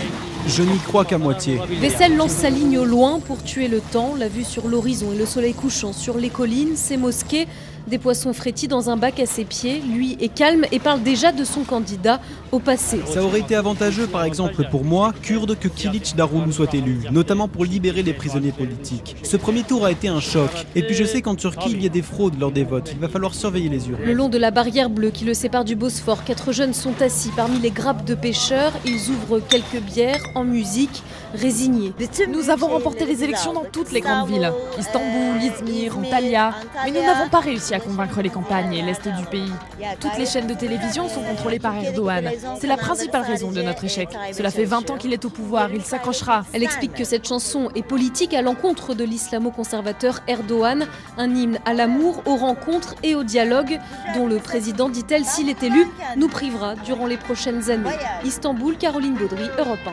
je 0.47 0.63
n'y 0.63 0.79
crois 0.79 1.05
qu'à 1.05 1.19
moitié. 1.19 1.59
Vessel 1.79 2.17
lance 2.17 2.31
sa 2.31 2.49
ligne 2.49 2.79
au 2.79 2.85
loin 2.85 3.19
pour 3.19 3.43
tuer 3.43 3.67
le 3.67 3.79
temps. 3.79 4.15
La 4.15 4.27
vue 4.27 4.43
sur 4.43 4.67
l'horizon 4.67 5.13
et 5.13 5.17
le 5.17 5.27
soleil 5.27 5.53
couchant 5.53 5.93
sur 5.93 6.17
les 6.17 6.29
collines, 6.29 6.75
ses 6.75 6.97
mosquées, 6.97 7.47
des 7.87 7.97
poissons 7.97 8.33
frétils 8.33 8.67
dans 8.67 8.89
un 8.89 8.97
bac 8.97 9.19
à 9.19 9.25
ses 9.25 9.45
pieds. 9.45 9.81
Lui 9.81 10.17
est 10.19 10.33
calme 10.33 10.65
et 10.71 10.79
parle 10.79 11.01
déjà 11.03 11.31
de 11.31 11.43
son 11.43 11.63
candidat 11.63 12.19
au 12.51 12.59
passé. 12.59 12.99
Ça 13.05 13.23
aurait 13.23 13.39
été 13.39 13.55
avantageux, 13.55 14.07
par 14.07 14.23
exemple, 14.23 14.67
pour 14.69 14.83
moi, 14.83 15.13
kurde, 15.21 15.57
que 15.59 15.67
Kilic 15.67 16.15
Darulu 16.15 16.51
soit 16.51 16.73
élu, 16.73 17.01
notamment 17.11 17.47
pour 17.47 17.65
libérer 17.65 18.03
les 18.03 18.13
prisonniers 18.13 18.51
politiques. 18.51 19.15
Ce 19.23 19.37
premier 19.37 19.63
tour 19.63 19.85
a 19.85 19.91
été 19.91 20.07
un 20.07 20.19
choc. 20.19 20.49
Et 20.75 20.83
puis 20.83 20.95
je 20.95 21.03
sais 21.03 21.21
qu'en 21.21 21.35
Turquie, 21.35 21.71
il 21.71 21.83
y 21.83 21.85
a 21.85 21.89
des 21.89 22.01
fraudes 22.01 22.39
lors 22.39 22.51
des 22.51 22.63
votes. 22.63 22.91
Il 22.93 22.99
va 22.99 23.09
falloir 23.09 23.33
surveiller 23.33 23.69
les 23.69 23.89
urnes. 23.89 24.01
Le 24.03 24.13
long 24.13 24.29
de 24.29 24.37
la 24.37 24.51
barrière 24.51 24.89
bleue 24.89 25.11
qui 25.11 25.25
le 25.25 25.33
sépare 25.33 25.65
du 25.65 25.75
Bosphore, 25.75 26.23
quatre 26.23 26.51
jeunes 26.51 26.73
sont 26.73 27.01
assis 27.01 27.31
parmi 27.35 27.59
les 27.59 27.71
grappes 27.71 28.05
de 28.05 28.15
pêcheurs. 28.15 28.73
Ils 28.85 29.09
ouvrent 29.09 29.39
quelques 29.39 29.81
bières 29.81 30.21
en 30.35 30.43
musique, 30.43 31.03
résignés. 31.33 31.93
Nous 32.27 32.49
avons 32.49 32.67
remporté 32.67 33.05
les 33.05 33.23
élections 33.23 33.53
dans 33.53 33.65
toutes 33.65 33.91
les 33.91 34.01
grandes 34.01 34.29
villes. 34.29 34.51
Istanbul, 34.77 35.41
Izmir, 35.41 35.97
Antalya. 35.97 36.53
Mais 36.85 36.91
nous 36.91 37.01
n'avons 37.01 37.29
pas 37.29 37.39
réussi 37.39 37.73
à 37.73 37.79
convaincre 37.79 38.21
les 38.21 38.29
campagnes 38.29 38.73
et 38.73 38.81
l'est 38.81 39.07
du 39.07 39.25
pays. 39.25 39.51
Toutes 39.99 40.17
les 40.17 40.25
chaînes 40.25 40.47
de 40.47 40.53
télévision 40.53 41.07
sont 41.09 41.21
contrôlées 41.21 41.59
par 41.59 41.75
Erdogan. 41.75 42.31
C'est 42.59 42.67
la 42.67 42.77
principale 42.77 43.23
raison 43.23 43.51
de 43.51 43.61
notre 43.61 43.83
échec. 43.85 44.09
Cela 44.31 44.51
fait 44.51 44.65
20 44.65 44.89
ans 44.89 44.97
qu'il 44.97 45.13
est 45.13 45.25
au 45.25 45.29
pouvoir, 45.29 45.71
il 45.73 45.83
s'accrochera. 45.83 46.45
Elle 46.53 46.63
explique 46.63 46.93
que 46.93 47.03
cette 47.03 47.27
chanson 47.27 47.69
est 47.75 47.83
politique 47.83 48.33
à 48.33 48.41
l'encontre 48.41 48.93
de 48.93 49.03
l'islamo-conservateur 49.03 50.21
Erdogan, 50.27 50.87
un 51.17 51.35
hymne 51.35 51.59
à 51.65 51.73
l'amour, 51.73 52.21
aux 52.25 52.35
rencontres 52.35 52.95
et 53.03 53.15
au 53.15 53.23
dialogue, 53.23 53.79
dont 54.15 54.27
le 54.27 54.37
président, 54.37 54.89
dit-elle, 54.89 55.25
s'il 55.25 55.49
est 55.49 55.63
élu, 55.63 55.87
nous 56.17 56.27
privera 56.27 56.75
durant 56.75 57.05
les 57.05 57.17
prochaines 57.17 57.69
années. 57.69 57.89
Istanbul, 58.23 58.77
Caroline 58.77 59.15
Baudry, 59.15 59.49
Europe 59.57 59.79
1. 59.85 59.91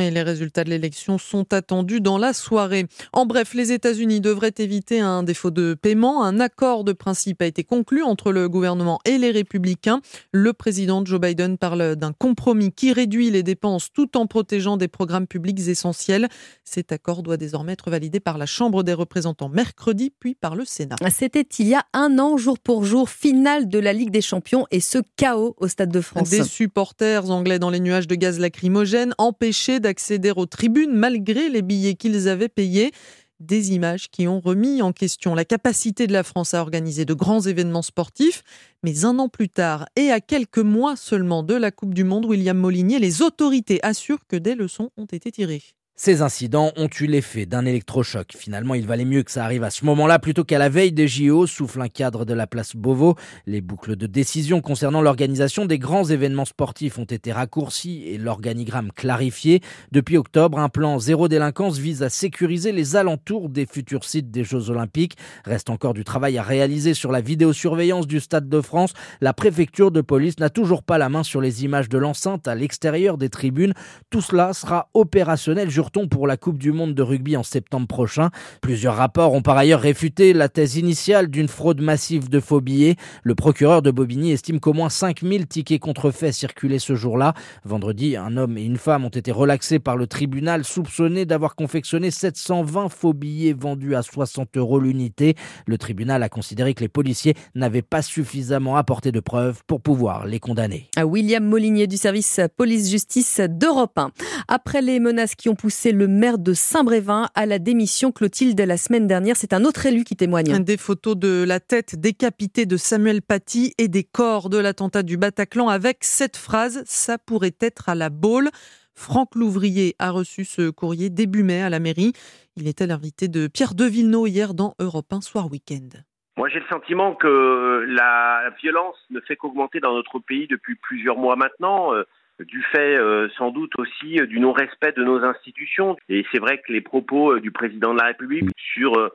Et 0.00 0.10
les 0.10 0.22
résultats 0.22 0.64
de 0.64 0.70
l'élection 0.70 1.18
sont 1.18 1.52
attendus 1.52 2.00
dans 2.00 2.16
la 2.16 2.32
soirée. 2.32 2.86
En 3.12 3.26
bref, 3.26 3.52
les 3.52 3.72
États-Unis 3.72 4.22
devraient 4.22 4.54
éviter 4.58 5.00
un 5.00 5.22
défaut 5.22 5.50
de 5.50 5.74
paiement. 5.74 6.24
Un 6.24 6.40
accord 6.40 6.82
de 6.84 6.92
principe 6.92 7.42
a 7.42 7.46
été 7.46 7.62
conclu 7.62 8.02
entre 8.02 8.32
le 8.32 8.48
gouvernement 8.48 9.00
et 9.04 9.18
les 9.18 9.30
républicains. 9.30 10.00
Le 10.32 10.54
président 10.54 11.04
Joe 11.04 11.20
Biden 11.20 11.58
parle 11.58 11.96
d'un 11.96 12.12
compromis 12.12 12.72
qui 12.72 12.92
réduit 12.94 13.30
les 13.30 13.42
dépenses 13.42 13.88
tout 13.92 14.16
en 14.16 14.26
protégeant 14.26 14.78
des 14.78 14.88
programmes 14.88 15.26
publics 15.26 15.68
essentiels. 15.68 16.28
Cet 16.64 16.90
accord 16.90 17.22
doit 17.22 17.36
désormais 17.36 17.72
être 17.72 17.90
validé 17.90 18.18
par 18.18 18.38
la 18.38 18.46
Chambre 18.46 18.82
des 18.82 18.94
représentants 18.94 19.50
mercredi, 19.50 20.10
puis 20.18 20.34
par 20.34 20.56
le 20.56 20.64
Sénat. 20.64 20.96
C'était 21.10 21.46
il 21.58 21.68
y 21.68 21.74
a 21.74 21.84
un 21.92 22.18
an, 22.18 22.38
jour 22.38 22.58
pour 22.58 22.86
jour, 22.86 23.10
finale 23.10 23.68
de 23.68 23.78
la 23.78 23.92
Ligue 23.92 24.10
des 24.10 24.22
Champions 24.22 24.66
et 24.70 24.80
ce 24.80 24.98
chaos 25.16 25.54
au 25.58 25.68
Stade 25.68 25.90
de 25.90 26.00
France. 26.00 26.30
Des 26.30 26.44
supporters 26.44 27.30
anglais 27.30 27.58
dans 27.58 27.68
les 27.68 27.80
nuages 27.80 28.06
de 28.06 28.14
gaz 28.14 28.38
lacrymogène 28.38 29.14
empêchés 29.18 29.80
d'accéder 29.82 30.32
aux 30.34 30.46
tribunes 30.46 30.94
malgré 30.94 31.50
les 31.50 31.60
billets 31.60 31.94
qu'ils 31.94 32.28
avaient 32.28 32.48
payés. 32.48 32.90
Des 33.38 33.72
images 33.72 34.08
qui 34.08 34.28
ont 34.28 34.40
remis 34.40 34.80
en 34.80 34.92
question 34.92 35.34
la 35.34 35.44
capacité 35.44 36.06
de 36.06 36.12
la 36.12 36.22
France 36.22 36.54
à 36.54 36.62
organiser 36.62 37.04
de 37.04 37.12
grands 37.12 37.40
événements 37.40 37.82
sportifs. 37.82 38.42
Mais 38.84 39.04
un 39.04 39.18
an 39.18 39.28
plus 39.28 39.50
tard, 39.50 39.86
et 39.96 40.10
à 40.10 40.20
quelques 40.20 40.58
mois 40.58 40.96
seulement 40.96 41.42
de 41.42 41.54
la 41.54 41.70
Coupe 41.70 41.92
du 41.92 42.04
Monde, 42.04 42.24
William 42.24 42.56
Molinier, 42.56 43.00
les 43.00 43.20
autorités 43.20 43.84
assurent 43.84 44.26
que 44.26 44.36
des 44.36 44.54
leçons 44.54 44.90
ont 44.96 45.06
été 45.06 45.30
tirées. 45.30 45.62
Ces 46.04 46.20
incidents 46.20 46.72
ont 46.76 46.88
eu 46.98 47.06
l'effet 47.06 47.46
d'un 47.46 47.64
électrochoc. 47.64 48.32
Finalement, 48.36 48.74
il 48.74 48.88
valait 48.88 49.04
mieux 49.04 49.22
que 49.22 49.30
ça 49.30 49.44
arrive 49.44 49.62
à 49.62 49.70
ce 49.70 49.84
moment-là 49.84 50.18
plutôt 50.18 50.42
qu'à 50.42 50.58
la 50.58 50.68
veille 50.68 50.90
des 50.90 51.06
JO, 51.06 51.46
souffle 51.46 51.80
un 51.80 51.86
cadre 51.86 52.24
de 52.24 52.34
la 52.34 52.48
place 52.48 52.74
Beauvau. 52.74 53.14
Les 53.46 53.60
boucles 53.60 53.94
de 53.94 54.08
décision 54.08 54.60
concernant 54.60 55.00
l'organisation 55.00 55.64
des 55.64 55.78
grands 55.78 56.02
événements 56.02 56.44
sportifs 56.44 56.98
ont 56.98 57.04
été 57.04 57.30
raccourcies 57.30 58.02
et 58.08 58.18
l'organigramme 58.18 58.90
clarifié. 58.90 59.60
Depuis 59.92 60.16
octobre, 60.16 60.58
un 60.58 60.68
plan 60.68 60.98
zéro 60.98 61.28
délinquance 61.28 61.78
vise 61.78 62.02
à 62.02 62.08
sécuriser 62.08 62.72
les 62.72 62.96
alentours 62.96 63.48
des 63.48 63.64
futurs 63.64 64.02
sites 64.02 64.32
des 64.32 64.42
Jeux 64.42 64.70
Olympiques. 64.70 65.16
Reste 65.44 65.70
encore 65.70 65.94
du 65.94 66.02
travail 66.02 66.36
à 66.36 66.42
réaliser 66.42 66.94
sur 66.94 67.12
la 67.12 67.20
vidéosurveillance 67.20 68.08
du 68.08 68.18
Stade 68.18 68.48
de 68.48 68.60
France. 68.60 68.92
La 69.20 69.34
préfecture 69.34 69.92
de 69.92 70.00
police 70.00 70.40
n'a 70.40 70.50
toujours 70.50 70.82
pas 70.82 70.98
la 70.98 71.08
main 71.08 71.22
sur 71.22 71.40
les 71.40 71.62
images 71.62 71.88
de 71.88 71.98
l'enceinte 71.98 72.48
à 72.48 72.56
l'extérieur 72.56 73.18
des 73.18 73.28
tribunes. 73.28 73.74
Tout 74.10 74.20
cela 74.20 74.52
sera 74.52 74.88
opérationnel, 74.94 75.70
pour 75.92 76.26
la 76.26 76.36
Coupe 76.36 76.58
du 76.58 76.72
Monde 76.72 76.94
de 76.94 77.02
rugby 77.02 77.36
en 77.36 77.42
septembre 77.42 77.86
prochain. 77.86 78.30
Plusieurs 78.62 78.96
rapports 78.96 79.34
ont 79.34 79.42
par 79.42 79.58
ailleurs 79.58 79.80
réfuté 79.80 80.32
la 80.32 80.48
thèse 80.48 80.76
initiale 80.76 81.28
d'une 81.28 81.48
fraude 81.48 81.82
massive 81.82 82.30
de 82.30 82.40
faux 82.40 82.62
billets. 82.62 82.96
Le 83.22 83.34
procureur 83.34 83.82
de 83.82 83.90
Bobigny 83.90 84.32
estime 84.32 84.58
qu'au 84.58 84.72
moins 84.72 84.88
5000 84.88 85.46
tickets 85.46 85.80
contrefaits 85.80 86.32
circulaient 86.32 86.78
ce 86.78 86.94
jour-là. 86.94 87.34
Vendredi, 87.64 88.16
un 88.16 88.38
homme 88.38 88.56
et 88.56 88.64
une 88.64 88.78
femme 88.78 89.04
ont 89.04 89.10
été 89.10 89.30
relaxés 89.32 89.78
par 89.78 89.96
le 89.96 90.06
tribunal 90.06 90.64
soupçonnés 90.64 91.26
d'avoir 91.26 91.54
confectionné 91.54 92.10
720 92.10 92.88
faux 92.88 93.12
billets 93.12 93.52
vendus 93.52 93.94
à 93.94 94.02
60 94.02 94.56
euros 94.56 94.80
l'unité. 94.80 95.34
Le 95.66 95.76
tribunal 95.76 96.22
a 96.22 96.30
considéré 96.30 96.72
que 96.72 96.80
les 96.80 96.88
policiers 96.88 97.34
n'avaient 97.54 97.82
pas 97.82 98.00
suffisamment 98.00 98.76
apporté 98.76 99.12
de 99.12 99.20
preuves 99.20 99.60
pour 99.66 99.82
pouvoir 99.82 100.26
les 100.26 100.40
condamner. 100.40 100.88
William 101.04 101.44
Molinier 101.44 101.86
du 101.86 101.98
service 101.98 102.40
police-justice 102.56 103.42
d'Europe 103.50 103.98
1. 103.98 104.10
Après 104.48 104.80
les 104.80 104.98
menaces 104.98 105.34
qui 105.34 105.50
ont 105.50 105.54
poussé 105.54 105.71
le 105.92 106.06
maire 106.06 106.38
de 106.38 106.52
Saint-Brévin 106.52 107.28
à 107.34 107.46
la 107.46 107.58
démission, 107.58 108.12
Clotilde, 108.12 108.60
la 108.60 108.76
semaine 108.76 109.06
dernière, 109.06 109.36
c'est 109.36 109.52
un 109.52 109.64
autre 109.64 109.86
élu 109.86 110.04
qui 110.04 110.16
témoigne. 110.16 110.62
Des 110.62 110.76
photos 110.76 111.16
de 111.16 111.44
la 111.46 111.60
tête 111.60 111.96
décapitée 111.98 112.66
de 112.66 112.76
Samuel 112.76 113.22
Paty 113.22 113.74
et 113.78 113.88
des 113.88 114.04
corps 114.04 114.50
de 114.50 114.58
l'attentat 114.58 115.02
du 115.02 115.16
Bataclan 115.16 115.68
avec 115.68 115.98
cette 116.04 116.36
phrase 116.36 116.82
Ça 116.86 117.18
pourrait 117.18 117.56
être 117.60 117.88
à 117.88 117.94
la 117.94 118.10
Baule. 118.10 118.50
Franck 118.94 119.34
Louvrier 119.34 119.94
a 119.98 120.10
reçu 120.10 120.44
ce 120.44 120.70
courrier 120.70 121.10
début 121.10 121.42
mai 121.42 121.62
à 121.62 121.70
la 121.70 121.80
mairie. 121.80 122.12
Il 122.56 122.68
était 122.68 122.86
l'invité 122.86 123.28
de 123.28 123.46
Pierre 123.46 123.74
Devilleneux 123.74 124.28
hier 124.28 124.54
dans 124.54 124.74
Europe 124.78 125.12
1 125.12 125.22
Soir 125.22 125.50
Week-end. 125.50 125.88
Moi, 126.36 126.48
j'ai 126.48 126.60
le 126.60 126.66
sentiment 126.66 127.14
que 127.14 127.84
la 127.88 128.50
violence 128.60 128.96
ne 129.10 129.20
fait 129.20 129.36
qu'augmenter 129.36 129.80
dans 129.80 129.94
notre 129.94 130.18
pays 130.18 130.46
depuis 130.46 130.76
plusieurs 130.76 131.16
mois 131.16 131.36
maintenant, 131.36 131.94
euh, 131.94 132.04
du 132.44 132.62
fait 132.62 132.96
euh, 132.96 133.28
sans 133.36 133.50
doute 133.50 133.72
aussi 133.78 134.16
du 134.26 134.40
non-respect 134.40 134.92
de 134.92 135.04
nos 135.04 135.24
institutions. 135.24 135.96
Et 136.08 136.24
c'est 136.32 136.38
vrai 136.38 136.58
que 136.58 136.72
les 136.72 136.80
propos 136.80 137.34
euh, 137.34 137.40
du 137.40 137.50
président 137.50 137.92
de 137.94 137.98
la 137.98 138.06
République 138.06 138.50
sur 138.56 139.10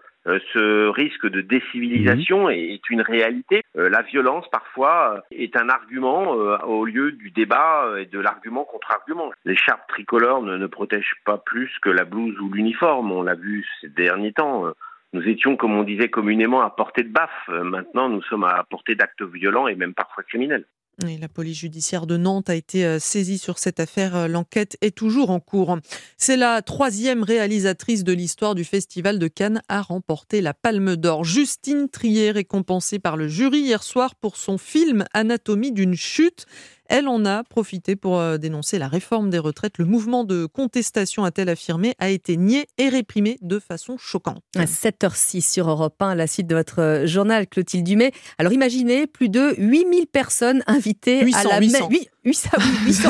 ce 0.53 0.89
risque 0.89 1.25
de 1.25 1.39
décivilisation 1.39 2.49
est 2.49 2.81
une 2.89 2.99
réalité. 2.99 3.61
La 3.75 4.01
violence, 4.01 4.45
parfois, 4.51 5.23
est 5.31 5.55
un 5.55 5.69
argument 5.69 6.31
au 6.31 6.83
lieu 6.83 7.13
du 7.13 7.31
débat 7.31 7.93
et 7.97 8.07
de 8.07 8.19
l'argument 8.19 8.65
contre 8.65 8.91
argument. 8.91 9.31
L'écharpe 9.45 9.87
tricolore 9.87 10.41
ne, 10.41 10.57
ne 10.57 10.67
protège 10.67 11.13
pas 11.23 11.37
plus 11.37 11.71
que 11.81 11.89
la 11.89 12.03
blouse 12.03 12.37
ou 12.41 12.51
l'uniforme. 12.51 13.13
On 13.13 13.21
l'a 13.21 13.35
vu 13.35 13.65
ces 13.79 13.87
derniers 13.87 14.33
temps 14.33 14.65
nous 15.13 15.27
étions, 15.27 15.55
comme 15.55 15.75
on 15.77 15.83
disait 15.83 16.09
communément, 16.09 16.61
à 16.61 16.69
portée 16.69 17.03
de 17.03 17.09
baffe. 17.09 17.47
Maintenant, 17.47 18.09
nous 18.09 18.21
sommes 18.23 18.43
à 18.43 18.65
portée 18.69 18.95
d'actes 18.95 19.23
violents 19.23 19.67
et 19.67 19.75
même 19.75 19.93
parfois 19.93 20.23
criminels. 20.23 20.65
La 21.03 21.29
police 21.29 21.59
judiciaire 21.59 22.07
de 22.07 22.17
Nantes 22.17 22.49
a 22.49 22.55
été 22.55 22.83
euh, 22.83 22.97
saisie 22.97 23.37
sur 23.37 23.59
cette 23.59 23.79
affaire. 23.79 24.15
Euh, 24.15 24.27
l'enquête 24.27 24.77
est 24.81 24.97
toujours 24.97 25.29
en 25.29 25.39
cours. 25.39 25.77
C'est 26.17 26.37
la 26.37 26.63
troisième 26.63 27.21
réalisatrice 27.21 28.03
de 28.03 28.13
l'histoire 28.13 28.55
du 28.55 28.63
Festival 28.63 29.19
de 29.19 29.27
Cannes 29.27 29.61
à 29.69 29.83
remporter 29.83 30.41
la 30.41 30.55
Palme 30.55 30.95
d'Or. 30.95 31.23
Justine 31.23 31.87
Trier, 31.87 32.31
récompensée 32.31 32.97
par 32.97 33.15
le 33.15 33.27
jury 33.27 33.59
hier 33.59 33.83
soir 33.83 34.15
pour 34.15 34.37
son 34.37 34.57
film 34.57 35.05
Anatomie 35.13 35.71
d'une 35.71 35.93
chute. 35.93 36.47
Elle 36.89 37.07
en 37.07 37.25
a 37.25 37.43
profité 37.43 37.95
pour 37.95 38.19
euh, 38.19 38.37
dénoncer 38.37 38.79
la 38.79 38.87
réforme 38.87 39.29
des 39.29 39.39
retraites. 39.39 39.77
Le 39.77 39.85
mouvement 39.85 40.23
de 40.23 40.45
contestation, 40.45 41.23
a-t-elle 41.23 41.49
affirmé, 41.49 41.93
a 41.99 42.09
été 42.09 42.37
nié 42.37 42.67
et 42.77 42.89
réprimé 42.89 43.37
de 43.41 43.59
façon 43.59 43.97
choquante. 43.97 44.41
À 44.55 44.65
7h06 44.65 45.41
sur 45.53 45.69
Europe 45.69 46.01
1, 46.01 46.15
la 46.15 46.27
suite 46.27 46.47
de 46.47 46.55
votre 46.55 46.81
euh, 46.81 47.07
journal, 47.07 47.47
Clotilde 47.47 47.85
Dumay. 47.85 48.11
Alors 48.37 48.53
imaginez 48.53 49.07
plus 49.07 49.29
de 49.29 49.55
8000 49.57 50.07
personnes 50.07 50.63
invitées 50.67 51.21
à 51.33 51.43
la 51.43 51.59
800. 51.59 51.89
800, 52.27 52.49
800, 52.85 53.09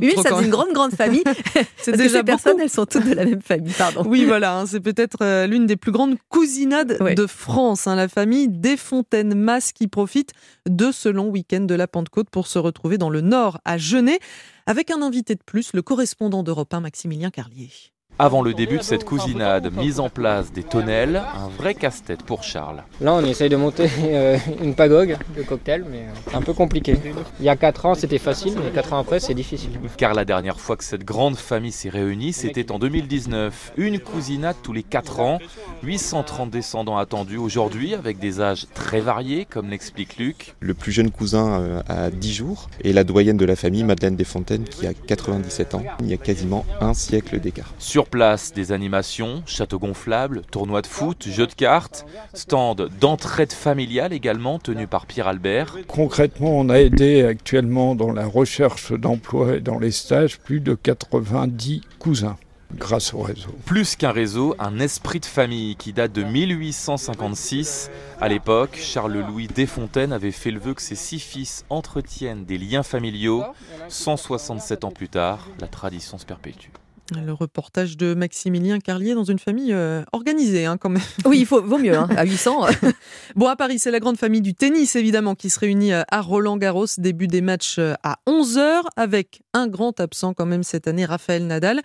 800 0.00 0.22
ça 0.22 0.40
une 0.40 0.48
grande, 0.48 0.72
grande 0.72 0.92
famille. 0.92 1.22
C'est 1.76 1.92
déjà 1.92 2.18
ces 2.18 2.24
personnes, 2.24 2.58
elles 2.58 2.70
sont 2.70 2.86
toutes 2.86 3.06
de 3.06 3.14
la 3.14 3.26
même 3.26 3.42
famille, 3.42 3.74
pardon. 3.76 4.02
Oui, 4.06 4.24
voilà, 4.24 4.58
hein, 4.58 4.66
c'est 4.66 4.80
peut-être 4.80 5.18
euh, 5.20 5.46
l'une 5.46 5.66
des 5.66 5.76
plus 5.76 5.92
grandes 5.92 6.16
cousinades 6.30 6.98
de 7.14 7.26
France. 7.26 7.86
Hein, 7.86 7.96
la 7.96 8.08
famille 8.08 8.48
Desfontaines-Masse 8.48 9.72
qui 9.72 9.88
profite 9.88 10.32
de 10.66 10.90
ce 10.90 11.08
long 11.08 11.28
week-end 11.28 11.60
de 11.60 11.74
la 11.74 11.86
Pentecôte 11.86 12.30
pour 12.30 12.46
se 12.46 12.58
retrouver 12.58 12.96
dans 12.96 13.10
le 13.10 13.20
Nord, 13.20 13.60
à 13.64 13.76
Genève, 13.76 14.18
avec 14.66 14.90
un 14.90 15.02
invité 15.02 15.34
de 15.34 15.42
plus, 15.44 15.72
le 15.74 15.82
correspondant 15.82 16.42
d'Europe 16.42 16.72
1, 16.72 16.80
Maximilien 16.80 17.30
Carlier. 17.30 17.70
Avant 18.18 18.40
le 18.40 18.54
début 18.54 18.78
de 18.78 18.82
cette 18.82 19.04
cousinade, 19.04 19.70
mise 19.76 20.00
en 20.00 20.08
place 20.08 20.50
des 20.50 20.62
tonnelles, 20.62 21.22
un 21.36 21.48
vrai 21.48 21.74
casse-tête 21.74 22.22
pour 22.22 22.42
Charles. 22.42 22.82
Là, 23.02 23.12
on 23.12 23.22
essaye 23.22 23.50
de 23.50 23.56
monter 23.56 23.90
euh, 24.04 24.38
une 24.62 24.74
pagogue 24.74 25.18
de 25.36 25.42
cocktail, 25.42 25.84
mais 25.90 26.06
c'est 26.26 26.34
un 26.34 26.40
peu 26.40 26.54
compliqué. 26.54 26.96
Il 27.40 27.44
y 27.44 27.50
a 27.50 27.56
4 27.56 27.84
ans, 27.84 27.94
c'était 27.94 28.16
facile, 28.16 28.54
mais 28.56 28.70
4 28.70 28.94
ans 28.94 29.00
après, 29.00 29.20
c'est 29.20 29.34
difficile. 29.34 29.72
Car 29.98 30.14
la 30.14 30.24
dernière 30.24 30.58
fois 30.58 30.78
que 30.78 30.84
cette 30.84 31.04
grande 31.04 31.36
famille 31.36 31.72
s'est 31.72 31.90
réunie, 31.90 32.32
c'était 32.32 32.72
en 32.72 32.78
2019. 32.78 33.74
Une 33.76 33.98
cousinade 33.98 34.56
tous 34.62 34.72
les 34.72 34.82
4 34.82 35.20
ans, 35.20 35.38
830 35.82 36.48
descendants 36.48 36.96
attendus 36.96 37.36
aujourd'hui, 37.36 37.92
avec 37.92 38.18
des 38.18 38.40
âges 38.40 38.64
très 38.72 39.00
variés, 39.00 39.44
comme 39.44 39.68
l'explique 39.68 40.16
Luc. 40.16 40.54
Le 40.60 40.72
plus 40.72 40.92
jeune 40.92 41.10
cousin 41.10 41.60
euh, 41.60 41.82
a 41.86 42.10
10 42.10 42.32
jours, 42.32 42.70
et 42.82 42.94
la 42.94 43.04
doyenne 43.04 43.36
de 43.36 43.44
la 43.44 43.56
famille, 43.56 43.84
Madeleine 43.84 44.16
Desfontaines, 44.16 44.64
qui 44.64 44.86
a 44.86 44.94
97 44.94 45.74
ans. 45.74 45.82
Il 46.00 46.08
y 46.08 46.14
a 46.14 46.16
quasiment 46.16 46.64
un 46.80 46.94
siècle 46.94 47.38
d'écart. 47.40 47.74
Sur 47.78 48.05
place, 48.08 48.52
des 48.52 48.72
animations, 48.72 49.42
châteaux 49.46 49.78
gonflables, 49.78 50.42
tournois 50.50 50.82
de 50.82 50.86
foot, 50.86 51.26
jeux 51.28 51.46
de 51.46 51.54
cartes, 51.54 52.06
stand 52.34 52.88
d'entraide 53.00 53.52
familiale 53.52 54.12
également 54.12 54.58
tenu 54.58 54.86
par 54.86 55.06
Pierre 55.06 55.28
Albert. 55.28 55.76
Concrètement, 55.88 56.58
on 56.58 56.68
a 56.68 56.78
aidé 56.78 57.24
actuellement 57.24 57.94
dans 57.94 58.12
la 58.12 58.26
recherche 58.26 58.92
d'emploi 58.92 59.56
et 59.56 59.60
dans 59.60 59.78
les 59.78 59.90
stages 59.90 60.38
plus 60.38 60.60
de 60.60 60.74
90 60.74 61.82
cousins 61.98 62.36
grâce 62.74 63.14
au 63.14 63.20
réseau. 63.20 63.54
Plus 63.64 63.96
qu'un 63.96 64.12
réseau, 64.12 64.54
un 64.58 64.78
esprit 64.78 65.20
de 65.20 65.26
famille 65.26 65.76
qui 65.76 65.92
date 65.92 66.12
de 66.12 66.22
1856. 66.22 67.90
À 68.20 68.28
l'époque, 68.28 68.76
Charles-Louis 68.80 69.48
Desfontaines 69.48 70.12
avait 70.12 70.30
fait 70.30 70.50
le 70.50 70.60
vœu 70.60 70.74
que 70.74 70.82
ses 70.82 70.96
six 70.96 71.20
fils 71.20 71.64
entretiennent 71.70 72.44
des 72.44 72.58
liens 72.58 72.82
familiaux. 72.82 73.44
167 73.88 74.84
ans 74.84 74.90
plus 74.90 75.08
tard, 75.08 75.48
la 75.60 75.68
tradition 75.68 76.18
se 76.18 76.26
perpétue. 76.26 76.70
Le 77.14 77.32
reportage 77.32 77.96
de 77.96 78.14
Maximilien 78.14 78.80
Carlier 78.80 79.14
dans 79.14 79.24
une 79.24 79.38
famille 79.38 79.72
euh, 79.72 80.02
organisée, 80.12 80.66
hein, 80.66 80.76
quand 80.76 80.88
même. 80.88 81.02
Oui, 81.24 81.38
il 81.40 81.46
faut, 81.46 81.62
vaut 81.62 81.78
mieux, 81.78 81.96
hein, 81.96 82.08
à 82.16 82.24
800. 82.24 82.66
bon, 83.36 83.46
à 83.46 83.54
Paris, 83.54 83.78
c'est 83.78 83.92
la 83.92 84.00
grande 84.00 84.16
famille 84.16 84.40
du 84.40 84.54
tennis, 84.54 84.96
évidemment, 84.96 85.36
qui 85.36 85.48
se 85.48 85.60
réunit 85.60 85.92
euh, 85.92 86.02
à 86.10 86.20
Roland-Garros. 86.20 86.86
Début 86.98 87.28
des 87.28 87.42
matchs 87.42 87.76
euh, 87.78 87.94
à 88.02 88.18
11h, 88.26 88.82
avec 88.96 89.42
un 89.52 89.68
grand 89.68 90.00
absent 90.00 90.34
quand 90.34 90.46
même 90.46 90.64
cette 90.64 90.88
année, 90.88 91.04
Raphaël 91.04 91.46
Nadal. 91.46 91.82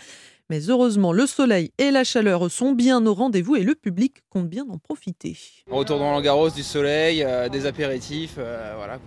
Mais 0.51 0.69
heureusement, 0.69 1.13
le 1.13 1.27
soleil 1.27 1.71
et 1.77 1.91
la 1.91 2.03
chaleur 2.03 2.51
sont 2.51 2.73
bien 2.73 3.05
au 3.05 3.13
rendez-vous 3.13 3.55
et 3.55 3.63
le 3.63 3.73
public 3.73 4.15
compte 4.29 4.49
bien 4.49 4.65
en 4.69 4.77
profiter. 4.77 5.37
Retour 5.69 5.97
dans 5.97 6.09
Roland-Garros, 6.09 6.49
du 6.49 6.61
soleil, 6.61 7.23
euh, 7.23 7.47
des 7.47 7.65
apéritifs, 7.65 8.35
euh, 8.37 8.73
voilà, 8.75 8.99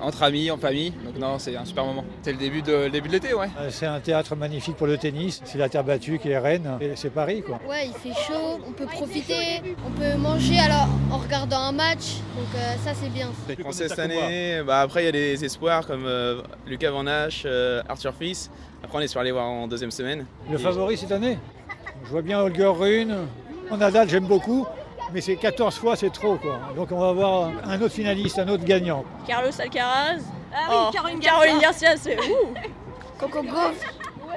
entre 0.00 0.22
amis, 0.22 0.50
en 0.50 0.56
famille. 0.56 0.94
Donc 1.04 1.18
non, 1.18 1.38
c'est 1.38 1.54
un 1.54 1.66
super 1.66 1.84
moment. 1.84 2.02
C'est 2.22 2.32
le 2.32 2.38
début 2.38 2.62
de, 2.62 2.88
début 2.88 3.08
de 3.08 3.12
l'été, 3.12 3.34
ouais. 3.34 3.50
Euh, 3.60 3.68
c'est 3.70 3.84
un 3.84 4.00
théâtre 4.00 4.34
magnifique 4.36 4.76
pour 4.76 4.86
le 4.86 4.96
tennis. 4.96 5.42
C'est 5.44 5.58
la 5.58 5.68
terre 5.68 5.84
battue 5.84 6.18
qui 6.18 6.30
est 6.30 6.38
reine. 6.38 6.78
Et 6.80 6.92
c'est 6.94 7.10
Paris, 7.10 7.42
quoi. 7.42 7.60
Ouais, 7.68 7.88
il 7.88 7.92
fait 7.92 8.18
chaud, 8.18 8.58
on 8.66 8.72
peut 8.72 8.86
profiter, 8.86 9.76
on 9.86 9.90
peut 10.00 10.16
manger 10.16 10.58
alors 10.60 10.88
en 11.10 11.18
regardant 11.18 11.60
un 11.60 11.72
match. 11.72 12.22
Donc 12.38 12.62
ça, 12.82 12.92
c'est 12.94 13.10
bien. 13.10 13.28
Français 13.58 13.90
cette 13.90 13.98
année, 13.98 14.62
bah, 14.66 14.80
après 14.80 15.02
il 15.02 15.04
y 15.04 15.08
a 15.08 15.12
des 15.12 15.44
espoirs 15.44 15.86
comme 15.86 16.08
Lucas 16.66 16.90
Van 16.90 17.06
Hache, 17.06 17.46
Arthur 17.86 18.14
Fils. 18.18 18.50
Après, 18.86 18.98
on 18.98 19.00
espère 19.00 19.24
les 19.24 19.32
voir 19.32 19.46
en 19.46 19.66
deuxième 19.66 19.90
semaine. 19.90 20.26
Le 20.48 20.58
favori 20.58 20.96
cette 20.96 21.10
année 21.10 21.38
Je 22.04 22.08
vois 22.08 22.22
bien 22.22 22.38
Holger 22.38 22.68
Rune. 22.68 23.16
Nadal, 23.76 24.08
j'aime 24.08 24.26
beaucoup. 24.26 24.64
Mais 25.12 25.20
c'est 25.20 25.34
14 25.34 25.74
fois, 25.74 25.96
c'est 25.96 26.12
trop. 26.12 26.36
Quoi. 26.36 26.60
Donc 26.76 26.92
on 26.92 27.00
va 27.00 27.08
avoir 27.08 27.50
un 27.64 27.80
autre 27.82 27.94
finaliste, 27.94 28.38
un 28.38 28.46
autre 28.46 28.64
gagnant. 28.64 29.04
Carlos 29.26 29.50
Alcaraz. 29.60 30.20
Ah 30.54 30.66
oui, 30.68 30.76
oh, 30.76 30.90
Caroline 30.92 31.18
Garcia. 31.18 31.30
Caroline 31.32 31.60
Garcia, 31.60 31.96
c'est 31.96 32.16
ouh. 32.30 32.54
Coco 33.18 33.42
Gauff. 33.42 33.74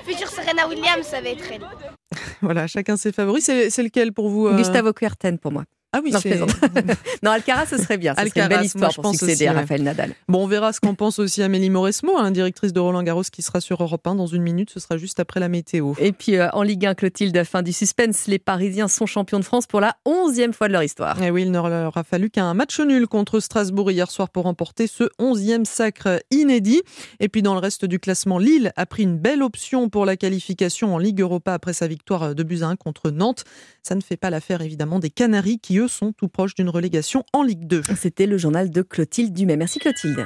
Future 0.04 0.28
Serena 0.28 0.68
Williams, 0.68 1.06
ça 1.06 1.22
va 1.22 1.30
être 1.30 1.44
elle. 1.52 1.68
voilà, 2.42 2.66
chacun 2.66 2.98
ses 2.98 3.12
favoris. 3.12 3.44
C'est 3.44 3.84
lequel 3.84 4.14
pour 4.14 4.30
vous 4.30 4.48
euh... 4.48 4.58
Gustavo 4.58 4.94
Kuerten 4.94 5.38
pour 5.38 5.52
moi. 5.52 5.66
Ah 5.92 6.02
oui, 6.04 6.12
non, 6.12 6.20
c'est... 6.20 6.40
non, 7.24 7.32
Alcaraz, 7.32 7.66
ce 7.66 7.78
serait 7.80 7.98
bien. 7.98 8.14
Ce 8.14 8.20
Alcaraz, 8.22 8.30
serait 8.30 8.42
une 8.42 8.58
belle 8.58 8.66
histoire 8.66 8.94
pour 8.94 9.10
succéder 9.10 9.34
aussi, 9.34 9.48
à 9.48 9.54
Raphaël 9.54 9.82
Nadal. 9.82 10.14
Bon, 10.28 10.44
on 10.44 10.48
verra 10.48 10.72
ce 10.72 10.80
qu'en 10.80 10.94
pense 10.94 11.18
aussi 11.18 11.42
Amélie 11.42 11.72
Mauresmo, 11.72 12.16
hein, 12.16 12.30
directrice 12.30 12.74
de 12.74 12.80
Roland 12.80 13.02
Garros, 13.02 13.24
qui 13.24 13.42
sera 13.42 13.60
sur 13.60 13.82
Europe 13.82 14.06
1 14.06 14.14
dans 14.14 14.28
une 14.28 14.44
minute. 14.44 14.70
Ce 14.70 14.80
sera 14.80 14.98
juste 14.98 15.20
après 15.20 15.40
la 15.40 15.50
météo. 15.50 15.94
Et 15.98 16.12
puis 16.12 16.36
euh, 16.36 16.48
en 16.54 16.62
Ligue 16.62 16.86
1, 16.86 16.94
Clotilde, 16.94 17.44
fin 17.44 17.64
du 17.64 17.74
suspense, 17.74 18.28
les 18.28 18.38
Parisiens 18.38 18.88
sont 18.88 19.08
champions 19.08 19.40
de 19.40 19.44
France 19.44 19.66
pour 19.66 19.82
la 19.82 19.96
onzième 20.06 20.54
fois 20.54 20.68
de 20.68 20.74
leur 20.74 20.84
histoire. 20.84 21.20
Et 21.24 21.28
eh 21.28 21.32
oui, 21.32 21.42
il 21.42 21.52
ne 21.52 21.58
leur 21.58 21.98
a 21.98 22.04
fallu 22.04 22.30
qu'un 22.30 22.54
match 22.54 22.80
nul 22.80 23.08
contre 23.08 23.40
Strasbourg 23.40 23.90
hier 23.90 24.12
soir 24.12 24.30
pour 24.30 24.44
remporter 24.44 24.86
ce 24.86 25.06
onzième 25.18 25.66
sacre 25.66 26.22
inédit. 26.30 26.84
Et 27.20 27.30
puis 27.30 27.42
dans 27.42 27.56
le 27.56 27.60
reste 27.60 27.86
du 27.86 27.98
classement, 27.98 28.38
Lille 28.38 28.74
a 28.76 28.86
pris 28.86 29.04
une 29.04 29.18
belle 29.18 29.42
option 29.42 29.90
pour 29.90 30.06
la 30.06 30.18
qualification 30.18 30.94
en 30.94 31.00
Ligue 31.00 31.22
Europa 31.22 31.52
après 31.52 31.74
sa 31.74 31.88
victoire 31.88 32.36
de 32.36 32.44
buts 32.44 32.62
1 32.62 32.76
contre 32.76 33.10
Nantes. 33.10 33.44
Ça 33.82 33.96
ne 33.96 34.02
fait 34.02 34.18
pas 34.18 34.30
l'affaire 34.30 34.62
évidemment 34.62 35.00
des 35.00 35.10
Canaries 35.10 35.58
qui 35.58 35.79
sont 35.88 36.12
tout 36.12 36.28
proches 36.28 36.56
d'une 36.56 36.70
relégation 36.70 37.24
en 37.34 37.44
Ligue 37.44 37.66
2. 37.68 37.82
C'était 37.96 38.26
le 38.26 38.38
journal 38.38 38.70
de 38.70 38.82
Clotilde 38.82 39.34
Dumais. 39.34 39.58
Merci 39.58 39.80
Clotilde. 39.80 40.26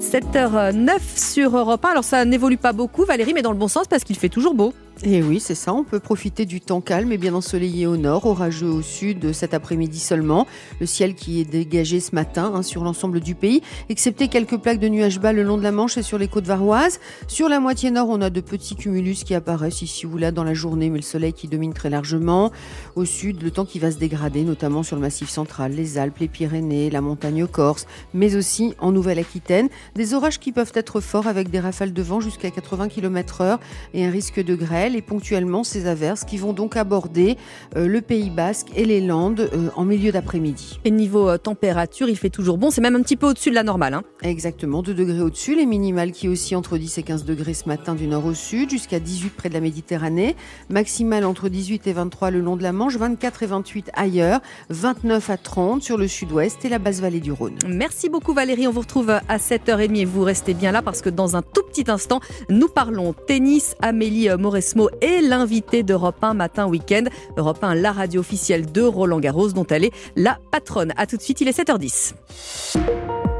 7h09 0.00 0.98
sur 1.16 1.56
Europe 1.56 1.84
1. 1.84 1.88
Alors 1.90 2.04
ça 2.04 2.24
n'évolue 2.24 2.56
pas 2.56 2.72
beaucoup 2.72 3.04
Valérie, 3.04 3.34
mais 3.34 3.42
dans 3.42 3.52
le 3.52 3.58
bon 3.58 3.68
sens 3.68 3.86
parce 3.86 4.04
qu'il 4.04 4.16
fait 4.16 4.28
toujours 4.28 4.54
beau. 4.54 4.74
Et 5.02 5.16
eh 5.16 5.22
oui, 5.22 5.40
c'est 5.40 5.56
ça, 5.56 5.74
on 5.74 5.82
peut 5.82 5.98
profiter 5.98 6.46
du 6.46 6.60
temps 6.60 6.80
calme 6.80 7.10
et 7.10 7.18
bien 7.18 7.34
ensoleillé 7.34 7.86
au 7.86 7.96
nord, 7.96 8.26
orageux 8.26 8.68
au 8.68 8.80
sud 8.80 9.32
cet 9.32 9.52
après-midi 9.52 9.98
seulement. 9.98 10.46
Le 10.80 10.86
ciel 10.86 11.14
qui 11.14 11.40
est 11.40 11.44
dégagé 11.44 11.98
ce 11.98 12.14
matin 12.14 12.52
hein, 12.54 12.62
sur 12.62 12.84
l'ensemble 12.84 13.18
du 13.18 13.34
pays, 13.34 13.60
excepté 13.88 14.28
quelques 14.28 14.56
plaques 14.56 14.78
de 14.78 14.88
nuages 14.88 15.18
bas 15.18 15.32
le 15.32 15.42
long 15.42 15.58
de 15.58 15.64
la 15.64 15.72
Manche 15.72 15.98
et 15.98 16.02
sur 16.02 16.16
les 16.16 16.28
côtes 16.28 16.46
varoises. 16.46 17.00
Sur 17.26 17.48
la 17.48 17.58
moitié 17.58 17.90
nord, 17.90 18.08
on 18.08 18.22
a 18.22 18.30
de 18.30 18.40
petits 18.40 18.76
cumulus 18.76 19.24
qui 19.24 19.34
apparaissent 19.34 19.82
ici 19.82 20.06
ou 20.06 20.16
là 20.16 20.30
dans 20.30 20.44
la 20.44 20.54
journée, 20.54 20.90
mais 20.90 20.98
le 20.98 21.02
soleil 21.02 21.32
qui 21.32 21.48
domine 21.48 21.74
très 21.74 21.90
largement. 21.90 22.52
Au 22.94 23.04
sud, 23.04 23.42
le 23.42 23.50
temps 23.50 23.64
qui 23.64 23.80
va 23.80 23.90
se 23.90 23.98
dégrader, 23.98 24.44
notamment 24.44 24.84
sur 24.84 24.94
le 24.94 25.02
massif 25.02 25.28
central, 25.28 25.72
les 25.72 25.98
Alpes, 25.98 26.18
les 26.20 26.28
Pyrénées, 26.28 26.88
la 26.88 27.00
montagne 27.00 27.46
corse, 27.48 27.86
mais 28.14 28.36
aussi 28.36 28.74
en 28.78 28.92
Nouvelle-Aquitaine. 28.92 29.68
Des 29.96 30.14
orages 30.14 30.38
qui 30.38 30.52
peuvent 30.52 30.72
être 30.74 31.00
forts 31.00 31.26
avec 31.26 31.50
des 31.50 31.60
rafales 31.60 31.92
de 31.92 32.02
vent 32.02 32.20
jusqu'à 32.20 32.50
80 32.50 32.88
km 32.88 33.40
heure 33.40 33.60
et 33.92 34.06
un 34.06 34.10
risque 34.10 34.42
de 34.42 34.54
grêle 34.54 34.83
et 34.92 35.00
ponctuellement 35.00 35.64
ces 35.64 35.86
averses 35.86 36.24
qui 36.24 36.36
vont 36.36 36.52
donc 36.52 36.76
aborder 36.76 37.38
euh, 37.76 37.86
le 37.86 38.02
Pays 38.02 38.28
Basque 38.28 38.68
et 38.76 38.84
les 38.84 39.00
Landes 39.00 39.48
euh, 39.52 39.70
en 39.76 39.84
milieu 39.84 40.12
d'après-midi. 40.12 40.78
Et 40.84 40.90
niveau 40.90 41.28
euh, 41.28 41.38
température, 41.38 42.08
il 42.08 42.16
fait 42.16 42.28
toujours 42.28 42.58
bon, 42.58 42.70
c'est 42.70 42.82
même 42.82 42.94
un 42.94 43.02
petit 43.02 43.16
peu 43.16 43.26
au-dessus 43.26 43.48
de 43.48 43.54
la 43.54 43.62
normale. 43.62 43.94
Hein. 43.94 44.02
Exactement, 44.22 44.82
2 44.82 44.92
degrés 44.92 45.20
au-dessus, 45.20 45.56
les 45.56 45.64
minimales 45.64 46.12
qui 46.12 46.28
aussi 46.28 46.54
entre 46.54 46.76
10 46.76 46.98
et 46.98 47.02
15 47.02 47.24
degrés 47.24 47.54
ce 47.54 47.66
matin 47.66 47.94
du 47.94 48.06
nord 48.06 48.26
au 48.26 48.34
sud, 48.34 48.70
jusqu'à 48.70 49.00
18 49.00 49.30
près 49.30 49.48
de 49.48 49.54
la 49.54 49.60
Méditerranée, 49.60 50.36
maximale 50.68 51.24
entre 51.24 51.48
18 51.48 51.86
et 51.86 51.92
23 51.94 52.30
le 52.30 52.40
long 52.40 52.56
de 52.56 52.62
la 52.62 52.72
Manche, 52.72 52.96
24 52.96 53.42
et 53.42 53.46
28 53.46 53.90
ailleurs, 53.94 54.40
29 54.68 55.30
à 55.30 55.36
30 55.38 55.82
sur 55.82 55.96
le 55.96 56.08
sud-ouest 56.08 56.62
et 56.64 56.68
la 56.68 56.78
basse 56.78 57.00
vallée 57.00 57.20
du 57.20 57.32
Rhône. 57.32 57.56
Merci 57.66 58.10
beaucoup 58.10 58.34
Valérie, 58.34 58.68
on 58.68 58.72
vous 58.72 58.80
retrouve 58.80 59.10
à 59.10 59.38
7h30 59.38 59.96
et 59.96 60.04
vous 60.04 60.22
restez 60.22 60.52
bien 60.52 60.72
là 60.72 60.82
parce 60.82 61.00
que 61.00 61.08
dans 61.08 61.36
un 61.36 61.42
tout 61.42 61.62
petit 61.62 61.90
instant, 61.90 62.20
nous 62.50 62.68
parlons 62.68 63.14
tennis, 63.26 63.76
Amélie 63.80 64.28
Mauresmo 64.38 64.73
est 65.00 65.20
l'invité 65.20 65.82
d'Europe 65.82 66.22
1 66.22 66.34
Matin 66.34 66.66
Week-end. 66.66 67.04
Europe 67.36 67.62
1, 67.62 67.74
la 67.76 67.92
radio 67.92 68.20
officielle 68.20 68.70
de 68.70 68.82
Roland 68.82 69.20
Garros, 69.20 69.52
dont 69.52 69.66
elle 69.66 69.84
est 69.84 69.92
la 70.16 70.38
patronne. 70.50 70.92
A 70.96 71.06
tout 71.06 71.16
de 71.16 71.22
suite, 71.22 71.40
il 71.40 71.48
est 71.48 71.58
7h10. 71.58 72.14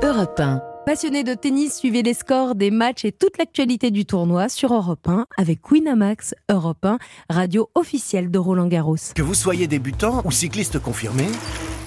Europe 0.02 0.40
1. 0.40 0.62
Passionné 0.86 1.24
de 1.24 1.32
tennis, 1.32 1.76
suivez 1.78 2.02
les 2.02 2.12
scores 2.12 2.54
des 2.54 2.70
matchs 2.70 3.06
et 3.06 3.12
toute 3.12 3.38
l'actualité 3.38 3.90
du 3.90 4.04
tournoi 4.04 4.50
sur 4.50 4.74
Europe 4.74 5.08
1 5.08 5.24
avec 5.38 5.70
Winamax, 5.70 6.34
Europe 6.50 6.84
1, 6.84 6.98
radio 7.30 7.70
officielle 7.74 8.30
de 8.30 8.38
Roland 8.38 8.66
Garros. 8.66 8.96
Que 9.14 9.22
vous 9.22 9.32
soyez 9.32 9.66
débutant 9.66 10.20
ou 10.26 10.30
cycliste 10.30 10.78
confirmé, 10.78 11.24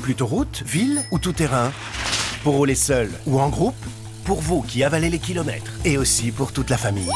plutôt 0.01 0.25
route, 0.25 0.63
ville 0.65 1.03
ou 1.11 1.19
tout 1.19 1.31
terrain, 1.31 1.71
pour 2.43 2.55
rouler 2.55 2.73
seul 2.73 3.11
ou 3.27 3.39
en 3.39 3.49
groupe, 3.49 3.75
pour 4.25 4.41
vous 4.41 4.63
qui 4.63 4.83
avalez 4.83 5.11
les 5.11 5.19
kilomètres 5.19 5.73
et 5.85 5.99
aussi 5.99 6.31
pour 6.31 6.51
toute 6.51 6.71
la 6.71 6.77
famille. 6.77 7.11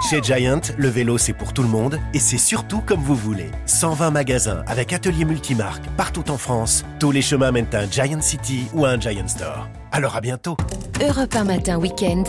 Chez 0.00 0.22
Giant, 0.22 0.60
le 0.78 0.88
vélo 0.88 1.18
c'est 1.18 1.32
pour 1.32 1.52
tout 1.52 1.62
le 1.62 1.68
monde 1.68 1.98
et 2.14 2.20
c'est 2.20 2.38
surtout 2.38 2.80
comme 2.80 3.00
vous 3.00 3.16
voulez. 3.16 3.50
120 3.66 4.10
magasins 4.12 4.62
avec 4.68 4.92
ateliers 4.92 5.24
multimarques 5.24 5.84
partout 5.96 6.30
en 6.30 6.38
France. 6.38 6.84
Tous 7.00 7.10
les 7.10 7.20
chemins 7.20 7.50
mènent 7.50 7.66
à 7.72 7.80
un 7.80 7.90
Giant 7.90 8.20
City 8.20 8.68
ou 8.74 8.84
à 8.84 8.90
un 8.90 9.00
Giant 9.00 9.26
Store. 9.26 9.68
Alors 9.90 10.16
à 10.16 10.20
bientôt. 10.20 10.56
Europe 11.02 11.34
1 11.34 11.44
matin 11.44 11.78
week-end. 11.78 12.22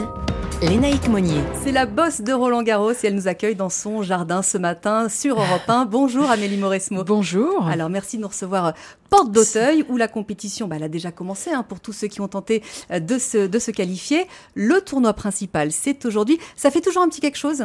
Lénaïque 0.61 1.07
Monnier. 1.07 1.41
C'est 1.63 1.71
la 1.71 1.85
bosse 1.85 2.19
de 2.19 2.33
Roland 2.33 2.63
Garros 2.63 2.91
et 2.91 2.97
elle 3.05 3.15
nous 3.15 3.29
accueille 3.29 3.55
dans 3.55 3.69
son 3.69 4.03
jardin 4.03 4.41
ce 4.41 4.57
matin 4.57 5.07
sur 5.07 5.35
Europe 5.39 5.69
1. 5.69 5.85
Bonjour 5.85 6.29
Amélie 6.29 6.57
Mauresmo. 6.57 7.05
Bonjour. 7.05 7.65
Alors 7.65 7.89
merci 7.89 8.17
de 8.17 8.23
nous 8.23 8.27
recevoir 8.27 8.65
euh, 8.65 8.71
Porte 9.09 9.31
d'Auteuil 9.31 9.85
où 9.87 9.95
la 9.95 10.09
compétition 10.09 10.67
bah, 10.67 10.75
elle 10.75 10.83
a 10.83 10.89
déjà 10.89 11.13
commencé 11.13 11.51
hein, 11.51 11.63
pour 11.63 11.79
tous 11.79 11.93
ceux 11.93 12.07
qui 12.07 12.19
ont 12.19 12.27
tenté 12.27 12.61
euh, 12.91 12.99
de 12.99 13.17
se, 13.17 13.47
de 13.47 13.57
se 13.57 13.71
qualifier. 13.71 14.27
Le 14.53 14.81
tournoi 14.81 15.13
principal 15.13 15.71
c'est 15.71 16.03
aujourd'hui. 16.03 16.37
Ça 16.57 16.71
fait 16.71 16.81
toujours 16.81 17.03
un 17.03 17.07
petit 17.07 17.21
quelque 17.21 17.37
chose? 17.37 17.63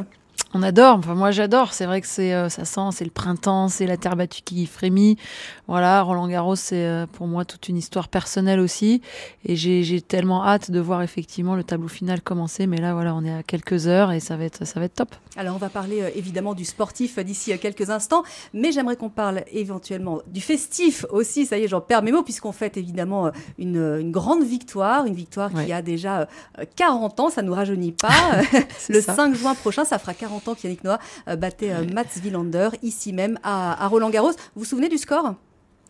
On 0.57 0.63
adore. 0.63 0.99
Enfin, 0.99 1.15
moi, 1.15 1.33
j'adore. 1.33 1.73
C'est 1.73 1.85
vrai 1.85 2.01
que 2.01 2.07
c'est, 2.07 2.33
euh, 2.33 2.49
ça 2.49 2.65
sent, 2.65 2.89
c'est 2.93 3.05
le 3.05 3.11
printemps, 3.11 3.69
c'est 3.69 3.87
la 3.87 3.97
terre 3.97 4.15
battue 4.15 4.43
qui 4.43 4.67
frémit. 4.67 5.19
Voilà, 5.67 6.03
Roland 6.03 6.29
Garros, 6.29 6.57
c'est 6.57 6.85
euh, 6.85 7.07
pour 7.07 7.27
moi 7.27 7.45
toute 7.45 7.69
une 7.69 7.77
histoire 7.77 8.09
personnelle 8.09 8.61
aussi. 8.61 9.01
Et 9.45 9.57
j'ai 9.57 10.01
tellement 10.01 10.45
hâte 10.45 10.71
de 10.71 10.81
voir 10.81 11.03
effectivement 11.03 11.57
le 11.57 11.65
tableau 11.65 11.89
final 11.89 12.21
commencer. 12.21 12.67
Mais 12.67 12.79
là, 12.79 12.95
voilà, 12.95 13.15
on 13.15 13.25
est 13.25 13.33
à 13.33 13.43
quelques 13.43 13.87
heures 13.87 14.13
et 14.13 14.21
ça 14.21 14.37
va 14.37 14.45
être, 14.45 14.67
ça 14.67 14.81
va 14.81 14.87
être 14.87 14.95
top. 14.95 15.15
Alors, 15.37 15.55
on 15.55 15.59
va 15.59 15.69
parler 15.69 16.03
euh, 16.03 16.11
évidemment 16.15 16.55
du 16.55 16.65
sportif 16.65 17.19
d'ici 17.19 17.59
quelques 17.59 17.91
instants, 17.91 18.23
mais 18.53 18.73
j'aimerais 18.73 18.97
qu'on 18.97 19.09
parle 19.09 19.45
éventuellement 19.53 20.21
du 20.27 20.41
festif 20.41 21.07
aussi. 21.11 21.47
Ça 21.47 21.59
y 21.59 21.65
est, 21.65 21.69
j'en 21.69 21.81
perds 21.81 22.03
mes 22.03 22.13
mots 22.13 22.23
puisqu'on 22.23 22.53
fête 22.53 22.77
évidemment 22.77 23.31
une, 23.59 23.99
une, 24.01 24.13
grande 24.13 24.45
victoire, 24.45 25.07
une 25.07 25.15
victoire 25.15 25.51
qui 25.53 25.73
a 25.73 25.83
déjà 25.83 26.29
40 26.77 27.21
ans. 27.21 27.31
Ça 27.31 27.43
nous 27.43 27.55
rajeunit 27.55 27.93
pas. 27.93 28.11
le 28.89 29.01
5 29.01 29.35
juin 29.35 29.55
prochain, 29.55 29.85
ça 29.85 29.99
fera 29.99 30.15
40 30.15 30.49
ans 30.49 30.55
qu'Yannick 30.55 30.85
Noah 30.85 30.99
euh, 31.29 31.37
battait 31.37 31.73
euh, 31.73 31.85
Mats 31.93 32.05
Wilander 32.23 32.71
ici 32.83 33.13
même 33.13 33.39
à, 33.43 33.87
Roland 33.89 34.11
Garros. 34.11 34.31
Vous 34.31 34.63
vous 34.63 34.65
souvenez 34.65 34.89
du 34.89 34.99
score? 34.99 35.35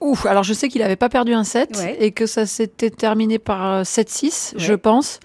Ouf, 0.00 0.26
alors 0.26 0.42
je 0.42 0.52
sais 0.52 0.68
qu'il 0.68 0.82
n'avait 0.82 0.96
pas 0.96 1.08
perdu 1.08 1.32
un 1.32 1.44
set 1.44 1.70
et 1.98 2.12
que 2.12 2.26
ça 2.26 2.46
s'était 2.46 2.90
terminé 2.90 3.38
par 3.38 3.82
7-6, 3.82 4.54
euh, 4.54 4.58
je 4.58 4.74
pense. 4.74 5.20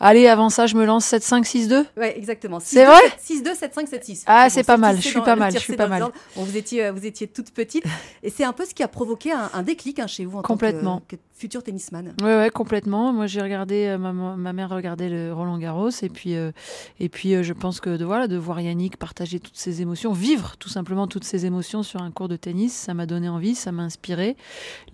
Allez, 0.00 0.26
avant 0.26 0.50
ça, 0.50 0.66
je 0.66 0.74
me 0.74 0.84
lance 0.84 1.06
7-5, 1.12 1.44
6-2 1.44 1.84
Oui, 1.96 2.06
exactement. 2.16 2.58
C'est 2.60 2.84
vrai? 2.84 3.00
6-2, 3.24 3.56
7-5, 3.56 3.88
7-6. 3.88 4.22
Ah, 4.26 4.50
c'est 4.50 4.64
pas 4.64 4.76
mal, 4.76 4.96
je 4.96 5.08
suis 5.08 5.20
pas 5.20 5.36
mal, 5.36 5.52
je 5.52 5.58
suis 5.58 5.76
pas 5.76 5.86
mal. 5.86 6.06
vous, 6.34 6.56
étiez, 6.56 6.90
vous 6.90 7.06
étiez 7.06 7.28
toute 7.28 7.52
petite. 7.52 7.84
Et 8.22 8.30
c'est 8.30 8.44
un 8.44 8.52
peu 8.52 8.64
ce 8.64 8.74
qui 8.74 8.82
a 8.82 8.88
provoqué 8.88 9.32
un, 9.32 9.62
déclic 9.62 10.00
hein, 10.00 10.06
chez 10.06 10.24
vous 10.24 10.38
en 10.38 10.42
Complètement. 10.42 10.98
tant 10.98 11.04
que, 11.08 11.16
futur 11.44 11.62
tennisman. 11.62 12.14
Oui, 12.22 12.26
ouais, 12.26 12.48
complètement. 12.48 13.12
Moi, 13.12 13.26
j'ai 13.26 13.42
regardé, 13.42 13.84
euh, 13.84 13.98
ma, 13.98 14.14
ma, 14.14 14.52
mère 14.54 14.70
regardait 14.70 15.10
le 15.10 15.30
Roland 15.30 15.58
Garros. 15.58 15.90
Et 16.00 16.08
puis, 16.08 16.36
euh, 16.36 16.52
et 17.00 17.10
puis 17.10 17.34
euh, 17.34 17.42
je 17.42 17.52
pense 17.52 17.80
que 17.80 17.98
de, 17.98 18.04
voilà, 18.06 18.28
de 18.28 18.38
voir 18.38 18.62
Yannick 18.62 18.96
partager 18.96 19.40
toutes 19.40 19.58
ses 19.58 19.82
émotions, 19.82 20.14
vivre 20.14 20.56
tout 20.56 20.70
simplement 20.70 21.06
toutes 21.06 21.24
ses 21.24 21.44
émotions 21.44 21.82
sur 21.82 22.00
un 22.00 22.10
cours 22.10 22.28
de 22.28 22.36
tennis, 22.36 22.72
ça 22.72 22.94
m'a 22.94 23.04
donné 23.04 23.28
envie, 23.28 23.54
ça 23.54 23.72
m'a 23.72 23.82
inspiré. 23.82 24.38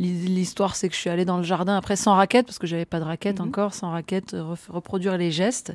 L'histoire, 0.01 0.75
c'est 0.75 0.89
que 0.89 0.95
je 0.97 0.99
suis 0.99 1.09
allée 1.09 1.25
dans 1.25 1.37
le 1.37 1.45
jardin 1.45 1.77
après 1.77 1.95
sans 1.95 2.15
raquette, 2.15 2.47
parce 2.47 2.59
que 2.59 2.67
j'avais 2.67 2.85
pas 2.85 2.99
de 2.99 3.05
raquette 3.05 3.39
mhm. 3.39 3.47
encore, 3.47 3.73
sans 3.73 3.93
raquette, 3.93 4.35
reproduire 4.69 5.17
les 5.19 5.31
gestes. 5.31 5.73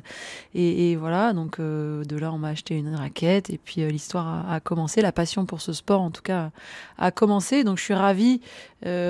Et, 0.54 0.94
voilà, 0.96 1.32
donc 1.32 1.58
de 1.58 2.16
là, 2.18 2.34
on 2.34 2.38
m'a 2.38 2.48
acheté 2.48 2.76
une 2.76 2.94
raquette. 2.94 3.48
Et 3.48 3.56
puis, 3.56 3.80
l'histoire 3.90 4.50
a, 4.50 4.60
commencé. 4.60 5.00
La 5.00 5.12
passion 5.12 5.46
pour 5.46 5.62
ce 5.62 5.72
sport, 5.72 6.02
en 6.02 6.10
tout 6.10 6.22
cas, 6.22 6.50
a 6.98 7.10
commencé. 7.10 7.64
Donc, 7.64 7.78
je 7.78 7.84
suis 7.84 7.94
ravie, 7.94 8.42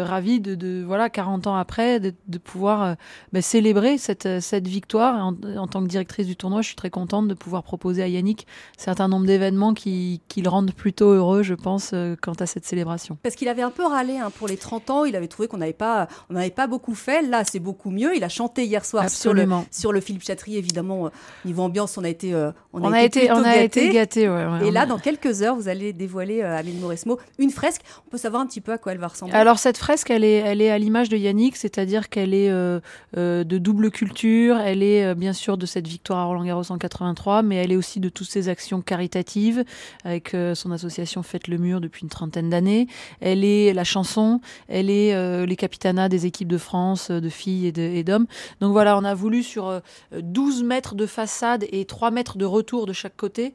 ravie 0.05 0.41
de, 0.41 0.55
de, 0.55 0.83
voilà, 0.87 1.11
40 1.11 1.47
ans 1.47 1.57
après, 1.57 2.01
de, 2.01 2.39
pouvoir 2.39 2.83
euh, 2.83 2.95
bah, 3.33 3.43
célébrer 3.43 3.99
cette, 3.99 4.27
euh, 4.27 4.41
cette 4.41 4.66
victoire. 4.68 5.27
En, 5.27 5.66
tant 5.66 5.83
que 5.83 5.89
directrice 5.89 6.27
du 6.27 6.37
tournoi, 6.37 6.62
je 6.62 6.68
suis 6.68 6.77
très 6.77 6.91
contente 6.91 7.29
de 7.29 7.35
pouvoir 7.35 7.62
proposer 7.62 8.03
à 8.03 8.09
Yannick 8.09 8.47
un 8.79 8.83
certain 8.83 9.09
nombre 9.09 9.27
d'événements 9.27 9.74
qui, 9.74 10.20
qui, 10.29 10.43
le 10.43 10.49
rendent 10.49 10.72
plutôt 10.72 11.11
heureux, 11.11 11.43
je 11.43 11.55
pense, 11.55 11.91
euh, 11.93 12.16
quant 12.20 12.35
à 12.35 12.47
cette 12.47 12.64
célébration. 12.64 13.18
Parce 13.22 13.35
qu'il 13.35 13.49
avait 13.49 13.62
un 13.62 13.70
peu 13.70 13.85
râlé 13.85 14.18
hein, 14.18 14.31
pour 14.39 14.49
les 14.49 14.57
30 14.57 14.91
ans, 14.91 15.05
il 15.05 15.16
avait 15.16 15.29
trouvé 15.29 15.49
qu'on 15.49 15.59
n'avait 15.59 15.72
pas, 15.72 16.09
on 16.31 16.35
n'avait 16.35 16.51
pas 16.51 16.66
beaucoup 16.66 16.95
fait. 16.95 17.22
Là, 17.22 17.45
c'est 17.45 17.61
beaucoup 17.61 17.91
mieux. 17.91 18.16
Il 18.16 18.24
a 18.24 18.29
chanté 18.29 18.64
hier 18.64 18.85
soir 18.85 19.11
sur 19.11 19.35
le, 19.35 19.47
sur 19.70 19.93
le 19.93 20.01
Philippe 20.01 20.24
Chatrier, 20.24 20.59
évidemment. 20.59 21.11
Niveau 21.45 21.62
ambiance, 21.62 21.99
on 21.99 22.05
a 22.05 22.09
été, 22.09 22.35
on, 22.72 22.93
a, 22.93 23.03
été, 23.03 23.31
on 23.33 23.43
a 23.45 23.57
été 23.57 23.91
gâtés. 23.91 24.24
Et 24.62 24.70
là, 24.70 24.87
dans 24.87 24.99
quelques 24.99 25.43
heures, 25.43 25.57
vous 25.57 25.68
allez 25.68 25.93
dévoiler 25.93 26.43
à 26.43 26.57
Amélie 26.57 26.79
Mauresmo 26.79 27.18
une 27.39 27.51
fresque. 27.51 27.83
On 28.07 28.11
peut 28.11 28.18
savoir 28.18 28.43
un 28.43 28.47
petit 28.47 28.61
peu 28.61 28.72
à 28.72 28.79
quoi 28.79 28.93
elle 28.93 28.99
va 28.99 29.09
ressembler. 29.09 29.35
Alors, 29.35 29.59
cette 29.67 29.79
fresque, 29.79 30.11
elle 30.11 30.23
est, 30.23 30.37
elle 30.37 30.62
est 30.62 30.71
à 30.71 30.79
l'image 30.79 31.09
de 31.09 31.17
Yannick 31.17 31.57
c'est-à-dire 31.57 32.09
qu'elle 32.09 32.35
est 32.35 32.51
euh, 32.51 32.79
euh, 33.17 33.43
de 33.43 33.59
double 33.59 33.91
culture, 33.91 34.59
elle 34.59 34.81
est 34.81 35.05
euh, 35.05 35.14
bien 35.17 35.33
sûr 35.33 35.59
de 35.59 35.67
cette 35.67 35.89
victoire 35.89 36.21
à 36.21 36.25
Roland 36.27 36.45
Garros 36.45 36.71
en 36.71 36.79
83, 36.79 37.43
mais 37.43 37.57
elle 37.57 37.73
est 37.73 37.77
aussi 37.77 37.99
de 37.99 38.09
toutes 38.09 38.29
ses 38.29 38.49
actions 38.49 38.81
caritatives 38.81 39.64
avec 40.05 40.37
son 40.55 40.71
association 40.71 41.25
Faites 41.25 41.49
le 41.49 41.59
Mur 41.59 41.81
depuis 41.81 42.03
une 42.03 42.09
trentaine 42.09 42.49
d'années. 42.49 42.87
Elle 43.21 43.45
est 43.45 43.75
la 43.75 43.83
chanson, 43.83 44.41
elle 44.69 44.89
est 44.89 45.47
les 45.47 45.57
capitanats 45.57 46.09
des 46.09 46.27
équipes 46.27 46.47
de 46.47 46.59
France, 46.59 47.11
de 47.11 47.29
filles 47.29 47.73
et 47.77 48.05
d'hommes. 48.05 48.27
Donc 48.61 48.71
voilà, 48.71 48.97
on 48.97 49.03
a 49.03 49.14
voulu 49.14 49.43
sur 49.43 49.81
12 50.17 50.62
mètres 50.62 50.95
de 50.95 51.07
façade 51.07 51.64
et 51.73 51.87
3 51.87 52.12
mètres 52.12 52.39
de 52.39 52.45
retour 52.45 52.87
de 52.87 52.93
chaque 52.93 53.17
côté, 53.17 53.53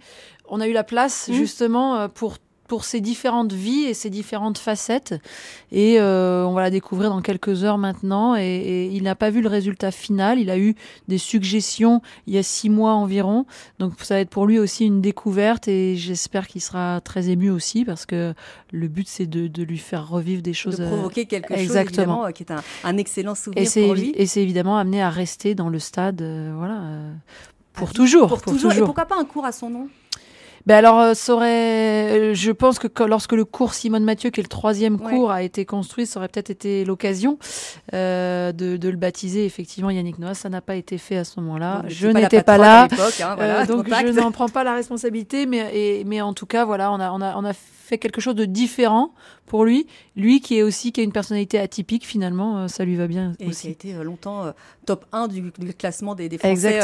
on 0.50 0.60
a 0.60 0.68
eu 0.68 0.74
la 0.74 0.84
place 0.84 1.30
mmh. 1.30 1.34
justement 1.34 2.10
pour 2.10 2.38
pour 2.72 2.86
ses 2.86 3.02
différentes 3.02 3.52
vies 3.52 3.84
et 3.84 3.94
ses 3.94 4.10
différentes 4.10 4.58
facettes. 4.58 5.14
Et 5.74 6.00
euh, 6.00 6.46
on 6.46 6.54
va 6.54 6.62
la 6.62 6.70
découvrir 6.70 7.10
dans 7.10 7.22
quelques 7.22 7.66
heures 7.66 7.78
maintenant. 7.78 8.38
Et, 8.38 8.90
il 8.94 9.04
n'a 9.04 9.14
pas 9.14 9.30
vu 9.30 9.42
le 9.42 9.50
résultat 9.50 9.92
final. 9.92 10.40
Il 10.40 10.50
a 10.50 10.58
eu 10.58 10.76
des 11.10 11.18
suggestions 11.18 12.02
il 12.28 12.34
y 12.34 12.38
a 12.38 12.44
six 12.44 12.70
mois 12.70 12.94
environ. 12.94 13.46
Donc 13.80 13.96
ça 14.02 14.14
va 14.14 14.22
être 14.22 14.30
pour 14.30 14.46
lui 14.48 14.58
aussi 14.58 14.86
une 14.86 15.02
découverte. 15.02 15.68
Et 15.68 15.98
j'espère 15.98 16.48
qu'il 16.48 16.62
sera 16.62 17.02
très 17.02 17.28
ému 17.28 17.50
aussi 17.50 17.84
parce 17.84 18.06
que 18.06 18.34
le 18.72 18.88
but 18.88 19.10
c'est 19.10 19.26
de, 19.26 19.64
lui 19.64 19.78
faire 19.78 20.08
revivre 20.08 20.42
des 20.42 20.54
choses. 20.54 20.78
De 20.78 20.86
provoquer 20.86 21.26
quelque 21.26 21.54
Exactement. 21.54 22.24
chose 22.24 22.34
qui 22.34 22.44
est 22.44 22.54
un, 22.86 22.96
excellent 22.96 23.36
souvenir 23.36 23.68
et 23.68 23.86
pour 23.86 23.96
lui. 23.96 24.14
Et 24.16 24.26
c'est 24.28 24.42
évidemment 24.42 24.78
amené 24.78 25.02
à 25.02 25.10
rester 25.10 25.56
dans 25.56 25.68
le 25.68 25.80
stade. 25.80 26.22
voilà. 26.56 26.84
pour, 27.74 27.92
toujours, 27.92 28.30
pour, 28.30 28.42
toujours. 28.42 28.72
Et 28.72 28.80
pourquoi 28.80 29.08
pas 29.08 29.20
un 29.20 29.26
cours 29.26 29.44
à 29.44 29.52
son 29.52 29.70
nom? 29.70 29.90
Ben 30.66 30.76
alors, 30.76 31.00
euh, 31.00 31.14
ça 31.14 31.34
aurait, 31.34 31.50
euh, 31.50 32.34
je 32.34 32.52
pense 32.52 32.80
que 32.80 33.04
lorsque 33.04 33.34
le 33.34 33.46
cours 33.46 33.74
Simone 33.74 34.04
Mathieu, 34.04 34.30
qui 34.30 34.40
est 34.40 34.44
le 34.44 34.50
troisième 34.50 35.00
cours, 35.00 35.32
a 35.32 35.44
été 35.44 35.66
construit, 35.66 36.06
ça 36.06 36.20
aurait 36.20 36.28
peut-être 36.28 36.50
été 36.50 36.86
l'occasion 36.86 37.38
euh, 37.94 38.52
de, 38.52 38.78
de, 38.78 38.90
le 38.90 38.98
baptiser. 38.98 39.46
Effectivement, 39.46 39.90
Yannick 39.90 40.20
Noah, 40.20 40.34
ça 40.34 40.50
n'a 40.50 40.62
pas 40.62 40.76
été 40.76 40.98
fait 40.98 41.18
à 41.18 41.24
ce 41.24 41.40
moment-là. 41.40 41.84
Je 41.88 42.08
n'étais 42.08 42.44
pas, 42.44 42.58
là, 42.58 42.88
hein, 42.92 43.36
voilà, 43.36 43.66
donc 43.66 43.88
je 43.88 44.20
n'en 44.20 44.32
prends 44.32 44.50
pas 44.50 44.64
la 44.64 44.76
responsabilité, 44.76 45.46
mais, 45.46 45.70
et, 45.74 46.04
mais 46.06 46.22
en 46.22 46.34
tout 46.34 46.46
cas, 46.46 46.66
voilà, 46.66 46.92
on 46.92 47.00
a, 47.00 47.12
on 47.12 47.22
a, 47.22 47.36
on 47.38 47.46
a 47.46 47.54
fait 47.54 47.81
quelque 47.98 48.22
chose 48.22 48.36
de 48.36 48.46
différent 48.46 49.14
pour 49.52 49.66
lui. 49.66 49.86
Lui 50.16 50.40
qui 50.40 50.58
est 50.58 50.64
aussi 50.64 50.94
qui 50.94 51.02
a 51.02 51.04
une 51.04 51.12
personnalité 51.12 51.60
atypique 51.60 52.06
finalement, 52.06 52.60
euh, 52.60 52.68
ça 52.68 52.86
lui 52.86 52.96
va 52.96 53.08
bien 53.08 53.34
et 53.40 53.48
aussi. 53.48 53.64
qui 53.64 53.68
a 53.68 53.72
été 53.72 53.96
euh, 53.96 54.04
longtemps 54.04 54.46
euh, 54.46 54.52
top 54.86 55.06
1 55.12 55.28
du, 55.28 55.52
classement 55.78 56.16
des, 56.16 56.30
des 56.30 56.38
Français 56.38 56.80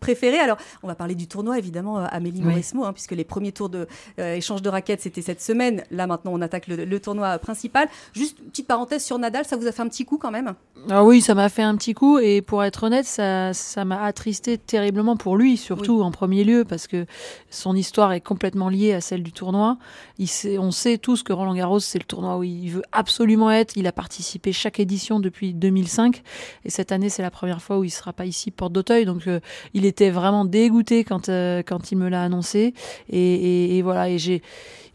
préférés. 0.00 0.38
Alors 0.38 0.56
on 0.82 0.86
va 0.86 0.94
parler 0.94 1.14
du 1.14 1.28
tournoi 1.28 1.58
évidemment 1.58 1.98
Amélie 1.98 2.42
oui. 2.44 2.64
hein, 2.82 2.92
puisque 2.94 3.12
les 3.12 3.24
premiers 3.24 3.52
tours 3.52 3.68
de 3.68 3.86
échange 4.18 4.62
de 4.62 4.70
raquettes 4.70 5.02
c'était 5.02 5.20
cette 5.22 5.42
semaine. 5.42 5.82
Là 5.90 6.06
maintenant 6.06 6.32
on 6.32 6.40
attaque 6.40 6.66
le, 6.66 6.98
tournoi 6.98 7.38
principal. 7.38 7.88
Juste 8.14 8.38
une 8.38 8.50
petite 8.50 8.66
parenthèse 8.66 9.04
sur 9.04 9.18
Nadal, 9.18 9.44
ça 9.44 9.56
vous 9.56 9.66
a 9.66 9.72
fait 9.72 9.82
un 9.82 9.88
petit 9.88 10.04
coup 10.04 10.16
quand 10.16 10.30
même? 10.30 10.54
Ah 10.88 11.04
oui, 11.04 11.20
ça 11.20 11.34
m'a 11.34 11.48
fait 11.48 11.62
un 11.62 11.76
petit 11.76 11.92
coup 11.92 12.18
et 12.18 12.40
pour 12.40 12.64
être 12.64 12.84
honnête, 12.84 13.06
ça 13.06 13.52
ça 13.52 13.84
m'a 13.84 14.02
attristé 14.02 14.56
terriblement 14.56 15.16
pour 15.16 15.36
lui 15.36 15.58
surtout 15.58 16.00
en 16.00 16.10
premier 16.10 16.44
lieu 16.44 16.64
parce 16.64 16.86
que 16.86 17.04
son 17.50 17.76
histoire 17.76 18.12
est 18.12 18.20
complètement 18.20 18.68
liée 18.68 18.94
à 18.94 19.00
celle 19.00 19.22
du 19.22 19.32
tournoi. 19.32 19.76
Il 20.18 20.28
on 20.58 20.70
sait 20.70 20.98
tous 20.98 21.22
que 21.22 21.32
Roland 21.32 21.54
Garros, 21.54 21.80
c'est 21.80 21.98
le 21.98 22.04
tournoi 22.04 22.38
où 22.38 22.44
il 22.44 22.70
veut 22.70 22.82
absolument 22.92 23.50
être. 23.50 23.76
Il 23.76 23.86
a 23.86 23.92
participé 23.92 24.52
chaque 24.52 24.80
édition 24.80 25.20
depuis 25.20 25.54
2005. 25.54 26.22
Et 26.64 26.70
cette 26.70 26.92
année, 26.92 27.08
c'est 27.08 27.22
la 27.22 27.30
première 27.30 27.62
fois 27.62 27.78
où 27.78 27.84
il 27.84 27.90
sera 27.90 28.12
pas 28.12 28.26
ici, 28.26 28.50
porte 28.50 28.72
d'Auteuil. 28.72 29.04
Donc, 29.04 29.26
euh, 29.26 29.40
il 29.74 29.84
était 29.84 30.10
vraiment 30.10 30.44
dégoûté 30.44 31.04
quand, 31.04 31.28
euh, 31.28 31.62
quand 31.66 31.92
il 31.92 31.98
me 31.98 32.08
l'a 32.08 32.22
annoncé. 32.22 32.74
Et, 33.08 33.78
et 33.78 33.82
voilà. 33.82 34.08
Et 34.10 34.18
j'ai, 34.18 34.42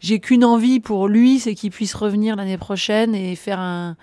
j'ai 0.00 0.20
qu'une 0.20 0.44
envie 0.44 0.80
pour 0.80 1.08
lui, 1.08 1.38
c'est 1.40 1.54
qu'il 1.54 1.70
puisse 1.70 1.94
revenir 1.94 2.36
l'année 2.36 2.58
prochaine 2.58 3.14
et 3.14 3.36
faire 3.36 3.58
un, 3.58 3.96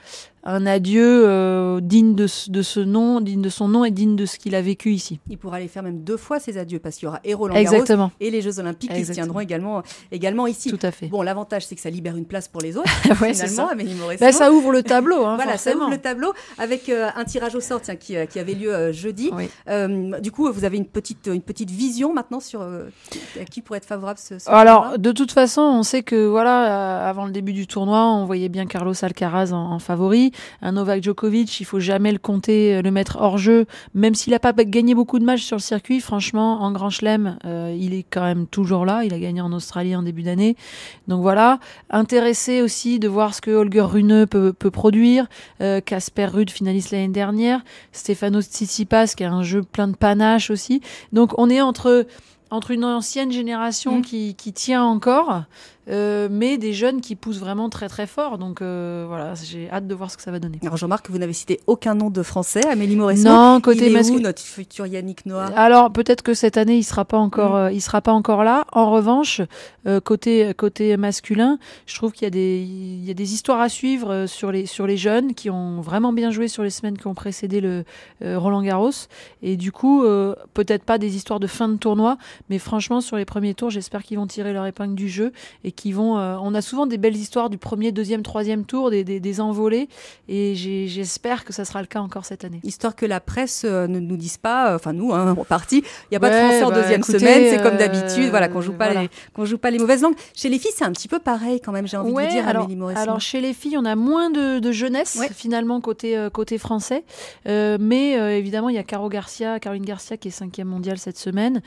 un 0.44 0.66
adieu 0.66 1.24
euh, 1.28 1.80
digne 1.82 2.16
de, 2.16 2.28
de, 2.50 2.62
ce 2.62 2.80
nom, 2.80 3.22
digne 3.22 3.42
de 3.42 3.50
son 3.50 3.68
nom 3.68 3.86
et 3.86 3.92
digne 3.92 4.16
de 4.16 4.26
ce 4.26 4.40
qu'il 4.40 4.56
a 4.56 4.62
vécu 4.62 4.92
ici. 4.92 5.20
Il 5.30 5.38
pourra 5.38 5.58
aller 5.58 5.68
faire 5.68 5.84
même 5.84 6.02
deux 6.04 6.18
fois 6.18 6.40
ses 6.40 6.58
adieux 6.58 6.80
parce 6.80 6.96
qu'il 6.96 7.06
y 7.06 7.10
aura 7.10 7.20
et 7.24 7.34
Roland 7.34 7.62
Garros 7.62 8.10
et 8.20 8.32
les 8.32 8.42
Jeux 8.42 8.60
Olympiques 8.60 8.94
qui 8.94 9.06
se 9.06 9.14
tiendront 9.14 9.40
également, 9.40 9.84
également 10.12 10.48
ici. 10.48 10.70
Tout 10.70 10.80
à 10.82 10.92
fait. 10.92 11.08
Bon, 11.08 11.22
l'avantage 11.22 11.66
c'est 11.66 11.76
que 11.76 11.82
ça 11.82 11.90
libère 11.90 12.18
une 12.18 12.26
place 12.26 12.48
pour 12.48 12.62
les 12.62 12.78
autres. 12.78 12.90
ouais, 13.22 13.34
finalement, 13.34 13.70
ça. 13.70 14.18
Bah, 14.20 14.32
ça 14.32 14.52
ouvre 14.52 14.72
le 14.72 14.82
tableau. 14.82 15.26
Hein, 15.26 15.36
voilà, 15.36 15.58
ça 15.58 15.76
ouvre 15.76 15.90
le 15.90 16.00
tableau 16.00 16.34
avec 16.58 16.90
euh, 16.90 17.10
un 17.16 17.24
tirage 17.24 17.56
au 17.56 17.62
sort 17.62 17.82
tiens, 17.82 17.96
qui, 17.96 18.16
euh, 18.16 18.26
qui, 18.26 18.40
avait 18.40 18.54
lieu 18.54 18.92
jeudi. 18.92 19.32
du 20.22 20.32
coup, 20.32 20.52
vous 20.52 20.66
avez 20.66 20.78
une 20.78 20.86
petite, 20.86 21.28
une 21.28 21.42
petite 21.42 21.70
vision 21.70 22.14
maintenant 22.14 22.40
sur 22.40 22.66
qui 23.50 23.62
pourrait 23.62 23.78
être 23.78 23.86
favorable 23.86 24.20
ce, 24.20 24.40
ce 24.40 24.50
Alors, 24.50 24.98
de 24.98 25.12
toute 25.12 25.32
façon, 25.32 25.62
on 25.62 25.84
sait 25.84 26.04
que 26.04 26.28
voilà, 26.28 27.08
avant 27.08 27.26
le 27.26 27.32
début 27.32 27.54
du 27.54 27.68
tournoi, 27.68 28.06
on 28.06 28.26
voyait 28.26 28.50
bien 28.50 28.66
Carlos 28.66 28.94
Alcaraz 29.02 29.52
en, 29.54 29.72
en 29.72 29.80
favori. 29.80 30.31
Un 30.62 30.74
Novak 30.74 31.04
Djokovic, 31.04 31.60
il 31.60 31.66
faut 31.66 31.80
jamais 31.80 32.12
le 32.12 32.18
compter, 32.18 32.76
euh, 32.76 32.82
le 32.82 32.92
mettre 32.92 33.18
hors 33.20 33.38
jeu, 33.38 33.66
même 33.94 34.16
s'il 34.16 34.32
n'a 34.32 34.40
pas 34.40 34.54
gagné 34.54 34.96
beaucoup 34.96 35.20
de 35.20 35.26
matchs 35.26 35.44
sur 35.44 35.58
le 35.58 35.62
circuit. 35.62 36.00
Franchement, 36.00 36.62
en 36.62 36.72
Grand 36.72 36.90
Chelem, 36.90 37.38
euh, 37.46 37.76
il 37.78 37.94
est 37.94 38.06
quand 38.10 38.24
même 38.24 38.48
toujours 38.48 38.86
là. 38.86 39.04
Il 39.04 39.14
a 39.14 39.20
gagné 39.20 39.42
en 39.42 39.52
Australie 39.54 39.96
en 39.96 40.04
début 40.04 40.24
d'année. 40.24 40.56
Donc 41.08 41.22
voilà, 41.22 41.60
intéressé 41.90 42.62
aussi 42.62 43.00
de 43.00 43.08
voir 43.08 43.34
ce 43.34 43.42
que 43.42 43.52
Holger 43.52 43.82
Rune 43.82 44.26
peut, 44.28 44.54
produire. 44.54 45.28
Euh, 45.62 45.82
Casper 45.82 46.26
Ruud, 46.26 46.50
finaliste 46.50 46.92
l'année 46.92 47.08
dernière. 47.08 47.62
Stefano 47.92 48.42
Tsitsipas, 48.42 49.14
qui 49.16 49.24
a 49.24 49.32
un 49.32 49.44
jeu 49.44 49.64
plein 49.64 49.88
de 49.88 49.96
panache 49.96 50.50
aussi. 50.50 50.82
Donc 51.12 51.34
on 51.38 51.50
est 51.50 51.62
entre 51.62 52.06
entre 52.52 52.72
une 52.72 52.86
ancienne 52.86 53.32
génération 53.32 54.00
mmh. 54.00 54.02
qui, 54.04 54.36
qui, 54.36 54.54
tient 54.54 54.84
encore 54.84 55.44
euh, 55.90 56.28
mais 56.30 56.60
des 56.60 56.74
jeunes 56.74 57.02
qui 57.02 57.16
poussent 57.16 57.40
vraiment 57.40 57.68
très 57.70 57.90
très 57.90 58.06
fort. 58.06 58.38
Donc 58.38 58.62
euh, 58.62 59.06
voilà, 59.08 59.34
j'ai 59.44 59.70
hâte 59.72 59.88
de 59.88 59.96
voir 59.96 60.12
ce 60.12 60.18
que 60.18 60.22
ça 60.22 60.30
va 60.30 60.38
donner. 60.38 60.60
Alors 60.62 60.78
Jean-Marc, 60.78 61.10
vous 61.10 61.18
n'avez 61.18 61.34
cité 61.34 61.60
aucun 61.66 61.96
nom 61.96 62.12
de 62.12 62.22
français, 62.22 62.66
Amélie 62.68 62.96
Moresson. 62.96 63.30
Non, 63.30 63.62
côté 63.62 63.90
masculin. 63.90 64.22
notre 64.22 64.42
futur 64.42 64.86
Yannick 64.86 65.26
Noah? 65.26 65.48
Alors 65.56 65.92
peut-être 65.92 66.22
que 66.22 66.36
cette 66.36 66.58
année 66.58 66.78
il 66.78 66.84
sera 66.84 67.04
pas 67.04 67.18
encore, 67.18 67.54
mm. 67.54 67.56
euh, 67.56 67.72
il 67.72 67.82
sera 67.82 68.02
pas 68.02 68.12
encore 68.12 68.44
là. 68.44 68.66
En 68.72 68.92
revanche, 68.92 69.42
côté 70.04 70.54
côté 70.56 70.96
masculin, 70.98 71.58
je 71.88 71.96
trouve 71.96 72.12
qu'il 72.12 72.24
y 72.24 72.28
a 72.28 72.32
des 72.32 72.60
il 72.62 73.04
y 73.04 73.10
a 73.10 73.16
des 73.16 73.34
histoires 73.34 73.60
à 73.60 73.68
suivre 73.68 74.28
sur 74.28 74.52
les 74.52 74.68
sur 74.68 74.86
les 74.86 74.98
jeunes 74.98 75.34
qui 75.34 75.50
ont 75.50 75.82
vraiment 75.82 76.14
bien 76.14 76.30
joué 76.30 76.48
sur 76.48 76.62
les 76.62 76.70
semaines 76.70 76.98
qui 76.98 77.08
ont 77.08 77.16
précédé 77.16 77.60
le 77.60 77.84
Roland 78.22 78.62
Garros. 78.62 78.92
Et 79.42 79.58
du 79.58 79.72
coup, 79.72 80.04
peut-être 80.54 80.84
pas 80.84 81.00
des 81.00 81.16
histoires 81.16 81.40
de 81.40 81.48
fin 81.48 81.68
de 81.68 81.78
tournoi, 81.78 82.18
mais 82.50 82.60
franchement 82.60 83.02
sur 83.02 83.18
les 83.18 83.26
premiers 83.26 83.54
tours, 83.54 83.70
j'espère 83.70 84.04
qu'ils 84.04 84.18
vont 84.18 84.28
tirer 84.28 84.54
leur 84.54 84.66
épingle 84.66 84.96
du 84.96 85.10
jeu 85.10 85.32
et 85.64 85.72
qui 85.72 85.92
vont. 85.92 86.18
Euh, 86.18 86.38
on 86.42 86.54
a 86.54 86.62
souvent 86.62 86.86
des 86.86 86.98
belles 86.98 87.16
histoires 87.16 87.50
du 87.50 87.58
premier, 87.58 87.92
deuxième, 87.92 88.24
troisième 88.24 88.66
tour, 88.66 88.90
des, 88.90 89.04
des, 89.04 89.42
envolées, 89.42 89.88
et 90.28 90.56
j'espère 90.56 91.46
que 91.46 91.54
ça 91.54 91.66
sera 91.66 91.82
le 91.82 91.88
cas 91.88 92.00
encore 92.00 92.26
cette 92.26 92.44
année. 92.44 92.60
Histoire 92.64 92.96
que 92.96 93.06
la 93.06 93.20
presse 93.20 93.64
euh, 93.66 93.88
ne 93.88 94.00
nous 94.00 94.18
dise 94.18 94.38
pas, 94.38 94.72
euh, 94.72 94.76
enfin 94.76 94.94
nous, 94.94 95.14
hein, 95.14 95.36
en 95.38 95.44
partie, 95.44 95.80
il 95.80 96.08
n'y 96.12 96.18
a 96.18 96.20
pas 96.20 96.30
de 96.30 96.36
Français 96.36 96.64
en 96.64 96.70
bah, 96.70 96.82
deuxième 96.82 97.04
semaine, 97.04 97.50
c'est 97.50 97.62
comme 97.62 97.78
d'habitude, 97.78 98.30
voilà, 98.30 98.48
qu'on 98.50 98.62
joue 98.62 98.74
pas 98.74 98.94
les, 98.94 99.10
qu'on 99.34 99.46
joue 99.46 99.58
pas 99.58 99.72
les 99.72 99.80
mauvaises 99.80 100.02
langues. 100.02 100.16
Chez 100.36 100.50
les 100.50 100.60
filles, 100.60 100.72
c'est 100.76 100.86
un 100.86 100.92
petit 100.92 101.08
peu 101.08 101.20
pareil 101.20 101.62
quand 101.62 101.72
même. 101.72 101.88
J'ai 101.88 101.98
envie 101.98 102.14
de 102.14 102.20
vous 102.20 102.28
dire, 102.28 102.48
alors, 102.48 102.66
Amélie 102.66 102.82
Alors 102.96 103.22
chez 103.22 103.42
les 103.42 103.54
filles, 103.54 103.78
on 103.78 103.86
a 103.86 103.96
moins 103.96 104.30
de, 104.30 104.72
jeunesse 104.72 105.20
finalement 105.36 105.82
côté 105.82 106.28
côté 106.32 106.58
français, 106.58 107.04
mais 107.46 108.38
évidemment 108.38 108.70
il 108.70 108.76
y 108.76 108.80
a 108.80 108.84
Caro 108.84 109.10
Garcia, 109.10 109.60
Caroline 109.60 109.86
Garcia 109.86 110.18
qui 110.18 110.30
est 110.30 110.32
cinquième 110.32 110.68
mondiale 110.68 110.98
cette 110.98 111.18
semaine, 111.18 111.62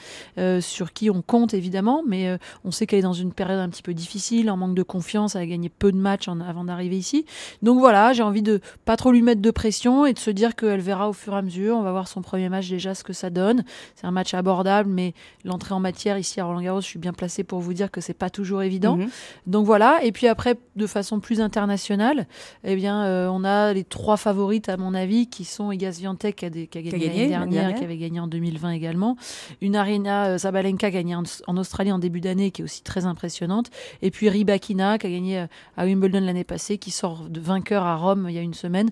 sur 0.66 0.92
qui 0.92 1.10
on 1.10 1.22
compte 1.22 1.54
évidemment, 1.54 2.02
mais 2.06 2.38
on 2.64 2.70
sait 2.70 2.86
qu'elle 2.86 3.00
est 3.00 3.02
dans 3.02 3.12
une 3.12 3.32
période 3.32 3.58
un 3.58 3.68
petit 3.68 3.82
peu 3.82 3.94
difficile, 3.94 4.50
en 4.50 4.56
manque 4.56 4.74
de 4.74 4.82
confiance, 4.82 5.34
elle 5.34 5.42
a 5.42 5.46
gagné 5.46 5.68
peu 5.68 5.92
de 5.92 5.96
matchs 5.96 6.28
avant 6.28 6.64
d'arriver 6.64 6.96
ici. 6.96 7.24
Donc 7.62 7.78
voilà, 7.78 8.12
j'ai 8.12 8.22
envie 8.22 8.42
de 8.42 8.60
pas 8.84 8.96
trop 8.96 9.12
lui 9.12 9.22
mettre 9.22 9.40
de 9.40 9.50
pression 9.50 10.06
et 10.06 10.12
de 10.12 10.18
se 10.18 10.30
dire 10.30 10.54
qu'elle 10.56 10.80
verra 10.80 11.08
au 11.08 11.12
fur 11.12 11.34
et 11.34 11.36
à 11.36 11.42
mesure. 11.42 11.76
On 11.76 11.82
va 11.82 11.92
voir 11.92 12.08
son 12.08 12.22
premier 12.22 12.48
match 12.48 12.68
déjà 12.68 12.94
ce 12.94 13.04
que 13.04 13.12
ça 13.12 13.30
donne. 13.30 13.64
C'est 13.94 14.06
un 14.06 14.10
match 14.10 14.34
abordable, 14.34 14.90
mais 14.90 15.14
l'entrée 15.44 15.74
en 15.74 15.80
matière 15.80 16.18
ici 16.18 16.40
à 16.40 16.44
Roland 16.44 16.62
Garros, 16.62 16.80
je 16.80 16.86
suis 16.86 16.98
bien 16.98 17.12
placée 17.12 17.44
pour 17.44 17.60
vous 17.60 17.74
dire 17.74 17.90
que 17.90 18.00
c'est 18.00 18.14
pas 18.14 18.30
toujours 18.30 18.62
évident. 18.62 18.96
Mhm. 18.96 19.08
Donc 19.46 19.66
voilà. 19.66 20.02
Et 20.02 20.12
puis 20.12 20.26
après, 20.26 20.56
de 20.76 20.86
façon 20.86 21.20
plus 21.20 21.40
internationale, 21.40 22.26
eh 22.64 22.76
bien, 22.76 23.04
euh, 23.04 23.28
on 23.28 23.44
a 23.44 23.72
les 23.72 23.84
trois 23.84 24.16
favorites 24.16 24.68
à 24.68 24.76
mon 24.76 24.94
avis 24.94 25.26
qui 25.28 25.44
sont 25.44 25.72
Igas 25.72 25.96
Viantec 26.00 26.36
qui 26.36 26.44
a, 26.46 26.50
qui 26.50 26.78
a 26.78 26.82
gagné 26.82 27.06
l'année 27.06 27.28
dernière, 27.28 27.74
qui 27.74 27.84
avait 27.84 27.96
gagné 27.96 28.20
en 28.20 28.26
2020 28.26 28.70
également. 28.70 29.16
Une 29.60 29.76
Arena 29.76 30.26
euh, 30.26 30.38
Sabalenka 30.44 30.90
gagnée 30.90 31.14
en, 31.14 31.22
en 31.46 31.56
Australie 31.56 31.90
en 31.90 31.98
début 31.98 32.20
d'année 32.20 32.50
qui 32.50 32.60
est 32.60 32.64
aussi 32.64 32.82
très 32.82 33.06
impressionnante. 33.06 33.70
Et 34.02 34.10
puis 34.10 34.28
Ribakina 34.28 34.98
qui 34.98 35.06
a 35.06 35.10
gagné 35.10 35.38
euh, 35.38 35.46
à 35.78 35.86
Wimbledon 35.86 36.20
l'année 36.20 36.44
passée, 36.44 36.76
qui 36.76 36.90
sort 36.90 37.30
de 37.30 37.40
vainqueur 37.40 37.84
à 37.84 37.96
Rome 37.96 38.26
il 38.28 38.34
y 38.34 38.38
a 38.38 38.42
une 38.42 38.52
semaine. 38.52 38.90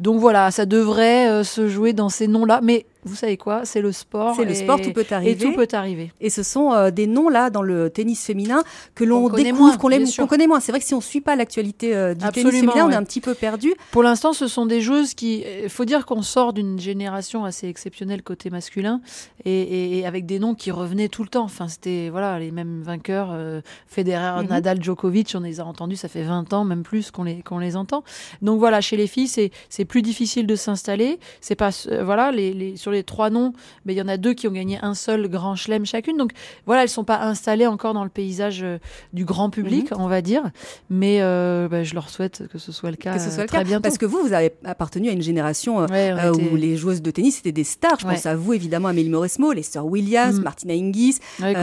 Donc 0.00 0.18
voilà, 0.18 0.50
ça 0.50 0.64
devrait 0.64 1.28
euh, 1.28 1.44
se 1.44 1.68
jouer 1.68 1.92
dans 1.92 2.08
ces 2.08 2.26
noms-là. 2.26 2.60
Mais 2.62 2.86
vous 3.04 3.14
savez 3.14 3.36
quoi? 3.36 3.64
C'est 3.64 3.82
le 3.82 3.92
sport. 3.92 4.34
C'est 4.36 4.44
le 4.44 4.54
sport, 4.54 4.80
tout 4.80 4.92
peut 4.92 5.04
arriver. 5.10 5.32
Et 5.32 5.36
tout 5.36 5.52
peut 5.52 5.68
arriver. 5.72 6.12
Et 6.20 6.30
ce 6.30 6.42
sont 6.42 6.72
euh, 6.72 6.90
des 6.90 7.06
noms 7.06 7.28
là 7.28 7.50
dans 7.50 7.62
le 7.62 7.90
tennis 7.90 8.24
féminin 8.24 8.62
que 8.94 9.04
l'on 9.04 9.28
découvre, 9.28 9.76
qu'on 9.78 10.26
connaît 10.26 10.46
moins. 10.46 10.60
C'est 10.60 10.72
vrai 10.72 10.80
que 10.80 10.86
si 10.86 10.94
on 10.94 10.98
ne 10.98 11.02
suit 11.02 11.20
pas 11.20 11.36
l'actualité 11.36 11.94
euh, 11.94 12.14
du 12.14 12.26
tennis 12.28 12.60
féminin, 12.60 12.86
on 12.86 12.90
est 12.90 12.94
un 12.94 13.04
petit 13.04 13.20
peu 13.20 13.34
perdu. 13.34 13.74
Pour 13.90 14.02
l'instant, 14.02 14.32
ce 14.32 14.46
sont 14.46 14.66
des 14.66 14.80
joueuses 14.80 15.14
qui. 15.14 15.44
Il 15.62 15.68
faut 15.68 15.84
dire 15.84 16.06
qu'on 16.06 16.22
sort 16.22 16.52
d'une 16.52 16.78
génération 16.78 17.44
assez 17.44 17.68
exceptionnelle 17.68 18.22
côté 18.22 18.50
masculin 18.50 19.00
et, 19.44 19.98
et, 19.98 20.06
avec 20.06 20.24
des 20.26 20.38
noms 20.38 20.54
qui 20.54 20.70
revenaient 20.70 21.08
tout 21.08 21.22
le 21.22 21.28
temps. 21.28 21.44
Enfin, 21.44 21.68
c'était 21.68 22.08
voilà 22.10 22.38
les 22.38 22.50
mêmes 22.50 22.82
vainqueurs 22.82 23.30
euh, 23.32 23.60
Federer, 23.86 24.42
mhm. 24.42 24.48
Nadal, 24.48 24.82
Djokovic. 24.82 25.34
On 25.34 25.40
les 25.40 25.60
a 25.60 25.64
entendus. 25.66 25.96
Ça 25.96 26.08
fait 26.08 26.22
20 26.22 26.52
ans, 26.54 26.64
même 26.64 26.82
plus 26.82 27.10
qu'on 27.10 27.24
les 27.24 27.42
qu'on 27.42 27.58
les 27.58 27.76
entend. 27.76 28.02
Donc 28.40 28.58
voilà, 28.58 28.80
chez 28.80 28.96
les 28.96 29.06
filles, 29.06 29.28
c'est 29.28 29.50
c'est 29.68 29.84
plus 29.84 30.02
difficile 30.02 30.46
de 30.46 30.56
s'installer. 30.56 31.18
C'est 31.40 31.56
pas 31.56 31.70
voilà 32.02 32.32
les, 32.32 32.52
les 32.52 32.76
sur 32.76 32.90
les 32.90 32.93
trois 33.02 33.30
noms, 33.30 33.52
mais 33.84 33.94
il 33.94 33.96
y 33.96 34.02
en 34.02 34.08
a 34.08 34.16
deux 34.16 34.34
qui 34.34 34.48
ont 34.48 34.52
gagné 34.52 34.78
un 34.82 34.94
seul 34.94 35.28
grand 35.28 35.56
chelem 35.56 35.84
chacune. 35.86 36.16
Donc 36.16 36.32
voilà, 36.66 36.82
elles 36.82 36.88
sont 36.88 37.04
pas 37.04 37.20
installées 37.20 37.66
encore 37.66 37.94
dans 37.94 38.04
le 38.04 38.10
paysage 38.10 38.64
du 39.12 39.24
grand 39.24 39.50
public, 39.50 39.90
mhm. 39.90 40.00
on 40.00 40.08
va 40.08 40.22
dire. 40.22 40.42
Mais 40.90 41.20
bah, 41.20 41.82
je 41.82 41.94
leur 41.94 42.08
souhaite 42.08 42.46
que 42.48 42.58
ce 42.58 42.72
soit 42.72 42.90
le 42.90 42.96
cas. 42.96 43.14
Que 43.14 43.20
ce 43.20 43.30
soit 43.30 43.46
très 43.46 43.64
bientôt. 43.64 43.82
Parce 43.82 43.98
que 43.98 44.06
vous, 44.06 44.22
vous 44.22 44.32
avez 44.32 44.52
appartenu 44.64 45.08
à 45.08 45.12
une 45.12 45.22
génération 45.22 45.84
où 45.84 46.56
les 46.56 46.76
joueuses 46.76 47.02
de 47.02 47.10
tennis 47.10 47.38
étaient 47.40 47.52
des 47.52 47.64
stars. 47.64 47.98
Je 48.00 48.06
pense 48.06 48.26
à 48.26 48.36
vous 48.36 48.52
évidemment, 48.52 48.88
Amélie 48.88 49.10
Mauresmo, 49.10 49.52
les 49.52 49.62
sœurs 49.62 49.86
Williams, 49.86 50.38
mm. 50.38 50.42
Martina 50.42 50.74
Hingis, 50.74 51.18
les 51.40 51.54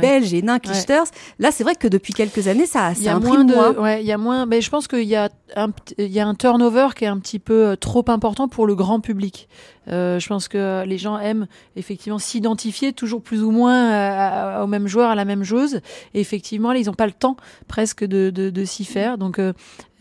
Belges, 0.00 0.34
Hénin, 0.34 0.58
Kichters. 0.58 1.06
Là, 1.38 1.50
c'est 1.50 1.64
vrai 1.64 1.74
que 1.74 1.88
depuis 1.88 2.12
quelques 2.12 2.48
années, 2.48 2.66
ça, 2.66 2.94
ça 2.94 3.18
moins 3.18 3.44
de, 3.44 4.00
il 4.00 4.06
y 4.06 4.12
a 4.12 4.18
moins. 4.18 4.46
Mais 4.46 4.60
je 4.60 4.70
pense 4.70 4.88
qu'il 4.88 5.04
y 5.04 5.16
a 5.16 5.28
un, 5.56 5.68
il 5.98 6.10
y 6.10 6.20
a 6.20 6.26
un 6.26 6.34
turnover 6.34 6.88
qui 6.96 7.04
est 7.04 7.08
un 7.08 7.18
petit 7.18 7.38
peu 7.38 7.66
euh, 7.66 7.76
trop 7.76 8.04
important 8.08 8.48
pour 8.48 8.66
le 8.66 8.74
grand 8.74 9.00
public. 9.00 9.48
Euh, 9.88 10.18
je 10.18 10.28
pense 10.28 10.48
que 10.48 10.84
les 10.84 10.98
gens 10.98 11.18
aiment 11.18 11.46
effectivement 11.76 12.18
s'identifier 12.18 12.92
toujours 12.92 13.22
plus 13.22 13.42
ou 13.42 13.50
moins 13.50 14.62
aux 14.62 14.66
mêmes 14.66 14.86
joueurs, 14.86 15.10
à 15.10 15.14
la 15.14 15.24
même 15.24 15.44
chose. 15.44 15.80
Et 16.14 16.20
effectivement, 16.20 16.72
ils 16.72 16.86
n'ont 16.86 16.94
pas 16.94 17.06
le 17.06 17.12
temps 17.12 17.36
presque 17.68 18.04
de, 18.04 18.30
de, 18.30 18.50
de 18.50 18.64
s'y 18.64 18.84
faire. 18.84 19.18
Donc, 19.18 19.38
euh, 19.38 19.52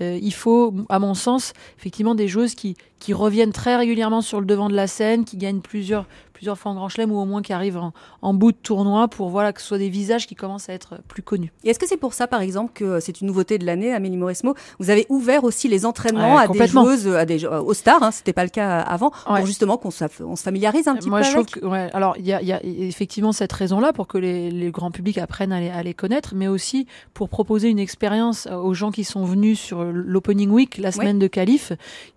euh, 0.01 0.17
il 0.21 0.33
faut, 0.33 0.73
à 0.89 0.99
mon 0.99 1.13
sens, 1.13 1.53
effectivement 1.77 2.15
des 2.15 2.27
joueuses 2.27 2.55
qui 2.55 2.75
reviennent 3.13 3.53
très 3.53 3.75
régulièrement 3.75 4.21
sur 4.21 4.39
le 4.39 4.45
devant 4.45 4.69
de 4.69 4.75
la 4.75 4.87
scène, 4.87 5.25
qui 5.25 5.37
gagnent 5.37 5.61
plusieurs, 5.61 6.05
plusieurs 6.41 6.57
fois 6.57 6.71
en 6.71 6.73
Grand 6.73 6.89
Chelem 6.89 7.11
ou 7.11 7.19
au 7.19 7.25
moins 7.25 7.43
qui 7.43 7.53
arrivent 7.53 7.79
en, 8.23 8.33
bout 8.33 8.51
de 8.51 8.57
tournoi 8.57 9.07
pour 9.07 9.29
voilà, 9.29 9.53
que 9.53 9.61
ce 9.61 9.67
soit 9.67 9.77
des 9.77 9.89
visages 9.89 10.25
qui 10.25 10.33
commencent 10.33 10.69
à 10.69 10.73
être 10.73 10.95
plus 11.07 11.21
connus. 11.21 11.51
Et 11.63 11.69
est-ce 11.69 11.77
que 11.77 11.87
c'est 11.87 11.97
pour 11.97 12.15
ça, 12.15 12.25
par 12.25 12.41
exemple, 12.41 12.71
que 12.73 12.99
c'est 12.99 13.21
une 13.21 13.27
nouveauté 13.27 13.59
de 13.59 13.65
l'année, 13.67 13.93
Amélie 13.93 14.17
Mauresmo 14.17 14.55
Vous 14.79 14.89
avez 14.89 15.05
ouvert 15.09 15.43
aussi 15.43 15.67
les 15.67 15.85
entraînements 15.85 16.39
à 16.39 16.47
des 16.47 16.65
joueuses, 16.65 17.07
à 17.09 17.25
des, 17.25 17.45
aux 17.45 17.75
stars, 17.75 18.01
hein, 18.01 18.09
c'était 18.09 18.33
pas 18.33 18.43
le 18.43 18.49
cas 18.49 18.79
avant, 18.79 19.11
pour 19.11 19.45
justement 19.45 19.77
qu'on 19.77 19.91
se, 19.91 20.05
familiarise 20.35 20.87
un 20.87 20.95
petit 20.95 21.09
Moi, 21.11 21.19
peu 21.19 21.25
je 21.25 21.35
avec. 21.35 21.47
Trouve 21.51 21.61
que, 21.61 21.67
ouais, 21.67 21.91
alors, 21.93 22.15
il 22.17 22.25
y 22.25 22.33
a, 22.33 22.41
y 22.41 22.53
a, 22.53 22.59
effectivement 22.63 23.33
cette 23.33 23.53
raison-là 23.53 23.93
pour 23.93 24.07
que 24.07 24.17
les, 24.17 24.49
les 24.49 24.71
grands 24.71 24.89
publics 24.89 25.19
apprennent 25.19 25.51
à 25.51 25.59
les, 25.59 25.69
à 25.69 25.83
les, 25.83 25.93
connaître, 25.93 26.33
mais 26.33 26.47
aussi 26.47 26.87
pour 27.13 27.29
proposer 27.29 27.69
une 27.69 27.77
expérience 27.77 28.47
aux 28.47 28.73
gens 28.73 28.89
qui 28.89 29.03
sont 29.03 29.25
venus 29.25 29.59
sur 29.59 29.83
l'opening 29.83 30.49
week, 30.49 30.79
la 30.79 30.91
semaine 30.91 31.19
de 31.19 31.27
qualif, 31.27 31.71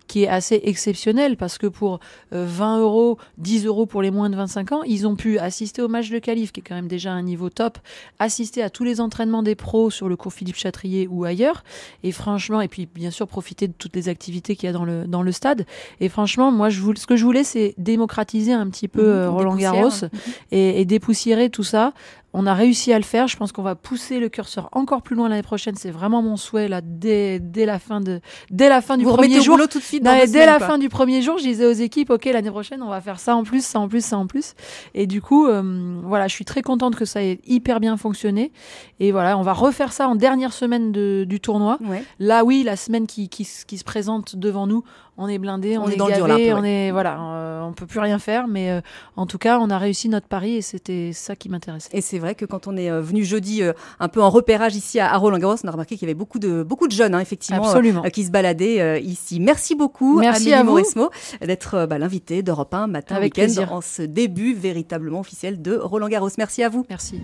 qui 0.07 0.23
est 0.23 0.27
assez 0.27 0.61
exceptionnelle 0.63 1.37
parce 1.37 1.57
que 1.57 1.67
pour 1.67 1.99
20 2.31 2.77
euh, 2.77 2.81
euros, 2.81 3.17
10 3.37 3.65
euros 3.65 3.85
pour 3.85 4.01
les 4.01 4.11
moins 4.15 4.29
de 4.29 4.35
25 4.35 4.71
ans, 4.71 4.83
ils 4.83 5.05
ont 5.05 5.15
pu 5.15 5.37
assister 5.37 5.81
au 5.81 5.87
match 5.87 6.09
de 6.09 6.17
qualif, 6.17 6.51
qui 6.51 6.61
est 6.61 6.63
quand 6.63 6.75
même 6.75 6.87
déjà 6.87 7.11
un 7.11 7.21
niveau 7.21 7.49
top, 7.49 7.77
assister 8.17 8.63
à 8.63 8.69
tous 8.69 8.83
les 8.83 8.99
entraînements 8.99 9.43
des 9.43 9.55
pros 9.55 9.91
sur 9.91 10.09
le 10.09 10.15
cours 10.15 10.33
Philippe 10.33 10.55
Chatrier 10.55 11.07
ou 11.07 11.25
ailleurs, 11.25 11.63
et 12.03 12.11
franchement, 12.11 12.61
et 12.61 12.67
puis 12.67 12.87
bien 12.87 13.11
sûr 13.11 13.27
profiter 13.27 13.67
de 13.67 13.73
toutes 13.77 13.95
les 13.95 14.09
activités 14.09 14.55
qu'il 14.55 14.67
y 14.67 14.69
a 14.69 14.73
dans 14.73 14.85
le, 14.85 15.05
dans 15.05 15.21
le 15.21 15.31
stade. 15.31 15.65
Et 15.99 16.09
franchement, 16.09 16.51
moi, 16.51 16.69
je 16.69 16.81
voulais, 16.81 16.99
ce 16.99 17.05
que 17.05 17.15
je 17.15 17.23
voulais, 17.23 17.43
c'est 17.43 17.75
démocratiser 17.77 18.53
un 18.53 18.67
petit 18.69 18.87
peu 18.87 19.03
mmh, 19.03 19.15
euh, 19.15 19.29
Roland 19.29 19.55
Garros 19.55 20.05
et, 20.51 20.81
et 20.81 20.85
dépoussiérer 20.85 21.49
tout 21.49 21.63
ça 21.63 21.93
on 22.35 22.45
a 22.45 22.53
réussi 22.53 22.91
à 22.91 22.97
le 22.99 23.05
faire. 23.05 23.27
Je 23.27 23.37
pense 23.37 23.51
qu'on 23.51 23.63
va 23.63 23.75
pousser 23.75 24.19
le 24.19 24.27
curseur 24.27 24.67
encore 24.73 25.01
plus 25.01 25.15
loin 25.15 25.29
l'année 25.29 25.41
prochaine. 25.41 25.75
C'est 25.75 25.89
vraiment 25.89 26.21
mon 26.21 26.35
souhait 26.35 26.67
là 26.67 26.81
dès, 26.83 27.39
dès 27.39 27.65
la 27.65 27.79
fin 27.79 28.01
de 28.01 28.19
dès 28.51 28.67
la 28.67 28.81
fin 28.81 28.97
du 28.97 29.05
premier 29.05 29.41
jour. 29.41 29.57
tout 29.69 29.79
de 29.79 29.83
suite 29.83 30.03
dès 30.03 30.45
la 30.45 30.59
fin 30.59 30.77
du 30.77 30.89
premier 30.89 31.21
jour, 31.21 31.37
je 31.37 31.43
disais 31.43 31.65
aux 31.65 31.71
équipes 31.71 32.09
OK, 32.09 32.25
l'année 32.25 32.51
prochaine, 32.51 32.83
on 32.83 32.89
va 32.89 32.99
faire 32.99 33.19
ça 33.19 33.35
en 33.35 33.43
plus, 33.43 33.65
ça 33.65 33.79
en 33.79 33.87
plus, 33.87 34.03
ça 34.03 34.17
en 34.17 34.27
plus. 34.27 34.53
Et 34.93 35.07
du 35.07 35.21
coup, 35.21 35.47
euh, 35.47 36.01
voilà, 36.03 36.27
je 36.27 36.33
suis 36.33 36.45
très 36.45 36.61
contente 36.61 36.95
que 36.95 37.05
ça 37.05 37.23
ait 37.23 37.39
hyper 37.45 37.79
bien 37.79 37.95
fonctionné. 37.95 38.51
Et 38.99 39.11
voilà, 39.11 39.37
on 39.37 39.41
va 39.41 39.53
refaire 39.53 39.93
ça 39.93 40.09
en 40.09 40.15
dernière 40.15 40.51
semaine 40.51 40.91
du 40.91 41.39
tournoi. 41.39 41.79
Là, 42.19 42.43
oui, 42.43 42.63
la 42.63 42.75
semaine 42.75 43.07
qui, 43.07 43.29
qui, 43.29 43.47
qui 43.65 43.77
se 43.77 43.83
présente 43.83 44.35
devant 44.35 44.67
nous, 44.67 44.83
on 45.17 45.27
est 45.27 45.37
blindé, 45.37 45.77
on, 45.77 45.87
est, 45.87 45.95
gavé, 45.95 46.53
on 46.53 46.63
est 46.63 46.91
voilà, 46.91 47.19
euh, 47.19 47.61
on 47.61 47.71
peut 47.73 47.85
plus 47.85 47.99
rien 47.99 48.19
faire, 48.19 48.47
mais 48.47 48.69
euh, 48.69 48.81
en 49.15 49.25
tout 49.25 49.37
cas, 49.37 49.59
on 49.59 49.69
a 49.69 49.77
réussi 49.77 50.09
notre 50.09 50.27
pari 50.27 50.55
et 50.55 50.61
c'était 50.61 51.11
ça 51.13 51.35
qui 51.35 51.47
m'intéressait. 51.47 51.89
Et 51.93 52.01
c'est 52.01 52.19
vrai 52.19 52.35
que 52.35 52.45
quand 52.45 52.67
on 52.67 52.75
est 52.75 52.91
euh, 52.91 53.01
venu 53.01 53.23
jeudi 53.23 53.61
un 53.99 54.07
peu 54.09 54.21
en 54.21 54.29
repérage 54.29 54.75
ici 54.75 54.99
à, 54.99 55.15
Roland 55.17 55.37
Garros, 55.37 55.55
on 55.63 55.67
a 55.67 55.71
remarqué 55.71 55.95
qu'il 55.95 56.07
y 56.07 56.11
avait 56.11 56.17
beaucoup 56.17 56.39
de 56.39 56.63
beaucoup 56.63 56.87
de 56.87 56.93
jeunes, 56.93 57.15
hein, 57.15 57.19
effectivement, 57.19 57.73
qui 58.11 58.25
se 58.25 58.31
baladaient 58.31 59.01
ici. 59.01 59.39
Merci 59.39 59.75
beaucoup, 59.75 60.19
Merci 60.19 60.53
à 60.53 60.63
Mauresmo, 60.63 61.09
d'être 61.41 61.85
bah, 61.85 61.97
l'invité 61.97 62.43
d'Europe 62.43 62.73
1 62.73 62.87
matin 62.87 63.15
Avec 63.15 63.35
week-end 63.37 63.65
en 63.71 63.81
ce 63.81 64.01
début 64.01 64.53
véritablement 64.53 65.21
officiel 65.21 65.61
de 65.61 65.75
Roland 65.75 66.09
Garros. 66.09 66.29
Merci 66.37 66.63
à 66.63 66.69
vous. 66.69 66.85
Merci. 66.89 67.21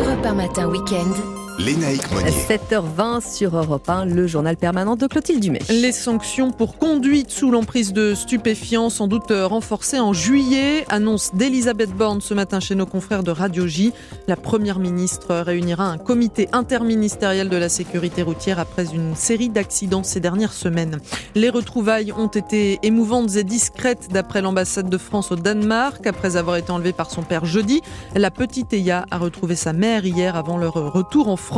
Europe 0.00 0.24
1 0.24 0.34
matin 0.34 0.68
week-end. 0.68 1.51
Lénaïque 1.64 2.10
Monnier. 2.10 2.30
7h20 2.30 3.36
sur 3.36 3.56
Europe 3.56 3.88
1, 3.88 4.06
le 4.06 4.26
journal 4.26 4.56
permanent 4.56 4.96
de 4.96 5.06
Clotilde 5.06 5.40
Dumais. 5.40 5.60
Les 5.68 5.92
sanctions 5.92 6.50
pour 6.50 6.76
conduite 6.76 7.30
sous 7.30 7.52
l'emprise 7.52 7.92
de 7.92 8.14
stupéfiants, 8.16 8.90
sans 8.90 9.06
doute 9.06 9.30
renforcées 9.30 10.00
en 10.00 10.12
juillet, 10.12 10.84
annonce 10.88 11.32
d'Elisabeth 11.34 11.90
Borne 11.90 12.20
ce 12.20 12.34
matin 12.34 12.58
chez 12.58 12.74
nos 12.74 12.86
confrères 12.86 13.22
de 13.22 13.30
Radio 13.30 13.68
J. 13.68 13.92
La 14.26 14.34
première 14.34 14.80
ministre 14.80 15.36
réunira 15.36 15.84
un 15.84 15.98
comité 15.98 16.48
interministériel 16.52 17.48
de 17.48 17.56
la 17.56 17.68
sécurité 17.68 18.22
routière 18.22 18.58
après 18.58 18.92
une 18.92 19.14
série 19.14 19.48
d'accidents 19.48 20.02
ces 20.02 20.18
dernières 20.18 20.54
semaines. 20.54 20.98
Les 21.36 21.48
retrouvailles 21.48 22.12
ont 22.12 22.26
été 22.26 22.80
émouvantes 22.82 23.36
et 23.36 23.44
discrètes 23.44 24.08
d'après 24.10 24.42
l'ambassade 24.42 24.90
de 24.90 24.98
France 24.98 25.30
au 25.30 25.36
Danemark. 25.36 26.08
Après 26.08 26.36
avoir 26.36 26.56
été 26.56 26.72
enlevée 26.72 26.92
par 26.92 27.12
son 27.12 27.22
père 27.22 27.44
jeudi, 27.44 27.82
la 28.16 28.32
petite 28.32 28.72
Eya 28.72 29.06
a 29.12 29.18
retrouvé 29.18 29.54
sa 29.54 29.72
mère 29.72 30.04
hier 30.04 30.34
avant 30.34 30.58
leur 30.58 30.74
retour 30.74 31.28
en 31.28 31.36
France. 31.36 31.51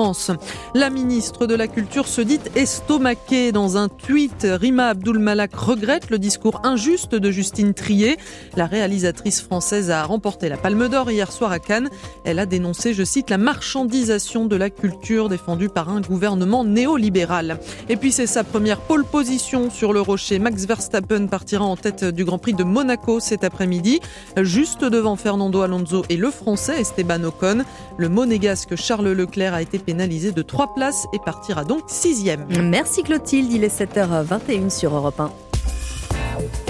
La 0.74 0.90
ministre 0.90 1.46
de 1.46 1.54
la 1.54 1.68
Culture 1.68 2.08
se 2.08 2.20
dit 2.20 2.40
estomaquée 2.56 3.52
dans 3.52 3.76
un 3.76 3.88
tweet. 3.88 4.44
Rima 4.44 4.88
Abdul-Malak 4.88 5.54
regrette 5.54 6.10
le 6.10 6.18
discours 6.18 6.60
injuste 6.64 7.14
de 7.14 7.30
Justine 7.30 7.74
Trier. 7.74 8.16
La 8.56 8.66
réalisatrice 8.66 9.40
française 9.40 9.92
a 9.92 10.02
remporté 10.02 10.48
la 10.48 10.56
Palme 10.56 10.88
d'Or 10.88 11.12
hier 11.12 11.30
soir 11.30 11.52
à 11.52 11.60
Cannes. 11.60 11.90
Elle 12.24 12.40
a 12.40 12.46
dénoncé, 12.46 12.92
je 12.92 13.04
cite, 13.04 13.30
la 13.30 13.38
marchandisation 13.38 14.46
de 14.46 14.56
la 14.56 14.68
culture 14.68 15.28
défendue 15.28 15.68
par 15.68 15.88
un 15.90 16.00
gouvernement 16.00 16.64
néolibéral. 16.64 17.60
Et 17.88 17.96
puis 17.96 18.10
c'est 18.10 18.26
sa 18.26 18.42
première 18.42 18.80
pole 18.80 19.04
position 19.04 19.70
sur 19.70 19.92
le 19.92 20.00
rocher. 20.00 20.40
Max 20.40 20.64
Verstappen 20.64 21.28
partira 21.28 21.64
en 21.64 21.76
tête 21.76 22.04
du 22.04 22.24
Grand 22.24 22.38
Prix 22.38 22.54
de 22.54 22.64
Monaco 22.64 23.20
cet 23.20 23.44
après-midi, 23.44 24.00
juste 24.38 24.84
devant 24.84 25.14
Fernando 25.14 25.60
Alonso 25.60 26.04
et 26.08 26.16
le 26.16 26.32
Français 26.32 26.80
Esteban 26.80 27.22
Ocon. 27.22 27.62
Le 27.96 28.08
monégasque 28.08 28.74
Charles 28.74 29.12
Leclerc 29.12 29.54
a 29.54 29.62
été 29.62 29.73
pénalisé 29.78 30.32
de 30.32 30.42
3 30.42 30.74
places 30.74 31.06
et 31.12 31.18
partira 31.24 31.64
donc 31.64 31.82
sixième. 31.86 32.46
Merci 32.62 33.02
Clotilde, 33.02 33.52
il 33.52 33.64
est 33.64 33.80
7h21 33.80 34.70
sur 34.70 34.94
Europe 34.94 35.20
1. 35.20 35.30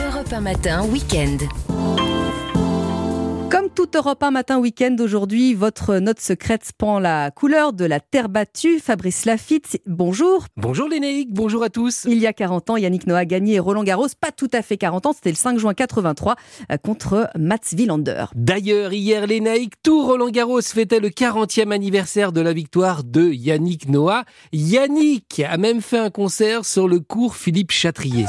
Europe 0.06 0.32
1 0.32 0.40
matin, 0.40 0.84
week-end. 0.86 1.36
Comme 3.54 3.70
toute 3.70 3.94
Europe 3.94 4.20
1 4.20 4.32
matin 4.32 4.58
week-end 4.58 4.96
aujourd'hui, 4.98 5.54
votre 5.54 5.98
note 5.98 6.18
secrète 6.18 6.72
prend 6.76 6.98
la 6.98 7.30
couleur 7.30 7.72
de 7.72 7.84
la 7.84 8.00
terre 8.00 8.28
battue. 8.28 8.80
Fabrice 8.80 9.26
Lafitte, 9.26 9.80
bonjour. 9.86 10.46
Bonjour 10.56 10.88
Lénéique, 10.88 11.32
bonjour 11.32 11.62
à 11.62 11.70
tous. 11.70 12.04
Il 12.08 12.18
y 12.18 12.26
a 12.26 12.32
40 12.32 12.70
ans, 12.70 12.76
Yannick 12.76 13.06
Noah 13.06 13.18
a 13.18 13.24
gagné 13.24 13.60
Roland 13.60 13.84
Garros, 13.84 14.08
pas 14.20 14.32
tout 14.32 14.50
à 14.52 14.60
fait 14.60 14.76
40 14.76 15.06
ans, 15.06 15.12
c'était 15.12 15.30
le 15.30 15.36
5 15.36 15.56
juin 15.58 15.72
83 15.72 16.34
euh, 16.72 16.76
contre 16.78 17.30
Mats 17.38 17.58
Wilander. 17.78 18.24
D'ailleurs, 18.34 18.92
hier 18.92 19.24
Lénaïque, 19.24 19.74
tout 19.84 20.04
Roland 20.04 20.30
Garros 20.30 20.60
fêtait 20.60 20.98
le 20.98 21.10
40e 21.10 21.70
anniversaire 21.70 22.32
de 22.32 22.40
la 22.40 22.52
victoire 22.52 23.04
de 23.04 23.30
Yannick 23.30 23.88
Noah. 23.88 24.24
Yannick 24.52 25.42
a 25.48 25.58
même 25.58 25.80
fait 25.80 25.98
un 25.98 26.10
concert 26.10 26.64
sur 26.64 26.88
le 26.88 26.98
cours 26.98 27.36
Philippe 27.36 27.70
Chatrier. 27.70 28.26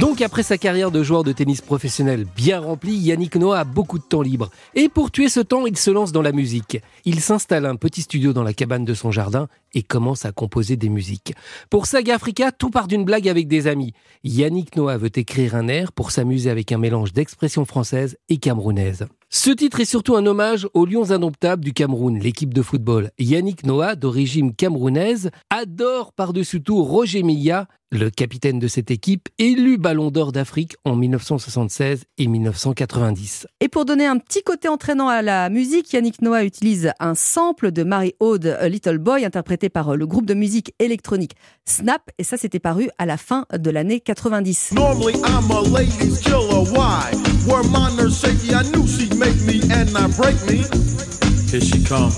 Donc 0.00 0.22
après 0.22 0.44
sa 0.44 0.58
carrière 0.58 0.92
de 0.92 1.02
joueur 1.02 1.24
de 1.24 1.32
tennis 1.32 1.60
professionnel 1.60 2.24
bien 2.36 2.60
remplie, 2.60 2.94
Yannick 2.94 3.34
Noah 3.34 3.58
a 3.58 3.64
beaucoup 3.64 3.98
de 3.98 4.04
temps 4.04 4.22
libre. 4.22 4.48
Et 4.76 4.88
pour 4.88 5.10
tuer 5.10 5.28
ce 5.28 5.40
temps, 5.40 5.66
il 5.66 5.76
se 5.76 5.90
lance 5.90 6.12
dans 6.12 6.22
la 6.22 6.30
musique. 6.30 6.80
Il 7.04 7.18
s'installe 7.18 7.66
un 7.66 7.74
petit 7.74 8.02
studio 8.02 8.32
dans 8.32 8.44
la 8.44 8.52
cabane 8.52 8.84
de 8.84 8.94
son 8.94 9.10
jardin 9.10 9.48
et 9.74 9.82
commence 9.82 10.24
à 10.24 10.30
composer 10.30 10.76
des 10.76 10.88
musiques. 10.88 11.34
Pour 11.68 11.86
Saga 11.86 12.14
Africa, 12.14 12.52
tout 12.52 12.70
part 12.70 12.86
d'une 12.86 13.04
blague 13.04 13.28
avec 13.28 13.48
des 13.48 13.66
amis. 13.66 13.92
Yannick 14.22 14.76
Noah 14.76 14.98
veut 14.98 15.10
écrire 15.16 15.56
un 15.56 15.66
air 15.66 15.90
pour 15.90 16.12
s'amuser 16.12 16.48
avec 16.48 16.70
un 16.70 16.78
mélange 16.78 17.12
d'expressions 17.12 17.64
françaises 17.64 18.16
et 18.28 18.36
camerounaises. 18.36 19.08
Ce 19.30 19.50
titre 19.50 19.80
est 19.80 19.84
surtout 19.84 20.16
un 20.16 20.24
hommage 20.24 20.66
aux 20.72 20.86
Lions 20.86 21.10
indomptables 21.10 21.62
du 21.62 21.74
Cameroun, 21.74 22.18
l'équipe 22.18 22.54
de 22.54 22.62
football. 22.62 23.10
Yannick 23.18 23.62
Noah, 23.62 23.94
d'origine 23.94 24.54
camerounaise, 24.54 25.30
adore 25.50 26.14
par-dessus 26.14 26.62
tout 26.62 26.82
Roger 26.82 27.22
Milla, 27.22 27.66
le 27.90 28.08
capitaine 28.08 28.58
de 28.58 28.66
cette 28.68 28.90
équipe, 28.90 29.28
élu 29.38 29.76
Ballon 29.76 30.10
d'Or 30.10 30.32
d'Afrique 30.32 30.76
en 30.86 30.96
1976 30.96 32.04
et 32.16 32.26
1990. 32.26 33.46
Et 33.60 33.68
pour 33.68 33.84
donner 33.84 34.06
un 34.06 34.16
petit 34.16 34.42
côté 34.42 34.66
entraînant 34.66 35.08
à 35.08 35.20
la 35.20 35.50
musique, 35.50 35.92
Yannick 35.92 36.22
Noah 36.22 36.44
utilise 36.44 36.92
un 36.98 37.14
sample 37.14 37.70
de 37.70 37.82
Mary 37.82 38.14
Aude, 38.20 38.58
Little 38.62 38.96
Boy, 38.96 39.26
interprété 39.26 39.68
par 39.68 39.94
le 39.94 40.06
groupe 40.06 40.24
de 40.24 40.32
musique 40.32 40.72
électronique 40.78 41.32
Snap, 41.66 42.00
et 42.16 42.24
ça 42.24 42.38
c'était 42.38 42.60
paru 42.60 42.88
à 42.96 43.04
la 43.04 43.18
fin 43.18 43.44
de 43.52 43.70
l'année 43.70 44.00
90. 44.00 44.72
She 51.60 51.82
comes. 51.88 52.12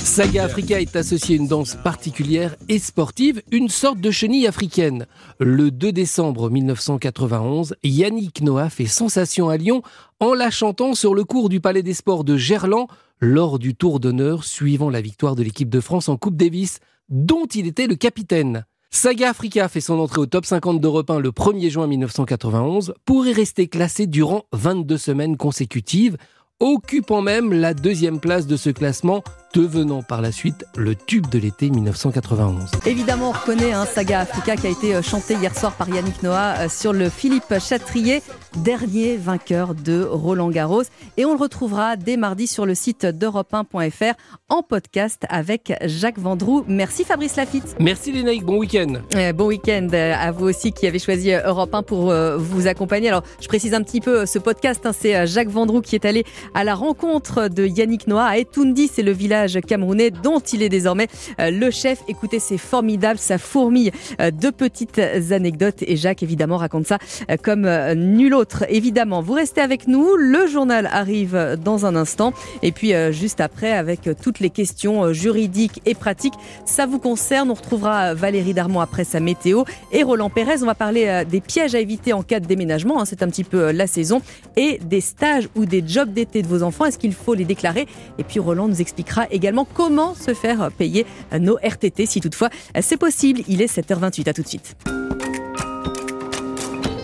Saga 0.00 0.44
Africa 0.44 0.80
est 0.80 0.96
associée 0.96 1.36
à 1.36 1.38
une 1.38 1.48
danse 1.48 1.76
particulière 1.76 2.56
et 2.68 2.78
sportive, 2.78 3.42
une 3.50 3.68
sorte 3.68 4.00
de 4.00 4.10
chenille 4.10 4.46
africaine. 4.46 5.06
Le 5.38 5.70
2 5.70 5.92
décembre 5.92 6.50
1991, 6.50 7.76
Yannick 7.84 8.40
Noah 8.42 8.70
fait 8.70 8.86
sensation 8.86 9.48
à 9.48 9.56
Lyon 9.56 9.82
en 10.20 10.34
la 10.34 10.50
chantant 10.50 10.94
sur 10.94 11.14
le 11.14 11.24
cours 11.24 11.48
du 11.48 11.60
Palais 11.60 11.82
des 11.82 11.94
Sports 11.94 12.24
de 12.24 12.36
Gerland 12.36 12.86
lors 13.20 13.58
du 13.58 13.74
tour 13.74 14.00
d'honneur 14.00 14.44
suivant 14.44 14.90
la 14.90 15.00
victoire 15.00 15.36
de 15.36 15.42
l'équipe 15.42 15.70
de 15.70 15.80
France 15.80 16.08
en 16.08 16.16
Coupe 16.16 16.36
Davis, 16.36 16.80
dont 17.08 17.46
il 17.46 17.66
était 17.66 17.86
le 17.86 17.96
capitaine. 17.96 18.64
Saga 18.94 19.30
Africa 19.30 19.68
fait 19.68 19.80
son 19.80 19.98
entrée 19.98 20.20
au 20.20 20.26
top 20.26 20.44
50 20.44 20.78
d'Europe 20.78 21.08
1 21.08 21.18
le 21.18 21.30
1er 21.30 21.70
juin 21.70 21.86
1991 21.86 22.92
pour 23.06 23.26
y 23.26 23.32
rester 23.32 23.66
classé 23.66 24.06
durant 24.06 24.44
22 24.52 24.98
semaines 24.98 25.38
consécutives, 25.38 26.18
occupant 26.60 27.22
même 27.22 27.54
la 27.54 27.72
deuxième 27.72 28.20
place 28.20 28.46
de 28.46 28.58
ce 28.58 28.68
classement 28.68 29.24
devenant 29.52 30.02
par 30.02 30.22
la 30.22 30.32
suite 30.32 30.64
le 30.76 30.94
tube 30.94 31.28
de 31.28 31.38
l'été 31.38 31.70
1991. 31.70 32.70
Évidemment, 32.86 33.30
on 33.30 33.32
reconnaît 33.32 33.72
un 33.72 33.84
Saga 33.84 34.20
Africa 34.20 34.56
qui 34.56 34.66
a 34.66 34.70
été 34.70 34.94
euh, 34.94 35.02
chanté 35.02 35.34
hier 35.34 35.56
soir 35.56 35.72
par 35.72 35.88
Yannick 35.88 36.22
Noah 36.22 36.54
euh, 36.58 36.68
sur 36.68 36.92
le 36.92 37.10
Philippe 37.10 37.58
Chatrier, 37.58 38.22
dernier 38.56 39.16
vainqueur 39.16 39.74
de 39.74 40.02
Roland 40.02 40.50
Garros. 40.50 40.82
Et 41.16 41.24
on 41.24 41.32
le 41.32 41.38
retrouvera 41.38 41.96
dès 41.96 42.16
mardi 42.16 42.46
sur 42.46 42.66
le 42.66 42.74
site 42.74 43.04
d'europe1.fr 43.04 44.14
en 44.48 44.62
podcast 44.62 45.24
avec 45.28 45.72
Jacques 45.84 46.18
Vendroux. 46.18 46.64
Merci 46.68 47.04
Fabrice 47.04 47.36
Lafitte. 47.36 47.76
Merci 47.78 48.12
Lénaïque, 48.12 48.44
bon 48.44 48.58
week-end. 48.58 48.94
Euh, 49.14 49.32
bon 49.32 49.46
week-end 49.46 49.88
à 49.92 50.30
vous 50.30 50.46
aussi 50.46 50.72
qui 50.72 50.86
avez 50.86 50.98
choisi 50.98 51.30
Europe 51.32 51.74
1 51.74 51.82
pour 51.82 52.12
vous 52.38 52.66
accompagner. 52.66 53.08
Alors, 53.08 53.22
je 53.40 53.48
précise 53.48 53.74
un 53.74 53.82
petit 53.82 54.00
peu 54.00 54.26
ce 54.26 54.38
podcast, 54.38 54.84
hein, 54.84 54.92
c'est 54.98 55.26
Jacques 55.26 55.48
Vendroux 55.48 55.80
qui 55.80 55.94
est 55.94 56.04
allé 56.04 56.24
à 56.54 56.64
la 56.64 56.74
rencontre 56.74 57.48
de 57.48 57.66
Yannick 57.66 58.06
Noah 58.06 58.24
à 58.24 58.38
Etundi, 58.38 58.88
c'est 58.92 59.02
le 59.02 59.12
village 59.12 59.41
camerounais 59.48 60.10
dont 60.10 60.40
il 60.40 60.62
est 60.62 60.68
désormais 60.68 61.08
euh, 61.40 61.50
le 61.50 61.70
chef. 61.70 62.00
Écoutez, 62.08 62.38
c'est 62.38 62.58
formidable, 62.58 63.18
ça 63.18 63.38
fourmille 63.38 63.92
euh, 64.20 64.30
de 64.30 64.50
petites 64.50 64.98
anecdotes 65.30 65.82
et 65.82 65.96
Jacques 65.96 66.22
évidemment 66.22 66.56
raconte 66.56 66.86
ça 66.86 66.98
euh, 67.30 67.36
comme 67.42 67.68
nul 67.94 68.34
autre. 68.34 68.64
Évidemment, 68.68 69.22
vous 69.22 69.34
restez 69.34 69.60
avec 69.60 69.86
nous, 69.88 70.16
le 70.16 70.46
journal 70.46 70.88
arrive 70.92 71.58
dans 71.62 71.86
un 71.86 71.96
instant 71.96 72.32
et 72.62 72.72
puis 72.72 72.92
juste 73.10 73.40
après 73.40 73.72
avec 73.72 74.08
toutes 74.22 74.40
les 74.40 74.50
questions 74.50 75.12
juridiques 75.12 75.80
et 75.86 75.94
pratiques, 75.94 76.34
ça 76.64 76.86
vous 76.86 76.98
concerne. 76.98 77.50
On 77.50 77.54
retrouvera 77.54 78.14
Valérie 78.14 78.54
Darmon 78.54 78.80
après 78.80 79.04
sa 79.04 79.20
météo 79.20 79.64
et 79.92 80.02
Roland 80.02 80.30
Pérez. 80.30 80.62
On 80.62 80.66
va 80.66 80.74
parler 80.74 81.24
des 81.28 81.40
pièges 81.40 81.74
à 81.74 81.80
éviter 81.80 82.12
en 82.12 82.22
cas 82.22 82.40
de 82.40 82.46
déménagement, 82.46 83.00
hein, 83.00 83.04
c'est 83.04 83.22
un 83.22 83.28
petit 83.28 83.44
peu 83.44 83.70
la 83.70 83.86
saison, 83.86 84.22
et 84.56 84.78
des 84.84 85.00
stages 85.00 85.48
ou 85.54 85.66
des 85.66 85.82
jobs 85.86 86.12
d'été 86.12 86.42
de 86.42 86.46
vos 86.46 86.62
enfants. 86.62 86.84
Est-ce 86.84 86.98
qu'il 86.98 87.14
faut 87.14 87.34
les 87.34 87.44
déclarer? 87.44 87.86
Et 88.18 88.24
puis 88.24 88.40
Roland 88.40 88.68
nous 88.68 88.80
expliquera 88.80 89.26
également 89.32 89.66
comment 89.72 90.14
se 90.14 90.34
faire 90.34 90.70
payer 90.72 91.06
nos 91.38 91.56
RTT 91.56 92.06
si 92.06 92.20
toutefois 92.20 92.50
c'est 92.80 92.96
possible. 92.96 93.42
Il 93.48 93.62
est 93.62 93.74
7h28, 93.74 94.28
à 94.28 94.32
tout 94.32 94.42
de 94.42 94.48
suite. 94.48 94.76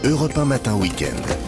Europe 0.04 0.38
1 0.38 0.44
matin 0.44 0.74
week-end. 0.76 1.47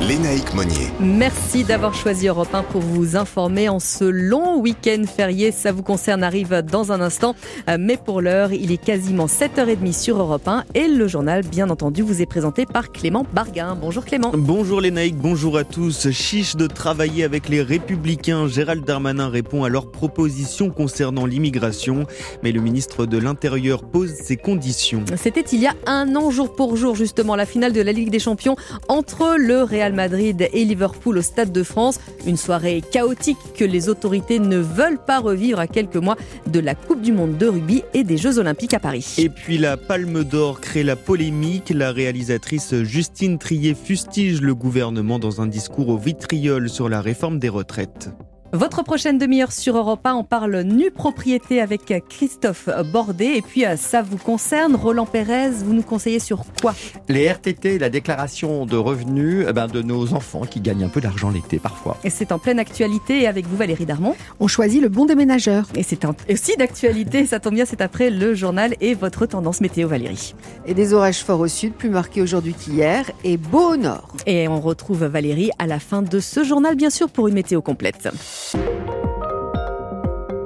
Lénaïque 0.00 0.54
Monnier. 0.54 0.86
Merci 1.00 1.64
d'avoir 1.64 1.92
choisi 1.92 2.28
Europe 2.28 2.54
1 2.54 2.62
pour 2.62 2.80
vous 2.80 3.16
informer 3.16 3.68
en 3.68 3.80
ce 3.80 4.04
long 4.04 4.60
week-end 4.60 5.02
férié. 5.04 5.50
Ça 5.50 5.72
vous 5.72 5.82
concerne, 5.82 6.22
arrive 6.22 6.62
dans 6.62 6.92
un 6.92 7.00
instant. 7.00 7.34
Euh, 7.68 7.76
mais 7.80 7.96
pour 7.96 8.20
l'heure, 8.20 8.52
il 8.52 8.70
est 8.70 8.82
quasiment 8.82 9.26
7h30 9.26 9.92
sur 9.92 10.18
Europe 10.18 10.46
1 10.46 10.64
et 10.74 10.86
le 10.86 11.08
journal, 11.08 11.42
bien 11.44 11.68
entendu, 11.68 12.02
vous 12.02 12.22
est 12.22 12.26
présenté 12.26 12.64
par 12.64 12.92
Clément 12.92 13.26
Barguin. 13.32 13.76
Bonjour 13.78 14.04
Clément. 14.04 14.30
Bonjour 14.34 14.80
Lénaïque, 14.80 15.16
bonjour 15.16 15.58
à 15.58 15.64
tous. 15.64 16.10
Chiche 16.12 16.54
de 16.54 16.68
travailler 16.68 17.24
avec 17.24 17.48
les 17.48 17.60
Républicains. 17.60 18.46
Gérald 18.46 18.84
Darmanin 18.84 19.28
répond 19.28 19.64
à 19.64 19.68
leurs 19.68 19.90
propositions 19.90 20.70
concernant 20.70 21.26
l'immigration. 21.26 22.06
Mais 22.44 22.52
le 22.52 22.60
ministre 22.60 23.04
de 23.04 23.18
l'Intérieur 23.18 23.82
pose 23.82 24.12
ses 24.12 24.36
conditions. 24.36 25.04
C'était 25.16 25.40
il 25.40 25.60
y 25.60 25.66
a 25.66 25.74
un 25.86 26.14
an, 26.14 26.30
jour 26.30 26.54
pour 26.54 26.76
jour, 26.76 26.94
justement, 26.94 27.34
la 27.34 27.46
finale 27.46 27.72
de 27.72 27.80
la 27.80 27.90
Ligue 27.92 28.10
des 28.10 28.20
Champions 28.20 28.54
entre 28.88 29.34
le 29.36 29.64
Real 29.64 29.87
Madrid 29.94 30.48
et 30.52 30.64
Liverpool 30.64 31.18
au 31.18 31.22
Stade 31.22 31.52
de 31.52 31.62
France. 31.62 32.00
Une 32.26 32.36
soirée 32.36 32.82
chaotique 32.82 33.38
que 33.56 33.64
les 33.64 33.88
autorités 33.88 34.38
ne 34.38 34.58
veulent 34.58 34.98
pas 35.04 35.18
revivre 35.18 35.58
à 35.58 35.66
quelques 35.66 35.96
mois 35.96 36.16
de 36.46 36.60
la 36.60 36.74
Coupe 36.74 37.02
du 37.02 37.12
Monde 37.12 37.36
de 37.36 37.46
rugby 37.46 37.82
et 37.94 38.04
des 38.04 38.16
Jeux 38.16 38.38
Olympiques 38.38 38.74
à 38.74 38.80
Paris. 38.80 39.14
Et 39.18 39.28
puis 39.28 39.58
la 39.58 39.76
Palme 39.76 40.24
d'Or 40.24 40.60
crée 40.60 40.82
la 40.82 40.96
polémique. 40.96 41.70
La 41.74 41.92
réalisatrice 41.92 42.82
Justine 42.82 43.38
Trier 43.38 43.74
fustige 43.74 44.40
le 44.40 44.54
gouvernement 44.54 45.18
dans 45.18 45.40
un 45.40 45.46
discours 45.46 45.88
au 45.88 45.98
vitriol 45.98 46.68
sur 46.68 46.88
la 46.88 47.00
réforme 47.00 47.38
des 47.38 47.48
retraites. 47.48 48.10
Votre 48.54 48.82
prochaine 48.82 49.18
demi-heure 49.18 49.52
sur 49.52 49.76
Europe 49.76 50.06
1, 50.06 50.14
on 50.14 50.24
parle 50.24 50.62
nue 50.62 50.90
propriété 50.90 51.60
avec 51.60 51.92
Christophe 52.08 52.70
Bordet. 52.90 53.36
Et 53.36 53.42
puis, 53.42 53.66
euh, 53.66 53.76
ça 53.76 54.00
vous 54.00 54.16
concerne, 54.16 54.74
Roland 54.74 55.04
Pérez, 55.04 55.50
vous 55.50 55.74
nous 55.74 55.82
conseillez 55.82 56.18
sur 56.18 56.44
quoi? 56.62 56.74
Les 57.10 57.26
RTT, 57.26 57.78
la 57.78 57.90
déclaration 57.90 58.64
de 58.64 58.78
revenus 58.78 59.44
eh 59.46 59.52
ben, 59.52 59.66
de 59.66 59.82
nos 59.82 60.14
enfants 60.14 60.46
qui 60.46 60.62
gagnent 60.62 60.84
un 60.84 60.88
peu 60.88 61.02
d'argent 61.02 61.28
l'été 61.28 61.58
parfois. 61.58 61.98
Et 62.04 62.10
c'est 62.10 62.32
en 62.32 62.38
pleine 62.38 62.58
actualité. 62.58 63.20
Et 63.20 63.26
avec 63.26 63.46
vous, 63.46 63.56
Valérie 63.56 63.84
Darmon 63.84 64.14
On 64.40 64.48
choisit 64.48 64.80
le 64.80 64.88
bon 64.88 65.04
déménageur. 65.04 65.66
Et 65.74 65.82
c'est 65.82 66.06
aussi 66.30 66.56
d'actualité. 66.56 67.26
Ça 67.26 67.40
tombe 67.40 67.54
bien, 67.54 67.66
c'est 67.66 67.82
après 67.82 68.08
le 68.08 68.34
journal 68.34 68.76
et 68.80 68.94
votre 68.94 69.26
tendance 69.26 69.60
météo, 69.60 69.88
Valérie. 69.88 70.34
Et 70.64 70.72
des 70.72 70.94
orages 70.94 71.22
forts 71.22 71.40
au 71.40 71.48
sud, 71.48 71.74
plus 71.74 71.90
marqués 71.90 72.22
aujourd'hui 72.22 72.54
qu'hier, 72.54 73.10
et 73.24 73.36
beau 73.36 73.74
au 73.74 73.76
nord. 73.76 74.08
Et 74.24 74.48
on 74.48 74.62
retrouve 74.62 75.04
Valérie 75.04 75.50
à 75.58 75.66
la 75.66 75.78
fin 75.78 76.00
de 76.00 76.18
ce 76.18 76.44
journal, 76.44 76.76
bien 76.76 76.88
sûr, 76.88 77.10
pour 77.10 77.28
une 77.28 77.34
météo 77.34 77.60
complète. 77.60 78.08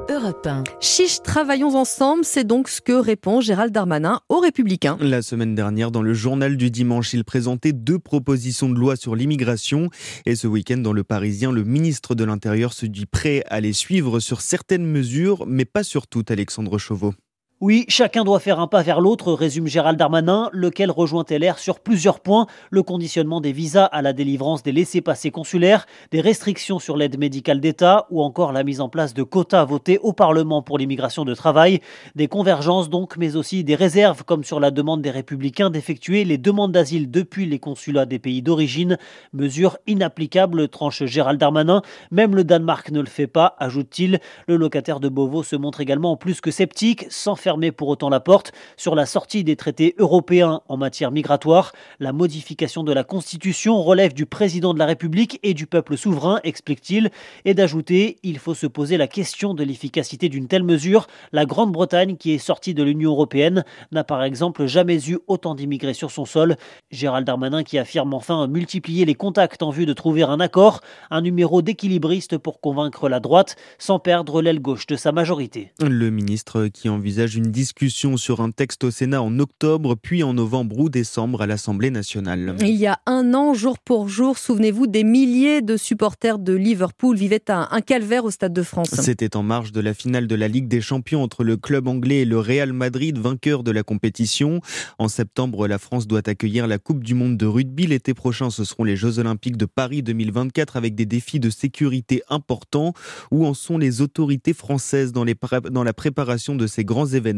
Europe 0.09 0.49
Chiche, 0.81 1.23
travaillons 1.23 1.75
ensemble, 1.75 2.25
c'est 2.25 2.45
donc 2.45 2.69
ce 2.69 2.81
que 2.81 2.93
répond 2.93 3.41
Gérald 3.41 3.73
Darmanin 3.73 4.21
aux 4.29 4.39
Républicains. 4.39 4.97
La 5.01 5.21
semaine 5.21 5.55
dernière, 5.55 5.91
dans 5.91 6.03
le 6.03 6.15
journal 6.15 6.57
du 6.57 6.71
dimanche, 6.71 7.13
il 7.13 7.25
présentait 7.25 7.73
deux 7.73 7.99
propositions 7.99 8.69
de 8.69 8.79
loi 8.79 8.97
sur 8.97 9.17
l'immigration. 9.17 9.89
Et 10.27 10.37
ce 10.37 10.47
week-end, 10.47 10.79
dans 10.79 10.93
le 10.93 11.05
Parisien, 11.05 11.51
le 11.51 11.65
ministre 11.65 12.15
de 12.15 12.25
l'Intérieur 12.25 12.73
se 12.73 12.87
dit 12.87 13.07
prêt 13.07 13.43
à 13.49 13.61
les 13.61 13.73
suivre 13.73 14.21
sur 14.21 14.41
certaines 14.41 14.87
mesures, 14.87 15.45
mais 15.47 15.65
pas 15.65 15.83
sur 15.83 16.07
toutes, 16.07 16.31
Alexandre 16.31 16.79
Chauveau. 16.79 17.15
Oui, 17.63 17.85
chacun 17.87 18.25
doit 18.25 18.41
faire 18.41 18.59
un 18.59 18.67
pas 18.67 18.83
vers 18.83 19.01
l'autre, 19.01 19.33
résume 19.33 19.69
Gérald 19.69 19.97
Darmanin, 19.97 20.51
lequel 20.53 20.91
rejoint 20.91 21.25
LR 21.31 21.61
sur 21.61 21.79
plusieurs 21.79 22.19
points 22.19 22.49
le 22.71 22.83
conditionnement 22.83 23.41
des 23.41 23.53
visas 23.53 23.85
à 23.85 24.03
la 24.03 24.13
délivrance 24.13 24.65
des 24.65 24.73
laissés-passer 24.73 25.31
consulaires, 25.31 25.87
des 26.11 26.21
restrictions 26.21 26.81
sur 26.81 26.97
l'aide 26.97 27.21
médicale 27.21 27.61
d'État 27.61 28.09
ou 28.11 28.21
encore 28.21 28.51
la 28.51 28.65
mise 28.65 28.81
en 28.81 28.89
place 28.89 29.15
de 29.15 29.23
quotas 29.23 29.65
votés 29.65 30.01
au 30.03 30.13
Parlement 30.13 30.61
pour 30.61 30.77
l'immigration 30.77 31.25
de 31.25 31.37
travail. 31.37 31.79
Des 32.17 32.27
convergences 32.27 32.91
donc, 32.91 33.17
mais 33.17 33.37
aussi 33.37 33.63
des 33.63 33.77
réserves, 33.77 34.25
comme 34.25 34.43
sur 34.43 34.59
la 34.59 34.73
demande 34.73 35.01
des 35.01 35.13
Républicains 35.13 35.71
d'effectuer 35.71 36.25
les 36.25 36.39
demandes 36.39 36.73
d'asile 36.73 37.13
depuis 37.13 37.47
les 37.47 37.61
consulats 37.61 38.07
des 38.07 38.19
pays 38.19 38.43
d'origine. 38.43 38.99
Mesure 39.33 39.79
inapplicable, 39.87 40.67
tranche 40.67 41.05
Gérald 41.05 41.39
Darmanin. 41.39 41.83
Même 42.11 42.35
le 42.35 42.43
Danemark 42.43 42.91
ne 42.91 42.99
le 42.99 43.07
fait 43.07 43.29
pas, 43.29 43.55
ajoute-t-il. 43.61 44.19
Le 44.49 44.57
locataire 44.57 44.99
de 44.99 45.09
Beauvau 45.09 45.45
se 45.45 45.55
montre 45.55 45.81
également 45.81 46.17
plus 46.17 46.41
que 46.41 46.51
sceptique, 46.51 47.07
sans 47.09 47.37
faire 47.37 47.52
fermer 47.53 47.71
pour 47.71 47.89
autant 47.89 48.09
la 48.09 48.21
porte 48.21 48.53
sur 48.79 48.95
la 48.95 49.05
sortie 49.05 49.45
des 49.45 49.57
traités 49.57 49.95
européens 49.99 50.63
en 50.69 50.79
matière 50.79 51.11
migratoire. 51.11 51.73
La 52.01 52.15
modification 52.15 52.83
de 52.83 52.95
la 52.95 53.05
Constitution 53.05 53.83
relève 53.83 54.15
du 54.15 54.25
président 54.25 54.73
de 54.73 54.79
la 54.79 54.87
République 54.87 55.39
et 55.43 55.53
du 55.53 55.67
peuple 55.67 55.99
souverain, 55.99 56.41
explique-t-il, 56.45 57.11
et 57.45 57.53
d'ajouter 57.53 58.17
il 58.23 58.39
faut 58.39 58.55
se 58.55 58.67
poser 58.67 58.97
la 58.97 59.07
question 59.07 59.53
de 59.53 59.65
l'efficacité 59.65 60.31
d'une 60.31 60.49
telle 60.49 60.63
mesure. 60.63 61.09
La 61.31 61.45
Grande-Bretagne, 61.45 62.17
qui 62.17 62.33
est 62.33 62.39
sortie 62.39 62.73
de 62.73 62.83
l'Union 62.83 63.11
européenne, 63.11 63.65
n'a 63.91 64.03
par 64.03 64.25
exemple 64.25 64.65
jamais 64.65 65.11
eu 65.11 65.19
autant 65.27 65.55
d'immigrés 65.55 65.93
sur 65.93 66.11
son 66.11 66.25
sol. 66.25 66.57
Gérald 66.91 67.27
Darmanin 67.27 67.65
qui 67.65 67.77
affirme 67.77 68.15
enfin 68.15 68.47
multiplier 68.47 69.05
les 69.05 69.15
contacts 69.15 69.63
en 69.63 69.69
vue 69.69 69.85
de 69.85 69.93
trouver 69.93 70.23
un 70.23 70.41
accord, 70.41 70.81
un 71.11 71.21
numéro 71.21 71.61
d'équilibriste 71.61 72.39
pour 72.39 72.63
convaincre 72.63 73.11
la 73.11 73.21
droite 73.21 73.57
sans 73.77 73.99
perdre 73.99 74.41
l'aile 74.41 74.63
gauche 74.63 74.87
de 74.87 74.97
sa 74.97 75.13
majorité. 75.13 75.73
Le 75.83 76.09
ministre 76.09 76.69
qui 76.69 76.89
envisage 76.89 77.37
une 77.37 77.42
une 77.43 77.51
discussion 77.51 78.17
sur 78.17 78.41
un 78.41 78.53
texte 78.53 78.85
au 78.85 78.93
Sénat 78.93 79.21
en 79.21 79.41
octobre, 79.41 79.97
puis 80.01 80.23
en 80.23 80.33
novembre 80.33 80.79
ou 80.79 80.89
décembre 80.89 81.43
à 81.43 81.47
l'Assemblée 81.47 81.91
nationale. 81.91 82.55
Il 82.61 82.77
y 82.77 82.87
a 82.87 83.01
un 83.07 83.35
an, 83.35 83.53
jour 83.53 83.81
pour 83.81 84.09
jour, 84.09 84.39
souvenez-vous, 84.39 84.87
des 84.87 85.03
milliers 85.03 85.61
de 85.61 85.77
supporters 85.77 86.39
de 86.39 86.53
Liverpool 86.53 87.17
vivaient 87.17 87.51
un, 87.51 87.67
un 87.71 87.81
calvaire 87.81 88.25
au 88.25 88.31
Stade 88.31 88.53
de 88.53 88.63
France. 88.63 88.91
C'était 88.93 89.37
en 89.37 89.43
marge 89.43 89.73
de 89.73 89.81
la 89.81 89.93
finale 89.93 90.29
de 90.29 90.37
la 90.37 90.47
Ligue 90.47 90.69
des 90.69 90.81
Champions 90.81 91.21
entre 91.21 91.43
le 91.43 91.57
club 91.57 91.89
anglais 91.89 92.21
et 92.21 92.25
le 92.25 92.39
Real 92.39 92.73
Madrid, 92.73 93.19
vainqueur 93.19 93.65
de 93.65 93.73
la 93.73 93.83
compétition. 93.83 94.61
En 94.99 95.09
septembre, 95.09 95.67
la 95.67 95.79
France 95.79 96.07
doit 96.07 96.23
accueillir 96.27 96.69
la 96.69 96.79
Coupe 96.79 97.03
du 97.03 97.15
Monde 97.15 97.37
de 97.37 97.47
rugby. 97.47 97.89
L'été 97.89 98.15
prochain, 98.15 98.51
ce 98.51 98.63
seront 98.63 98.85
les 98.85 98.95
Jeux 98.95 99.19
Olympiques 99.19 99.57
de 99.57 99.67
Paris 99.67 100.05
2024 100.05 100.77
avec 100.77 100.95
des 100.95 101.07
défis 101.07 101.41
de 101.41 101.51
sécurité 101.51 102.23
importants. 102.29 102.93
Où 103.33 103.47
en 103.47 103.55
sont 103.55 103.79
les 103.79 104.01
autorités 104.01 104.55
françaises 104.55 105.11
dans, 105.11 105.25
les 105.25 105.35
dans 105.71 105.83
la 105.83 105.93
préparation 105.93 106.55
de 106.55 106.69
ces 106.69 106.85
grands 106.85 107.07
événements? 107.07 107.32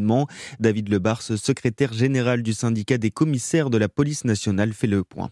David 0.61 0.89
Lebars, 0.89 1.23
secrétaire 1.23 1.93
général 1.93 2.43
du 2.43 2.53
syndicat 2.53 2.99
des 2.99 3.11
commissaires 3.11 3.71
de 3.71 3.79
la 3.79 3.89
police 3.89 4.25
nationale, 4.25 4.73
fait 4.73 4.87
le 4.87 5.05
point. 5.05 5.31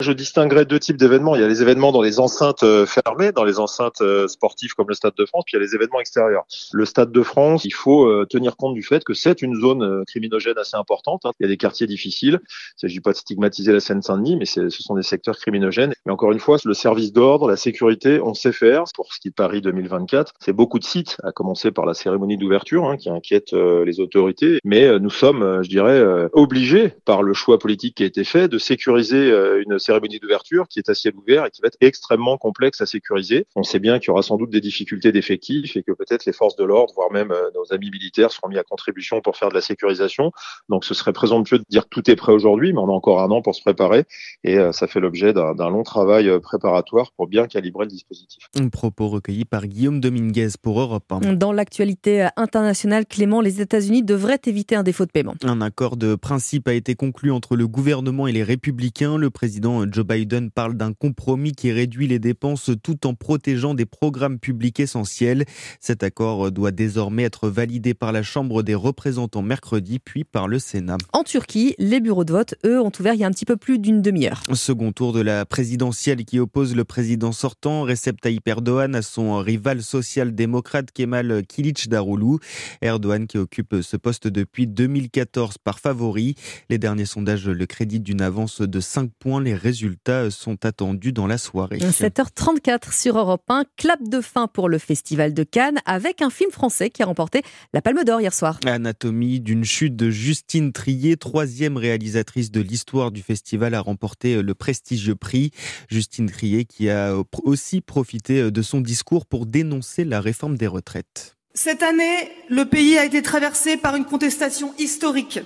Je 0.00 0.12
distinguerais 0.12 0.64
deux 0.64 0.78
types 0.78 0.96
d'événements. 0.96 1.34
Il 1.34 1.40
y 1.40 1.44
a 1.44 1.48
les 1.48 1.60
événements 1.60 1.90
dans 1.90 2.02
les 2.02 2.20
enceintes 2.20 2.62
euh, 2.62 2.86
fermées, 2.86 3.32
dans 3.32 3.42
les 3.42 3.58
enceintes 3.58 4.00
euh, 4.00 4.28
sportives 4.28 4.74
comme 4.74 4.86
le 4.86 4.94
Stade 4.94 5.14
de 5.18 5.26
France, 5.26 5.42
puis 5.44 5.56
il 5.56 5.60
y 5.60 5.60
a 5.60 5.66
les 5.66 5.74
événements 5.74 5.98
extérieurs. 5.98 6.44
Le 6.72 6.84
Stade 6.84 7.10
de 7.10 7.22
France, 7.24 7.64
il 7.64 7.74
faut 7.74 8.06
euh, 8.06 8.24
tenir 8.24 8.56
compte 8.56 8.74
du 8.74 8.84
fait 8.84 9.02
que 9.02 9.12
c'est 9.12 9.42
une 9.42 9.60
zone 9.60 10.04
criminogène 10.06 10.56
assez 10.56 10.76
importante. 10.76 11.22
Hein. 11.24 11.32
Il 11.40 11.42
y 11.42 11.46
a 11.46 11.48
des 11.48 11.56
quartiers 11.56 11.88
difficiles. 11.88 12.38
Il 12.44 12.84
ne 12.84 12.88
s'agit 12.88 13.00
pas 13.00 13.10
de 13.10 13.16
stigmatiser 13.16 13.72
la 13.72 13.80
Seine-Saint-Denis, 13.80 14.36
mais 14.36 14.44
ce 14.44 14.70
sont 14.70 14.94
des 14.94 15.02
secteurs 15.02 15.36
criminogènes. 15.36 15.92
Mais 16.06 16.12
encore 16.12 16.30
une 16.30 16.38
fois, 16.38 16.58
le 16.64 16.74
service 16.74 17.12
d'ordre, 17.12 17.48
la 17.48 17.56
sécurité, 17.56 18.20
on 18.22 18.34
sait 18.34 18.52
faire. 18.52 18.84
Pour 18.94 19.12
ce 19.12 19.18
qui 19.18 19.26
est 19.26 19.30
de 19.32 19.34
Paris 19.34 19.62
2024, 19.62 20.34
c'est 20.38 20.52
beaucoup 20.52 20.78
de 20.78 20.84
sites, 20.84 21.16
à 21.24 21.32
commencer 21.32 21.72
par 21.72 21.86
la 21.86 21.94
cérémonie 21.94 22.36
d'ouverture, 22.36 22.84
hein, 22.84 22.96
qui 22.98 23.10
inquiète 23.10 23.52
les 23.52 23.98
autorités. 23.98 24.60
Mais 24.62 25.00
nous 25.00 25.10
sommes, 25.10 25.64
je 25.64 25.68
dirais, 25.68 26.28
obligés 26.34 26.94
par 27.04 27.24
le 27.24 27.34
choix 27.34 27.58
politique 27.58 27.96
qui 27.96 28.04
a 28.04 28.06
été 28.06 28.22
fait 28.22 28.46
de 28.46 28.58
sécuriser 28.58 29.32
une 29.66 29.80
cérémonie 29.88 30.18
d'ouverture 30.18 30.68
qui 30.68 30.78
est 30.78 30.88
à 30.90 30.94
ciel 30.94 31.14
ouvert 31.16 31.46
et 31.46 31.50
qui 31.50 31.62
va 31.62 31.68
être 31.68 31.78
extrêmement 31.80 32.36
complexe 32.36 32.80
à 32.82 32.86
sécuriser. 32.86 33.46
On 33.56 33.62
sait 33.62 33.78
bien 33.78 33.98
qu'il 33.98 34.08
y 34.08 34.10
aura 34.10 34.22
sans 34.22 34.36
doute 34.36 34.50
des 34.50 34.60
difficultés 34.60 35.12
d'effectifs 35.12 35.76
et 35.76 35.82
que 35.82 35.92
peut-être 35.92 36.26
les 36.26 36.32
forces 36.32 36.56
de 36.56 36.64
l'ordre, 36.64 36.92
voire 36.94 37.10
même 37.10 37.30
euh, 37.30 37.50
nos 37.54 37.72
amis 37.72 37.90
militaires, 37.90 38.30
seront 38.30 38.48
mis 38.48 38.58
à 38.58 38.62
contribution 38.62 39.20
pour 39.22 39.36
faire 39.36 39.48
de 39.48 39.54
la 39.54 39.62
sécurisation. 39.62 40.30
Donc 40.68 40.84
ce 40.84 40.92
serait 40.92 41.14
présomptueux 41.14 41.58
de 41.58 41.64
dire 41.70 41.84
que 41.84 41.88
tout 41.88 42.10
est 42.10 42.16
prêt 42.16 42.32
aujourd'hui, 42.32 42.72
mais 42.72 42.80
on 42.80 42.88
a 42.88 42.92
encore 42.92 43.22
un 43.22 43.30
an 43.30 43.40
pour 43.40 43.54
se 43.54 43.62
préparer 43.62 44.04
et 44.44 44.58
euh, 44.58 44.72
ça 44.72 44.86
fait 44.86 45.00
l'objet 45.00 45.32
d'un 45.32 45.70
long 45.70 45.82
travail 45.82 46.28
euh, 46.28 46.38
préparatoire 46.38 47.12
pour 47.16 47.26
bien 47.26 47.46
calibrer 47.46 47.86
le 47.86 47.90
dispositif. 47.90 48.44
Un 48.58 48.68
propos 48.68 49.08
recueilli 49.08 49.46
par 49.46 49.66
Guillaume 49.66 50.00
Dominguez 50.00 50.50
pour 50.60 50.80
Europe 50.80 51.10
1. 51.10 51.34
Dans 51.34 51.52
l'actualité 51.52 52.28
internationale, 52.36 53.06
Clément, 53.06 53.40
les 53.40 53.62
États-Unis 53.62 54.02
devraient 54.02 54.40
éviter 54.44 54.76
un 54.76 54.82
défaut 54.82 55.06
de 55.06 55.10
paiement. 55.10 55.34
Un 55.44 55.62
accord 55.62 55.96
de 55.96 56.14
principe 56.14 56.68
a 56.68 56.74
été 56.74 56.94
conclu 56.94 57.32
entre 57.32 57.56
le 57.56 57.66
gouvernement 57.66 58.26
et 58.26 58.32
les 58.32 58.42
républicains. 58.42 59.16
Le 59.16 59.30
président 59.30 59.77
Joe 59.90 60.04
Biden 60.06 60.50
parle 60.50 60.74
d'un 60.74 60.92
compromis 60.92 61.52
qui 61.52 61.72
réduit 61.72 62.06
les 62.06 62.18
dépenses 62.18 62.70
tout 62.82 63.06
en 63.06 63.14
protégeant 63.14 63.74
des 63.74 63.86
programmes 63.86 64.38
publics 64.38 64.80
essentiels. 64.80 65.44
Cet 65.80 66.02
accord 66.02 66.50
doit 66.50 66.70
désormais 66.70 67.24
être 67.24 67.48
validé 67.48 67.94
par 67.94 68.12
la 68.12 68.22
Chambre 68.22 68.62
des 68.62 68.74
représentants 68.74 69.42
mercredi, 69.42 69.98
puis 69.98 70.24
par 70.24 70.48
le 70.48 70.58
Sénat. 70.58 70.98
En 71.12 71.22
Turquie, 71.22 71.74
les 71.78 72.00
bureaux 72.00 72.24
de 72.24 72.32
vote, 72.32 72.54
eux, 72.64 72.80
ont 72.80 72.92
ouvert 72.98 73.14
il 73.14 73.20
y 73.20 73.24
a 73.24 73.26
un 73.26 73.30
petit 73.30 73.44
peu 73.44 73.56
plus 73.56 73.78
d'une 73.78 74.02
demi-heure. 74.02 74.42
Second 74.54 74.92
tour 74.92 75.12
de 75.12 75.20
la 75.20 75.46
présidentielle 75.46 76.24
qui 76.24 76.38
oppose 76.38 76.74
le 76.74 76.84
président 76.84 77.32
sortant, 77.32 77.82
Recep 77.82 78.20
Tayyip 78.20 78.46
Erdogan, 78.46 78.94
à 78.94 79.02
son 79.02 79.38
rival 79.38 79.82
social-démocrate 79.82 80.92
Kemal 80.92 81.42
Darulu. 81.88 82.38
Erdogan 82.82 83.26
qui 83.26 83.38
occupe 83.38 83.76
ce 83.82 83.96
poste 83.96 84.28
depuis 84.28 84.66
2014 84.66 85.58
par 85.58 85.80
favori. 85.80 86.34
Les 86.68 86.78
derniers 86.78 87.06
sondages 87.06 87.48
le 87.48 87.66
créditent 87.66 88.02
d'une 88.02 88.22
avance 88.22 88.60
de 88.60 88.80
5 88.80 89.10
points. 89.18 89.42
Les 89.42 89.54
résultats 89.68 90.30
sont 90.30 90.64
attendus 90.64 91.12
dans 91.12 91.26
la 91.26 91.36
soirée. 91.36 91.76
7h34 91.76 92.90
sur 92.90 93.18
Europe 93.18 93.44
1, 93.50 93.64
clap 93.76 94.02
de 94.02 94.22
fin 94.22 94.46
pour 94.46 94.70
le 94.70 94.78
Festival 94.78 95.34
de 95.34 95.42
Cannes 95.42 95.78
avec 95.84 96.22
un 96.22 96.30
film 96.30 96.50
français 96.50 96.88
qui 96.88 97.02
a 97.02 97.06
remporté 97.06 97.42
la 97.74 97.82
Palme 97.82 98.02
d'Or 98.02 98.22
hier 98.22 98.32
soir. 98.32 98.60
Anatomie 98.64 99.40
d'une 99.40 99.64
chute 99.64 99.94
de 99.94 100.08
Justine 100.08 100.72
Trier, 100.72 101.18
troisième 101.18 101.76
réalisatrice 101.76 102.50
de 102.50 102.62
l'histoire 102.62 103.10
du 103.10 103.20
festival, 103.20 103.74
a 103.74 103.80
remporté 103.80 104.40
le 104.40 104.54
prestigieux 104.54 105.16
prix. 105.16 105.50
Justine 105.90 106.30
Trier 106.30 106.64
qui 106.64 106.88
a 106.88 107.14
aussi 107.42 107.82
profité 107.82 108.50
de 108.50 108.62
son 108.62 108.80
discours 108.80 109.26
pour 109.26 109.44
dénoncer 109.44 110.04
la 110.04 110.22
réforme 110.22 110.56
des 110.56 110.66
retraites. 110.66 111.36
Cette 111.52 111.82
année, 111.82 112.30
le 112.48 112.64
pays 112.64 112.96
a 112.96 113.04
été 113.04 113.20
traversé 113.20 113.76
par 113.76 113.96
une 113.96 114.06
contestation 114.06 114.72
historique, 114.78 115.40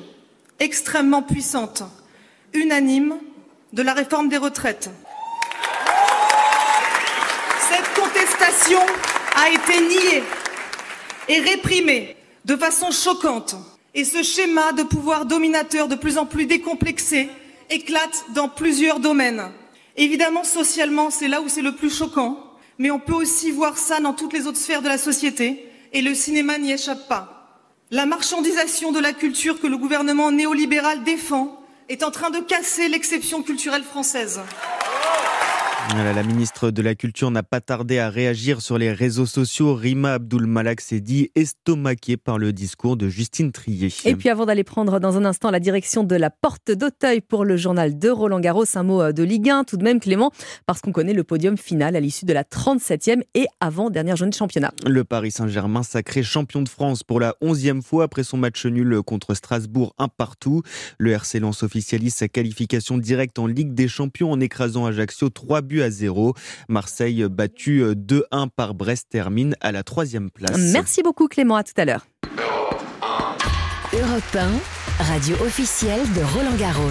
extrêmement 0.60 1.22
puissante, 1.22 1.82
unanime, 2.54 3.14
de 3.72 3.82
la 3.82 3.94
réforme 3.94 4.28
des 4.28 4.36
retraites. 4.36 4.90
Cette 7.70 7.94
contestation 7.94 8.80
a 9.36 9.50
été 9.50 9.80
niée 9.80 10.22
et 11.28 11.40
réprimée 11.40 12.16
de 12.44 12.56
façon 12.56 12.90
choquante. 12.90 13.56
Et 13.94 14.04
ce 14.04 14.22
schéma 14.22 14.72
de 14.72 14.82
pouvoir 14.82 15.26
dominateur 15.26 15.88
de 15.88 15.94
plus 15.94 16.18
en 16.18 16.26
plus 16.26 16.46
décomplexé 16.46 17.28
éclate 17.70 18.24
dans 18.34 18.48
plusieurs 18.48 19.00
domaines. 19.00 19.50
Évidemment, 19.96 20.44
socialement, 20.44 21.10
c'est 21.10 21.28
là 21.28 21.42
où 21.42 21.48
c'est 21.48 21.62
le 21.62 21.74
plus 21.74 21.94
choquant, 21.94 22.38
mais 22.78 22.90
on 22.90 22.98
peut 22.98 23.14
aussi 23.14 23.50
voir 23.50 23.76
ça 23.76 24.00
dans 24.00 24.14
toutes 24.14 24.32
les 24.32 24.46
autres 24.46 24.58
sphères 24.58 24.82
de 24.82 24.88
la 24.88 24.98
société, 24.98 25.68
et 25.92 26.00
le 26.00 26.14
cinéma 26.14 26.58
n'y 26.58 26.72
échappe 26.72 27.06
pas. 27.08 27.60
La 27.90 28.06
marchandisation 28.06 28.92
de 28.92 29.00
la 29.00 29.12
culture 29.12 29.60
que 29.60 29.66
le 29.66 29.76
gouvernement 29.76 30.30
néolibéral 30.30 31.04
défend 31.04 31.61
est 31.92 32.02
en 32.02 32.10
train 32.10 32.30
de 32.30 32.40
casser 32.40 32.88
l'exception 32.88 33.42
culturelle 33.42 33.84
française. 33.84 34.40
La 35.90 36.22
ministre 36.22 36.70
de 36.70 36.80
la 36.80 36.94
Culture 36.94 37.30
n'a 37.30 37.42
pas 37.42 37.60
tardé 37.60 37.98
à 37.98 38.08
réagir 38.08 38.60
sur 38.60 38.78
les 38.78 38.92
réseaux 38.92 39.26
sociaux. 39.26 39.74
Rima 39.74 40.14
Abdul 40.14 40.46
Malak 40.46 40.80
s'est 40.80 41.00
dit 41.00 41.30
estomaquée 41.34 42.16
par 42.16 42.38
le 42.38 42.52
discours 42.52 42.96
de 42.96 43.08
Justine 43.08 43.50
Trier. 43.50 43.88
Et 44.04 44.14
puis 44.14 44.28
avant 44.28 44.46
d'aller 44.46 44.62
prendre 44.62 45.00
dans 45.00 45.16
un 45.16 45.24
instant 45.24 45.50
la 45.50 45.58
direction 45.58 46.04
de 46.04 46.14
la 46.14 46.30
porte 46.30 46.70
d'Auteuil 46.70 47.20
pour 47.20 47.44
le 47.44 47.56
journal 47.56 47.98
de 47.98 48.08
Roland 48.08 48.40
Garros, 48.40 48.64
un 48.74 48.82
mot 48.84 49.02
euh, 49.02 49.12
de 49.12 49.22
Ligue 49.22 49.50
1 49.50 49.64
tout 49.64 49.76
de 49.76 49.82
même 49.82 50.00
Clément, 50.00 50.30
parce 50.66 50.80
qu'on 50.80 50.92
connaît 50.92 51.12
le 51.12 51.24
podium 51.24 51.58
final 51.58 51.96
à 51.96 52.00
l'issue 52.00 52.26
de 52.26 52.32
la 52.32 52.44
37e 52.44 53.22
et 53.34 53.46
avant-dernière 53.60 54.16
journée 54.16 54.30
de 54.30 54.36
championnat. 54.36 54.72
Le 54.86 55.04
Paris 55.04 55.32
Saint-Germain 55.32 55.82
sacré 55.82 56.22
champion 56.22 56.62
de 56.62 56.68
France 56.68 57.02
pour 57.02 57.20
la 57.20 57.34
11e 57.42 57.82
fois 57.82 58.04
après 58.04 58.24
son 58.24 58.36
match 58.36 58.64
nul 58.66 59.02
contre 59.02 59.34
Strasbourg 59.34 59.94
un 59.98 60.08
partout. 60.08 60.62
Le 60.98 61.10
RC 61.10 61.40
Lens 61.40 61.62
officialise 61.62 62.14
sa 62.14 62.28
qualification 62.28 62.98
directe 62.98 63.38
en 63.38 63.46
Ligue 63.46 63.74
des 63.74 63.88
Champions 63.88 64.30
en 64.30 64.40
écrasant 64.40 64.86
Ajaccio 64.86 65.28
3 65.28 65.60
buts 65.62 65.71
à 65.80 65.90
0. 65.90 66.34
Marseille 66.68 67.24
battu 67.30 67.82
2-1 67.82 68.24
euh, 68.32 68.46
par 68.54 68.74
Brest 68.74 69.06
termine 69.08 69.54
à 69.60 69.72
la 69.72 69.84
troisième 69.84 70.30
place. 70.30 70.58
Merci 70.58 71.02
beaucoup 71.02 71.28
Clément, 71.28 71.56
à 71.56 71.62
tout 71.62 71.72
à 71.76 71.84
l'heure. 71.84 72.06
Europe 73.94 74.36
1, 74.36 75.04
radio 75.04 75.36
officielle 75.36 76.00
de 76.14 76.22
Roland 76.36 76.56
Garros. 76.58 76.90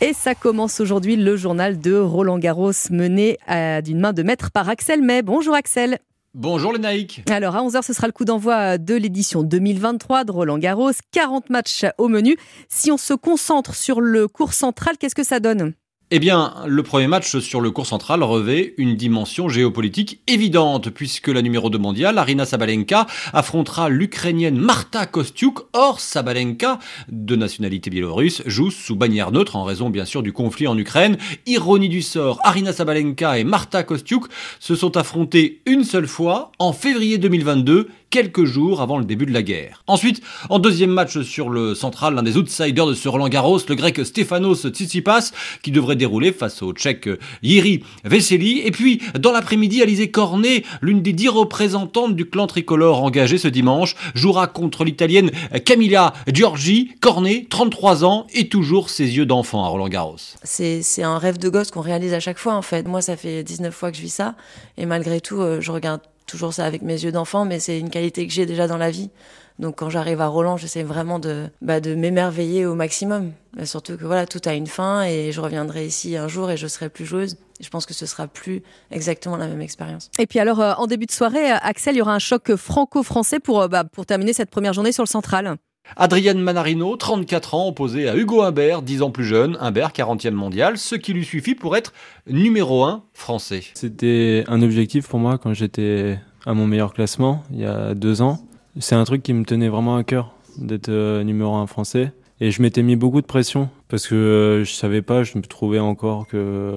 Et 0.00 0.12
ça 0.12 0.34
commence 0.34 0.80
aujourd'hui 0.80 1.16
le 1.16 1.36
journal 1.36 1.78
de 1.78 1.94
Roland 1.96 2.38
Garros 2.38 2.72
mené 2.90 3.38
d'une 3.84 4.00
main 4.00 4.12
de 4.12 4.22
maître 4.22 4.50
par 4.50 4.68
Axel 4.68 5.02
May. 5.02 5.22
Bonjour 5.22 5.54
Axel. 5.54 5.98
Bonjour 6.34 6.72
les 6.72 6.78
naïcs. 6.78 7.22
Alors 7.28 7.56
à 7.56 7.62
11h, 7.62 7.82
ce 7.82 7.92
sera 7.92 8.06
le 8.06 8.12
coup 8.12 8.24
d'envoi 8.24 8.78
de 8.78 8.94
l'édition 8.94 9.42
2023 9.42 10.24
de 10.24 10.30
Roland 10.30 10.58
Garros. 10.58 10.92
40 11.10 11.50
matchs 11.50 11.84
au 11.96 12.08
menu. 12.08 12.36
Si 12.68 12.92
on 12.92 12.96
se 12.96 13.14
concentre 13.14 13.74
sur 13.74 14.00
le 14.00 14.28
cours 14.28 14.52
central, 14.52 14.98
qu'est-ce 14.98 15.14
que 15.14 15.24
ça 15.24 15.40
donne? 15.40 15.72
Eh 16.10 16.20
bien, 16.20 16.54
le 16.66 16.82
premier 16.82 17.06
match 17.06 17.36
sur 17.38 17.60
le 17.60 17.70
cours 17.70 17.86
central 17.86 18.22
revêt 18.22 18.72
une 18.78 18.96
dimension 18.96 19.50
géopolitique 19.50 20.20
évidente, 20.26 20.88
puisque 20.88 21.28
la 21.28 21.42
numéro 21.42 21.68
2 21.68 21.76
mondiale, 21.76 22.16
Arina 22.16 22.46
Sabalenka, 22.46 23.06
affrontera 23.34 23.90
l'Ukrainienne 23.90 24.56
Marta 24.58 25.04
Kostiuk. 25.04 25.60
Or, 25.74 26.00
Sabalenka, 26.00 26.78
de 27.10 27.36
nationalité 27.36 27.90
biélorusse, 27.90 28.42
joue 28.46 28.70
sous 28.70 28.96
bannière 28.96 29.32
neutre 29.32 29.56
en 29.56 29.64
raison 29.64 29.90
bien 29.90 30.06
sûr 30.06 30.22
du 30.22 30.32
conflit 30.32 30.66
en 30.66 30.78
Ukraine. 30.78 31.18
Ironie 31.44 31.90
du 31.90 32.00
sort, 32.00 32.40
Arina 32.42 32.72
Sabalenka 32.72 33.38
et 33.38 33.44
Marta 33.44 33.82
Kostiuk 33.82 34.28
se 34.60 34.74
sont 34.76 34.96
affrontées 34.96 35.60
une 35.66 35.84
seule 35.84 36.08
fois 36.08 36.52
en 36.58 36.72
février 36.72 37.18
2022 37.18 37.88
quelques 38.10 38.44
jours 38.44 38.80
avant 38.80 38.98
le 38.98 39.04
début 39.04 39.26
de 39.26 39.32
la 39.32 39.42
guerre. 39.42 39.82
Ensuite, 39.86 40.22
en 40.50 40.58
deuxième 40.58 40.90
match 40.90 41.20
sur 41.22 41.50
le 41.50 41.74
central, 41.74 42.14
l'un 42.14 42.22
des 42.22 42.36
outsiders 42.36 42.86
de 42.86 42.94
ce 42.94 43.08
Roland 43.08 43.28
Garros, 43.28 43.58
le 43.68 43.74
grec 43.74 44.04
Stefanos 44.04 44.66
Tsitsipas, 44.68 45.32
qui 45.62 45.70
devrait 45.70 45.96
dérouler 45.96 46.32
face 46.32 46.62
au 46.62 46.72
tchèque 46.72 47.08
Yiri 47.42 47.82
Veseli. 48.04 48.60
Et 48.64 48.70
puis, 48.70 49.00
dans 49.18 49.32
l'après-midi, 49.32 49.82
Alizé 49.82 50.10
Cornet, 50.10 50.64
l'une 50.80 51.02
des 51.02 51.12
dix 51.12 51.28
représentantes 51.28 52.16
du 52.16 52.28
clan 52.28 52.46
tricolore 52.46 53.02
engagé 53.02 53.38
ce 53.38 53.48
dimanche, 53.48 53.94
jouera 54.14 54.46
contre 54.46 54.84
l'italienne 54.84 55.30
Camilla 55.64 56.12
Giorgi. 56.32 56.92
Cornet, 57.00 57.46
33 57.50 58.04
ans, 58.04 58.26
et 58.34 58.48
toujours 58.48 58.90
ses 58.90 59.16
yeux 59.16 59.26
d'enfant 59.26 59.64
à 59.64 59.68
Roland 59.68 59.88
Garros. 59.88 60.16
C'est 60.42 61.02
un 61.02 61.18
rêve 61.18 61.38
de 61.38 61.48
gosse 61.48 61.70
qu'on 61.70 61.80
réalise 61.80 62.12
à 62.14 62.20
chaque 62.20 62.38
fois, 62.38 62.54
en 62.54 62.62
fait. 62.62 62.86
Moi, 62.86 63.02
ça 63.02 63.16
fait 63.16 63.42
19 63.42 63.74
fois 63.74 63.90
que 63.90 63.96
je 63.96 64.02
vis 64.02 64.12
ça, 64.12 64.34
et 64.76 64.86
malgré 64.86 65.20
tout, 65.20 65.40
euh, 65.40 65.60
je 65.60 65.70
regarde 65.72 66.00
toujours 66.28 66.54
ça 66.54 66.64
avec 66.64 66.82
mes 66.82 67.02
yeux 67.02 67.10
d'enfant, 67.10 67.44
mais 67.44 67.58
c'est 67.58 67.80
une 67.80 67.90
qualité 67.90 68.26
que 68.26 68.32
j'ai 68.32 68.46
déjà 68.46 68.68
dans 68.68 68.76
la 68.76 68.90
vie. 68.90 69.10
Donc 69.58 69.78
quand 69.78 69.90
j'arrive 69.90 70.20
à 70.20 70.28
Roland, 70.28 70.56
j'essaie 70.56 70.84
vraiment 70.84 71.18
de, 71.18 71.48
bah, 71.60 71.80
m'émerveiller 71.80 72.64
au 72.64 72.76
maximum. 72.76 73.32
surtout 73.64 73.96
que 73.96 74.04
voilà, 74.04 74.24
tout 74.26 74.40
a 74.44 74.54
une 74.54 74.68
fin 74.68 75.02
et 75.02 75.32
je 75.32 75.40
reviendrai 75.40 75.84
ici 75.84 76.16
un 76.16 76.28
jour 76.28 76.50
et 76.50 76.56
je 76.56 76.68
serai 76.68 76.88
plus 76.88 77.04
joueuse. 77.04 77.36
je 77.60 77.68
pense 77.68 77.84
que 77.84 77.94
ce 77.94 78.06
sera 78.06 78.28
plus 78.28 78.62
exactement 78.92 79.36
la 79.36 79.48
même 79.48 79.60
expérience. 79.60 80.10
Et 80.20 80.28
puis 80.28 80.38
alors, 80.38 80.60
euh, 80.60 80.74
en 80.74 80.86
début 80.86 81.06
de 81.06 81.10
soirée, 81.10 81.50
Axel, 81.50 81.96
il 81.96 81.98
y 81.98 82.02
aura 82.02 82.14
un 82.14 82.20
choc 82.20 82.54
franco-français 82.54 83.40
pour, 83.40 83.62
euh, 83.62 83.68
bah, 83.68 83.82
pour 83.82 84.06
terminer 84.06 84.32
cette 84.32 84.50
première 84.50 84.74
journée 84.74 84.92
sur 84.92 85.02
le 85.02 85.08
central. 85.08 85.56
Adrienne 85.96 86.40
Manarino, 86.40 86.96
34 86.96 87.54
ans, 87.54 87.68
opposé 87.68 88.08
à 88.08 88.16
Hugo 88.16 88.42
Humbert, 88.42 88.82
10 88.82 89.02
ans 89.02 89.10
plus 89.10 89.24
jeune, 89.24 89.56
Humbert, 89.60 89.92
40e 89.92 90.32
mondial, 90.32 90.78
ce 90.78 90.94
qui 90.94 91.12
lui 91.12 91.24
suffit 91.24 91.54
pour 91.54 91.76
être 91.76 91.92
numéro 92.28 92.84
1 92.84 93.02
français. 93.14 93.62
C'était 93.74 94.44
un 94.48 94.62
objectif 94.62 95.08
pour 95.08 95.18
moi 95.18 95.38
quand 95.38 95.54
j'étais 95.54 96.18
à 96.46 96.54
mon 96.54 96.66
meilleur 96.66 96.92
classement, 96.92 97.42
il 97.52 97.60
y 97.60 97.64
a 97.64 97.94
deux 97.94 98.22
ans. 98.22 98.38
C'est 98.78 98.94
un 98.94 99.04
truc 99.04 99.22
qui 99.22 99.32
me 99.32 99.44
tenait 99.44 99.68
vraiment 99.68 99.96
à 99.96 100.04
cœur 100.04 100.34
d'être 100.58 100.88
euh, 100.88 101.24
numéro 101.24 101.54
1 101.54 101.66
français. 101.66 102.12
Et 102.40 102.50
je 102.52 102.62
m'étais 102.62 102.82
mis 102.82 102.94
beaucoup 102.94 103.20
de 103.20 103.26
pression 103.26 103.68
parce 103.88 104.06
que 104.06 104.62
je 104.64 104.72
savais 104.72 105.02
pas, 105.02 105.24
je 105.24 105.36
me 105.36 105.42
trouvais 105.42 105.80
encore 105.80 106.28
que, 106.28 106.76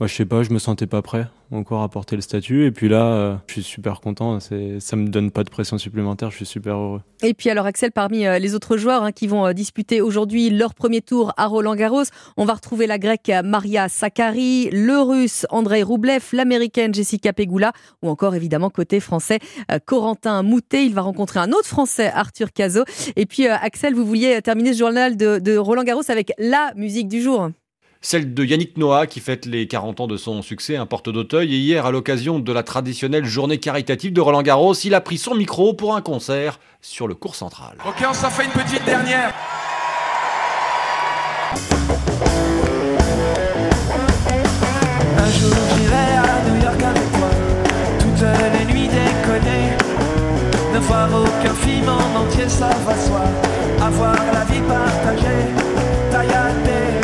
moi, 0.00 0.06
je 0.06 0.14
sais 0.14 0.24
pas, 0.24 0.42
je 0.42 0.50
me 0.50 0.58
sentais 0.58 0.86
pas 0.86 1.02
prêt 1.02 1.26
encore 1.52 1.82
à 1.82 1.88
porter 1.88 2.16
le 2.16 2.22
statut. 2.22 2.66
Et 2.66 2.70
puis 2.70 2.88
là, 2.88 3.04
euh, 3.04 3.36
je 3.46 3.54
suis 3.54 3.62
super 3.62 4.00
content. 4.00 4.40
C'est, 4.40 4.80
ça 4.80 4.96
me 4.96 5.08
donne 5.08 5.30
pas 5.30 5.44
de 5.44 5.50
pression 5.50 5.78
supplémentaire. 5.78 6.30
Je 6.30 6.36
suis 6.36 6.46
super 6.46 6.76
heureux. 6.76 7.00
Et 7.22 7.34
puis 7.34 7.50
alors 7.50 7.66
Axel, 7.66 7.92
parmi 7.92 8.26
euh, 8.26 8.38
les 8.38 8.54
autres 8.54 8.76
joueurs 8.76 9.02
hein, 9.02 9.12
qui 9.12 9.26
vont 9.26 9.46
euh, 9.46 9.52
disputer 9.52 10.00
aujourd'hui 10.00 10.50
leur 10.50 10.74
premier 10.74 11.00
tour 11.00 11.32
à 11.36 11.46
Roland 11.46 11.74
Garros, 11.74 12.04
on 12.36 12.44
va 12.44 12.54
retrouver 12.54 12.86
la 12.86 12.98
grecque 12.98 13.30
Maria 13.44 13.88
Sakkari, 13.88 14.70
le 14.70 15.00
russe 15.00 15.46
Andrei 15.50 15.82
Roublev, 15.82 16.24
l'américaine 16.32 16.94
Jessica 16.94 17.32
Pegula 17.32 17.72
ou 18.02 18.08
encore 18.08 18.34
évidemment 18.34 18.70
côté 18.70 19.00
français 19.00 19.38
Corentin 19.86 20.42
Moutet. 20.42 20.86
Il 20.86 20.94
va 20.94 21.02
rencontrer 21.02 21.40
un 21.40 21.52
autre 21.52 21.66
français 21.66 22.10
Arthur 22.12 22.52
Cazot. 22.52 22.84
Et 23.16 23.26
puis 23.26 23.46
Axel, 23.46 23.94
vous 23.94 24.04
vouliez 24.04 24.40
terminer 24.42 24.72
ce 24.72 24.78
journal 24.78 25.16
de 25.16 25.56
Roland 25.56 25.84
Garros 25.84 26.02
avec 26.08 26.32
la 26.38 26.72
musique 26.76 27.08
du 27.08 27.20
jour 27.20 27.50
celle 28.02 28.34
de 28.34 28.44
Yannick 28.44 28.76
Noah 28.76 29.06
qui 29.06 29.20
fête 29.20 29.46
les 29.46 29.68
40 29.68 30.00
ans 30.00 30.06
de 30.08 30.16
son 30.16 30.42
succès, 30.42 30.76
un 30.76 30.86
porte 30.86 31.08
d'Auteuil. 31.08 31.54
Et 31.54 31.58
hier, 31.58 31.86
à 31.86 31.92
l'occasion 31.92 32.40
de 32.40 32.52
la 32.52 32.64
traditionnelle 32.64 33.24
journée 33.24 33.58
caritative 33.58 34.12
de 34.12 34.20
Roland 34.20 34.42
Garros, 34.42 34.74
il 34.74 34.94
a 34.94 35.00
pris 35.00 35.18
son 35.18 35.36
micro 35.36 35.72
pour 35.72 35.94
un 35.94 36.02
concert 36.02 36.58
sur 36.80 37.06
le 37.06 37.14
cours 37.14 37.36
central. 37.36 37.78
Ok, 37.86 38.04
on 38.06 38.12
s'en 38.12 38.28
fait 38.28 38.44
une 38.44 38.50
petite 38.50 38.84
dernière. 38.84 39.32
Un 45.16 45.30
jour 45.30 45.56
j'irai 45.76 46.16
à 46.18 46.50
New 46.50 46.62
York 46.62 46.82
avec 46.82 47.12
toi, 47.12 47.30
toutes 48.00 48.26
les 48.52 48.72
nuits 48.72 48.88
déconner, 48.88 49.76
ne 50.74 50.78
voir 50.80 51.08
aucun 51.14 51.54
film 51.54 51.88
en 51.88 52.24
entier, 52.24 52.48
ça 52.48 52.70
va 52.84 52.96
soi, 52.96 53.24
avoir 53.80 54.16
la 54.32 54.44
vie 54.44 54.60
partagée, 54.62 55.46
taillader 56.10 57.01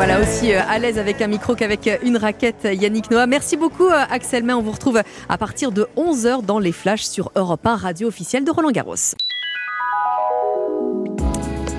voilà 0.00 0.18
aussi 0.22 0.54
euh, 0.54 0.60
à 0.66 0.78
l'aise 0.78 0.98
avec 0.98 1.20
un 1.20 1.26
micro 1.26 1.54
qu'avec 1.54 1.86
euh, 1.86 1.98
une 2.02 2.16
raquette 2.16 2.66
Yannick 2.72 3.10
Noah. 3.10 3.26
Merci 3.26 3.58
beaucoup 3.58 3.86
euh, 3.86 4.04
Axel 4.10 4.44
May. 4.44 4.54
On 4.54 4.62
vous 4.62 4.70
retrouve 4.70 5.02
à 5.28 5.36
partir 5.36 5.72
de 5.72 5.86
11h 5.94 6.42
dans 6.42 6.58
les 6.58 6.72
flashs 6.72 7.02
sur 7.02 7.30
Europe 7.36 7.66
1, 7.66 7.76
radio 7.76 8.08
officielle 8.08 8.46
de 8.46 8.50
Roland 8.50 8.70
Garros. 8.70 8.94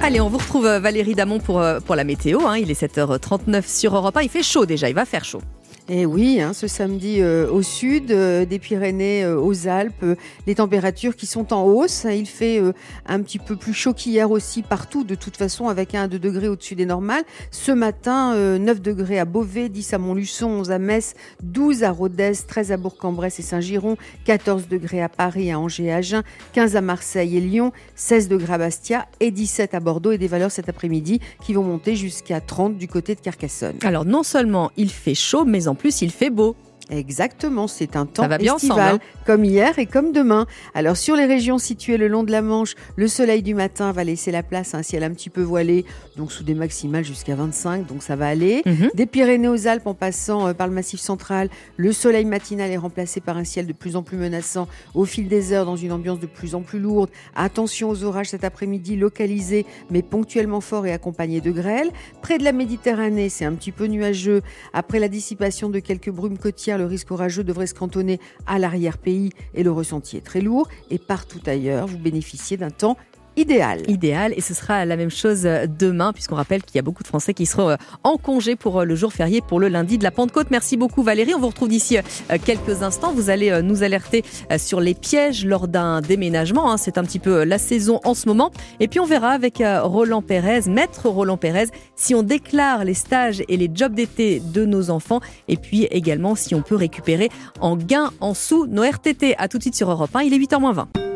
Allez, 0.03 0.21
on 0.21 0.29
vous 0.29 0.37
retrouve 0.37 0.67
Valérie 0.67 1.15
Damon 1.15 1.39
pour, 1.39 1.63
pour 1.83 1.95
la 1.95 2.03
météo. 2.03 2.41
Hein. 2.45 2.57
Il 2.57 2.69
est 2.69 2.79
7h39 2.79 3.67
sur 3.67 3.95
Europe 3.95 4.15
1. 4.15 4.21
Il 4.21 4.29
fait 4.29 4.43
chaud 4.43 4.67
déjà, 4.67 4.87
il 4.87 4.95
va 4.95 5.05
faire 5.05 5.25
chaud. 5.25 5.41
Et 5.89 6.01
eh 6.01 6.05
oui, 6.05 6.39
hein, 6.39 6.53
ce 6.53 6.67
samedi 6.67 7.17
euh, 7.21 7.49
au 7.49 7.63
sud, 7.63 8.11
euh, 8.11 8.45
des 8.45 8.59
Pyrénées 8.59 9.23
euh, 9.23 9.41
aux 9.41 9.67
Alpes, 9.67 10.05
les 10.45 10.55
températures 10.55 11.15
qui 11.15 11.25
sont 11.25 11.51
en 11.53 11.63
hausse. 11.63 12.05
Il 12.09 12.27
fait 12.27 12.61
un 13.07 13.21
petit 13.21 13.39
peu 13.39 13.55
plus 13.55 13.73
chaud 13.73 13.93
qu'hier 13.93 14.29
aussi 14.29 14.61
partout, 14.61 15.03
de 15.03 15.15
toute 15.15 15.37
façon, 15.37 15.67
avec 15.67 15.95
un 15.95 16.07
2 16.07 16.19
degrés 16.19 16.47
au-dessus 16.47 16.75
des 16.75 16.85
normales. 16.85 17.23
Ce 17.49 17.71
matin, 17.71 18.35
9 18.35 18.81
degrés 18.81 19.19
à 19.19 19.25
Beauvais, 19.25 19.69
10 19.69 19.93
à 19.93 19.97
Montluçon, 19.97 20.47
11 20.47 20.71
à 20.71 20.79
Metz, 20.79 21.15
12 21.43 21.83
à 21.83 21.91
Rodez, 21.91 22.33
13 22.47 22.71
à 22.71 22.77
Bourg-en-Bresse 22.77 23.39
et 23.39 23.43
Saint-Giron, 23.43 23.97
14 24.25 24.67
degrés 24.67 25.01
à 25.01 25.09
Paris, 25.09 25.51
à 25.51 25.59
Angers 25.59 25.85
et 25.85 25.93
Agen, 25.93 26.21
15 26.53 26.75
à 26.75 26.81
Marseille 26.81 27.37
et 27.37 27.41
Lyon, 27.41 27.73
16 27.95 28.27
degrés 28.29 28.53
à 28.53 28.57
Bastia 28.59 29.07
et 29.19 29.31
17 29.31 29.73
à 29.73 29.79
Bordeaux 29.79 30.11
et 30.11 30.17
des 30.17 30.27
valeurs 30.27 30.51
cet 30.51 30.69
après-midi 30.69 31.19
qui 31.43 31.53
vont 31.53 31.63
monter 31.63 31.95
jusqu'à 31.95 32.39
30 32.39 32.77
du 32.77 32.87
côté 32.87 33.15
de 33.15 33.19
Carcassonne. 33.19 33.75
Alors 33.83 34.05
non 34.05 34.23
seulement 34.23 34.71
il 34.77 34.89
fait 34.89 35.15
chaud, 35.15 35.45
mais 35.45 35.67
en 35.67 35.75
plus 35.81 36.01
il 36.03 36.11
fait 36.11 36.29
beau. 36.29 36.55
Exactement, 36.91 37.67
c'est 37.69 37.95
un 37.95 38.05
temps 38.05 38.29
estival, 38.29 38.95
hein. 38.95 38.99
comme 39.25 39.45
hier 39.45 39.79
et 39.79 39.85
comme 39.85 40.11
demain. 40.11 40.45
Alors 40.73 40.97
sur 40.97 41.15
les 41.15 41.25
régions 41.25 41.57
situées 41.57 41.95
le 41.95 42.09
long 42.09 42.23
de 42.23 42.31
la 42.31 42.41
Manche, 42.41 42.75
le 42.97 43.07
soleil 43.07 43.41
du 43.41 43.55
matin 43.55 43.93
va 43.93 44.03
laisser 44.03 44.29
la 44.29 44.43
place 44.43 44.75
à 44.75 44.79
un 44.79 44.83
ciel 44.83 45.03
un 45.03 45.11
petit 45.11 45.29
peu 45.29 45.41
voilé, 45.41 45.85
donc 46.17 46.33
sous 46.33 46.43
des 46.43 46.53
maximales 46.53 47.05
jusqu'à 47.05 47.35
25, 47.35 47.87
donc 47.87 48.03
ça 48.03 48.17
va 48.17 48.27
aller. 48.27 48.61
Mhm. 48.65 48.89
Des 48.93 49.05
Pyrénées 49.05 49.47
aux 49.47 49.67
Alpes 49.67 49.87
en 49.87 49.93
passant 49.93 50.47
euh, 50.47 50.53
par 50.53 50.67
le 50.67 50.73
massif 50.73 50.99
central, 50.99 51.49
le 51.77 51.93
soleil 51.93 52.25
matinal 52.25 52.69
est 52.69 52.77
remplacé 52.77 53.21
par 53.21 53.37
un 53.37 53.45
ciel 53.45 53.67
de 53.67 53.73
plus 53.73 53.95
en 53.95 54.03
plus 54.03 54.17
menaçant 54.17 54.67
au 54.93 55.05
fil 55.05 55.29
des 55.29 55.53
heures 55.53 55.65
dans 55.65 55.77
une 55.77 55.93
ambiance 55.93 56.19
de 56.19 56.27
plus 56.27 56.55
en 56.55 56.61
plus 56.61 56.79
lourde. 56.79 57.09
Attention 57.35 57.89
aux 57.89 58.03
orages 58.03 58.29
cet 58.29 58.43
après-midi 58.43 58.97
localisés 58.97 59.65
mais 59.89 60.01
ponctuellement 60.01 60.59
forts 60.59 60.85
et 60.87 60.91
accompagnés 60.91 61.39
de 61.39 61.51
grêles. 61.51 61.91
Près 62.21 62.37
de 62.37 62.43
la 62.43 62.51
Méditerranée, 62.51 63.29
c'est 63.29 63.45
un 63.45 63.53
petit 63.53 63.71
peu 63.71 63.85
nuageux. 63.85 64.41
Après 64.73 64.99
la 64.99 65.07
dissipation 65.07 65.69
de 65.69 65.79
quelques 65.79 66.09
brumes 66.09 66.37
côtières, 66.37 66.80
le 66.81 66.87
risque 66.87 67.11
orageux 67.11 67.43
devrait 67.43 67.67
se 67.67 67.75
cantonner 67.75 68.19
à 68.47 68.57
l'arrière-pays 68.57 69.29
et 69.53 69.61
le 69.61 69.71
ressenti 69.71 70.17
est 70.17 70.25
très 70.25 70.41
lourd. 70.41 70.67
Et 70.89 70.97
partout 70.97 71.39
ailleurs, 71.45 71.85
vous 71.85 71.99
bénéficiez 71.99 72.57
d'un 72.57 72.71
temps 72.71 72.97
idéal. 73.37 73.81
Idéal, 73.87 74.33
et 74.35 74.41
ce 74.41 74.53
sera 74.53 74.85
la 74.85 74.97
même 74.97 75.09
chose 75.09 75.45
euh, 75.45 75.65
demain, 75.67 76.13
puisqu'on 76.13 76.35
rappelle 76.35 76.63
qu'il 76.63 76.75
y 76.75 76.79
a 76.79 76.81
beaucoup 76.81 77.03
de 77.03 77.07
Français 77.07 77.33
qui 77.33 77.45
seront 77.45 77.69
euh, 77.69 77.75
en 78.03 78.17
congé 78.17 78.55
pour 78.55 78.81
euh, 78.81 78.85
le 78.85 78.95
jour 78.95 79.13
férié, 79.13 79.41
pour 79.41 79.59
le 79.59 79.67
lundi 79.67 79.97
de 79.97 80.03
la 80.03 80.11
Pentecôte. 80.11 80.47
Merci 80.51 80.77
beaucoup 80.77 81.03
Valérie, 81.03 81.33
on 81.33 81.39
vous 81.39 81.47
retrouve 81.47 81.69
d'ici 81.69 81.97
quelques 82.45 82.83
instants. 82.83 83.13
Vous 83.13 83.29
allez 83.29 83.61
nous 83.61 83.83
alerter 83.83 84.23
sur 84.57 84.79
les 84.79 84.93
pièges 84.93 85.45
lors 85.45 85.67
d'un 85.67 86.01
déménagement, 86.01 86.71
hein. 86.71 86.77
c'est 86.77 86.97
un 86.97 87.03
petit 87.03 87.19
peu 87.19 87.43
la 87.43 87.57
saison 87.57 87.99
en 88.03 88.13
ce 88.13 88.27
moment. 88.27 88.51
Et 88.79 88.87
puis 88.87 88.99
on 88.99 89.05
verra 89.05 89.29
avec 89.29 89.61
Roland 89.83 90.21
Pérez, 90.21 90.61
maître 90.67 91.09
Roland 91.09 91.37
Pérez, 91.37 91.67
si 91.95 92.15
on 92.15 92.23
déclare 92.23 92.83
les 92.83 92.93
stages 92.93 93.43
et 93.47 93.57
les 93.57 93.69
jobs 93.73 93.93
d'été 93.93 94.39
de 94.39 94.65
nos 94.65 94.89
enfants, 94.89 95.19
et 95.47 95.57
puis 95.57 95.85
également 95.85 96.35
si 96.35 96.55
on 96.55 96.61
peut 96.61 96.75
récupérer 96.75 97.29
en 97.59 97.75
gain 97.75 98.11
en 98.19 98.33
sous 98.33 98.65
nos 98.67 98.83
RTT. 98.83 99.35
À 99.37 99.47
tout 99.47 99.57
de 99.57 99.63
suite 99.63 99.75
sur 99.75 99.89
Europe 99.89 100.15
1, 100.15 100.21
il 100.21 100.33
est 100.33 100.39
8h20. 100.39 101.10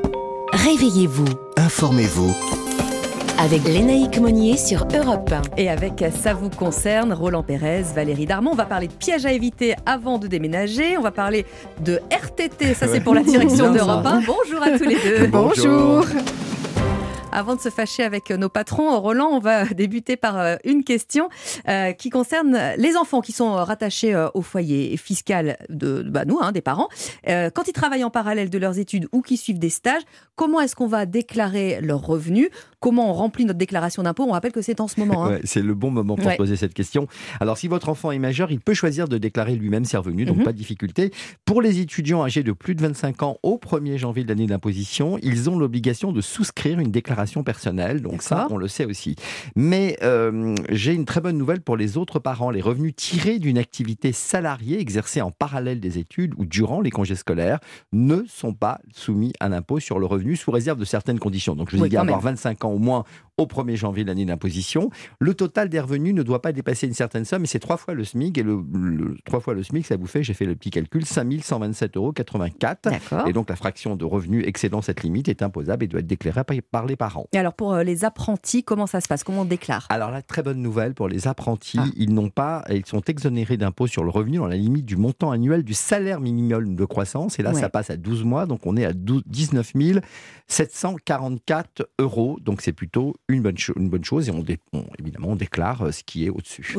Réveillez-vous. 0.66 1.28
Informez-vous. 1.58 2.36
Avec 3.38 3.66
Lénaïque 3.66 4.20
Monnier 4.20 4.58
sur 4.58 4.88
Europe 4.96 5.32
1. 5.32 5.58
Et 5.58 5.70
avec 5.70 6.04
Ça 6.24 6.34
vous 6.34 6.50
concerne, 6.50 7.14
Roland 7.14 7.44
Pérez, 7.44 7.84
Valérie 7.94 8.26
Darmon. 8.26 8.54
On 8.54 8.56
va 8.56 8.66
parler 8.66 8.88
de 8.88 8.94
pièges 8.94 9.28
à 9.28 9.32
éviter 9.32 9.76
avant 9.86 10.18
de 10.18 10.26
déménager. 10.26 10.98
On 10.98 11.02
va 11.02 11.12
parler 11.12 11.46
de 11.82 12.00
RTT. 12.10 12.74
Ça, 12.74 12.88
c'est 12.88 13.00
pour 13.00 13.14
la 13.14 13.22
direction 13.24 13.72
d'Europe 13.72 14.08
1. 14.08 14.22
Bonjour 14.22 14.64
à 14.64 14.76
tous 14.76 14.86
les 14.86 14.96
deux. 14.96 15.28
Bonjour. 15.28 16.04
Avant 17.36 17.58
de 17.58 17.60
se 17.60 17.68
fâcher 17.68 18.02
avec 18.02 18.30
nos 18.30 18.48
patrons, 18.48 18.98
Roland, 18.98 19.28
on 19.30 19.40
va 19.40 19.66
débuter 19.74 20.16
par 20.16 20.40
euh, 20.40 20.56
une 20.64 20.86
question 20.86 21.28
euh, 21.68 21.92
qui 21.92 22.10
concerne 22.10 22.58
les 22.78 22.96
enfants 22.96 23.20
qui 23.20 23.34
sont 23.34 23.56
rattachés 23.56 24.16
euh, 24.16 24.30
au 24.34 24.42
foyer 24.42 24.96
fiscal 24.96 25.58
de 25.68 26.02
bah, 26.02 26.24
nous, 26.24 26.40
hein, 26.42 26.54
des 26.54 26.62
parents. 26.62 26.88
quand 27.26 27.68
ils 27.68 27.74
travaillent 27.74 28.06
en 28.06 28.10
parallèle 28.10 28.50
de 28.50 28.58
leurs 28.58 28.80
études 28.80 29.10
ou 29.12 29.22
qui 29.22 29.36
suivent 29.36 29.60
des 29.60 29.70
stages, 29.70 30.04
comment 30.38 30.62
est-ce 30.62 30.78
qu'on 30.78 30.88
va 30.88 31.06
déclarer 31.06 31.82
leurs 31.82 32.06
revenus? 32.06 32.48
Comment 32.80 33.10
on 33.10 33.14
remplit 33.14 33.44
notre 33.44 33.58
déclaration 33.58 34.04
d'impôt? 34.04 34.24
On 34.28 34.32
rappelle 34.32 34.54
que 34.54 34.62
c'est 34.62 34.80
en 34.80 34.88
ce 34.88 35.00
moment. 35.00 35.26
Hein. 35.26 35.40
c'est 35.44 35.62
le 35.62 35.74
bon 35.74 35.92
moment 35.92 36.16
pour 36.16 36.36
poser 36.38 36.56
cette 36.56 36.74
question. 36.74 37.08
Alors, 37.42 37.58
si 37.58 37.68
votre 37.68 37.90
enfant 37.90 38.12
est 38.12 38.20
majeur, 38.20 38.52
il 38.52 38.62
peut 38.62 38.74
choisir 38.74 39.10
de 39.10 39.18
déclarer 39.18 39.56
lui-même 39.56 39.84
ses 39.84 39.98
revenus, 39.98 40.26
donc 40.26 40.38
mhm. 40.38 40.44
pas 40.44 40.54
de 40.54 40.58
difficulté. 40.58 41.12
Pour 41.44 41.62
les 41.62 41.80
étudiants 41.80 42.24
âgés 42.24 42.44
de 42.44 42.54
plus 42.54 42.76
de 42.76 42.82
25 42.82 43.24
ans 43.24 43.38
au 43.44 43.58
1er 43.58 43.98
janvier 43.98 44.24
de 44.24 44.30
l'année 44.30 44.48
d'imposition, 44.48 45.18
ils 45.22 45.50
ont 45.50 45.58
l'obligation 45.58 46.12
de 46.12 46.22
souscrire 46.22 46.80
une 46.80 46.92
déclaration 46.92 47.25
personnelle. 47.44 48.02
Donc 48.02 48.22
ça, 48.22 48.48
on 48.50 48.58
le 48.58 48.68
sait 48.68 48.86
aussi. 48.86 49.16
Mais 49.56 49.98
euh, 50.04 50.56
j'ai 50.70 50.94
une 50.94 51.06
très 51.06 51.22
bonne 51.22 51.38
nouvelle 51.38 51.62
pour 51.62 51.78
les 51.78 51.98
autres 51.98 52.20
parents. 52.20 52.50
Les 52.50 52.62
revenus 52.62 52.96
tirés 52.96 53.40
d'une 53.40 53.58
activité 53.58 54.12
salariée 54.12 54.80
exercée 54.80 55.22
en 55.22 55.32
parallèle 55.32 55.80
des 55.80 55.98
études 55.98 56.34
ou 56.38 56.46
durant 56.46 56.82
les 56.82 56.92
congés 56.92 57.16
scolaires 57.16 57.60
ne 57.94 58.24
sont 58.28 58.54
pas 58.54 58.80
soumis 58.94 59.34
à 59.40 59.50
l'impôt 59.50 59.80
sur 59.80 60.00
le 60.00 60.06
revenu 60.06 60.36
sous 60.36 60.52
réserve 60.52 60.80
de 60.80 60.86
certaines 60.86 61.20
conditions. 61.20 61.56
Donc 61.56 61.70
je 61.72 61.78
vous 61.78 61.86
ai 61.86 61.90
dit 61.90 61.98
avoir 61.98 62.22
25 62.22 62.66
ans 62.66 62.72
au 62.72 62.80
moins 62.80 63.04
au 63.38 63.46
1er 63.46 63.76
janvier 63.76 64.04
de 64.04 64.10
l'année 64.10 64.26
d'imposition. 64.26 64.90
Le 65.20 65.34
total 65.34 65.70
des 65.70 65.80
revenus 65.80 66.14
ne 66.14 66.24
doit 66.24 66.42
pas 66.42 66.52
dépasser 66.52 66.88
une 66.88 66.94
certaine 66.94 67.26
somme, 67.26 67.44
et 67.44 67.48
c'est 67.48 67.60
trois 67.60 67.78
fois 67.78 67.94
le 67.94 68.04
SMIC. 68.04 68.38
Et 68.38 68.44
le, 68.44 68.64
trois 69.26 69.40
fois 69.40 69.54
le 69.54 69.64
SMIC, 69.64 69.86
ça 69.86 69.98
vous 69.98 70.08
fait, 70.08 70.24
j'ai 70.24 70.34
fait 70.34 70.46
le 70.46 70.56
petit 70.56 70.72
calcul, 70.72 71.04
5127,84 71.04 71.98
euros. 71.98 72.14
Et 73.28 73.34
donc 73.34 73.50
la 73.50 73.56
fraction 73.56 73.96
de 73.96 74.06
revenus 74.06 74.46
excédant 74.48 74.82
cette 74.82 75.04
limite 75.04 75.28
est 75.28 75.42
imposable 75.42 75.84
et 75.84 75.88
doit 75.88 76.00
être 76.00 76.08
déclarée 76.08 76.44
par 76.72 76.86
les 76.86 76.96
parents. 76.96 77.28
Et 77.34 77.38
alors 77.38 77.54
pour 77.54 77.74
euh, 77.74 77.84
les 77.84 78.06
apprentis, 78.06 78.64
comment 78.64 78.88
ça 78.88 79.02
se 79.02 79.08
passe? 79.08 79.24
Comment 79.24 79.42
on 79.42 79.46
déclare? 79.46 79.86
Alors 79.90 80.12
la 80.12 80.22
très 80.22 80.44
bonne 80.44 80.62
nouvelle 80.62 80.94
pour 80.94 81.08
les 81.08 81.28
apprentis, 81.28 81.80
ah. 81.80 81.88
ils 81.96 82.14
n'ont 82.14 82.30
pas, 82.30 82.64
ils 82.70 82.86
sont 82.86 83.02
exonérés 83.02 83.58
d'impôt 83.58 83.88
sur 83.88 84.04
le 84.04 84.10
revenu 84.10 84.38
dans 84.38 84.48
la 84.48 84.56
limite 84.56 84.86
du 84.86 84.98
montant 84.98 85.32
annuel 85.32 85.64
du 85.64 85.74
salaire 85.74 86.20
minimum 86.20 86.76
de 86.76 86.86
croissance. 86.86 87.40
Et 87.40 87.44
là, 87.44 87.54
ça 87.54 87.70
passe 87.70 87.90
à 87.90 87.98
12 87.98 88.24
mois, 88.24 88.46
donc 88.46 88.66
on 88.66 88.78
est 88.78 88.86
à 88.86 88.94
19 88.94 89.74
744 90.48 91.90
euros. 92.00 92.38
Donc 92.42 92.62
c'est 92.62 92.74
plutôt 92.74 93.16
une 93.28 93.42
bonne, 93.42 93.56
une 93.76 93.90
bonne 93.90 94.04
chose 94.04 94.30
et 94.30 94.32
on, 94.32 94.44
évidemment 95.00 95.30
on 95.30 95.36
déclare 95.36 95.92
ce 95.92 96.04
qui 96.04 96.26
est 96.26 96.30
au-dessus. 96.30 96.78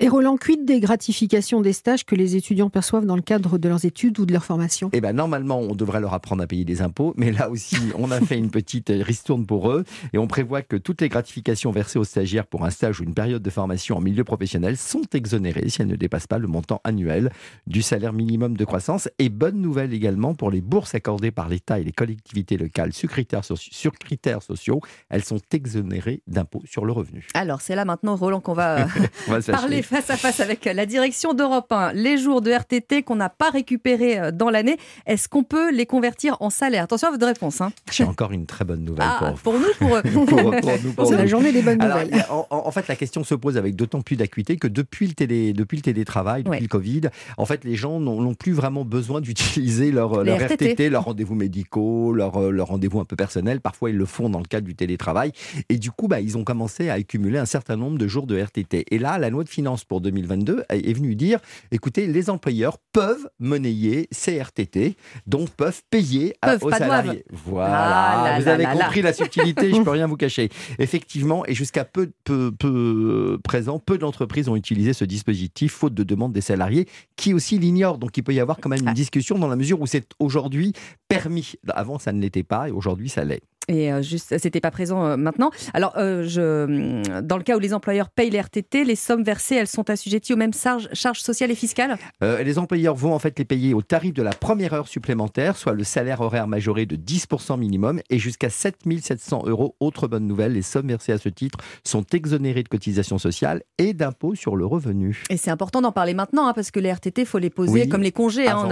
et 0.00 0.08
Roland, 0.08 0.36
quid 0.36 0.64
des 0.64 0.80
gratifications 0.80 1.60
des 1.60 1.72
stages 1.72 2.04
que 2.04 2.16
les 2.16 2.34
étudiants 2.34 2.68
perçoivent 2.68 3.06
dans 3.06 3.14
le 3.14 3.22
cadre 3.22 3.58
de 3.58 3.68
leurs 3.68 3.84
études 3.84 4.18
ou 4.18 4.26
de 4.26 4.32
leur 4.32 4.44
formation? 4.44 4.90
Eh 4.92 5.00
ben 5.00 5.12
normalement 5.12 5.60
on 5.60 5.74
devrait 5.74 6.00
leur 6.00 6.12
apprendre 6.12 6.42
à 6.42 6.46
payer 6.48 6.64
des 6.64 6.82
impôts, 6.82 7.14
mais 7.16 7.30
là 7.30 7.48
aussi 7.48 7.76
on 7.96 8.10
a 8.10 8.20
fait 8.20 8.36
une 8.36 8.50
petite 8.50 8.90
ristourne 8.90 9.46
pour 9.46 9.70
eux 9.70 9.84
et 10.12 10.18
on 10.18 10.26
prévoit 10.26 10.62
que 10.62 10.76
toutes 10.76 11.00
les 11.00 11.08
gratifications 11.08 11.70
versées 11.70 12.00
aux 12.00 12.04
stagiaires 12.04 12.46
pour 12.46 12.64
un 12.64 12.70
stage 12.70 13.00
ou 13.00 13.04
une 13.04 13.14
période 13.14 13.42
de 13.42 13.50
formation 13.50 13.96
en 13.96 14.00
milieu 14.00 14.24
professionnel 14.24 14.76
sont 14.76 15.04
exonérées 15.12 15.68
si 15.68 15.82
elles 15.82 15.88
ne 15.88 15.96
dépassent 15.96 16.26
pas 16.26 16.38
le 16.38 16.48
montant 16.48 16.80
annuel 16.82 17.30
du 17.68 17.82
salaire 17.82 18.12
minimum 18.12 18.56
de 18.56 18.64
croissance. 18.64 19.08
Et 19.20 19.28
bonne 19.28 19.60
nouvelle 19.60 19.92
également 19.94 20.34
pour 20.34 20.50
les 20.50 20.60
bourses 20.60 20.94
accordées 20.94 21.30
par 21.30 21.48
l'État 21.48 21.78
et 21.78 21.84
les 21.84 21.92
collectivités 21.92 22.56
locales 22.56 22.92
sur 22.92 23.08
critères, 23.08 23.44
sur 23.44 23.92
critères 23.92 24.42
sociaux, 24.42 24.80
elles 25.08 25.24
sont 25.24 25.38
exonérées 25.52 25.83
d'impôts 26.26 26.62
sur 26.64 26.84
le 26.84 26.92
revenu. 26.92 27.26
Alors 27.34 27.60
c'est 27.60 27.74
là 27.74 27.84
maintenant 27.84 28.16
Roland 28.16 28.40
qu'on 28.40 28.52
va, 28.52 28.86
parler 29.46 29.82
face 29.82 30.10
à 30.10 30.16
face 30.16 30.40
avec 30.40 30.64
la 30.64 30.86
direction 30.86 31.34
d'Europe 31.34 31.70
1. 31.70 31.92
Les 31.92 32.18
jours 32.18 32.40
de 32.40 32.50
RTT 32.50 33.02
qu'on 33.02 33.16
n'a 33.16 33.28
pas 33.28 33.50
récupérés 33.50 34.18
euh, 34.18 34.30
dans 34.30 34.50
l'année, 34.50 34.76
est-ce 35.06 35.28
qu'on 35.28 35.44
peut 35.44 35.72
les 35.72 35.86
convertir 35.86 36.36
en 36.40 36.50
salaire? 36.50 36.84
Attention 36.84 37.08
à 37.08 37.10
votre 37.10 37.26
réponse. 37.26 37.60
Hein. 37.60 37.72
J'ai 37.90 38.04
encore 38.04 38.32
une 38.32 38.46
très 38.46 38.64
bonne 38.64 38.84
nouvelle 38.84 39.06
ah, 39.08 39.34
pour, 39.42 39.54
nous, 39.54 39.66
pour, 39.78 40.00
pour, 40.96 41.06
C'est 41.06 41.16
la 41.16 41.26
journée 41.26 41.52
des 41.52 41.62
bonnes 41.62 41.78
nouvelles. 41.78 42.24
En, 42.50 42.70
fait, 42.70 42.88
la 42.88 42.96
question 42.96 43.24
se 43.24 43.34
pose 43.34 43.56
avec 43.56 43.76
d'autant 43.76 44.02
plus 44.02 44.16
d'acuité 44.16 44.56
que 44.56 44.68
depuis 44.68 45.06
le, 45.06 45.14
télé, 45.14 45.52
depuis 45.52 45.76
le 45.76 45.82
télétravail, 45.82 46.44
depuis 46.44 46.60
le 46.60 46.68
Covid, 46.68 47.02
en 47.36 47.46
fait, 47.46 47.64
les 47.64 47.76
gens 47.76 48.00
n'ont 48.00 48.34
plus 48.34 48.52
vraiment 48.52 48.84
besoin 48.84 49.20
d'utiliser 49.20 49.90
leur, 49.90 50.24
leur 50.24 50.40
RTT. 50.40 50.90
leurs 50.90 51.04
rendez-vous 51.04 51.34
médicaux, 51.34 52.14
euh, 52.14 52.50
leur 52.50 52.66
rendez-vous 52.66 53.00
un 53.00 53.04
peu 53.04 53.16
personnels. 53.16 53.60
Parfois, 53.60 53.90
ils 53.90 53.96
le 53.96 54.06
font 54.06 54.28
dans 54.28 54.38
le 54.38 54.44
cadre 54.44 54.66
du 54.66 54.74
télétravail. 54.74 55.32
Et 55.68 55.73
du 55.78 55.90
coup, 55.90 56.08
bah, 56.08 56.20
ils 56.20 56.36
ont 56.36 56.44
commencé 56.44 56.88
à 56.88 56.94
accumuler 56.94 57.38
un 57.38 57.46
certain 57.46 57.76
nombre 57.76 57.98
de 57.98 58.06
jours 58.06 58.26
de 58.26 58.38
RTT. 58.38 58.86
Et 58.90 58.98
là, 58.98 59.18
la 59.18 59.30
loi 59.30 59.44
de 59.44 59.48
finances 59.48 59.84
pour 59.84 60.00
2022 60.00 60.64
est 60.68 60.92
venue 60.92 61.14
dire, 61.14 61.40
écoutez, 61.70 62.06
les 62.06 62.30
employeurs 62.30 62.78
peuvent 62.92 63.28
monnayer 63.38 64.08
ces 64.10 64.40
RTT, 64.40 64.96
donc 65.26 65.50
peuvent 65.50 65.82
payer 65.90 66.34
aux 66.62 66.70
salariés. 66.70 67.24
Voilà, 67.30 68.34
ah 68.34 68.40
vous 68.40 68.48
avez 68.48 68.64
compris 68.64 69.02
la 69.02 69.12
subtilité, 69.12 69.72
je 69.72 69.80
peux 69.82 69.90
rien 69.90 70.06
vous 70.06 70.16
cacher. 70.16 70.48
Effectivement, 70.78 71.44
et 71.46 71.54
jusqu'à 71.54 71.84
peu, 71.84 72.10
peu, 72.24 72.52
peu 72.52 73.38
présent, 73.42 73.78
peu 73.78 73.98
d'entreprises 73.98 74.48
ont 74.48 74.56
utilisé 74.56 74.92
ce 74.92 75.04
dispositif 75.04 75.72
faute 75.72 75.94
de 75.94 76.02
demande 76.02 76.32
des 76.32 76.40
salariés, 76.40 76.88
qui 77.16 77.34
aussi 77.34 77.58
l'ignorent. 77.58 77.98
Donc 77.98 78.16
il 78.16 78.22
peut 78.22 78.34
y 78.34 78.40
avoir 78.40 78.58
quand 78.58 78.68
même 78.68 78.86
une 78.86 78.94
discussion 78.94 79.38
dans 79.38 79.48
la 79.48 79.56
mesure 79.56 79.80
où 79.80 79.86
c'est 79.86 80.08
aujourd'hui 80.18 80.72
permis. 81.08 81.54
Avant, 81.68 81.98
ça 81.98 82.12
ne 82.12 82.20
l'était 82.20 82.42
pas 82.42 82.68
et 82.68 82.72
aujourd'hui, 82.72 83.08
ça 83.08 83.24
l'est. 83.24 83.42
Et 83.68 83.92
euh, 83.92 84.02
juste, 84.02 84.36
c'était 84.38 84.60
pas 84.60 84.70
présent 84.70 85.04
euh, 85.04 85.16
maintenant. 85.16 85.50
Alors, 85.72 85.94
euh, 85.96 86.24
je, 86.26 87.20
dans 87.20 87.36
le 87.36 87.42
cas 87.42 87.56
où 87.56 87.58
les 87.58 87.72
employeurs 87.72 88.10
payent 88.10 88.30
les 88.30 88.40
RTT, 88.40 88.84
les 88.84 88.96
sommes 88.96 89.22
versées, 89.22 89.56
elles 89.56 89.66
sont 89.66 89.88
assujetties 89.88 90.34
aux 90.34 90.36
mêmes 90.36 90.52
charges, 90.52 90.88
charges 90.92 91.20
sociales 91.20 91.50
et 91.50 91.54
fiscales? 91.54 91.96
Les 92.20 92.58
employeurs 92.58 92.94
vont 92.94 93.14
en 93.14 93.18
fait 93.18 93.38
les 93.38 93.44
payer 93.44 93.74
au 93.74 93.82
tarif 93.82 94.12
de 94.12 94.22
la 94.22 94.32
première 94.32 94.72
heure 94.72 94.88
supplémentaire, 94.88 95.56
soit 95.56 95.72
le 95.72 95.84
salaire 95.84 96.20
horaire 96.20 96.46
majoré 96.46 96.86
de 96.86 96.96
10% 96.96 97.58
minimum 97.58 98.00
et 98.10 98.18
jusqu'à 98.18 98.50
7700 98.50 99.44
euros. 99.46 99.76
Autre 99.80 100.08
bonne 100.08 100.26
nouvelle, 100.26 100.52
les 100.52 100.62
sommes 100.62 100.88
versées 100.88 101.12
à 101.12 101.18
ce 101.18 101.28
titre 101.28 101.58
sont 101.84 102.04
exonérées 102.12 102.62
de 102.62 102.68
cotisations 102.68 103.18
sociales 103.18 103.62
et 103.78 103.94
d'impôts 103.94 104.34
sur 104.34 104.56
le 104.56 104.66
revenu. 104.66 105.22
Et 105.30 105.36
c'est 105.36 105.50
important 105.50 105.80
d'en 105.80 105.92
parler 105.92 106.14
maintenant, 106.14 106.46
hein, 106.46 106.52
parce 106.54 106.70
que 106.70 106.80
les 106.80 106.92
RTT, 106.92 107.22
il 107.22 107.26
faut 107.26 107.38
les 107.38 107.50
poser 107.50 107.88
comme 107.88 108.02
les 108.02 108.12
congés 108.12 108.48
hein, 108.48 108.68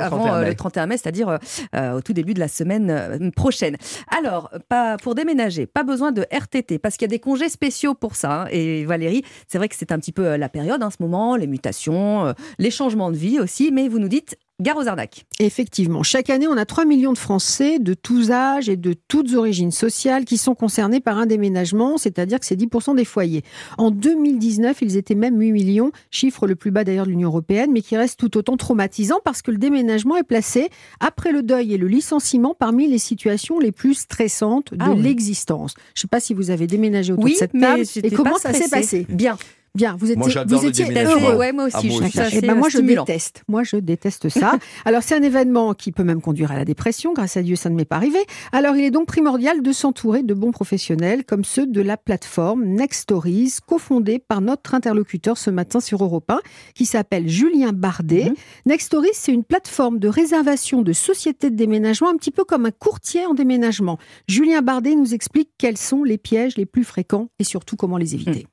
avant, 0.00 0.40
le 0.40 0.54
31 0.54 0.86
mai, 0.86 0.96
c'est-à-dire 0.96 1.38
au 1.74 2.00
tout 2.00 2.12
début 2.12 2.34
de 2.34 2.40
la 2.40 2.48
semaine 2.48 3.32
prochaine. 3.32 3.76
Alors, 4.16 4.35
alors, 4.36 4.50
pas, 4.68 4.98
pour 4.98 5.14
déménager, 5.14 5.66
pas 5.66 5.82
besoin 5.82 6.12
de 6.12 6.26
RTT, 6.30 6.78
parce 6.78 6.96
qu'il 6.96 7.06
y 7.06 7.10
a 7.10 7.14
des 7.16 7.20
congés 7.20 7.48
spéciaux 7.48 7.94
pour 7.94 8.16
ça. 8.16 8.42
Hein. 8.42 8.48
Et 8.50 8.84
Valérie, 8.84 9.24
c'est 9.48 9.56
vrai 9.56 9.68
que 9.68 9.74
c'est 9.74 9.92
un 9.92 9.98
petit 9.98 10.12
peu 10.12 10.26
euh, 10.26 10.36
la 10.36 10.50
période 10.50 10.82
en 10.82 10.90
ce 10.90 10.96
moment, 11.00 11.36
les 11.36 11.46
mutations, 11.46 12.26
euh, 12.26 12.32
les 12.58 12.70
changements 12.70 13.10
de 13.10 13.16
vie 13.16 13.40
aussi, 13.40 13.70
mais 13.72 13.88
vous 13.88 13.98
nous 13.98 14.08
dites, 14.08 14.36
Gare 14.58 14.78
aux 14.78 14.88
arnaques. 14.88 15.26
Effectivement, 15.38 16.02
chaque 16.02 16.30
année, 16.30 16.48
on 16.48 16.56
a 16.56 16.64
3 16.64 16.86
millions 16.86 17.12
de 17.12 17.18
Français 17.18 17.78
de 17.78 17.92
tous 17.92 18.30
âges 18.30 18.70
et 18.70 18.76
de 18.76 18.94
toutes 19.06 19.34
origines 19.34 19.70
sociales 19.70 20.24
qui 20.24 20.38
sont 20.38 20.54
concernés 20.54 21.00
par 21.00 21.18
un 21.18 21.26
déménagement, 21.26 21.98
c'est-à-dire 21.98 22.40
que 22.40 22.46
c'est 22.46 22.56
10% 22.56 22.96
des 22.96 23.04
foyers. 23.04 23.42
En 23.76 23.90
2019, 23.90 24.78
ils 24.80 24.96
étaient 24.96 25.14
même 25.14 25.38
8 25.38 25.52
millions, 25.52 25.92
chiffre 26.10 26.46
le 26.46 26.56
plus 26.56 26.70
bas 26.70 26.84
d'ailleurs 26.84 27.04
de 27.04 27.10
l'Union 27.10 27.28
européenne, 27.28 27.70
mais 27.70 27.82
qui 27.82 27.98
reste 27.98 28.18
tout 28.18 28.34
autant 28.38 28.56
traumatisant 28.56 29.20
parce 29.22 29.42
que 29.42 29.50
le 29.50 29.58
déménagement 29.58 30.16
est 30.16 30.22
placé, 30.22 30.70
après 31.00 31.32
le 31.32 31.42
deuil 31.42 31.74
et 31.74 31.76
le 31.76 31.86
licenciement, 31.86 32.54
parmi 32.58 32.88
les 32.88 32.98
situations 32.98 33.58
les 33.58 33.72
plus 33.72 33.92
stressantes 33.92 34.72
de 34.72 34.78
ah 34.80 34.94
l'existence. 34.94 35.74
Je 35.94 35.98
ne 35.98 36.02
sais 36.02 36.08
pas 36.08 36.20
si 36.20 36.32
vous 36.32 36.48
avez 36.48 36.66
déménagé 36.66 37.12
autour 37.12 37.26
de 37.26 37.34
cette 37.34 37.52
table 37.52 37.82
et 38.02 38.10
comment 38.10 38.38
ça 38.38 38.54
s'est 38.54 38.70
passé. 38.70 39.06
Bien. 39.10 39.36
Bien, 39.76 39.94
vous 39.98 40.10
étiez, 40.10 40.44
vous 40.46 40.64
étiez 40.64 41.04
heureux. 41.04 41.36
Ouais, 41.36 41.52
moi 41.52 41.66
aussi. 41.66 41.76
Ah, 41.76 42.28
je 42.28 42.38
eh 42.38 42.40
ben, 42.40 42.54
moi, 42.54 42.68
je 42.70 42.78
déteste. 42.78 43.42
Moi, 43.46 43.62
je 43.62 43.76
déteste 43.76 44.28
ça. 44.28 44.58
Alors, 44.86 45.02
c'est 45.02 45.14
un 45.14 45.22
événement 45.22 45.74
qui 45.74 45.92
peut 45.92 46.02
même 46.02 46.22
conduire 46.22 46.50
à 46.50 46.56
la 46.56 46.64
dépression. 46.64 47.12
Grâce 47.12 47.36
à 47.36 47.42
Dieu, 47.42 47.56
ça 47.56 47.68
ne 47.68 47.74
m'est 47.74 47.84
pas 47.84 47.96
arrivé. 47.96 48.18
Alors, 48.52 48.74
il 48.76 48.84
est 48.84 48.90
donc 48.90 49.06
primordial 49.06 49.62
de 49.62 49.72
s'entourer 49.72 50.22
de 50.22 50.32
bons 50.32 50.50
professionnels 50.50 51.24
comme 51.24 51.44
ceux 51.44 51.66
de 51.66 51.80
la 51.82 51.96
plateforme 51.98 52.64
Next 52.64 53.02
Stories, 53.02 53.56
cofondée 53.66 54.18
par 54.18 54.40
notre 54.40 54.74
interlocuteur 54.74 55.36
ce 55.36 55.50
matin 55.50 55.80
sur 55.80 56.02
Europe 56.02 56.30
1, 56.30 56.40
qui 56.74 56.86
s'appelle 56.86 57.28
Julien 57.28 57.72
Bardet. 57.72 58.30
Mhm. 58.30 58.34
Next 58.66 58.86
Stories, 58.86 59.10
c'est 59.12 59.32
une 59.32 59.44
plateforme 59.44 59.98
de 59.98 60.08
réservation 60.08 60.80
de 60.80 60.92
sociétés 60.94 61.50
de 61.50 61.56
déménagement, 61.56 62.08
un 62.08 62.16
petit 62.16 62.30
peu 62.30 62.44
comme 62.44 62.64
un 62.64 62.70
courtier 62.70 63.26
en 63.26 63.34
déménagement. 63.34 63.98
Julien 64.26 64.62
Bardet 64.62 64.94
nous 64.94 65.12
explique 65.12 65.50
quels 65.58 65.78
sont 65.78 66.02
les 66.02 66.18
pièges 66.18 66.56
les 66.56 66.66
plus 66.66 66.84
fréquents 66.84 67.28
et 67.38 67.44
surtout 67.44 67.76
comment 67.76 67.98
les 67.98 68.14
éviter. 68.14 68.46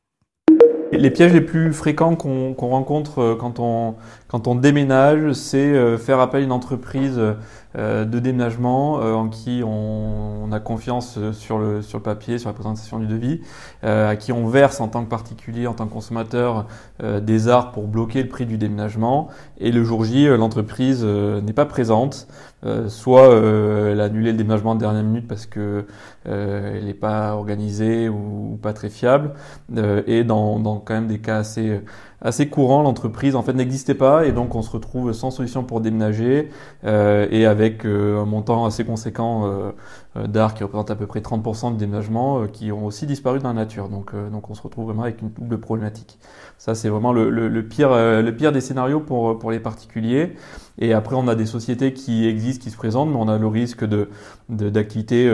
Les 0.97 1.09
pièges 1.09 1.33
les 1.33 1.41
plus 1.41 1.73
fréquents 1.73 2.15
qu'on 2.15 2.53
rencontre 2.55 3.19
euh, 3.19 3.35
quand 3.35 3.59
on, 3.59 3.95
quand 4.33 4.47
on 4.47 4.55
déménage, 4.55 5.33
c'est 5.33 5.59
euh, 5.59 5.99
faire 5.99 6.19
appel 6.19 6.41
à 6.41 6.43
une 6.43 6.51
entreprise 6.51 7.21
euh, 7.75 8.03
de 8.03 8.17
déménagement 8.17 8.93
en 8.93 9.29
qui 9.29 9.61
on, 9.63 10.51
a 10.51 10.59
confiance 10.59 11.19
sur 11.33 11.59
le, 11.59 11.83
sur 11.83 11.99
le 11.99 12.03
papier, 12.03 12.39
sur 12.39 12.49
la 12.49 12.53
présentation 12.53 12.97
du 12.97 13.05
devis, 13.07 13.41
à 13.81 14.15
qui 14.15 14.31
on 14.31 14.47
verse 14.47 14.79
en 14.81 14.87
tant 14.87 15.03
que 15.03 15.09
particulier, 15.09 15.65
en 15.65 15.73
tant 15.73 15.87
que 15.87 15.93
consommateur, 15.93 16.67
des 17.01 17.47
arts 17.47 17.71
pour 17.71 17.87
bloquer 17.87 18.21
le 18.21 18.29
prix 18.29 18.45
du 18.45 18.59
déménagement. 18.59 19.29
Et 19.57 19.71
le 19.71 19.83
jour 19.83 20.03
J, 20.03 20.27
l'entreprise 20.27 21.03
n'est 21.03 21.53
pas 21.53 21.65
présente, 21.65 22.27
soit 22.87 23.33
elle 23.33 23.99
a 23.99 24.03
annulé 24.03 24.31
le 24.31 24.37
déménagement 24.37 24.75
de 24.75 24.81
dernière 24.81 25.01
minute 25.01 25.27
parce 25.27 25.47
que 25.47 25.87
elle 26.25 26.85
n'est 26.85 26.93
pas 26.93 27.33
organisée 27.33 28.09
ou, 28.09 28.59
pas 28.61 28.73
très 28.73 28.89
fiable, 28.89 29.31
et 30.05 30.23
dans, 30.23 30.59
dans 30.59 30.77
quand 30.77 30.93
même 30.93 31.07
des 31.07 31.19
cas 31.19 31.37
assez 31.37 31.81
assez 32.23 32.47
courant. 32.47 32.81
L'entreprise 32.81 33.35
en 33.35 33.43
fait 33.43 33.53
n'existait 33.53 33.93
pas 33.93 34.25
et 34.25 34.31
donc 34.31 34.55
on 34.55 34.61
se 34.61 34.71
retrouve 34.71 35.11
sans 35.13 35.29
solution 35.29 35.63
pour 35.63 35.81
déménager 35.81 36.49
euh, 36.85 37.27
et 37.29 37.45
avec 37.45 37.85
euh, 37.85 38.21
un 38.21 38.25
montant 38.25 38.65
assez 38.65 38.85
conséquent 38.85 39.45
euh, 39.45 39.71
euh 40.15 40.27
d'art 40.27 40.53
qui 40.53 40.63
représente 40.63 40.89
à 40.89 40.95
peu 40.95 41.05
près 41.05 41.19
30% 41.19 41.73
de 41.73 41.77
déménagement 41.77 42.43
euh, 42.43 42.47
qui 42.47 42.71
ont 42.71 42.85
aussi 42.85 43.05
disparu 43.05 43.39
dans 43.39 43.49
la 43.49 43.53
nature. 43.53 43.89
Donc, 43.89 44.13
donc 44.31 44.49
on 44.49 44.53
se 44.53 44.61
retrouve 44.61 44.85
vraiment 44.85 45.03
avec 45.03 45.21
une 45.21 45.29
double 45.29 45.59
problématique. 45.59 46.17
Ça 46.57 46.75
c'est 46.75 46.89
vraiment 46.89 47.11
le, 47.11 47.29
le, 47.29 47.67
pire, 47.67 47.89
le 47.89 48.31
pire 48.31 48.51
des 48.51 48.61
scénarios 48.61 49.01
pour, 49.01 49.37
pour 49.37 49.51
les 49.51 49.59
particuliers. 49.59 50.35
Et 50.79 50.93
après 50.93 51.15
on 51.15 51.27
a 51.27 51.35
des 51.35 51.45
sociétés 51.45 51.93
qui 51.93 52.27
existent, 52.27 52.63
qui 52.63 52.71
se 52.71 52.77
présentent, 52.77 53.09
mais 53.09 53.17
on 53.17 53.27
a 53.27 53.37
le 53.37 53.47
risque 53.47 53.83
de 53.83 54.09
d'activités 54.49 55.29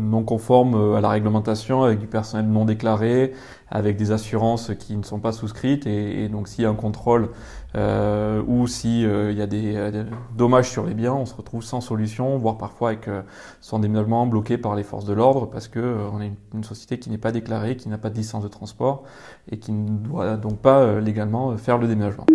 non 0.00 0.22
conformes 0.22 0.94
à 0.94 1.00
la 1.00 1.08
réglementation 1.08 1.82
avec 1.82 1.98
du 1.98 2.06
personnel 2.06 2.46
non 2.46 2.64
déclaré, 2.64 3.32
avec 3.72 3.96
des 3.96 4.12
assurances 4.12 4.70
qui 4.78 4.96
ne 4.96 5.02
sont 5.02 5.18
pas 5.18 5.32
souscrites 5.32 5.86
et, 5.86 6.28
donc 6.28 6.46
s'il 6.46 6.62
y 6.62 6.66
a 6.66 6.70
un 6.70 6.74
contrôle 6.74 7.30
euh, 7.74 8.42
ou 8.46 8.66
s'il 8.66 9.06
euh, 9.06 9.32
y 9.32 9.40
a 9.40 9.46
des, 9.46 10.04
dommages 10.36 10.70
sur 10.70 10.84
les 10.84 10.92
biens, 10.92 11.14
on 11.14 11.24
se 11.24 11.34
retrouve 11.34 11.62
sans 11.64 11.80
solution, 11.80 12.36
voire 12.36 12.58
parfois 12.58 12.90
avec 12.90 13.08
euh, 13.08 13.22
son 13.62 13.78
déménagement 13.78 14.26
bloqué 14.26 14.58
par 14.58 14.74
les 14.74 14.82
forces 14.82 15.06
de 15.06 15.14
l'ordre 15.14 15.46
parce 15.46 15.68
que 15.68 15.80
euh, 15.80 16.08
on 16.12 16.20
est 16.20 16.32
une, 16.52 16.64
société 16.64 16.98
qui 16.98 17.08
n'est 17.08 17.18
pas 17.18 17.32
déclarée, 17.32 17.76
qui 17.76 17.88
n'a 17.88 17.98
pas 17.98 18.10
de 18.10 18.16
licence 18.16 18.44
de 18.44 18.48
transport 18.48 19.04
et 19.50 19.58
qui 19.58 19.72
ne 19.72 19.88
doit 19.88 20.36
donc 20.36 20.58
pas 20.58 21.00
légalement 21.00 21.56
faire 21.56 21.78
le 21.78 21.88
déménagement. 21.88 22.26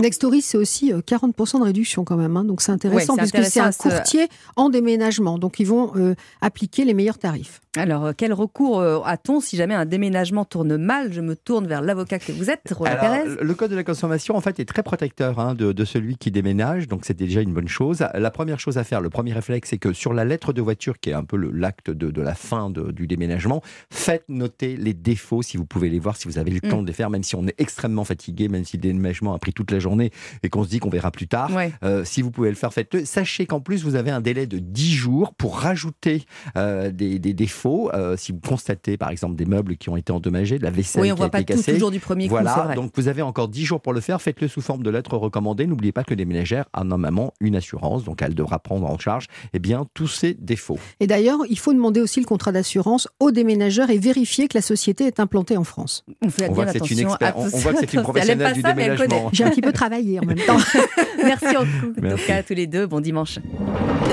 Nextory, 0.00 0.42
c'est 0.42 0.58
aussi 0.58 0.92
40% 0.92 1.60
de 1.60 1.64
réduction 1.64 2.04
quand 2.04 2.16
même, 2.16 2.36
hein, 2.36 2.44
donc 2.44 2.62
c'est 2.62 2.72
intéressant 2.72 3.16
puisque 3.16 3.44
c'est 3.44 3.60
un 3.60 3.72
courtier 3.72 4.28
en 4.56 4.70
déménagement, 4.70 5.38
donc 5.38 5.60
ils 5.60 5.66
vont 5.66 5.92
appliquer 6.40 6.84
les 6.84 6.94
meilleurs 6.94 7.18
tarifs. 7.18 7.60
Alors, 7.76 8.06
euh, 8.06 8.12
quel 8.16 8.32
recours 8.32 8.80
euh, 8.80 9.00
a-t-on 9.04 9.40
si 9.40 9.56
jamais 9.56 9.74
un 9.74 9.84
déménagement 9.84 10.44
tourne 10.44 10.76
mal? 10.76 11.12
Je 11.12 11.20
me 11.20 11.34
tourne 11.34 11.66
vers 11.66 11.82
l'avocat 11.82 12.18
que 12.18 12.30
vous 12.30 12.50
êtes, 12.50 12.72
Roland 12.72 12.96
Pérez. 13.00 13.24
Le 13.40 13.54
code 13.54 13.70
de 13.70 13.76
la 13.76 13.82
consommation, 13.82 14.36
en 14.36 14.40
fait, 14.40 14.60
est 14.60 14.64
très 14.64 14.82
protecteur 14.82 15.38
hein, 15.40 15.54
de, 15.54 15.84
celui 15.84 16.16
qui 16.16 16.30
déménage, 16.30 16.88
donc 16.88 17.04
c'est 17.04 17.16
déjà 17.16 17.40
une 17.40 17.52
bonne 17.52 17.68
chose. 17.68 18.06
La 18.14 18.30
première 18.30 18.60
chose 18.60 18.78
à 18.78 18.84
faire, 18.84 19.00
le 19.00 19.10
premier 19.10 19.32
réflexe, 19.32 19.70
c'est 19.70 19.78
que 19.78 19.92
sur 19.92 20.14
la 20.14 20.24
lettre 20.24 20.52
de 20.52 20.62
voiture, 20.62 20.98
qui 20.98 21.10
est 21.10 21.14
un 21.14 21.24
peu 21.24 21.36
l'acte 21.36 21.90
de, 21.90 22.22
la 22.22 22.34
fin 22.34 22.70
du 22.70 23.06
déménagement, 23.06 23.60
faites 23.90 24.24
noter 24.28 24.76
les 24.76 24.94
défauts 24.94 25.42
si 25.42 25.56
vous 25.56 25.66
pouvez 25.66 25.88
les 25.88 25.98
voir, 25.98 26.16
si 26.16 26.28
vous 26.28 26.38
avez 26.38 26.50
le 26.52 26.60
mm. 26.64 26.70
temps 26.70 26.82
de 26.82 26.86
les 26.86 26.92
faire, 26.92 27.10
même 27.10 27.22
si 27.22 27.34
on 27.34 27.46
est 27.46 27.54
extrêmement 27.58 28.04
fatigué, 28.04 28.48
même 28.48 28.64
si 28.64 28.76
le 28.76 28.82
déménagement 28.82 29.34
a 29.34 29.38
pris 29.38 29.52
toute 29.52 29.70
la 29.70 29.78
journée 29.84 30.10
et 30.42 30.48
qu'on 30.48 30.64
se 30.64 30.68
dit 30.68 30.80
qu'on 30.80 30.90
verra 30.90 31.10
plus 31.10 31.28
tard, 31.28 31.50
euh, 31.84 32.04
si 32.04 32.22
vous 32.22 32.30
pouvez 32.30 32.48
le 32.48 32.56
faire, 32.56 32.72
faites-le. 32.72 33.04
Sachez 33.04 33.46
qu'en 33.46 33.60
plus, 33.60 33.84
vous 33.84 33.94
avez 33.94 34.10
un 34.10 34.20
délai 34.20 34.46
de 34.46 34.58
10 34.58 34.92
jours 34.94 35.34
pour 35.34 35.58
rajouter 35.58 36.24
euh, 36.56 36.90
des, 36.90 37.18
défauts. 37.18 37.90
Euh, 37.94 38.16
si 38.16 38.32
vous 38.32 38.40
constatez, 38.40 38.96
par 38.96 39.10
exemple, 39.10 39.36
des 39.36 39.46
meubles 39.46 39.76
qui 39.76 39.88
ont 39.88 39.96
été 39.96 40.12
endommagés, 40.12 40.58
de 40.58 40.64
la 40.64 40.70
vaisselle 40.70 41.02
oui, 41.02 41.12
on 41.12 41.14
qui 41.14 41.18
voit 41.18 41.26
a 41.26 41.30
pas 41.30 41.40
été 41.40 41.54
tout 41.54 41.60
cassée. 41.60 41.74
toujours 41.74 41.90
du 41.90 42.00
premier 42.00 42.26
coup, 42.26 42.30
voilà, 42.30 42.54
vrai. 42.54 42.74
donc 42.74 42.92
vous 42.96 43.08
avez 43.08 43.22
encore 43.22 43.48
10 43.48 43.64
jours 43.64 43.80
pour 43.80 43.92
le 43.92 44.00
faire. 44.00 44.20
Faites-le 44.20 44.48
sous 44.48 44.60
forme 44.60 44.82
de 44.82 44.90
lettre 44.90 45.16
recommandée. 45.16 45.66
N'oubliez 45.66 45.92
pas 45.92 46.04
que 46.04 46.14
les 46.14 46.24
ménagères 46.24 46.64
a 46.72 46.84
normalement 46.84 47.32
une 47.40 47.56
assurance, 47.56 48.04
donc 48.04 48.22
elle 48.22 48.34
devra 48.34 48.58
prendre 48.58 48.86
en 48.86 48.98
charge 48.98 49.26
eh 49.52 49.58
bien, 49.58 49.86
tous 49.94 50.08
ces 50.08 50.34
défauts. 50.34 50.78
Et 51.00 51.06
d'ailleurs, 51.06 51.40
il 51.48 51.58
faut 51.58 51.72
demander 51.72 52.00
aussi 52.00 52.20
le 52.20 52.26
contrat 52.26 52.52
d'assurance 52.52 53.08
aux 53.20 53.30
déménageurs 53.30 53.90
et 53.90 53.98
vérifier 53.98 54.48
que 54.48 54.56
la 54.56 54.62
société 54.62 55.04
est 55.04 55.20
implantée 55.20 55.56
en 55.56 55.64
France. 55.64 56.04
On 56.22 56.30
fait 56.30 56.48
On 56.48 56.52
voit 56.52 56.64
bien 56.64 56.72
que 56.72 56.78
c'est 56.78 56.90
une, 56.92 57.00
attention 57.00 57.26
expert- 57.26 57.36
à 57.36 57.38
on, 57.38 57.58
voit 57.58 57.72
que 57.74 57.96
une 57.96 58.02
professionnelle 58.02 58.52
du 58.54 58.60
ça, 58.62 58.72
déménagement. 58.72 59.30
J'ai 59.32 59.44
un 59.44 59.50
petit 59.50 59.60
peu 59.60 59.72
travaillé 59.74 60.18
en 60.20 60.24
même 60.24 60.38
temps. 60.38 60.56
Merci 61.24 61.56
en 61.56 61.64
tout 61.64 61.94
cas 62.26 62.36
à 62.36 62.42
tous 62.42 62.54
les 62.54 62.66
deux. 62.66 62.86
Bon 62.86 63.00
dimanche. 63.00 63.38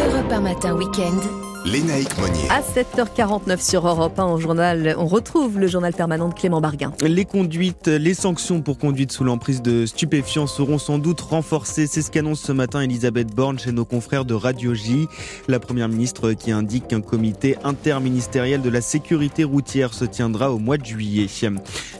Europe 0.07 0.31
1 0.31 0.41
matin 0.41 0.75
week-end. 0.75 1.50
Lénaïque 1.65 2.17
Monnier. 2.17 2.49
À 2.49 2.61
7h49 2.61 3.63
sur 3.63 3.87
Europe 3.87 4.17
1 4.17 4.25
au 4.25 4.39
journal, 4.39 4.95
on 4.97 5.05
retrouve 5.05 5.59
le 5.59 5.67
journal 5.67 5.93
permanent 5.93 6.27
de 6.27 6.33
Clément 6.33 6.59
Barguin. 6.59 6.91
Les 7.01 7.23
conduites, 7.25 7.87
les 7.87 8.15
sanctions 8.15 8.61
pour 8.61 8.79
conduite 8.79 9.11
sous 9.11 9.23
l'emprise 9.23 9.61
de 9.61 9.85
stupéfiants 9.85 10.47
seront 10.47 10.79
sans 10.79 10.97
doute 10.97 11.21
renforcées. 11.21 11.85
C'est 11.85 12.01
ce 12.01 12.09
qu'annonce 12.09 12.41
ce 12.41 12.51
matin 12.51 12.81
Elisabeth 12.81 13.35
Borne 13.35 13.59
chez 13.59 13.71
nos 13.71 13.85
confrères 13.85 14.25
de 14.25 14.33
Radio 14.33 14.73
J. 14.73 15.07
La 15.47 15.59
première 15.59 15.87
ministre 15.87 16.33
qui 16.33 16.51
indique 16.51 16.87
qu'un 16.87 17.01
comité 17.01 17.55
interministériel 17.63 18.63
de 18.63 18.69
la 18.69 18.81
sécurité 18.81 19.43
routière 19.43 19.93
se 19.93 20.05
tiendra 20.05 20.51
au 20.51 20.57
mois 20.57 20.77
de 20.77 20.85
juillet. 20.85 21.27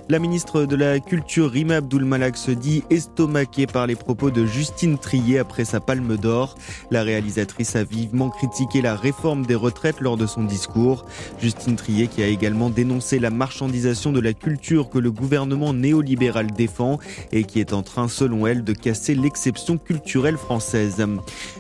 La 0.10 0.18
ministre 0.18 0.66
de 0.66 0.76
la 0.76 1.00
Culture, 1.00 1.52
Rima 1.52 1.76
Abdul 1.76 2.04
Malak, 2.04 2.36
se 2.36 2.52
dit 2.52 2.84
estomaquée 2.90 3.68
par 3.68 3.86
les 3.86 3.96
propos 3.96 4.32
de 4.32 4.44
Justine 4.44 4.98
Trier 4.98 5.38
après 5.38 5.66
sa 5.66 5.80
palme 5.80 6.18
d'or. 6.18 6.56
La 6.90 7.04
réalisatrice 7.04 7.76
a 7.76 7.84
vivement 7.84 8.30
critiqué 8.30 8.82
la 8.82 8.96
réforme 8.96 9.46
des 9.46 9.51
retraites 9.56 10.02
lors 10.02 10.18
de 10.18 10.26
son 10.26 10.44
discours. 10.44 11.06
Justine 11.40 11.76
Trier 11.76 12.08
qui 12.08 12.24
a 12.24 12.28
également 12.28 12.70
dénoncé 12.70 13.20
la 13.20 13.30
marchandisation 13.30 14.12
de 14.12 14.20
la 14.20 14.34
culture 14.34 14.90
que 14.90 15.00
le 15.00 15.12
gouvernement 15.12 15.74
néolibéral 15.74 16.52
défend 16.52 17.00
et 17.32 17.44
qui 17.44 17.60
est 17.60 17.74
en 17.74 17.84
train, 17.84 18.08
selon 18.08 18.48
elle, 18.48 18.64
de 18.64 18.74
casser 18.74 19.16
l'exception 19.16 19.78
culturelle 19.78 20.38
française. 20.38 21.06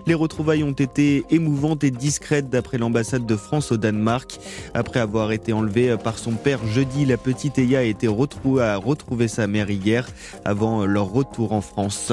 Les 0.08 0.14
retrouvailles 0.14 0.64
ont 0.64 0.72
été 0.72 1.26
émouvantes 1.30 1.84
et 1.84 1.92
discrètes 1.92 2.50
d'après 2.50 2.78
l'ambassade 2.78 3.26
de 3.26 3.36
France 3.36 3.72
au 3.72 3.78
Danemark. 3.78 4.40
Après 4.74 5.00
avoir 5.00 5.32
été 5.32 5.54
enlevée 5.54 5.96
par 6.04 6.18
son 6.18 6.34
père 6.34 6.66
jeudi, 6.68 7.06
la 7.06 7.18
petite 7.18 7.58
Eya 7.58 7.80
a 7.80 7.84
été 7.84 8.08
retrouvée, 8.08 8.64
a 8.64 8.78
retrouvé 8.78 9.28
sa 9.28 9.48
mère 9.48 9.70
hier 9.70 10.08
avant 10.46 10.86
leur 10.86 11.12
retour 11.12 11.54
en 11.54 11.62
France. 11.62 12.12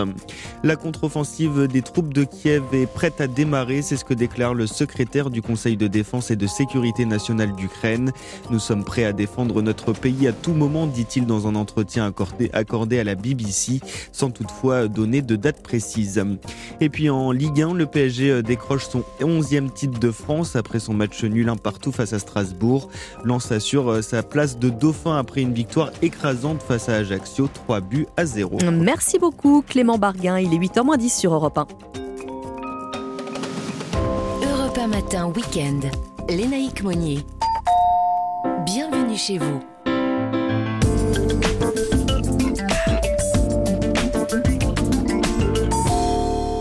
La 0.63 0.77
contre-offensive 0.77 1.67
des 1.67 1.83
troupes 1.83 2.13
de 2.13 2.25
Kiev 2.25 2.63
est 2.73 2.87
prête 2.87 3.21
à 3.21 3.27
démarrer, 3.27 3.83
c'est 3.83 3.97
ce 3.97 4.05
que 4.05 4.15
déclare 4.15 4.55
le 4.55 4.67
secrétaire 4.67 5.31
du 5.31 5.43
Conseil 5.43 5.68
de 5.77 5.87
défense 5.87 6.31
et 6.31 6.37
de 6.37 6.47
sécurité 6.47 7.05
nationale 7.05 7.55
d'Ukraine. 7.55 8.13
Nous 8.51 8.59
sommes 8.59 8.85
prêts 8.85 9.05
à 9.05 9.13
défendre 9.13 9.63
notre 9.63 9.93
pays 9.93 10.27
à 10.27 10.33
tout 10.33 10.53
moment, 10.53 10.87
dit-il 10.87 11.27
dans 11.27 11.47
un 11.47 11.55
entretien 11.55 12.07
accordé, 12.07 12.51
accordé 12.53 12.99
à 12.99 13.05
la 13.05 13.15
BBC, 13.15 13.81
sans 14.13 14.31
toutefois 14.31 14.89
donner 14.89 15.23
de 15.23 15.37
date 15.37 15.63
précise. 15.63 16.23
Et 16.81 16.89
puis 16.89 17.11
en 17.11 17.33
Ligue 17.33 17.63
1, 17.63 17.75
le 17.75 17.87
PSG 17.87 18.43
décroche 18.43 18.89
son 18.89 19.05
11e 19.21 19.73
titre 19.73 19.99
de 19.99 20.11
France 20.11 20.57
après 20.57 20.79
son 20.79 20.95
match 20.95 21.23
nul 21.25 21.49
un 21.49 21.57
partout 21.57 21.93
face 21.93 22.13
à 22.13 22.19
Strasbourg. 22.19 22.89
Lens 23.25 23.53
assure 23.53 24.03
sa 24.03 24.23
place 24.23 24.59
de 24.59 24.71
dauphin 24.71 25.17
après 25.19 25.43
une 25.43 25.55
victoire 25.55 25.91
écrasante 26.03 26.63
face 26.63 26.89
à 26.89 26.95
Ajaccio, 26.95 27.49
3 27.53 27.81
buts 27.81 28.07
à 28.17 28.25
0. 28.25 28.59
Merci 28.73 29.19
beaucoup 29.19 29.63
Clément 29.67 29.99
Barguin, 29.99 30.39
il 30.39 30.55
est 30.55 30.59
8h10 30.59 31.19
sur 31.19 31.35
Europe 31.35 31.59
1. 31.59 32.08
Europe 34.89 34.95
1 34.95 35.01
matin 35.01 35.33
week-end. 35.35 35.81
Lénaïque 36.29 36.83
Monnier. 36.83 37.19
Bienvenue 38.65 39.17
chez 39.17 39.39
vous. 39.39 39.61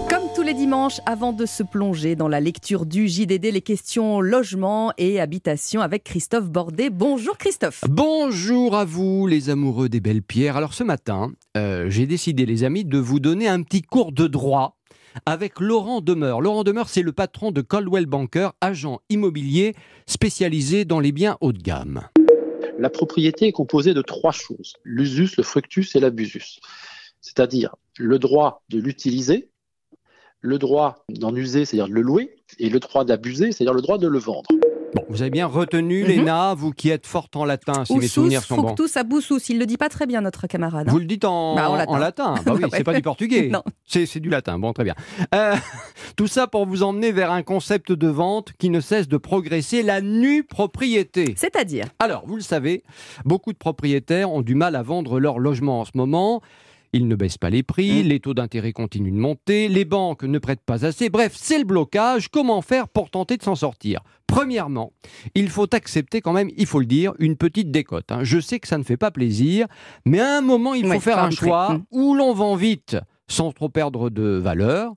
Comme 0.10 0.24
tous 0.36 0.42
les 0.42 0.54
dimanches, 0.54 1.00
avant 1.06 1.34
de 1.34 1.46
se 1.46 1.64
plonger 1.64 2.16
dans 2.16 2.28
la 2.28 2.40
lecture 2.40 2.86
du 2.86 3.08
JDD, 3.08 3.52
les 3.52 3.62
questions 3.62 4.22
logement 4.22 4.94
et 4.98 5.20
habitation 5.20 5.82
avec 5.82 6.04
Christophe 6.04 6.50
Bordet. 6.50 6.90
Bonjour 6.90 7.38
Christophe. 7.38 7.84
Bonjour 7.90 8.76
à 8.76 8.86
vous 8.86 9.28
les 9.28 9.50
amoureux 9.50 9.90
des 9.90 10.00
belles 10.00 10.24
pierres. 10.24 10.58
Alors 10.58 10.74
ce 10.74 10.84
matin, 10.84 11.32
euh, 11.56 11.90
j'ai 11.90 12.06
décidé 12.06 12.46
les 12.46 12.64
amis 12.64 12.86
de 12.86 12.98
vous 12.98 13.20
donner 13.20 13.48
un 13.48 13.62
petit 13.62 13.82
cours 13.82 14.12
de 14.12 14.28
droit 14.28 14.77
avec 15.26 15.60
Laurent 15.60 16.02
Demeur. 16.02 16.42
Laurent 16.42 16.64
Demeur, 16.64 16.90
c'est 16.90 17.02
le 17.02 17.12
patron 17.12 17.52
de 17.52 17.62
Coldwell 17.62 18.06
Banker, 18.06 18.50
agent 18.62 19.00
immobilier 19.10 19.74
spécialisé 20.06 20.86
dans 20.86 21.00
les 21.00 21.12
biens 21.12 21.38
haut 21.42 21.54
de 21.54 21.62
gamme. 21.62 22.02
La 22.80 22.90
propriété 22.90 23.48
est 23.48 23.52
composée 23.52 23.94
de 23.94 24.02
trois 24.02 24.32
choses, 24.32 24.76
l'usus, 24.84 25.36
le 25.38 25.44
fructus 25.44 25.96
et 25.96 26.00
l'abusus. 26.00 26.60
C'est-à-dire 27.22 27.76
le 27.98 28.20
droit 28.20 28.64
de 28.70 28.80
l'utiliser, 28.80 29.50
le 30.42 30.60
droit 30.60 31.04
d'en 31.10 31.36
user, 31.36 31.66
c'est-à-dire 31.66 31.90
de 31.90 31.94
le 31.94 32.02
louer, 32.02 32.36
et 32.60 32.70
le 32.70 32.80
droit 32.80 33.04
d'abuser, 33.04 33.52
c'est-à-dire 33.52 33.74
le 33.74 33.82
droit 33.82 33.98
de 33.98 34.08
le 34.08 34.20
vendre. 34.20 34.50
Bon, 34.94 35.04
vous 35.10 35.22
avez 35.22 35.30
bien 35.32 35.46
retenu, 35.48 36.02
Mhm. 36.04 36.08
Léna, 36.08 36.54
vous 36.54 36.72
qui 36.72 36.90
êtes 36.90 37.06
forte 37.06 37.36
en 37.36 37.44
latin, 37.44 37.84
si 37.84 37.98
mes 37.98 38.08
souvenirs 38.08 38.42
sont 38.44 38.56
bons. 38.56 38.68
fructus, 38.70 38.96
abussus. 38.96 39.50
Il 39.50 39.60
le 39.60 39.66
dit 39.66 39.76
pas 39.78 39.90
très 39.90 40.06
bien, 40.08 40.22
notre 40.22 40.48
camarade. 40.48 40.88
hein. 40.88 40.92
Vous 40.92 41.00
le 41.00 41.06
dites 41.06 41.26
en, 41.26 41.56
Bah, 41.56 41.70
en 41.70 41.74
en 41.74 41.76
latin. 41.76 42.00
latin. 42.00 42.36
Bah 42.46 42.54
oui, 42.56 42.62
c'est 42.72 42.84
pas 42.86 42.94
du 42.94 43.02
portugais. 43.02 43.50
Non. 43.50 43.64
C'est 43.86 44.06
c'est 44.06 44.22
du 44.22 44.30
latin. 44.30 44.58
Bon, 44.58 44.72
très 44.72 44.86
bien. 44.86 44.96
Euh, 45.36 45.56
tout 46.16 46.28
ça 46.28 46.48
pour 46.48 46.66
vous 46.66 46.84
emmener 46.84 47.12
vers 47.12 47.32
un 47.32 47.44
concept 47.44 47.92
de 47.92 48.08
vente 48.08 48.54
qui 48.60 48.70
ne 48.70 48.80
cesse 48.80 49.08
de 49.10 49.18
progresser, 49.18 49.84
la 49.84 50.00
nue 50.02 50.44
propriété. 50.46 51.34
C'est-à-dire? 51.36 51.86
Alors, 52.00 52.24
vous 52.26 52.38
le 52.38 52.42
savez, 52.42 52.84
beaucoup 53.26 53.52
de 53.52 53.58
propriétaires 53.58 54.32
ont 54.32 54.42
du 54.42 54.56
mal 54.56 54.76
à 54.78 54.84
vendre 54.84 55.20
leur 55.20 55.38
logement 55.40 55.82
en 55.82 55.86
ce 55.86 55.92
moment. 55.96 56.42
Ils 56.94 57.08
ne 57.08 57.16
baissent 57.16 57.38
pas 57.38 57.50
les 57.50 57.64
prix, 57.64 58.04
Mmh. 58.04 58.08
les 58.08 58.20
taux 58.20 58.34
d'intérêt 58.34 58.72
continuent 58.74 59.12
de 59.14 59.18
monter, 59.20 59.68
les 59.68 59.86
banques 59.86 60.24
ne 60.24 60.40
prêtent 60.40 60.64
pas 60.66 60.86
assez. 60.86 61.10
Bref, 61.10 61.34
c'est 61.36 61.58
le 61.60 61.66
blocage. 61.66 62.30
Comment 62.30 62.62
faire 62.62 62.88
pour 62.88 63.10
tenter 63.10 63.38
de 63.38 63.44
s'en 63.44 63.56
sortir? 63.56 64.02
Premièrement, 64.26 64.92
il 65.36 65.50
faut 65.50 65.74
accepter 65.74 66.22
quand 66.22 66.34
même, 66.34 66.50
il 66.58 66.66
faut 66.66 66.80
le 66.80 66.86
dire, 66.86 67.14
une 67.20 67.36
petite 67.38 67.72
décote. 67.72 68.12
hein. 68.12 68.20
Je 68.24 68.40
sais 68.40 68.60
que 68.60 68.68
ça 68.68 68.78
ne 68.78 68.84
fait 68.84 68.98
pas 68.98 69.12
plaisir, 69.12 69.68
mais 70.06 70.20
à 70.20 70.38
un 70.38 70.42
moment, 70.42 70.74
il 70.74 70.84
faut 70.86 70.92
Ouais, 70.92 71.00
faire 71.00 71.20
un 71.20 71.32
choix 71.32 71.74
Mmh. 71.74 71.84
où 71.92 72.14
l'on 72.16 72.34
vend 72.34 72.56
vite 72.56 72.98
sans 73.28 73.52
trop 73.52 73.70
perdre 73.70 74.10
de 74.10 74.24
valeur 74.38 74.94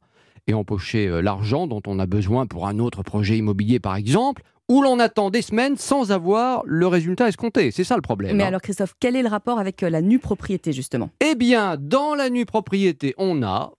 et 0.46 0.54
empocher 0.54 1.06
euh, 1.08 1.20
l'argent 1.20 1.66
dont 1.66 1.82
on 1.86 1.98
a 1.98 2.06
besoin 2.06 2.46
pour 2.46 2.66
un 2.66 2.78
autre 2.78 3.02
projet 3.02 3.36
immobilier, 3.38 3.80
par 3.80 3.96
exemple, 3.96 4.42
où 4.70 4.82
l'on 4.82 5.01
attend 5.01 5.30
des 5.30 5.42
semaines 5.42 5.76
sans 5.76 6.12
avoir 6.12 6.62
le 6.64 6.86
résultat 6.86 7.26
escompté. 7.26 7.72
C'est 7.72 7.82
ça 7.82 7.97
le 7.97 8.02
problème. 8.02 8.36
Mais 8.36 8.44
hein. 8.44 8.47
alors 8.47 8.60
Christophe, 8.62 8.94
quel 9.01 9.16
est 9.16 9.22
le 9.22 9.28
rapport 9.28 9.59
avec 9.59 9.82
euh, 9.82 9.90
la 9.90 10.01
nue 10.01 10.20
propriété 10.20 10.72
justement? 10.72 11.10
Eh 11.20 11.34
bien, 11.34 11.76
dans 11.76 12.14
la 12.14 12.30
nue 12.30 12.47
propriété, 12.47 13.12
on 13.18 13.42
a 13.42 13.72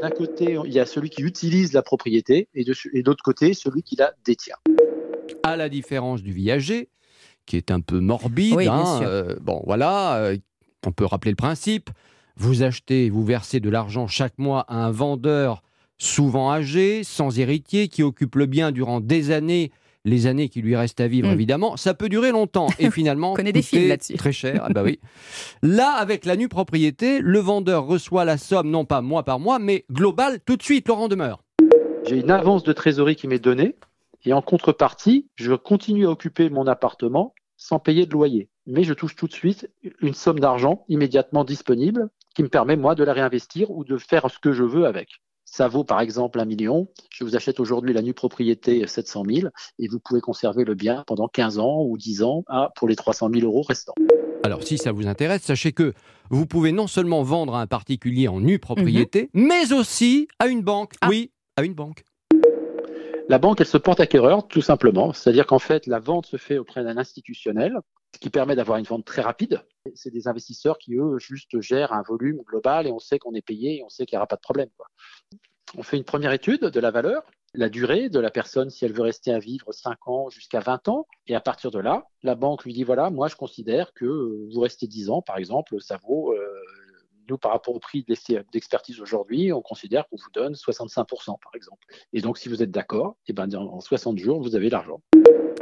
D'un 0.00 0.10
côté, 0.10 0.56
il 0.64 0.72
y 0.72 0.78
a 0.78 0.86
celui 0.86 1.10
qui 1.10 1.22
utilise 1.22 1.72
la 1.72 1.82
propriété, 1.82 2.48
et 2.54 2.62
de, 2.62 2.74
et 2.92 3.02
d'autre 3.02 3.24
côté, 3.24 3.54
celui 3.54 3.82
qui 3.82 3.96
la 3.96 4.12
détient. 4.24 4.54
à 5.42 5.56
la 5.56 5.68
différence 5.68 6.22
du 6.22 6.32
viager, 6.32 6.90
qui 7.44 7.56
est 7.56 7.72
un 7.72 7.80
peu 7.80 7.98
morbide. 7.98 8.54
Oui, 8.54 8.64
bien 8.64 8.74
hein, 8.74 8.98
sûr. 8.98 9.08
euh, 9.08 9.34
bon, 9.40 9.64
voilà, 9.66 10.18
euh, 10.18 10.36
on 10.86 10.92
peut 10.92 11.06
rappeler 11.06 11.32
le 11.32 11.36
principe. 11.36 11.90
Vous 12.36 12.62
achetez, 12.62 13.10
vous 13.10 13.24
versez 13.24 13.58
de 13.58 13.68
l'argent 13.68 14.06
chaque 14.06 14.38
mois 14.38 14.64
à 14.68 14.76
un 14.76 14.92
vendeur 14.92 15.64
souvent 15.98 16.52
âgé, 16.52 17.02
sans 17.02 17.36
héritier, 17.36 17.88
qui 17.88 18.04
occupe 18.04 18.36
le 18.36 18.46
bien 18.46 18.70
durant 18.70 19.00
des 19.00 19.32
années, 19.32 19.72
les 20.06 20.26
années 20.26 20.48
qui 20.48 20.62
lui 20.62 20.74
restent 20.76 21.00
à 21.00 21.08
vivre, 21.08 21.28
Mm. 21.28 21.32
évidemment. 21.32 21.76
Ça 21.76 21.92
peut 21.92 22.08
durer 22.08 22.30
longtemps 22.30 22.68
et 22.78 22.90
finalement 22.90 23.34
connaît 23.34 23.52
des 23.52 23.60
coûter 23.60 23.76
films 23.76 23.88
là-dessus. 23.88 24.14
très 24.14 24.32
cher. 24.32 24.62
Ah 24.64 24.72
bah 24.72 24.82
oui. 24.82 25.00
Là, 25.62 25.90
avec 25.90 26.24
la 26.24 26.36
nue 26.36 26.48
propriété, 26.48 27.18
le 27.20 27.38
vendeur 27.40 27.84
reçoit 27.86 28.24
la 28.24 28.38
somme 28.38 28.70
non 28.70 28.84
pas 28.84 29.02
mois 29.02 29.24
par 29.24 29.38
mois, 29.38 29.58
mais 29.58 29.84
globale 29.92 30.38
tout 30.46 30.56
de 30.56 30.62
suite. 30.62 30.88
Laurent 30.88 31.08
demeure. 31.08 31.42
J'ai 32.08 32.18
une 32.20 32.30
avance 32.30 32.62
de 32.62 32.72
trésorerie 32.72 33.16
qui 33.16 33.26
m'est 33.26 33.40
donnée, 33.40 33.74
et 34.24 34.32
en 34.32 34.40
contrepartie, 34.42 35.26
je 35.34 35.54
continue 35.54 36.06
à 36.06 36.10
occuper 36.10 36.48
mon 36.50 36.66
appartement 36.66 37.34
sans 37.56 37.78
payer 37.80 38.06
de 38.06 38.12
loyer. 38.12 38.48
Mais 38.66 38.84
je 38.84 38.94
touche 38.94 39.16
tout 39.16 39.26
de 39.26 39.32
suite 39.32 39.68
une 40.00 40.14
somme 40.14 40.38
d'argent 40.40 40.84
immédiatement 40.88 41.42
disponible 41.44 42.08
qui 42.34 42.42
me 42.42 42.48
permet, 42.48 42.76
moi, 42.76 42.94
de 42.94 43.02
la 43.02 43.12
réinvestir 43.12 43.70
ou 43.70 43.82
de 43.84 43.96
faire 43.96 44.30
ce 44.30 44.38
que 44.38 44.52
je 44.52 44.62
veux 44.62 44.84
avec. 44.86 45.08
Ça 45.56 45.68
vaut 45.68 45.84
par 45.84 46.02
exemple 46.02 46.38
un 46.38 46.44
million. 46.44 46.86
Je 47.08 47.24
vous 47.24 47.34
achète 47.34 47.60
aujourd'hui 47.60 47.94
la 47.94 48.02
nue 48.02 48.12
propriété 48.12 48.86
700 48.86 49.22
000 49.26 49.48
et 49.78 49.88
vous 49.88 49.98
pouvez 49.98 50.20
conserver 50.20 50.64
le 50.64 50.74
bien 50.74 51.02
pendant 51.06 51.28
15 51.28 51.58
ans 51.58 51.82
ou 51.82 51.96
10 51.96 52.22
ans 52.24 52.44
à, 52.46 52.68
pour 52.76 52.88
les 52.88 52.94
300 52.94 53.30
000 53.32 53.46
euros 53.46 53.62
restants. 53.62 53.94
Alors, 54.44 54.62
si 54.62 54.76
ça 54.76 54.92
vous 54.92 55.06
intéresse, 55.06 55.40
sachez 55.44 55.72
que 55.72 55.94
vous 56.28 56.44
pouvez 56.44 56.72
non 56.72 56.86
seulement 56.86 57.22
vendre 57.22 57.54
à 57.54 57.62
un 57.62 57.66
particulier 57.66 58.28
en 58.28 58.40
nue 58.40 58.58
propriété, 58.58 59.30
Mhm. 59.32 59.46
mais 59.46 59.72
aussi 59.72 60.28
à 60.38 60.48
une 60.48 60.60
banque. 60.60 60.92
Ah. 61.00 61.08
Oui, 61.08 61.30
à 61.56 61.62
une 61.64 61.72
banque. 61.72 62.04
La 63.30 63.38
banque, 63.38 63.58
elle 63.62 63.66
se 63.66 63.78
porte 63.78 64.00
acquéreur, 64.00 64.46
tout 64.48 64.60
simplement. 64.60 65.14
C'est-à-dire 65.14 65.46
qu'en 65.46 65.58
fait, 65.58 65.86
la 65.86 66.00
vente 66.00 66.26
se 66.26 66.36
fait 66.36 66.58
auprès 66.58 66.84
d'un 66.84 66.98
institutionnel, 66.98 67.78
ce 68.14 68.20
qui 68.20 68.28
permet 68.28 68.56
d'avoir 68.56 68.76
une 68.76 68.84
vente 68.84 69.06
très 69.06 69.22
rapide. 69.22 69.62
C'est 69.94 70.10
des 70.10 70.28
investisseurs 70.28 70.78
qui, 70.78 70.94
eux, 70.94 71.18
juste 71.18 71.60
gèrent 71.60 71.92
un 71.92 72.02
volume 72.02 72.42
global 72.42 72.86
et 72.86 72.92
on 72.92 72.98
sait 72.98 73.18
qu'on 73.18 73.34
est 73.34 73.44
payé 73.44 73.78
et 73.78 73.82
on 73.82 73.88
sait 73.88 74.06
qu'il 74.06 74.16
n'y 74.16 74.18
aura 74.18 74.26
pas 74.26 74.36
de 74.36 74.40
problème. 74.40 74.68
On 75.76 75.82
fait 75.82 75.96
une 75.96 76.04
première 76.04 76.32
étude 76.32 76.60
de 76.60 76.80
la 76.80 76.90
valeur, 76.90 77.22
la 77.54 77.68
durée 77.68 78.08
de 78.08 78.20
la 78.20 78.30
personne 78.30 78.70
si 78.70 78.84
elle 78.84 78.92
veut 78.92 79.02
rester 79.02 79.32
à 79.32 79.38
vivre 79.38 79.72
5 79.72 80.08
ans 80.08 80.28
jusqu'à 80.28 80.60
20 80.60 80.88
ans. 80.88 81.06
Et 81.26 81.34
à 81.34 81.40
partir 81.40 81.70
de 81.70 81.78
là, 81.78 82.06
la 82.22 82.34
banque 82.34 82.64
lui 82.64 82.72
dit, 82.72 82.84
voilà, 82.84 83.10
moi 83.10 83.28
je 83.28 83.36
considère 83.36 83.92
que 83.94 84.04
vous 84.52 84.60
restez 84.60 84.86
10 84.86 85.10
ans, 85.10 85.22
par 85.22 85.38
exemple, 85.38 85.80
ça 85.80 85.98
vaut... 86.06 86.32
Euh, 86.32 86.62
nous, 87.28 87.38
par 87.38 87.52
rapport 87.52 87.74
au 87.74 87.80
prix 87.80 88.04
d'expertise 88.52 89.00
aujourd'hui, 89.00 89.52
on 89.52 89.60
considère 89.60 90.06
qu'on 90.08 90.16
vous 90.16 90.30
donne 90.32 90.52
65%, 90.52 91.06
par 91.42 91.54
exemple. 91.54 91.84
Et 92.12 92.20
donc, 92.20 92.38
si 92.38 92.48
vous 92.48 92.62
êtes 92.62 92.70
d'accord, 92.70 93.16
eh 93.26 93.32
ben, 93.32 93.52
en 93.54 93.80
60 93.80 94.18
jours, 94.18 94.40
vous 94.40 94.54
avez 94.54 94.70
l'argent. 94.70 95.00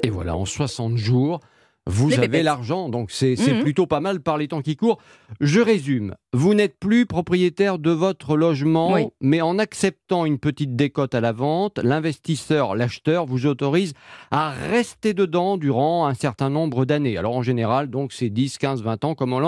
Et 0.02 0.10
voilà, 0.10 0.36
en 0.36 0.44
60 0.44 0.96
jours, 0.96 1.40
vous 1.86 2.18
avez 2.18 2.42
l'argent, 2.42 2.88
donc 2.88 3.10
c'est 3.10 3.36
mhm. 3.36 3.62
plutôt 3.62 3.86
pas 3.86 4.00
mal 4.00 4.20
par 4.20 4.38
les 4.38 4.48
temps 4.48 4.62
qui 4.62 4.74
courent. 4.74 4.98
Je 5.40 5.60
résume, 5.60 6.14
vous 6.32 6.54
n'êtes 6.54 6.78
plus 6.78 7.04
propriétaire 7.04 7.78
de 7.78 7.90
votre 7.90 8.38
logement, 8.38 9.12
mais 9.20 9.42
en 9.42 9.58
acceptant 9.58 10.24
une 10.24 10.38
petite 10.38 10.76
décote 10.76 11.14
à 11.14 11.20
la 11.20 11.32
vente, 11.32 11.78
l'investisseur, 11.78 12.74
l'acheteur 12.74 13.26
vous 13.26 13.44
autorise 13.44 13.92
à 14.30 14.50
rester 14.50 15.12
dedans 15.12 15.58
durant 15.58 16.06
un 16.06 16.14
certain 16.14 16.48
nombre 16.48 16.86
d'années. 16.86 17.18
Alors 17.18 17.36
en 17.36 17.42
général, 17.42 17.90
donc 17.90 18.14
c'est 18.14 18.30
10, 18.30 18.56
15, 18.56 18.82
20 18.82 19.04
ans, 19.04 19.14
comme 19.14 19.34
on 19.34 19.40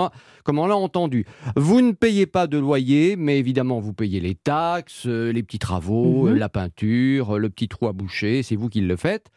l'a 0.67 0.77
entendu. 0.77 1.25
Vous 1.55 1.81
ne 1.81 1.91
payez 1.91 2.27
pas 2.27 2.45
de 2.45 2.59
loyer, 2.59 3.15
mais 3.15 3.39
évidemment 3.39 3.79
vous 3.79 3.93
payez 3.93 4.19
les 4.19 4.35
taxes, 4.35 5.07
euh, 5.07 5.31
les 5.31 5.41
petits 5.41 5.59
travaux, 5.59 6.27
mhm. 6.27 6.35
la 6.35 6.49
peinture, 6.49 7.39
le 7.39 7.49
petit 7.49 7.67
trou 7.67 7.87
à 7.87 7.93
boucher, 7.93 8.43
c'est 8.43 8.55
vous 8.55 8.69
qui 8.69 8.81
le 8.81 8.95
faites. 8.95 9.31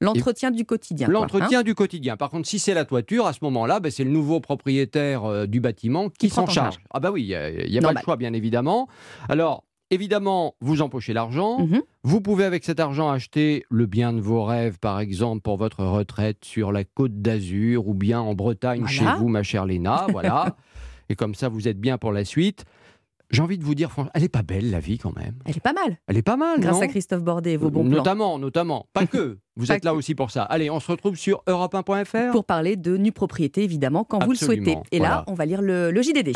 L'entretien 0.00 0.50
du 0.50 0.64
quotidien. 0.64 1.08
L'entretien 1.08 1.60
hein. 1.60 1.62
du 1.62 1.74
quotidien. 1.74 2.16
Par 2.16 2.30
contre, 2.30 2.46
si 2.46 2.58
c'est 2.58 2.74
la 2.74 2.84
toiture, 2.84 3.26
à 3.26 3.32
ce 3.32 3.38
moment-là, 3.42 3.80
ben, 3.80 3.90
c'est 3.90 4.04
le 4.04 4.10
nouveau 4.10 4.40
propriétaire 4.40 5.24
euh, 5.24 5.46
du 5.46 5.60
bâtiment 5.60 6.08
qui, 6.10 6.28
s'en 6.28 6.46
charge. 6.46 6.78
Ah 6.90 7.00
bah 7.00 7.10
oui, 7.10 7.22
il 7.22 7.70
n'y 7.70 7.78
a, 7.78 7.80
pas 7.80 7.92
le 7.92 8.00
choix, 8.00 8.16
bien 8.16 8.32
évidemment. 8.32 8.88
Alors, 9.28 9.64
évidemment, 9.90 10.56
vous 10.60 10.82
empochez 10.82 11.12
l'argent. 11.12 11.60
Mhm. 11.60 11.82
Vous 12.02 12.20
pouvez, 12.20 12.44
avec 12.44 12.64
cet 12.64 12.80
argent, 12.80 13.10
acheter 13.10 13.64
le 13.70 13.86
bien 13.86 14.12
de 14.12 14.20
vos 14.20 14.44
rêves, 14.44 14.78
par 14.78 15.00
exemple, 15.00 15.42
pour 15.42 15.56
votre 15.56 15.84
retraite 15.84 16.44
sur 16.44 16.72
la 16.72 16.84
côte 16.84 17.20
d'Azur 17.20 17.88
ou 17.88 17.94
bien 17.94 18.20
en 18.20 18.34
Bretagne 18.34 18.86
chez 18.86 19.04
vous, 19.18 19.28
ma 19.28 19.42
chère 19.42 19.66
Léna. 19.66 20.06
Voilà. 20.10 20.56
Et 21.08 21.14
comme 21.14 21.34
ça, 21.34 21.48
vous 21.48 21.68
êtes 21.68 21.78
bien 21.78 21.98
pour 21.98 22.12
la 22.12 22.24
suite. 22.24 22.64
J'ai 23.32 23.40
envie 23.40 23.56
de 23.56 23.64
vous 23.64 23.74
dire, 23.74 23.90
franchement, 23.90 24.10
elle 24.14 24.24
est 24.24 24.28
pas 24.28 24.42
belle 24.42 24.70
la 24.70 24.78
vie 24.78 24.98
quand 24.98 25.16
même. 25.16 25.34
Elle 25.46 25.56
est 25.56 25.60
pas 25.60 25.72
mal. 25.72 25.96
Elle 26.06 26.18
est 26.18 26.22
pas 26.22 26.36
mal, 26.36 26.60
Grâce 26.60 26.82
à 26.82 26.86
Christophe 26.86 27.22
Bordet 27.22 27.52
et 27.52 27.56
vos 27.56 27.70
bons 27.70 27.82
plans. 27.82 27.96
Notamment, 27.96 28.38
notamment. 28.38 28.86
Pas 28.92 29.06
que. 29.06 29.38
Vous 29.56 29.72
êtes 29.72 29.84
là 29.84 29.94
aussi 29.94 30.14
pour 30.14 30.30
ça. 30.30 30.42
Allez, 30.42 30.68
on 30.68 30.80
se 30.80 30.90
retrouve 30.90 31.16
sur 31.16 31.42
europe1.fr. 31.46 32.30
Pour 32.30 32.44
parler 32.44 32.76
de 32.76 32.96
nue 32.98 33.12
propriété, 33.12 33.62
évidemment, 33.64 34.04
quand 34.04 34.22
vous 34.24 34.32
le 34.32 34.36
souhaitez. 34.36 34.76
Et 34.92 34.98
là, 34.98 35.24
on 35.26 35.34
va 35.34 35.44
lire 35.46 35.60
le, 35.60 35.90
le 35.90 36.02
JDD. 36.02 36.32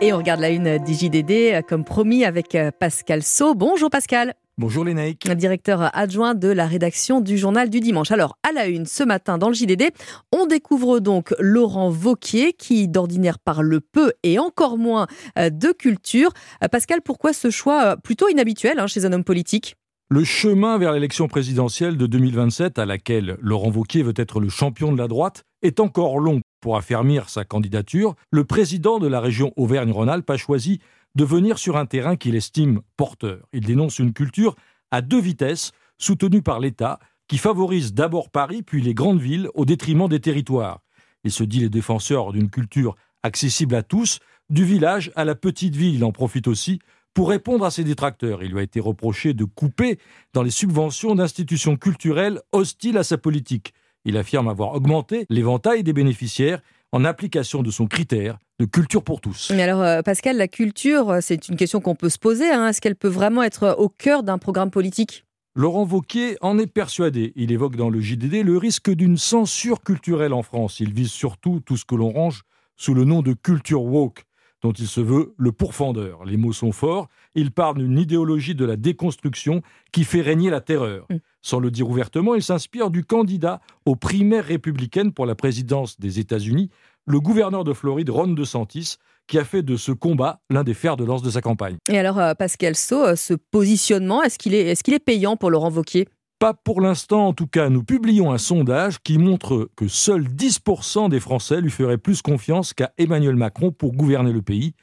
Et 0.00 0.12
on 0.12 0.16
regarde 0.16 0.40
la 0.40 0.50
une 0.50 0.78
du 0.78 0.94
JDD, 0.94 1.66
comme 1.66 1.84
promis, 1.84 2.24
avec 2.24 2.54
euh, 2.54 2.70
Pascal 2.70 3.24
Sau. 3.24 3.56
Bonjour 3.56 3.90
Pascal. 3.90 4.34
Bonjour 4.58 4.84
Lénaïque. 4.84 5.30
Directeur 5.36 5.96
adjoint 5.96 6.34
de 6.34 6.48
la 6.48 6.66
rédaction 6.66 7.20
du 7.20 7.38
journal 7.38 7.70
du 7.70 7.78
dimanche. 7.78 8.10
Alors, 8.10 8.36
à 8.42 8.50
la 8.50 8.66
une, 8.66 8.86
ce 8.86 9.04
matin 9.04 9.38
dans 9.38 9.46
le 9.46 9.54
JDD, 9.54 9.92
on 10.32 10.46
découvre 10.46 10.98
donc 10.98 11.32
Laurent 11.38 11.90
Vauquier 11.90 12.54
qui 12.54 12.88
d'ordinaire 12.88 13.38
parle 13.38 13.80
peu 13.80 14.12
et 14.24 14.40
encore 14.40 14.76
moins 14.76 15.06
euh, 15.38 15.48
de 15.50 15.70
culture. 15.70 16.32
Euh, 16.64 16.66
Pascal, 16.66 17.02
pourquoi 17.04 17.32
ce 17.32 17.50
choix 17.50 17.84
euh, 17.84 17.96
plutôt 17.96 18.28
inhabituel 18.28 18.80
hein, 18.80 18.88
chez 18.88 19.04
un 19.04 19.12
homme 19.12 19.22
politique? 19.22 19.76
Le 20.10 20.24
chemin 20.24 20.76
vers 20.76 20.90
l'élection 20.90 21.28
présidentielle 21.28 21.96
de 21.96 22.06
2027, 22.06 22.80
à 22.80 22.84
laquelle 22.84 23.36
Laurent 23.40 23.70
Vauquier 23.70 24.02
veut 24.02 24.14
être 24.16 24.40
le 24.40 24.48
champion 24.48 24.90
de 24.90 24.98
la 24.98 25.06
droite, 25.06 25.44
est 25.62 25.78
encore 25.78 26.18
long. 26.18 26.40
Pour 26.60 26.76
affermir 26.76 27.28
sa 27.28 27.44
candidature, 27.44 28.16
le 28.32 28.42
président 28.42 28.98
de 28.98 29.06
la 29.06 29.20
région 29.20 29.52
Auvergne-Rhône-Alpes 29.54 30.28
a 30.28 30.36
choisi 30.36 30.80
de 31.14 31.24
venir 31.24 31.58
sur 31.58 31.76
un 31.76 31.86
terrain 31.86 32.16
qu'il 32.16 32.34
estime 32.34 32.80
porteur. 32.96 33.46
Il 33.52 33.64
dénonce 33.64 33.98
une 33.98 34.12
culture 34.12 34.54
à 34.90 35.02
deux 35.02 35.20
vitesses, 35.20 35.72
soutenue 35.98 36.42
par 36.42 36.60
l'État, 36.60 36.98
qui 37.26 37.38
favorise 37.38 37.92
d'abord 37.92 38.30
Paris 38.30 38.62
puis 38.62 38.80
les 38.80 38.94
grandes 38.94 39.20
villes 39.20 39.48
au 39.54 39.64
détriment 39.64 40.08
des 40.08 40.20
territoires. 40.20 40.80
Il 41.24 41.32
se 41.32 41.44
dit 41.44 41.60
les 41.60 41.68
défenseurs 41.68 42.32
d'une 42.32 42.50
culture 42.50 42.96
accessible 43.22 43.74
à 43.74 43.82
tous, 43.82 44.20
du 44.48 44.64
village 44.64 45.12
à 45.14 45.24
la 45.24 45.34
petite 45.34 45.76
ville. 45.76 45.96
Il 45.96 46.04
en 46.04 46.12
profite 46.12 46.48
aussi 46.48 46.78
pour 47.14 47.28
répondre 47.28 47.64
à 47.64 47.70
ses 47.70 47.84
détracteurs. 47.84 48.42
Il 48.42 48.52
lui 48.52 48.60
a 48.60 48.62
été 48.62 48.80
reproché 48.80 49.34
de 49.34 49.44
couper 49.44 49.98
dans 50.32 50.42
les 50.42 50.50
subventions 50.50 51.14
d'institutions 51.14 51.76
culturelles 51.76 52.40
hostiles 52.52 52.96
à 52.96 53.04
sa 53.04 53.18
politique. 53.18 53.74
Il 54.04 54.16
affirme 54.16 54.48
avoir 54.48 54.72
augmenté 54.74 55.26
l'éventail 55.28 55.82
des 55.82 55.92
bénéficiaires 55.92 56.62
en 56.92 57.04
application 57.04 57.62
de 57.62 57.70
son 57.70 57.86
critère 57.86 58.38
de 58.58 58.64
culture 58.64 59.02
pour 59.02 59.20
tous. 59.20 59.52
Mais 59.54 59.62
alors, 59.62 59.82
euh, 59.82 60.02
Pascal, 60.02 60.36
la 60.36 60.48
culture, 60.48 61.10
euh, 61.10 61.18
c'est 61.20 61.48
une 61.48 61.56
question 61.56 61.80
qu'on 61.80 61.94
peut 61.94 62.08
se 62.08 62.18
poser. 62.18 62.50
Hein. 62.50 62.68
Est-ce 62.68 62.80
qu'elle 62.80 62.96
peut 62.96 63.08
vraiment 63.08 63.42
être 63.42 63.76
au 63.78 63.88
cœur 63.88 64.22
d'un 64.22 64.38
programme 64.38 64.70
politique? 64.70 65.24
Laurent 65.54 65.84
Vauquier 65.84 66.36
en 66.40 66.58
est 66.58 66.66
persuadé. 66.66 67.32
Il 67.34 67.50
évoque 67.50 67.76
dans 67.76 67.90
le 67.90 68.00
JDD 68.00 68.44
le 68.44 68.56
risque 68.56 68.90
d'une 68.90 69.16
censure 69.16 69.80
culturelle 69.82 70.32
en 70.32 70.42
France. 70.42 70.80
Il 70.80 70.92
vise 70.92 71.10
surtout 71.10 71.60
tout 71.60 71.76
ce 71.76 71.84
que 71.84 71.94
l'on 71.94 72.10
range 72.10 72.42
sous 72.76 72.94
le 72.94 73.04
nom 73.04 73.22
de 73.22 73.32
culture 73.32 73.82
woke, 73.82 74.24
dont 74.62 74.72
il 74.72 74.86
se 74.86 75.00
veut 75.00 75.34
le 75.36 75.50
pourfendeur. 75.50 76.24
Les 76.24 76.36
mots 76.36 76.52
sont 76.52 76.70
forts. 76.70 77.08
Il 77.34 77.50
parle 77.50 77.78
d'une 77.78 77.98
idéologie 77.98 78.54
de 78.54 78.64
la 78.64 78.76
déconstruction 78.76 79.62
qui 79.90 80.04
fait 80.04 80.20
régner 80.20 80.48
la 80.50 80.60
terreur. 80.60 81.06
Mm. 81.10 81.16
Sans 81.42 81.58
le 81.58 81.70
dire 81.70 81.88
ouvertement, 81.88 82.34
il 82.34 82.42
s'inspire 82.42 82.90
du 82.90 83.04
candidat 83.04 83.60
aux 83.84 83.96
primaires 83.96 84.44
républicaines 84.44 85.12
pour 85.12 85.26
la 85.26 85.34
présidence 85.34 85.98
des 85.98 86.20
États-Unis, 86.20 86.70
le 87.08 87.20
gouverneur 87.20 87.64
de 87.64 87.72
Floride, 87.72 88.10
Ron 88.10 88.28
DeSantis, 88.28 88.96
qui 89.26 89.38
a 89.38 89.44
fait 89.44 89.62
de 89.62 89.76
ce 89.76 89.92
combat 89.92 90.40
l'un 90.50 90.62
des 90.62 90.74
fers 90.74 90.96
de 90.96 91.04
lance 91.04 91.22
de 91.22 91.30
sa 91.30 91.40
campagne. 91.40 91.76
Et 91.90 91.98
alors, 91.98 92.18
euh, 92.18 92.34
Pascal 92.34 92.74
Sau, 92.74 93.04
euh, 93.04 93.16
ce 93.16 93.34
positionnement, 93.34 94.22
est-ce 94.22 94.38
qu'il 94.38 94.54
est, 94.54 94.70
est, 94.70 94.82
qu'il 94.82 94.94
est 94.94 94.98
payant 94.98 95.36
pour 95.36 95.50
Laurent 95.50 95.70
Wauquiez? 95.70 96.08
Pas 96.38 96.54
pour 96.54 96.80
l'instant, 96.80 97.28
en 97.28 97.32
tout 97.32 97.46
cas, 97.46 97.68
nous 97.68 97.82
publions 97.82 98.30
un 98.32 98.38
sondage 98.38 99.00
qui 99.02 99.18
montre 99.18 99.68
que 99.74 99.88
seuls 99.88 100.28
10% 100.28 101.08
des 101.08 101.18
Français 101.18 101.60
lui 101.60 101.70
feraient 101.70 101.98
plus 101.98 102.22
confiance 102.22 102.74
qu'à 102.74 102.92
Emmanuel 102.96 103.34
Macron 103.34 103.72
pour 103.72 103.92
gouverner 103.92 104.32
le 104.32 104.42
pays, 104.42 104.74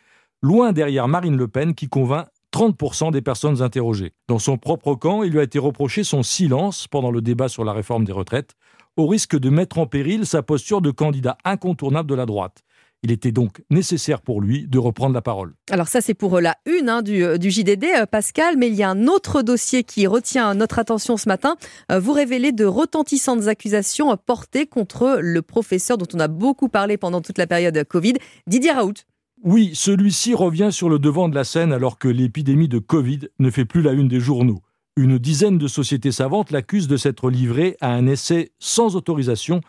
loin 0.41 0.73
derrière 0.73 1.07
Marine 1.07 1.37
Le 1.37 1.47
Pen 1.47 1.73
qui 1.73 1.87
convainc 1.87 2.27
30% 2.51 3.11
des 3.11 3.21
personnes 3.21 3.61
interrogées. 3.61 4.13
Dans 4.27 4.39
son 4.39 4.57
propre 4.57 4.95
camp, 4.95 5.23
il 5.23 5.31
lui 5.31 5.39
a 5.39 5.43
été 5.43 5.59
reproché 5.59 6.03
son 6.03 6.23
silence 6.23 6.87
pendant 6.87 7.11
le 7.11 7.21
débat 7.21 7.49
sur 7.49 7.63
la 7.63 7.73
réforme 7.73 8.05
des 8.05 8.13
retraites, 8.13 8.55
au 8.97 9.07
risque 9.07 9.37
de 9.37 9.49
mettre 9.49 9.77
en 9.77 9.87
péril 9.87 10.25
sa 10.25 10.41
posture 10.43 10.81
de 10.81 10.91
candidat 10.91 11.37
incontournable 11.43 12.09
de 12.09 12.15
la 12.15 12.25
droite. 12.25 12.63
Il 13.03 13.11
était 13.11 13.31
donc 13.31 13.61
nécessaire 13.69 14.21
pour 14.21 14.41
lui 14.41 14.67
de 14.67 14.79
reprendre 14.79 15.13
la 15.13 15.21
parole. 15.21 15.53
Alors 15.69 15.87
ça, 15.87 16.01
c'est 16.01 16.15
pour 16.15 16.39
la 16.41 16.55
une 16.65 16.89
hein, 16.89 17.03
du, 17.03 17.23
euh, 17.23 17.37
du, 17.37 17.51
JDD, 17.51 17.85
euh, 17.99 18.05
Pascal, 18.07 18.57
mais 18.57 18.67
il 18.67 18.73
y 18.73 18.81
a 18.81 18.89
un 18.89 19.05
autre 19.05 19.43
dossier 19.43 19.83
qui 19.83 20.07
retient 20.07 20.55
notre 20.55 20.79
attention 20.79 21.15
ce 21.15 21.29
matin. 21.29 21.55
Euh, 21.91 21.99
vous 21.99 22.13
révélez 22.13 22.51
de 22.51 22.65
retentissantes 22.65 23.47
accusations 23.47 24.15
portées 24.17 24.65
contre 24.65 25.19
le 25.21 25.41
professeur 25.43 25.99
dont 25.99 26.07
on 26.15 26.19
a 26.19 26.27
beaucoup 26.27 26.67
parlé 26.67 26.97
pendant 26.97 27.21
toute 27.21 27.37
la 27.37 27.45
période 27.45 27.83
Covid, 27.83 28.13
Didier 28.47 28.71
Raoult. 28.71 28.95
Oui, 29.43 29.71
celui-ci 29.75 30.33
revient 30.33 30.69
sur 30.71 30.89
le 30.89 30.97
devant 30.97 31.29
de 31.29 31.35
la 31.35 31.43
scène 31.43 31.73
alors 31.73 31.99
que 31.99 32.07
l'épidémie 32.07 32.69
de 32.69 32.79
Covid 32.79 33.19
ne 33.37 33.51
fait 33.51 33.65
plus 33.65 33.83
la 33.83 33.91
une 33.91 34.07
des 34.07 34.19
journaux. 34.19 34.61
Une 34.97 35.17
dizaine 35.17 35.57
de 35.57 35.67
sociétés 35.67 36.13
savantes 36.13 36.51
l'accusent 36.51 36.87
de 36.87 36.95
s'être 36.95 37.29
livré 37.29 37.75
à 37.81 37.91
un 37.91 38.07
essai 38.07 38.53
sans 38.59 38.95
autorisation 38.95 39.59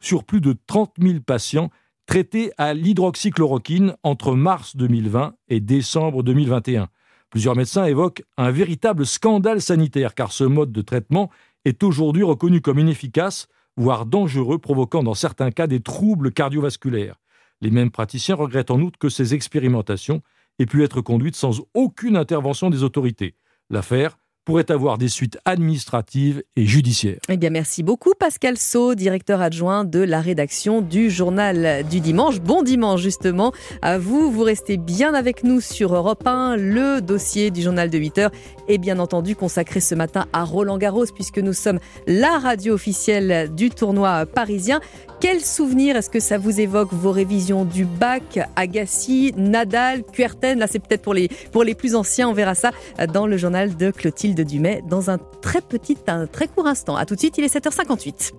sur 0.00 0.24
plus 0.24 0.40
de 0.40 0.56
30 0.66 0.94
000 1.00 1.20
patients 1.20 1.70
traités 2.06 2.50
à 2.58 2.74
l'hydroxychloroquine 2.74 3.94
entre 4.02 4.34
mars 4.34 4.76
2020 4.76 5.34
et 5.48 5.60
décembre 5.60 6.24
2021. 6.24 6.88
Plusieurs 7.30 7.54
médecins 7.54 7.84
évoquent 7.84 8.24
un 8.36 8.50
véritable 8.50 9.06
scandale 9.06 9.62
sanitaire 9.62 10.16
car 10.16 10.32
ce 10.32 10.42
mode 10.42 10.72
de 10.72 10.82
traitement 10.82 11.30
est 11.64 11.84
aujourd'hui 11.84 12.24
reconnu 12.24 12.60
comme 12.60 12.80
inefficace, 12.80 13.46
voire 13.76 14.04
dangereux, 14.04 14.58
provoquant 14.58 15.04
dans 15.04 15.14
certains 15.14 15.52
cas 15.52 15.68
des 15.68 15.80
troubles 15.80 16.32
cardiovasculaires. 16.32 17.20
Les 17.60 17.70
mêmes 17.70 17.92
praticiens 17.92 18.34
regrettent 18.34 18.72
en 18.72 18.80
outre 18.80 18.98
que 18.98 19.08
ces 19.08 19.32
expérimentations 19.32 20.22
aient 20.58 20.66
pu 20.66 20.82
être 20.82 21.00
conduites 21.00 21.36
sans 21.36 21.62
aucune 21.72 22.16
intervention 22.16 22.68
des 22.68 22.82
autorités. 22.82 23.36
L'affaire 23.70 24.18
pourrait 24.44 24.70
avoir 24.70 24.98
des 24.98 25.08
suites 25.08 25.38
administratives 25.44 26.42
et 26.56 26.66
judiciaires. 26.66 27.18
Eh 27.28 27.36
bien, 27.36 27.50
merci 27.50 27.82
beaucoup 27.82 28.12
Pascal 28.18 28.58
Sau, 28.58 28.94
directeur 28.94 29.40
adjoint 29.40 29.84
de 29.84 30.00
la 30.00 30.20
rédaction 30.20 30.80
du 30.80 31.10
journal 31.10 31.84
du 31.88 32.00
dimanche. 32.00 32.40
Bon 32.40 32.62
dimanche 32.62 33.00
justement 33.00 33.52
à 33.82 33.98
vous. 33.98 34.30
Vous 34.30 34.42
restez 34.42 34.76
bien 34.76 35.14
avec 35.14 35.44
nous 35.44 35.60
sur 35.60 35.94
Europe 35.94 36.26
1. 36.26 36.56
Le 36.56 37.00
dossier 37.00 37.50
du 37.50 37.62
journal 37.62 37.90
de 37.90 37.98
8 37.98 38.18
heures 38.18 38.32
est 38.68 38.78
bien 38.78 38.98
entendu 38.98 39.36
consacré 39.36 39.80
ce 39.80 39.94
matin 39.94 40.26
à 40.32 40.44
Roland 40.44 40.78
Garros 40.78 41.06
puisque 41.14 41.38
nous 41.38 41.52
sommes 41.52 41.78
la 42.06 42.38
radio 42.38 42.74
officielle 42.74 43.52
du 43.54 43.70
tournoi 43.70 44.26
parisien. 44.26 44.80
Quel 45.20 45.40
souvenir 45.40 45.94
est-ce 45.96 46.10
que 46.10 46.18
ça 46.18 46.36
vous 46.36 46.60
évoque 46.60 46.92
vos 46.92 47.12
révisions 47.12 47.64
du 47.64 47.84
bac, 47.84 48.40
Agassi, 48.56 49.32
Nadal, 49.36 50.02
Kuerten? 50.02 50.58
Là, 50.58 50.66
c'est 50.66 50.80
peut-être 50.80 51.02
pour 51.02 51.14
les, 51.14 51.28
pour 51.52 51.62
les 51.62 51.76
plus 51.76 51.94
anciens. 51.94 52.28
On 52.28 52.32
verra 52.32 52.56
ça 52.56 52.72
dans 53.12 53.28
le 53.28 53.36
journal 53.36 53.76
de 53.76 53.92
Clotilde 53.92 54.31
Dumais 54.34 54.82
dans 54.86 55.10
un 55.10 55.18
très 55.18 55.60
petit, 55.60 55.96
un 56.06 56.26
très 56.26 56.48
court 56.48 56.66
instant. 56.66 56.96
À 56.96 57.06
tout 57.06 57.14
de 57.14 57.20
suite, 57.20 57.38
il 57.38 57.44
est 57.44 57.54
7h58. 57.54 58.32